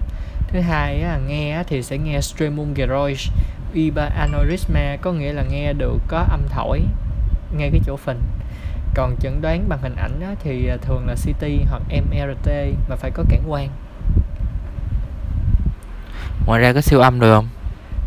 Thứ 0.47 0.59
hai 0.59 1.01
á, 1.01 1.19
nghe 1.27 1.63
thì 1.67 1.83
sẽ 1.83 1.97
nghe 1.97 2.21
stremum 2.21 2.73
gerois 2.73 3.29
iba 3.73 4.05
aneurysma 4.05 4.97
có 5.01 5.11
nghĩa 5.11 5.33
là 5.33 5.43
nghe 5.51 5.73
được 5.73 5.97
có 6.07 6.17
âm 6.17 6.41
thổi 6.49 6.81
ngay 7.57 7.69
cái 7.71 7.81
chỗ 7.85 7.95
phình. 7.95 8.21
Còn 8.95 9.15
chẩn 9.19 9.41
đoán 9.41 9.69
bằng 9.69 9.79
hình 9.81 9.95
ảnh 9.95 10.21
á, 10.21 10.35
thì 10.43 10.67
à, 10.67 10.77
thường 10.81 11.07
là 11.07 11.15
CT 11.15 11.47
hoặc 11.69 11.81
MRT 11.89 12.49
mà 12.89 12.95
phải 12.95 13.11
có 13.11 13.23
cản 13.29 13.43
quang 13.49 13.69
ngoài 16.45 16.61
ra 16.61 16.73
có 16.73 16.81
siêu 16.81 16.99
âm 16.99 17.19
được 17.19 17.35
không? 17.35 17.47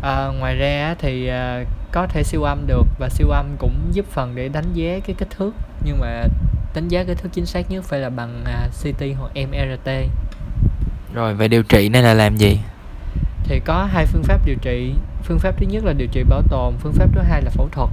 À, 0.01 0.27
ngoài 0.39 0.55
ra 0.55 0.95
thì 0.99 1.27
à, 1.27 1.63
có 1.91 2.07
thể 2.07 2.23
siêu 2.23 2.43
âm 2.43 2.67
được 2.67 2.87
và 2.99 3.09
siêu 3.09 3.29
âm 3.29 3.45
cũng 3.59 3.75
giúp 3.91 4.05
phần 4.11 4.35
để 4.35 4.47
đánh 4.47 4.73
giá 4.73 4.99
cái 5.05 5.15
kích 5.19 5.29
thước 5.37 5.51
nhưng 5.83 5.99
mà 5.99 6.23
đánh 6.75 6.87
giá 6.87 7.03
kích 7.03 7.17
thước 7.17 7.29
chính 7.33 7.45
xác 7.45 7.71
nhất 7.71 7.83
phải 7.83 7.99
là 7.99 8.09
bằng 8.09 8.43
à, 8.45 8.67
CT 8.81 9.03
hoặc 9.19 9.31
MRT 9.35 9.89
rồi 11.13 11.33
về 11.33 11.47
điều 11.47 11.63
trị 11.63 11.89
này 11.89 12.03
là 12.03 12.13
làm 12.13 12.37
gì? 12.37 12.59
Thì 13.43 13.59
có 13.65 13.87
hai 13.91 14.05
phương 14.05 14.23
pháp 14.23 14.45
điều 14.45 14.55
trị. 14.61 14.93
Phương 15.23 15.39
pháp 15.39 15.57
thứ 15.57 15.65
nhất 15.69 15.83
là 15.85 15.93
điều 15.93 16.07
trị 16.11 16.23
bảo 16.29 16.41
tồn 16.49 16.73
phương 16.79 16.93
pháp 16.93 17.09
thứ 17.13 17.21
hai 17.21 17.41
là 17.41 17.49
phẫu 17.49 17.69
thuật. 17.71 17.89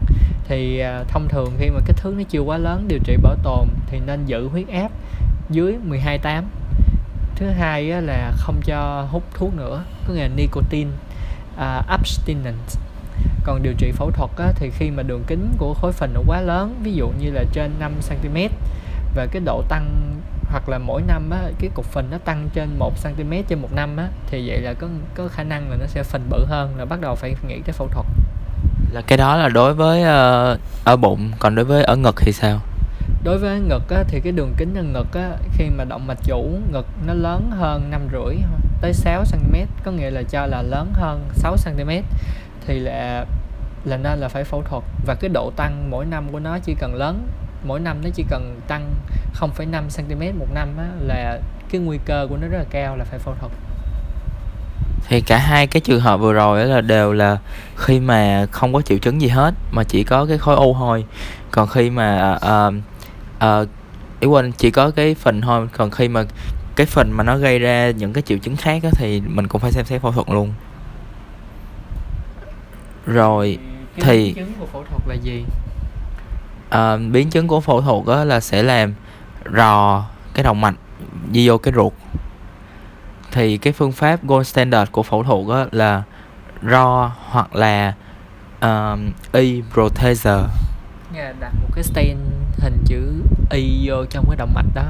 Thì 0.49 0.79
à, 0.79 1.03
thông 1.09 1.29
thường 1.29 1.53
khi 1.59 1.71
mà 1.71 1.81
kích 1.87 1.97
thước 1.97 2.15
nó 2.17 2.23
chưa 2.29 2.41
quá 2.41 2.59
lớn 2.59 2.85
điều 2.89 2.99
trị 3.05 3.17
bảo 3.23 3.35
tồn 3.43 3.69
thì 3.87 4.01
nên 4.07 4.27
giữ 4.27 4.49
huyết 4.49 4.69
áp 4.69 4.91
dưới 5.51 5.77
12,8 5.91 6.43
thứ 7.37 7.51
hai 7.51 7.91
á, 7.91 8.01
là 8.01 8.33
không 8.37 8.61
cho 8.65 9.07
hút 9.11 9.23
thuốc 9.35 9.55
nữa 9.55 9.85
có 10.09 10.15
nghĩa 10.15 10.23
là 10.23 10.29
nicotine 10.37 10.91
uh, 11.55 11.87
abstinence. 11.89 12.81
Còn 13.45 13.63
điều 13.63 13.73
trị 13.79 13.93
phẫu 13.93 14.11
thuật 14.11 14.31
á, 14.39 14.53
thì 14.57 14.71
khi 14.71 14.91
mà 14.91 15.03
đường 15.03 15.25
kính 15.27 15.53
của 15.59 15.75
khối 15.75 15.93
phình 15.93 16.11
nó 16.15 16.21
quá 16.27 16.41
lớn 16.41 16.81
ví 16.83 16.93
dụ 16.95 17.09
như 17.21 17.31
là 17.31 17.45
trên 17.53 17.71
5 17.79 17.93
cm 18.09 18.37
và 19.15 19.27
cái 19.27 19.43
độ 19.45 19.63
tăng 19.69 20.15
hoặc 20.51 20.69
là 20.69 20.79
mỗi 20.79 21.03
năm 21.03 21.31
á, 21.31 21.39
cái 21.59 21.71
cục 21.75 21.85
phình 21.85 22.11
nó 22.11 22.19
tăng 22.19 22.49
trên 22.55 22.79
1 22.79 22.93
cm 23.03 23.33
trên 23.49 23.63
một 23.63 23.73
năm 23.73 23.97
á, 23.97 24.09
thì 24.27 24.49
vậy 24.49 24.61
là 24.61 24.75
có 24.75 24.87
có 25.15 25.29
khả 25.29 25.43
năng 25.43 25.71
là 25.71 25.77
nó 25.81 25.87
sẽ 25.87 26.03
phình 26.03 26.29
bự 26.31 26.45
hơn 26.49 26.75
là 26.79 26.85
bắt 26.85 27.01
đầu 27.01 27.15
phải 27.15 27.35
nghĩ 27.49 27.61
tới 27.67 27.73
phẫu 27.73 27.89
thuật. 27.89 28.07
Là 28.93 29.01
cái 29.01 29.19
đó 29.19 29.37
là 29.37 29.49
đối 29.49 29.75
với 29.75 30.01
uh, 30.01 30.61
ở 30.85 30.97
bụng 30.97 31.31
còn 31.39 31.55
đối 31.55 31.65
với 31.65 31.83
ở 31.83 31.97
ngực 31.97 32.15
thì 32.19 32.33
sao? 32.33 32.61
Đối 33.27 33.39
với 33.39 33.61
ngực 33.61 33.89
á, 33.91 34.05
thì 34.09 34.21
cái 34.21 34.33
đường 34.33 34.55
kính 34.57 34.73
nhân 34.75 34.93
ngực 34.93 35.15
á, 35.15 35.31
khi 35.53 35.65
mà 35.71 35.85
động 35.85 36.07
mạch 36.07 36.19
chủ 36.23 36.59
ngực 36.73 36.87
nó 37.07 37.15
lớn 37.15 37.51
hơn 37.51 37.91
năm 37.91 38.09
rưỡi 38.13 38.37
tới 38.81 38.93
6 38.93 39.25
cm 39.33 39.57
có 39.85 39.91
nghĩa 39.91 40.11
là 40.11 40.23
cho 40.23 40.47
là 40.47 40.63
lớn 40.63 40.93
hơn 40.93 41.29
6 41.35 41.57
cm 41.65 41.91
thì 42.67 42.79
là 42.79 43.25
là 43.85 43.97
nên 43.97 44.19
là 44.19 44.29
phải 44.29 44.45
phẫu 44.45 44.63
thuật. 44.63 44.83
Và 45.07 45.15
cái 45.15 45.29
độ 45.29 45.53
tăng 45.57 45.91
mỗi 45.91 46.05
năm 46.05 46.29
của 46.33 46.39
nó 46.39 46.59
chỉ 46.59 46.75
cần 46.81 46.95
lớn 46.95 47.29
mỗi 47.65 47.81
năm 47.81 47.97
nó 48.05 48.11
chỉ 48.15 48.25
cần 48.31 48.61
tăng 48.69 48.95
0,5 49.35 49.83
cm 49.97 50.39
một 50.39 50.49
năm 50.55 50.69
á, 50.79 50.87
là 51.01 51.41
cái 51.71 51.81
nguy 51.81 51.99
cơ 52.05 52.27
của 52.31 52.37
nó 52.37 52.49
rất 52.49 52.59
là 52.59 52.65
cao 52.71 52.97
là 52.97 53.05
phải 53.05 53.19
phẫu 53.19 53.35
thuật. 53.41 53.53
Thì 55.09 55.21
cả 55.21 55.39
hai 55.39 55.67
cái 55.67 55.81
trường 55.81 56.01
hợp 56.01 56.21
vừa 56.21 56.33
rồi 56.33 56.65
là 56.65 56.81
đều 56.81 57.13
là 57.13 57.39
khi 57.77 58.01
mà 58.01 58.47
không 58.51 58.73
có 58.73 58.83
triệu 58.83 58.99
chứng 58.99 59.21
gì 59.21 59.29
hết 59.29 59.55
mà 59.73 59.85
chỉ 59.85 60.05
có 60.05 60.27
cái 60.27 60.39
khối 60.39 60.57
u 60.57 60.75
thôi. 60.75 61.05
Còn 61.51 61.69
khi 61.69 61.91
mà 61.91 62.39
uh, 62.67 62.75
uh, 63.45 63.69
ý 64.21 64.29
quên 64.29 64.53
chỉ 64.53 64.71
có 64.71 64.91
cái 64.91 65.15
phần 65.15 65.41
thôi. 65.41 65.69
Còn 65.73 65.91
khi 65.91 66.09
mà 66.09 66.25
cái 66.77 66.87
phần 66.87 67.11
mà 67.13 67.25
nó 67.25 67.37
gây 67.37 67.59
ra 67.59 67.91
những 67.91 68.13
cái 68.13 68.23
triệu 68.23 68.39
chứng 68.39 68.57
khác 68.57 68.83
á, 68.83 68.91
thì 68.95 69.21
mình 69.21 69.49
cũng 69.49 69.61
phải 69.61 69.73
xem 69.73 69.85
xét 69.85 70.03
phẫu 70.03 70.13
thuật 70.13 70.29
luôn. 70.31 70.53
Rồi 73.07 73.59
cái 73.97 74.05
thì 74.07 74.25
biến 74.25 74.35
chứng 74.35 74.53
của 74.61 74.67
phẫu 74.67 74.85
thuật 74.91 75.03
là 75.09 75.15
gì? 75.15 75.45
Uh, 76.69 77.13
biến 77.13 77.31
chứng 77.31 77.49
của 77.49 77.61
phẫu 77.61 77.83
thuật 77.83 78.19
á, 78.19 78.25
là 78.25 78.41
sẽ 78.41 78.63
làm 78.63 78.95
rò 79.57 80.05
cái 80.35 80.45
động 80.45 80.61
mạch 80.61 80.75
đi 81.31 81.49
vô 81.49 81.59
cái 81.59 81.75
ruột. 81.75 81.93
Thì 83.33 83.59
cái 83.59 83.73
phương 83.73 83.93
pháp 83.93 84.25
gold 84.25 84.47
standard 84.47 84.91
của 84.91 85.03
phẫu 85.03 85.23
thuật 85.23 85.59
á, 85.59 85.67
là 85.73 86.03
ro 86.71 87.13
hoặc 87.31 87.55
là 87.55 87.95
um, 88.61 89.11
y 89.33 89.63
protheser 89.75 90.41
Nghĩa 90.41 90.66
là 91.17 91.33
đặt 91.41 91.53
một 91.63 91.69
cái 91.75 91.85
stent 91.85 92.19
hình 92.59 92.85
chữ 92.85 93.23
y 93.51 93.89
vô 93.89 94.05
trong 94.11 94.25
cái 94.29 94.37
động 94.37 94.55
mạch 94.55 94.67
đó 94.75 94.85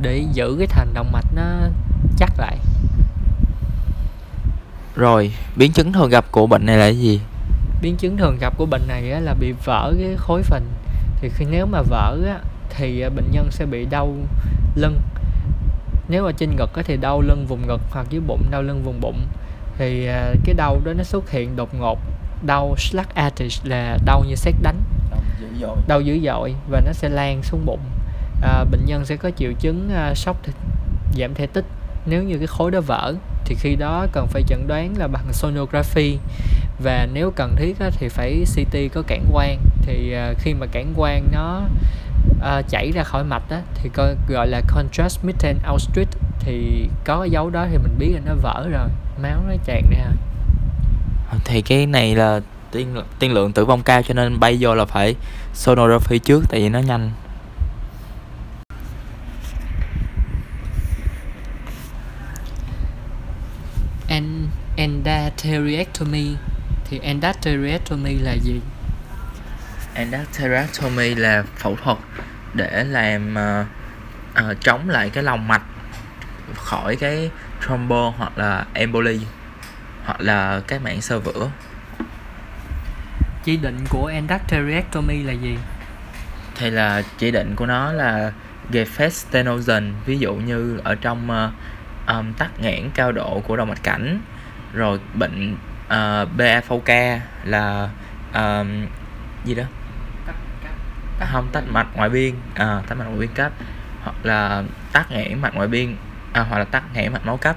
để 0.00 0.24
giữ 0.32 0.56
cái 0.58 0.66
thành 0.66 0.94
động 0.94 1.12
mạch 1.12 1.26
nó 1.34 1.42
chắc 2.16 2.32
lại. 2.38 2.58
Rồi 4.96 5.32
biến 5.56 5.72
chứng 5.72 5.92
thường 5.92 6.10
gặp 6.10 6.24
của 6.30 6.46
bệnh 6.46 6.66
này 6.66 6.76
là 6.76 6.88
gì? 6.88 7.20
Biến 7.82 7.96
chứng 7.96 8.16
thường 8.16 8.38
gặp 8.40 8.54
của 8.56 8.66
bệnh 8.66 8.82
này 8.88 9.12
á, 9.12 9.20
là 9.20 9.34
bị 9.34 9.54
vỡ 9.64 9.94
cái 9.98 10.14
khối 10.16 10.42
phình 10.42 10.64
thì 11.20 11.28
khi 11.34 11.44
nếu 11.50 11.66
mà 11.66 11.82
vỡ 11.82 12.18
á, 12.26 12.38
thì 12.70 13.00
à, 13.00 13.08
bệnh 13.08 13.30
nhân 13.30 13.48
sẽ 13.50 13.66
bị 13.66 13.84
đau 13.84 14.16
lưng. 14.74 15.00
Nếu 16.08 16.24
mà 16.24 16.32
trên 16.32 16.56
ngực 16.56 16.74
á, 16.74 16.82
thì 16.86 16.96
đau 16.96 17.20
lưng 17.20 17.46
vùng 17.48 17.66
ngực 17.66 17.80
hoặc 17.90 18.06
dưới 18.10 18.20
bụng 18.26 18.42
đau 18.50 18.62
lưng 18.62 18.82
vùng 18.84 19.00
bụng. 19.00 19.26
Thì 19.78 20.06
à, 20.06 20.34
cái 20.44 20.54
đau 20.54 20.80
đó 20.84 20.92
nó 20.92 21.04
xuất 21.04 21.30
hiện 21.30 21.56
đột 21.56 21.74
ngột. 21.74 21.98
Đau 22.46 22.74
slug 22.78 23.04
là 23.64 23.98
đau 24.04 24.24
như 24.28 24.34
sét 24.34 24.54
đánh 24.62 24.80
đau 25.88 26.00
dữ 26.00 26.18
dội 26.24 26.54
và 26.70 26.80
nó 26.86 26.92
sẽ 26.92 27.08
lan 27.08 27.42
xuống 27.42 27.66
bụng. 27.66 27.80
À, 28.42 28.64
bệnh 28.64 28.84
nhân 28.84 29.04
sẽ 29.04 29.16
có 29.16 29.30
triệu 29.36 29.52
chứng 29.52 29.90
à, 29.94 30.14
sốc 30.14 30.46
th- 30.46 30.52
giảm 31.18 31.34
thể 31.34 31.46
tích. 31.46 31.64
Nếu 32.06 32.22
như 32.22 32.38
cái 32.38 32.46
khối 32.46 32.70
đó 32.70 32.80
vỡ 32.80 33.14
thì 33.44 33.54
khi 33.58 33.76
đó 33.76 34.06
cần 34.12 34.26
phải 34.26 34.42
chẩn 34.42 34.66
đoán 34.66 34.94
là 34.98 35.06
bằng 35.06 35.32
sonography. 35.32 36.18
Và 36.82 37.08
nếu 37.12 37.30
cần 37.36 37.56
thiết 37.56 37.78
á, 37.78 37.90
thì 37.98 38.08
phải 38.08 38.44
CT 38.54 38.94
có 38.94 39.02
cản 39.06 39.24
quang. 39.32 39.58
Thì 39.82 40.12
à, 40.12 40.32
khi 40.38 40.54
mà 40.54 40.66
cản 40.66 40.92
quang 40.96 41.28
nó 41.32 41.62
à, 42.42 42.62
chảy 42.68 42.92
ra 42.94 43.02
khỏi 43.02 43.24
mạch 43.24 43.50
á, 43.50 43.62
thì 43.74 43.90
coi 43.94 44.14
gọi 44.28 44.48
là 44.48 44.60
contrast 44.74 45.24
mitten 45.24 45.56
outstretch 45.72 46.18
thì 46.40 46.88
có 47.04 47.20
cái 47.20 47.30
dấu 47.30 47.50
đó 47.50 47.66
thì 47.70 47.78
mình 47.78 47.94
biết 47.98 48.12
là 48.14 48.20
nó 48.24 48.34
vỡ 48.42 48.68
rồi. 48.72 48.88
Máu 49.22 49.42
nó 49.48 49.54
tràn 49.64 49.82
ra. 49.90 50.06
Thì 51.44 51.62
cái 51.62 51.86
này 51.86 52.14
là 52.14 52.40
tiên 52.70 53.02
tiên 53.18 53.32
lượng 53.32 53.52
tử 53.52 53.64
vong 53.64 53.82
cao 53.82 54.02
cho 54.02 54.14
nên 54.14 54.40
bay 54.40 54.56
vô 54.60 54.74
là 54.74 54.84
phải 54.84 55.14
sonography 55.54 56.18
trước 56.18 56.44
tại 56.48 56.60
vì 56.60 56.68
nó 56.68 56.78
nhanh. 56.78 57.10
En- 64.08 64.48
endarterectomy 64.76 66.36
thì 66.84 66.98
endarterectomy 66.98 68.14
là 68.14 68.36
gì? 68.42 68.60
Endarterectomy 69.94 71.14
là 71.14 71.44
phẫu 71.56 71.76
thuật 71.84 71.98
để 72.54 72.84
làm 72.84 73.34
uh, 73.34 73.66
uh, 74.50 74.56
chống 74.60 74.88
lại 74.88 75.10
cái 75.10 75.24
lòng 75.24 75.48
mạch 75.48 75.62
khỏi 76.54 76.96
cái 76.96 77.30
thrombo 77.60 78.12
hoặc 78.18 78.38
là 78.38 78.66
emboli 78.72 79.20
hoặc 80.04 80.20
là 80.20 80.60
các 80.66 80.82
mảng 80.82 81.00
sơ 81.00 81.20
vữa 81.20 81.50
chỉ 83.46 83.56
định 83.56 83.78
của 83.88 84.06
endarterectomy 84.06 85.22
là 85.22 85.32
gì? 85.32 85.58
Thì 86.54 86.70
là 86.70 87.02
chỉ 87.18 87.30
định 87.30 87.54
của 87.56 87.66
nó 87.66 87.92
là 87.92 88.32
Gefest 88.72 89.10
stenosis 89.10 89.82
ví 90.06 90.18
dụ 90.18 90.34
như 90.34 90.80
ở 90.84 90.94
trong 90.94 91.30
uh, 91.30 91.52
um, 92.08 92.32
tắc 92.32 92.60
nghẽn 92.60 92.90
cao 92.94 93.12
độ 93.12 93.42
của 93.46 93.56
động 93.56 93.68
mạch 93.68 93.82
cảnh. 93.82 94.20
Rồi 94.72 95.00
bệnh 95.14 95.56
uh, 95.86 96.28
BAVK 96.36 97.20
là 97.44 97.88
um, 98.34 98.86
gì 99.44 99.54
đó? 99.54 99.64
Không 101.32 101.48
tách 101.52 101.64
mạch 101.68 101.86
ngoại 101.94 102.08
biên 102.08 102.34
à, 102.54 102.82
tách 102.88 102.98
mạch 102.98 103.04
ngoại 103.04 103.18
biên 103.18 103.34
cấp 103.34 103.52
hoặc 104.02 104.16
là 104.22 104.62
tắc 104.92 105.10
nghẽn 105.10 105.40
mạch 105.40 105.54
ngoại 105.54 105.68
biên 105.68 105.96
à, 106.32 106.42
hoặc 106.42 106.58
là 106.58 106.64
tắc 106.64 106.82
nghẽn 106.94 107.12
mạch 107.12 107.26
máu 107.26 107.36
cấp. 107.36 107.56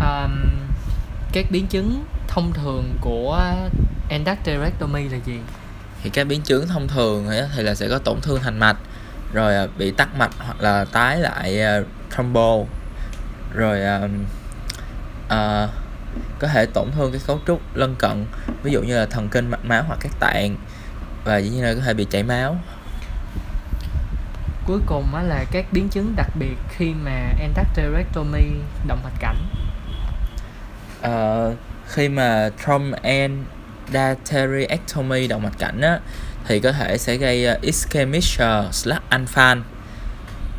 Um, 0.00 0.61
các 1.32 1.46
biến 1.50 1.66
chứng 1.66 2.04
thông 2.28 2.52
thường 2.52 2.94
của 3.00 3.42
endarterectomy 4.08 5.08
là 5.08 5.18
gì? 5.24 5.38
Thì 6.02 6.10
các 6.10 6.26
biến 6.26 6.42
chứng 6.42 6.68
thông 6.68 6.88
thường 6.88 7.26
thì 7.56 7.62
là 7.62 7.74
sẽ 7.74 7.88
có 7.88 7.98
tổn 7.98 8.20
thương 8.20 8.40
thành 8.42 8.58
mạch 8.58 8.76
rồi 9.32 9.56
à, 9.56 9.66
bị 9.78 9.90
tắc 9.90 10.16
mạch 10.16 10.30
hoặc 10.38 10.60
là 10.60 10.84
tái 10.84 11.18
lại 11.18 11.60
uh, 11.80 11.86
thrombo 12.10 12.56
rồi 13.54 13.80
uh, 14.04 14.10
uh, 15.24 15.70
có 16.38 16.48
thể 16.48 16.66
tổn 16.66 16.90
thương 16.96 17.12
cái 17.12 17.20
cấu 17.26 17.40
trúc 17.46 17.60
lân 17.74 17.94
cận 17.98 18.26
ví 18.62 18.72
dụ 18.72 18.82
như 18.82 18.98
là 18.98 19.06
thần 19.06 19.28
kinh 19.28 19.50
mạch 19.50 19.64
máu 19.64 19.82
hoặc 19.82 19.98
các 20.00 20.12
tạng 20.20 20.56
và 21.24 21.36
dĩ 21.38 21.50
nhiên 21.50 21.64
là 21.64 21.74
có 21.74 21.80
thể 21.80 21.94
bị 21.94 22.06
chảy 22.10 22.22
máu. 22.22 22.56
Cuối 24.66 24.80
cùng 24.86 25.14
là 25.14 25.44
các 25.50 25.66
biến 25.72 25.88
chứng 25.88 26.16
đặc 26.16 26.28
biệt 26.38 26.56
khi 26.68 26.94
mà 27.04 27.32
endarterectomy 27.40 28.44
động 28.86 29.00
mạch 29.04 29.20
cảnh 29.20 29.48
Ờ, 31.02 31.54
khi 31.88 32.08
mà 32.08 32.50
thrombectomy 32.64 35.26
động 35.28 35.42
mạch 35.42 35.58
cảnh 35.58 35.80
á 35.80 35.98
thì 36.46 36.60
có 36.60 36.72
thể 36.72 36.98
sẽ 36.98 37.16
gây 37.16 37.44
ờ, 37.44 37.54
uh, 37.54 37.60
ischemic 37.60 38.24
uh, 38.24 38.30
anfan 39.10 39.60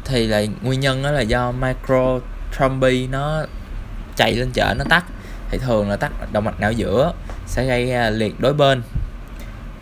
thì 0.06 0.28
là 0.28 0.44
nguyên 0.62 0.80
nhân 0.80 1.04
đó 1.04 1.12
là 1.12 1.22
do 1.22 1.52
microthrombi 1.52 3.08
nó 3.08 3.46
chạy 4.16 4.36
lên 4.36 4.52
chợ 4.54 4.76
nó 4.78 4.86
tắt. 4.90 5.06
Thì 5.50 5.58
thường 5.58 5.90
là 5.90 5.96
tắt 5.96 6.12
động 6.32 6.44
mạch 6.44 6.60
não 6.60 6.72
giữa 6.72 7.14
sẽ 7.46 7.66
gây 7.66 8.10
uh, 8.10 8.14
liệt 8.18 8.40
đối 8.40 8.54
bên. 8.54 8.82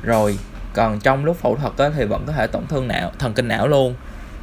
Rồi 0.03 0.37
còn 0.73 0.99
trong 0.99 1.25
lúc 1.25 1.37
phẫu 1.37 1.55
thuật 1.55 1.77
á, 1.77 1.89
thì 1.95 2.05
vẫn 2.05 2.23
có 2.27 2.33
thể 2.33 2.47
tổn 2.47 2.67
thương 2.67 2.87
não 2.87 3.11
thần 3.19 3.33
kinh 3.33 3.47
não 3.47 3.67
luôn. 3.67 3.95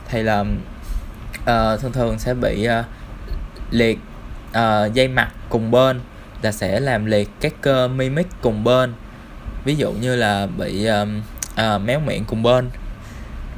Thì 0.09 0.23
là 0.23 0.41
uh, 0.41 1.81
thường 1.81 1.93
thường 1.93 2.19
sẽ 2.19 2.35
bị 2.35 2.69
uh, 2.69 2.85
liệt 3.71 3.99
uh, 4.51 4.95
dây 4.95 5.09
mặt 5.09 5.29
cùng 5.49 5.71
bên 5.71 6.01
là 6.43 6.53
sẽ 6.53 6.81
làm 6.81 7.05
liệt 7.05 7.29
các 7.41 7.53
cơ 7.61 7.89
mimic 7.89 8.27
cùng 8.41 8.65
bên. 8.65 8.93
Ví 9.65 9.75
dụ 9.75 9.93
như 9.93 10.17
là 10.17 10.47
bị 10.47 10.87
um, 10.87 11.23
uh, 11.53 11.83
méo 11.83 12.01
miệng 12.01 12.25
cùng 12.25 12.43
bên 12.43 12.71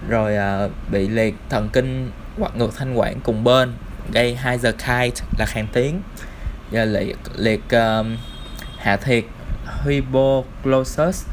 rồi 0.09 0.37
uh, 0.65 0.71
bị 0.91 1.09
liệt 1.09 1.35
thần 1.49 1.69
kinh 1.69 2.11
hoặc 2.39 2.57
ngược 2.57 2.77
thanh 2.77 2.99
quản 2.99 3.21
cùng 3.21 3.45
bên 3.45 3.73
gây 4.13 4.39
Hyderkite 4.45 5.25
là 5.39 5.47
khàn 5.47 5.67
tiếng. 5.73 6.03
Và 6.71 6.85
liệt 6.85 7.17
liệt 7.37 7.71
um, 7.71 8.17
hạ 8.79 8.97
thiệt 8.97 9.25
hypoglossus 9.85 11.27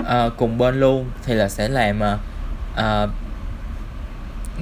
uh, 0.00 0.32
cùng 0.36 0.58
bên 0.58 0.80
luôn 0.80 1.10
thì 1.24 1.34
là 1.34 1.48
sẽ 1.48 1.68
làm 1.68 2.00
uh, 2.00 2.20
uh, 2.78 3.10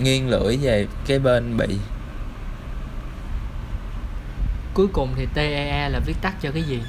nghiêng 0.02 0.28
lưỡi 0.28 0.56
về 0.56 0.86
cái 1.06 1.19
bên 1.19 1.56
bị 1.56 1.78
cuối 4.75 4.87
cùng 4.93 5.15
thì 5.17 5.27
TEA 5.35 5.89
là 5.89 5.99
viết 5.99 6.17
tắt 6.23 6.35
cho 6.43 6.51
cái 6.51 6.63
gì? 6.63 6.81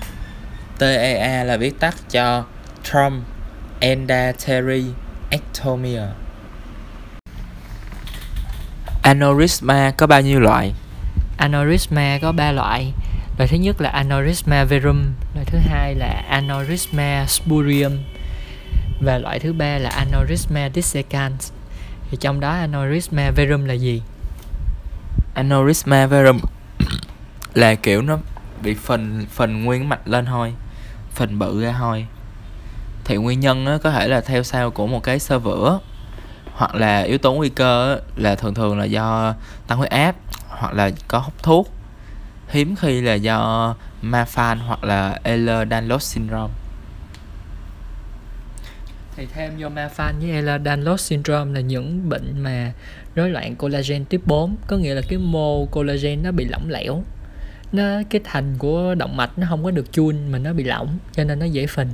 TEA 0.78 1.44
là 1.44 1.57
viết 1.57 1.80
tắt 1.80 1.95
cho 2.12 2.45
Trump 2.84 3.24
Endartery 3.80 4.84
Ectomia. 5.30 6.02
Aneurysma 9.02 9.91
có 9.91 10.07
bao 10.07 10.22
nhiêu 10.22 10.40
loại? 10.40 10.74
aneurysma 11.38 12.20
có 12.22 12.32
3 12.32 12.52
loại. 12.52 12.94
Loại 13.38 13.48
thứ 13.48 13.57
nhất 13.57 13.82
là 13.82 13.90
aneurysma 13.90 14.64
verum 14.64 15.03
loại 15.34 15.45
thứ 15.45 15.57
hai 15.57 15.95
là 15.95 16.24
aneurysma 16.30 17.26
spurium 17.28 17.98
và 19.02 19.18
loại 19.18 19.40
thứ 19.40 19.53
ba 19.53 19.78
là 19.78 19.90
aneurysma 19.90 20.70
dissecans. 20.76 21.52
Thì 22.12 22.18
trong 22.22 22.40
đó 22.40 22.49
aneurysma 22.49 23.32
verum 23.32 23.66
là 23.66 23.74
gì? 23.74 24.02
Aneurysma 25.34 26.07
verum 26.07 26.40
là 27.56 27.76
kiểu 27.76 28.02
nó 28.02 28.18
bị 28.64 28.73
phần 28.73 29.26
phần 29.30 29.65
nguyên 29.65 29.90
mạch 29.90 30.07
lên 30.07 30.26
thôi 30.26 30.53
phần 31.11 31.40
bự 31.40 31.64
ra 31.64 31.76
thôi. 31.80 32.06
Thì 33.06 33.15
nguyên 33.15 33.40
nhân 33.40 33.65
á, 33.65 33.77
có 33.84 33.91
thể 33.91 34.07
là 34.07 34.22
theo 34.22 34.44
sau 34.44 34.72
của 34.72 34.88
một 34.88 35.03
cái 35.03 35.19
sơ 35.19 35.40
vữa 35.40 35.80
hoặc 36.53 36.76
là 36.76 37.02
yếu 37.02 37.18
tố 37.18 37.34
nguy 37.34 37.49
cơ 37.49 37.95
á, 37.95 38.02
là 38.15 38.36
thường 38.36 38.53
thường 38.53 38.80
là 38.80 38.86
do 38.86 39.36
tăng 39.68 39.77
huyết 39.77 39.91
áp 39.91 40.15
hoặc 40.48 40.73
là 40.73 40.91
có 41.07 41.19
hút 41.19 41.44
thuốc. 41.44 41.72
Hiếm 42.49 42.76
khi 42.76 43.02
là 43.02 43.14
do 43.14 43.76
Marfan 44.03 44.57
hoặc 44.57 44.84
là 44.84 45.19
Ehlers-Danlos 45.23 45.99
syndrome. 45.99 46.53
Thì 49.15 49.26
thêm 49.34 49.57
do 49.57 49.69
Marfan 49.69 50.14
với 50.19 50.30
Ehlers-Danlos 50.30 50.98
syndrome 50.98 51.53
là 51.53 51.60
những 51.60 52.10
bệnh 52.10 52.44
mà 52.44 52.72
rối 53.15 53.30
loạn 53.30 53.56
collagen 53.56 54.06
tiếp 54.06 54.22
4 54.26 54.56
có 54.68 54.77
nghĩa 54.77 54.94
là 54.94 55.02
cái 55.10 55.19
mô 55.19 55.65
collagen 55.65 56.23
nó 56.23 56.32
bị 56.32 56.45
lỏng 56.45 56.69
lẻo 56.69 57.03
nó 57.72 57.84
cái 58.10 58.22
thành 58.24 58.58
của 58.58 58.96
động 58.96 59.18
mạch 59.18 59.38
nó 59.38 59.48
không 59.50 59.64
có 59.64 59.72
được 59.72 59.92
chun 59.92 60.32
mà 60.32 60.38
nó 60.38 60.54
bị 60.54 60.64
lỏng 60.64 60.98
cho 61.12 61.24
nên 61.24 61.40
nó 61.40 61.46
dễ 61.46 61.68
phình. 61.68 61.90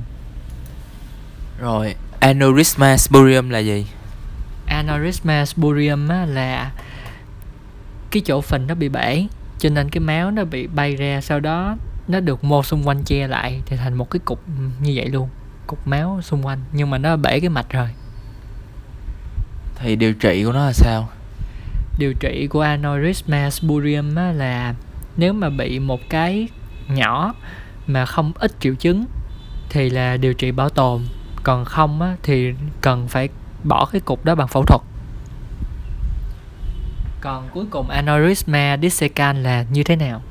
Rồi 1.60 1.94
aneurysma 2.20 2.96
spurium 2.96 3.50
là 3.50 3.58
gì? 3.58 3.86
Aneurysma 4.66 5.46
spurium 5.46 6.08
á, 6.08 6.24
là 6.24 6.72
cái 8.10 8.22
chỗ 8.26 8.40
phình 8.40 8.66
nó 8.66 8.74
bị 8.74 8.88
bể 8.88 9.26
cho 9.58 9.68
nên 9.68 9.88
cái 9.88 10.00
máu 10.00 10.30
nó 10.30 10.44
bị 10.44 10.66
bay 10.66 10.96
ra 10.96 11.20
sau 11.20 11.40
đó 11.40 11.76
nó 12.08 12.20
được 12.20 12.44
mô 12.44 12.62
xung 12.62 12.88
quanh 12.88 13.02
che 13.04 13.28
lại 13.28 13.62
thì 13.66 13.76
thành 13.76 13.94
một 13.94 14.10
cái 14.10 14.20
cục 14.24 14.42
như 14.80 14.92
vậy 14.94 15.08
luôn 15.08 15.28
cục 15.66 15.86
máu 15.86 16.20
xung 16.22 16.46
quanh 16.46 16.58
nhưng 16.72 16.90
mà 16.90 16.98
nó 16.98 17.16
bể 17.16 17.40
cái 17.40 17.48
mạch 17.48 17.70
rồi. 17.70 17.88
Thì 19.74 19.96
điều 19.96 20.14
trị 20.14 20.44
của 20.44 20.52
nó 20.52 20.66
là 20.66 20.72
sao? 20.72 21.08
Điều 21.98 22.14
trị 22.20 22.46
của 22.50 22.60
aneurysma 22.60 23.50
spurium 23.50 24.14
á, 24.14 24.32
là 24.32 24.74
nếu 25.16 25.32
mà 25.32 25.50
bị 25.50 25.78
một 25.78 26.00
cái 26.08 26.48
nhỏ 26.88 27.34
mà 27.86 28.06
không 28.06 28.32
ít 28.34 28.52
triệu 28.60 28.74
chứng 28.74 29.04
thì 29.68 29.90
là 29.90 30.16
điều 30.16 30.34
trị 30.34 30.50
bảo 30.50 30.68
tồn. 30.68 31.02
Còn 31.42 31.64
không 31.64 32.02
á, 32.02 32.16
thì 32.22 32.52
cần 32.80 33.08
phải 33.08 33.28
bỏ 33.64 33.84
cái 33.92 34.00
cục 34.00 34.24
đó 34.24 34.34
bằng 34.34 34.48
phẫu 34.48 34.64
thuật. 34.66 34.80
Còn 37.20 37.48
cuối 37.54 37.64
cùng 37.70 37.90
aneurysma 37.90 38.76
dissecans 38.82 39.38
là 39.44 39.64
như 39.70 39.82
thế 39.82 39.96
nào? 39.96 40.22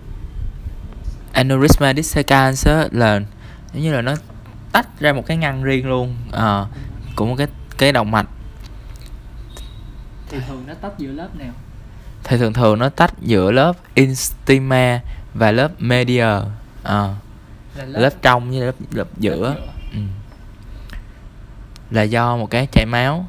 Aneurysma 1.33 1.93
dissecans 1.93 2.67
á, 2.67 2.87
là 2.91 3.21
giống 3.73 3.83
như 3.83 3.93
là 3.93 4.01
nó 4.01 4.15
tách 4.71 4.99
ra 4.99 5.13
một 5.13 5.23
cái 5.25 5.37
ngăn 5.37 5.63
riêng 5.63 5.89
luôn 5.89 6.15
à, 6.31 6.65
của 7.15 7.25
một 7.25 7.35
cái 7.37 7.47
cái 7.77 7.91
động 7.91 8.11
mạch. 8.11 8.27
Thì 10.29 10.37
thường 10.47 10.63
nó 10.67 10.73
tách 10.73 10.97
giữa 10.97 11.11
lớp 11.11 11.35
nào 11.35 11.53
thì 12.23 12.37
thường 12.37 12.53
thường 12.53 12.79
nó 12.79 12.89
tách 12.89 13.13
giữa 13.21 13.51
lớp 13.51 13.73
instima 13.93 15.01
và 15.33 15.51
lớp 15.51 15.71
media. 15.79 16.27
À, 16.83 17.15
là 17.75 17.85
lớp, 17.85 18.13
trong 18.21 18.49
với 18.49 18.59
lớp 18.59 18.75
lớp 18.91 19.07
giữa. 19.17 19.55
Ừ. 19.93 19.99
là 21.91 22.03
do 22.03 22.37
một 22.37 22.49
cái 22.49 22.67
chảy 22.71 22.85
máu. 22.85 23.25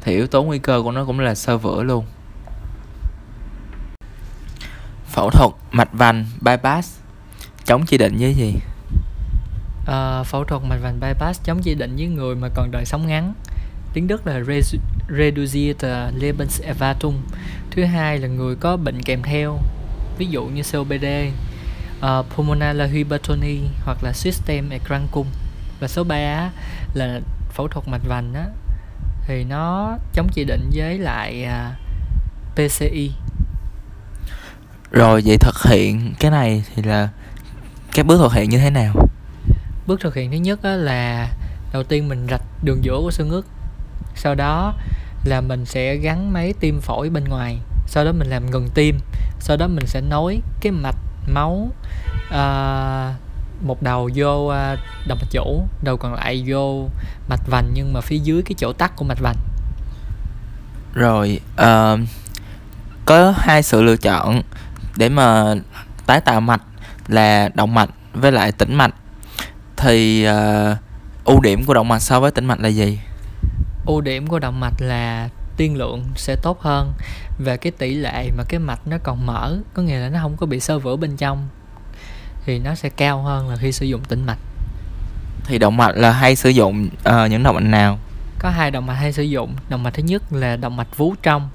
Thì 0.00 0.14
yếu 0.14 0.26
tố 0.26 0.42
nguy 0.42 0.58
cơ 0.58 0.80
của 0.84 0.90
nó 0.90 1.04
cũng 1.04 1.20
là 1.20 1.34
sơ 1.34 1.58
vữa 1.58 1.82
luôn. 1.82 2.04
Phẫu 5.06 5.30
thuật 5.30 5.50
mạch 5.70 5.92
vành 5.92 6.26
bypass 6.40 6.98
chống 7.64 7.86
chỉ 7.86 7.98
định 7.98 8.16
với 8.18 8.34
gì? 8.34 8.54
Ờ, 9.86 10.24
phẫu 10.24 10.44
thuật 10.44 10.62
mạch 10.62 10.78
vành 10.82 11.00
bypass 11.00 11.42
chống 11.44 11.62
chỉ 11.62 11.74
định 11.74 11.96
với 11.96 12.06
người 12.06 12.34
mà 12.34 12.48
còn 12.54 12.70
đời 12.70 12.84
sống 12.84 13.06
ngắn 13.06 13.34
tiếng 13.94 14.06
Đức 14.06 14.26
là 14.26 14.40
Reduzierte 15.08 16.10
Lebenserwartung 16.18 17.14
thứ 17.70 17.84
hai 17.84 18.18
là 18.18 18.28
người 18.28 18.56
có 18.56 18.76
bệnh 18.76 19.02
kèm 19.02 19.22
theo 19.22 19.58
ví 20.18 20.26
dụ 20.26 20.44
như 20.44 20.62
COPD 20.72 21.04
uh, 22.00 22.26
pulmonary 22.36 22.96
hypertrophy 22.96 23.60
hoặc 23.84 23.98
là 24.02 24.12
system 24.12 24.70
Erkrankung 24.70 25.26
và 25.80 25.88
số 25.88 26.04
3 26.04 26.50
là 26.94 27.20
phẫu 27.50 27.68
thuật 27.68 27.88
mạch 27.88 28.02
vành 28.08 28.34
á 28.34 28.46
thì 29.26 29.44
nó 29.44 29.96
chống 30.12 30.28
chỉ 30.32 30.44
định 30.44 30.70
với 30.74 30.98
lại 30.98 31.48
uh, 31.48 31.76
PCI 32.54 33.10
rồi 34.90 35.22
vậy 35.24 35.36
thực 35.40 35.62
hiện 35.64 36.14
cái 36.20 36.30
này 36.30 36.64
thì 36.74 36.82
là 36.82 37.08
các 37.94 38.06
bước 38.06 38.18
thực 38.18 38.32
hiện 38.32 38.50
như 38.50 38.58
thế 38.58 38.70
nào? 38.70 39.08
Bước 39.86 40.00
thực 40.00 40.14
hiện 40.14 40.30
thứ 40.30 40.36
nhất 40.36 40.62
á 40.62 40.70
là 40.70 41.28
đầu 41.72 41.82
tiên 41.82 42.08
mình 42.08 42.26
rạch 42.30 42.42
đường 42.62 42.84
giữa 42.84 43.00
của 43.02 43.10
xương 43.10 43.30
ức 43.30 43.46
sau 44.14 44.34
đó 44.34 44.74
là 45.24 45.40
mình 45.40 45.66
sẽ 45.66 45.96
gắn 45.96 46.32
máy 46.32 46.54
tim 46.60 46.80
phổi 46.80 47.10
bên 47.10 47.24
ngoài 47.24 47.58
sau 47.86 48.04
đó 48.04 48.12
mình 48.12 48.28
làm 48.28 48.50
ngừng 48.50 48.68
tim 48.74 48.98
sau 49.40 49.56
đó 49.56 49.66
mình 49.66 49.86
sẽ 49.86 50.00
nối 50.00 50.40
cái 50.60 50.72
mạch 50.72 50.96
máu 51.26 51.68
uh, 52.28 53.14
một 53.62 53.82
đầu 53.82 54.10
vô 54.14 54.46
à, 54.46 54.72
uh, 54.72 54.78
động 55.08 55.18
mạch 55.20 55.30
chủ 55.30 55.66
đầu 55.82 55.96
còn 55.96 56.14
lại 56.14 56.44
vô 56.46 56.88
mạch 57.28 57.40
vành 57.46 57.70
nhưng 57.74 57.92
mà 57.92 58.00
phía 58.00 58.18
dưới 58.18 58.42
cái 58.42 58.54
chỗ 58.58 58.72
tắc 58.72 58.96
của 58.96 59.04
mạch 59.04 59.18
vành. 59.20 59.36
Rồi 60.94 61.40
uh, 61.62 62.00
có 63.04 63.34
hai 63.36 63.62
sự 63.62 63.82
lựa 63.82 63.96
chọn 63.96 64.42
để 64.96 65.08
mà 65.08 65.54
tái 66.06 66.20
tạo 66.20 66.40
mạch 66.40 66.62
là 67.08 67.48
động 67.54 67.74
mạch 67.74 67.90
với 68.14 68.32
lại 68.32 68.52
tĩnh 68.52 68.74
mạch. 68.74 68.94
Thì 69.76 70.26
uh, 70.28 70.76
ưu 71.24 71.40
điểm 71.40 71.64
của 71.64 71.74
động 71.74 71.88
mạch 71.88 71.98
so 71.98 72.20
với 72.20 72.30
tĩnh 72.30 72.44
mạch 72.44 72.60
là 72.60 72.68
gì? 72.68 72.98
Ưu 73.86 74.00
điểm 74.00 74.26
của 74.26 74.38
động 74.38 74.60
mạch 74.60 74.74
là 74.78 75.28
tiên 75.56 75.76
lượng 75.76 76.04
sẽ 76.16 76.36
tốt 76.42 76.60
hơn 76.60 76.92
và 77.38 77.56
cái 77.56 77.72
tỷ 77.78 77.94
lệ 77.94 78.30
mà 78.36 78.44
cái 78.48 78.60
mạch 78.60 78.80
nó 78.86 78.96
còn 79.02 79.26
mở 79.26 79.58
có 79.74 79.82
nghĩa 79.82 79.98
là 79.98 80.08
nó 80.08 80.18
không 80.22 80.36
có 80.36 80.46
bị 80.46 80.60
sơ 80.60 80.78
vữa 80.78 80.96
bên 80.96 81.16
trong 81.16 81.48
thì 82.46 82.58
nó 82.58 82.74
sẽ 82.74 82.88
cao 82.88 83.22
hơn 83.22 83.48
là 83.48 83.56
khi 83.56 83.72
sử 83.72 83.86
dụng 83.86 84.04
tĩnh 84.04 84.26
mạch. 84.26 84.38
Thì 85.44 85.58
động 85.58 85.76
mạch 85.76 85.96
là 85.96 86.12
hay 86.12 86.36
sử 86.36 86.50
dụng 86.50 86.88
ờ, 87.02 87.26
những 87.26 87.42
động 87.42 87.54
mạch 87.54 87.60
nào? 87.60 87.98
Có 88.38 88.50
hai 88.50 88.70
động 88.70 88.86
mạch 88.86 88.94
hay 88.94 89.12
sử 89.12 89.22
dụng. 89.22 89.54
Động 89.68 89.82
mạch 89.82 89.94
thứ 89.94 90.02
nhất 90.02 90.22
là 90.32 90.56
động 90.56 90.76
mạch 90.76 90.96
vú 90.96 91.14
trong 91.22 91.50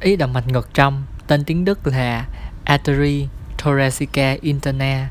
ý 0.00 0.16
động 0.16 0.32
mạch 0.32 0.48
ngực 0.48 0.68
trong 0.74 1.02
tên 1.26 1.44
tiếng 1.44 1.64
đức 1.64 1.86
là 1.86 2.24
artery 2.64 3.28
thoracica 3.58 4.36
interna. 4.40 5.08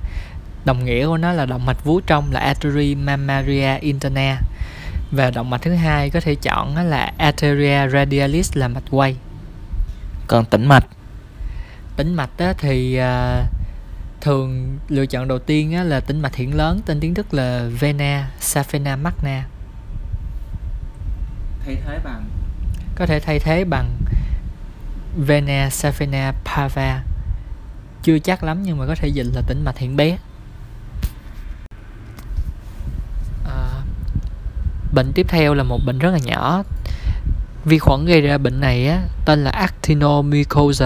Đồng 0.65 0.85
nghĩa 0.85 1.07
của 1.07 1.17
nó 1.17 1.31
là 1.31 1.45
động 1.45 1.65
mạch 1.65 1.84
vú 1.84 1.99
trong 1.99 2.31
là 2.31 2.39
artery 2.39 2.95
mammaria 2.95 3.77
interna 3.77 4.38
và 5.11 5.31
động 5.31 5.49
mạch 5.49 5.61
thứ 5.61 5.73
hai 5.73 6.10
có 6.10 6.19
thể 6.19 6.36
chọn 6.36 6.76
á 6.76 6.84
là 6.84 7.14
arteria 7.18 7.90
radialis 7.90 8.57
là 8.57 8.68
mạch 8.68 8.84
quay. 8.90 9.15
Còn 10.27 10.45
tĩnh 10.45 10.65
mạch? 10.65 10.86
Tĩnh 11.95 12.14
mạch 12.14 12.38
á, 12.38 12.53
thì 12.57 12.95
à, 12.95 13.44
thường 14.22 14.80
lựa 14.90 15.06
chọn 15.06 15.27
đầu 15.27 15.40
tiên 15.40 15.73
á, 15.73 15.84
là 15.84 15.99
tĩnh 15.99 16.22
mạch 16.22 16.36
hiển 16.36 16.52
lớn 16.52 16.81
tên 16.86 16.99
tiếng 16.99 17.14
đức 17.14 17.34
là 17.34 17.69
vena 17.80 18.31
saphena 18.40 18.95
magna. 18.95 19.45
Thay 21.65 21.77
thế 21.88 21.99
bằng? 22.03 22.26
Có 22.95 23.06
thể 23.06 23.19
thay 23.19 23.40
thế 23.40 23.64
bằng 23.64 23.98
vena 25.18 25.69
saphena 25.69 26.34
pava. 26.45 27.03
Chưa 28.03 28.19
chắc 28.19 28.44
lắm 28.44 28.64
nhưng 28.64 28.77
mà 28.77 28.86
có 28.86 28.95
thể 28.95 29.07
dịch 29.07 29.27
là 29.34 29.41
tĩnh 29.48 29.64
mạch 29.64 29.77
hiển 29.77 29.95
bé 29.95 30.18
à, 33.45 33.81
bệnh 34.94 35.11
tiếp 35.14 35.26
theo 35.30 35.53
là 35.53 35.64
một 35.64 35.80
bệnh 35.86 35.99
rất 35.99 36.11
là 36.11 36.20
nhỏ. 36.26 36.64
Vi 37.66 37.80
khuẩn 37.80 38.06
gây 38.06 38.22
ra 38.22 38.38
bệnh 38.38 38.60
này 38.60 38.88
á 38.88 39.02
tên 39.26 39.44
là 39.44 39.52
actinomycosis 39.52 40.84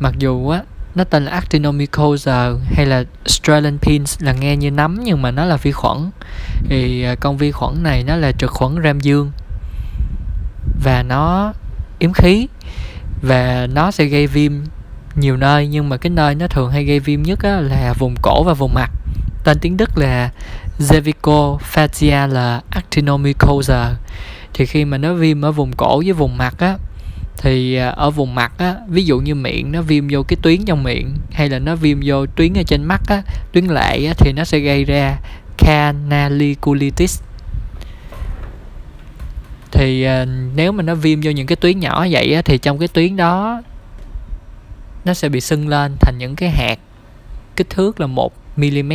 mặc 0.00 0.14
dù 0.18 0.48
á 0.48 0.62
nó 0.94 1.04
tên 1.04 1.24
là 1.24 1.30
actinomycosis 1.30 2.28
hay 2.72 2.86
là 2.86 3.04
Streptococcus 3.26 4.22
là 4.22 4.32
nghe 4.32 4.56
như 4.56 4.70
nấm 4.70 5.00
nhưng 5.04 5.22
mà 5.22 5.30
nó 5.30 5.44
là 5.44 5.56
vi 5.56 5.72
khuẩn. 5.72 6.10
Thì 6.68 7.02
à, 7.02 7.14
con 7.14 7.36
vi 7.36 7.52
khuẩn 7.52 7.82
này 7.82 8.04
nó 8.04 8.16
là 8.16 8.32
trực 8.32 8.50
khuẩn 8.50 8.82
ram 8.84 9.00
dương. 9.00 9.32
Và 10.84 11.02
nó 11.02 11.52
yếm 11.98 12.12
khí. 12.12 12.48
Và 13.22 13.66
nó 13.72 13.90
sẽ 13.90 14.04
gây 14.04 14.26
viêm 14.26 14.52
nhiều 15.14 15.36
nơi 15.36 15.66
nhưng 15.66 15.88
mà 15.88 15.96
cái 15.96 16.10
nơi 16.10 16.34
nó 16.34 16.46
thường 16.46 16.70
hay 16.70 16.84
gây 16.84 17.00
viêm 17.00 17.22
nhất 17.22 17.38
á, 17.42 17.60
là 17.60 17.94
vùng 17.98 18.14
cổ 18.22 18.42
và 18.42 18.54
vùng 18.54 18.74
mặt. 18.74 18.90
Tên 19.44 19.58
tiếng 19.60 19.76
Đức 19.76 19.98
là 19.98 20.30
Cervical 20.78 21.56
là 22.06 22.62
actinomycosis 22.70 23.70
thì 24.54 24.66
khi 24.66 24.84
mà 24.84 24.98
nó 24.98 25.14
viêm 25.14 25.42
ở 25.42 25.52
vùng 25.52 25.72
cổ 25.76 26.02
với 26.04 26.12
vùng 26.12 26.36
mặt 26.36 26.54
á 26.58 26.76
thì 27.38 27.76
à, 27.76 27.88
ở 27.88 28.10
vùng 28.10 28.34
mặt 28.34 28.52
á 28.58 28.74
ví 28.88 29.04
dụ 29.04 29.20
như 29.20 29.34
miệng 29.34 29.72
nó 29.72 29.82
viêm 29.82 30.08
vô 30.10 30.22
cái 30.22 30.36
tuyến 30.42 30.64
trong 30.64 30.82
miệng 30.82 31.16
hay 31.32 31.48
là 31.48 31.58
nó 31.58 31.76
viêm 31.76 32.00
vô 32.04 32.26
tuyến 32.26 32.54
ở 32.54 32.62
trên 32.62 32.84
mắt 32.84 33.00
á 33.08 33.22
tuyến 33.52 33.64
lệ 33.64 34.06
á, 34.06 34.14
thì 34.18 34.32
nó 34.32 34.44
sẽ 34.44 34.58
gây 34.58 34.84
ra 34.84 35.18
canaliculitis 35.58 37.22
thì 39.72 40.02
à, 40.02 40.24
nếu 40.54 40.72
mà 40.72 40.82
nó 40.82 40.94
viêm 40.94 41.20
vô 41.22 41.30
những 41.30 41.46
cái 41.46 41.56
tuyến 41.56 41.80
nhỏ 41.80 42.06
vậy 42.10 42.34
á, 42.34 42.42
thì 42.42 42.58
trong 42.58 42.78
cái 42.78 42.88
tuyến 42.88 43.16
đó 43.16 43.62
nó 45.04 45.14
sẽ 45.14 45.28
bị 45.28 45.40
sưng 45.40 45.68
lên 45.68 45.96
thành 46.00 46.18
những 46.18 46.36
cái 46.36 46.50
hạt 46.50 46.78
kích 47.56 47.70
thước 47.70 48.00
là 48.00 48.06
1 48.06 48.32
mm 48.56 48.92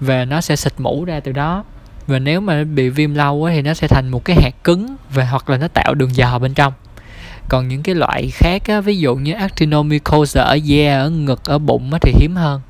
và 0.00 0.24
nó 0.24 0.40
sẽ 0.40 0.56
xịt 0.56 0.72
mũ 0.78 1.04
ra 1.04 1.20
từ 1.20 1.32
đó. 1.32 1.64
Và 2.06 2.18
nếu 2.18 2.40
mà 2.40 2.64
bị 2.64 2.88
viêm 2.88 3.14
lâu 3.14 3.44
á, 3.44 3.52
thì 3.54 3.62
nó 3.62 3.74
sẽ 3.74 3.88
thành 3.88 4.08
một 4.08 4.24
cái 4.24 4.36
hạt 4.42 4.64
cứng 4.64 4.96
và 5.10 5.24
hoặc 5.24 5.50
là 5.50 5.56
nó 5.56 5.68
tạo 5.68 5.94
đường 5.94 6.14
giò 6.14 6.38
bên 6.38 6.54
trong. 6.54 6.72
Còn 7.48 7.68
những 7.68 7.82
cái 7.82 7.94
loại 7.94 8.30
khác 8.30 8.62
á, 8.68 8.80
ví 8.80 8.98
dụ 8.98 9.16
như 9.16 9.32
actinomycosis 9.32 10.36
ở 10.36 10.54
da 10.54 10.98
ở 10.98 11.10
ngực 11.10 11.44
ở 11.44 11.58
bụng 11.58 11.92
á, 11.92 11.98
thì 12.02 12.12
hiếm 12.20 12.36
hơn. 12.36 12.60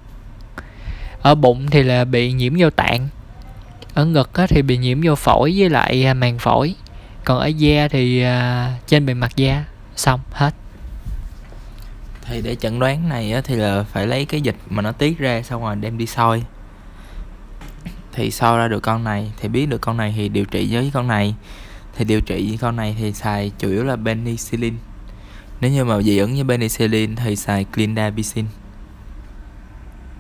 Ở 1.23 1.35
bụng 1.35 1.67
thì 1.71 1.83
là 1.83 2.05
bị 2.05 2.33
nhiễm 2.33 2.55
vô 2.59 2.71
tạng 2.71 3.09
ở 3.95 4.05
ngực 4.05 4.35
á, 4.35 4.47
thì 4.47 4.63
bị 4.63 4.77
nhiễm 4.77 5.01
vô 5.05 5.15
phổi 5.15 5.55
với 5.57 5.71
lại 5.71 6.07
à, 6.07 6.15
màng 6.15 6.39
phổi. 6.39 6.75
Còn 7.25 7.39
ở 7.39 7.47
da 7.47 7.89
thì 7.89 8.23
à, 8.23 8.73
trên 8.87 9.07
bề 9.07 9.15
mặt 9.15 9.37
da 9.37 9.65
xong 9.97 10.21
hết. 10.33 10.55
Thì 12.23 12.43
để 12.43 12.55
chẩn 12.55 12.79
đoán 12.79 13.09
này 13.09 13.33
á, 13.33 13.41
thì 13.45 13.55
là 13.55 13.85
phải 13.93 14.07
lấy 14.07 14.25
cái 14.25 14.41
dịch 14.41 14.57
mà 14.71 14.83
nó 14.83 14.93
tiết 14.93 15.19
ra 15.19 15.43
xong 15.43 15.63
rồi 15.63 15.77
đem 15.77 15.99
đi 15.99 16.07
soi 16.07 16.43
thì 18.19 18.31
sau 18.31 18.57
ra 18.57 18.69
được 18.69 18.81
con 18.81 19.05
này? 19.05 19.33
Thì 19.41 19.49
biết 19.49 19.67
được 19.67 19.81
con 19.81 19.97
này 19.97 20.15
thì 20.17 20.29
điều 20.29 20.45
trị 20.45 20.69
với 20.75 20.91
con 20.95 21.09
này. 21.09 21.35
Thì 21.97 22.05
điều 22.05 22.21
trị 22.21 22.47
với 22.49 22.59
con 22.61 22.77
này 22.77 22.97
thì 22.99 23.13
xài 23.13 23.53
chủ 23.59 23.71
yếu 23.71 23.85
là 23.85 23.97
penicillin. 23.97 24.75
Nếu 25.61 25.71
như 25.71 25.85
mà 25.85 26.03
dị 26.03 26.19
ứng 26.19 26.35
với 26.35 26.45
penicillin 26.49 27.17
thì 27.17 27.37
xài 27.37 27.65
clindamycin 27.65 28.45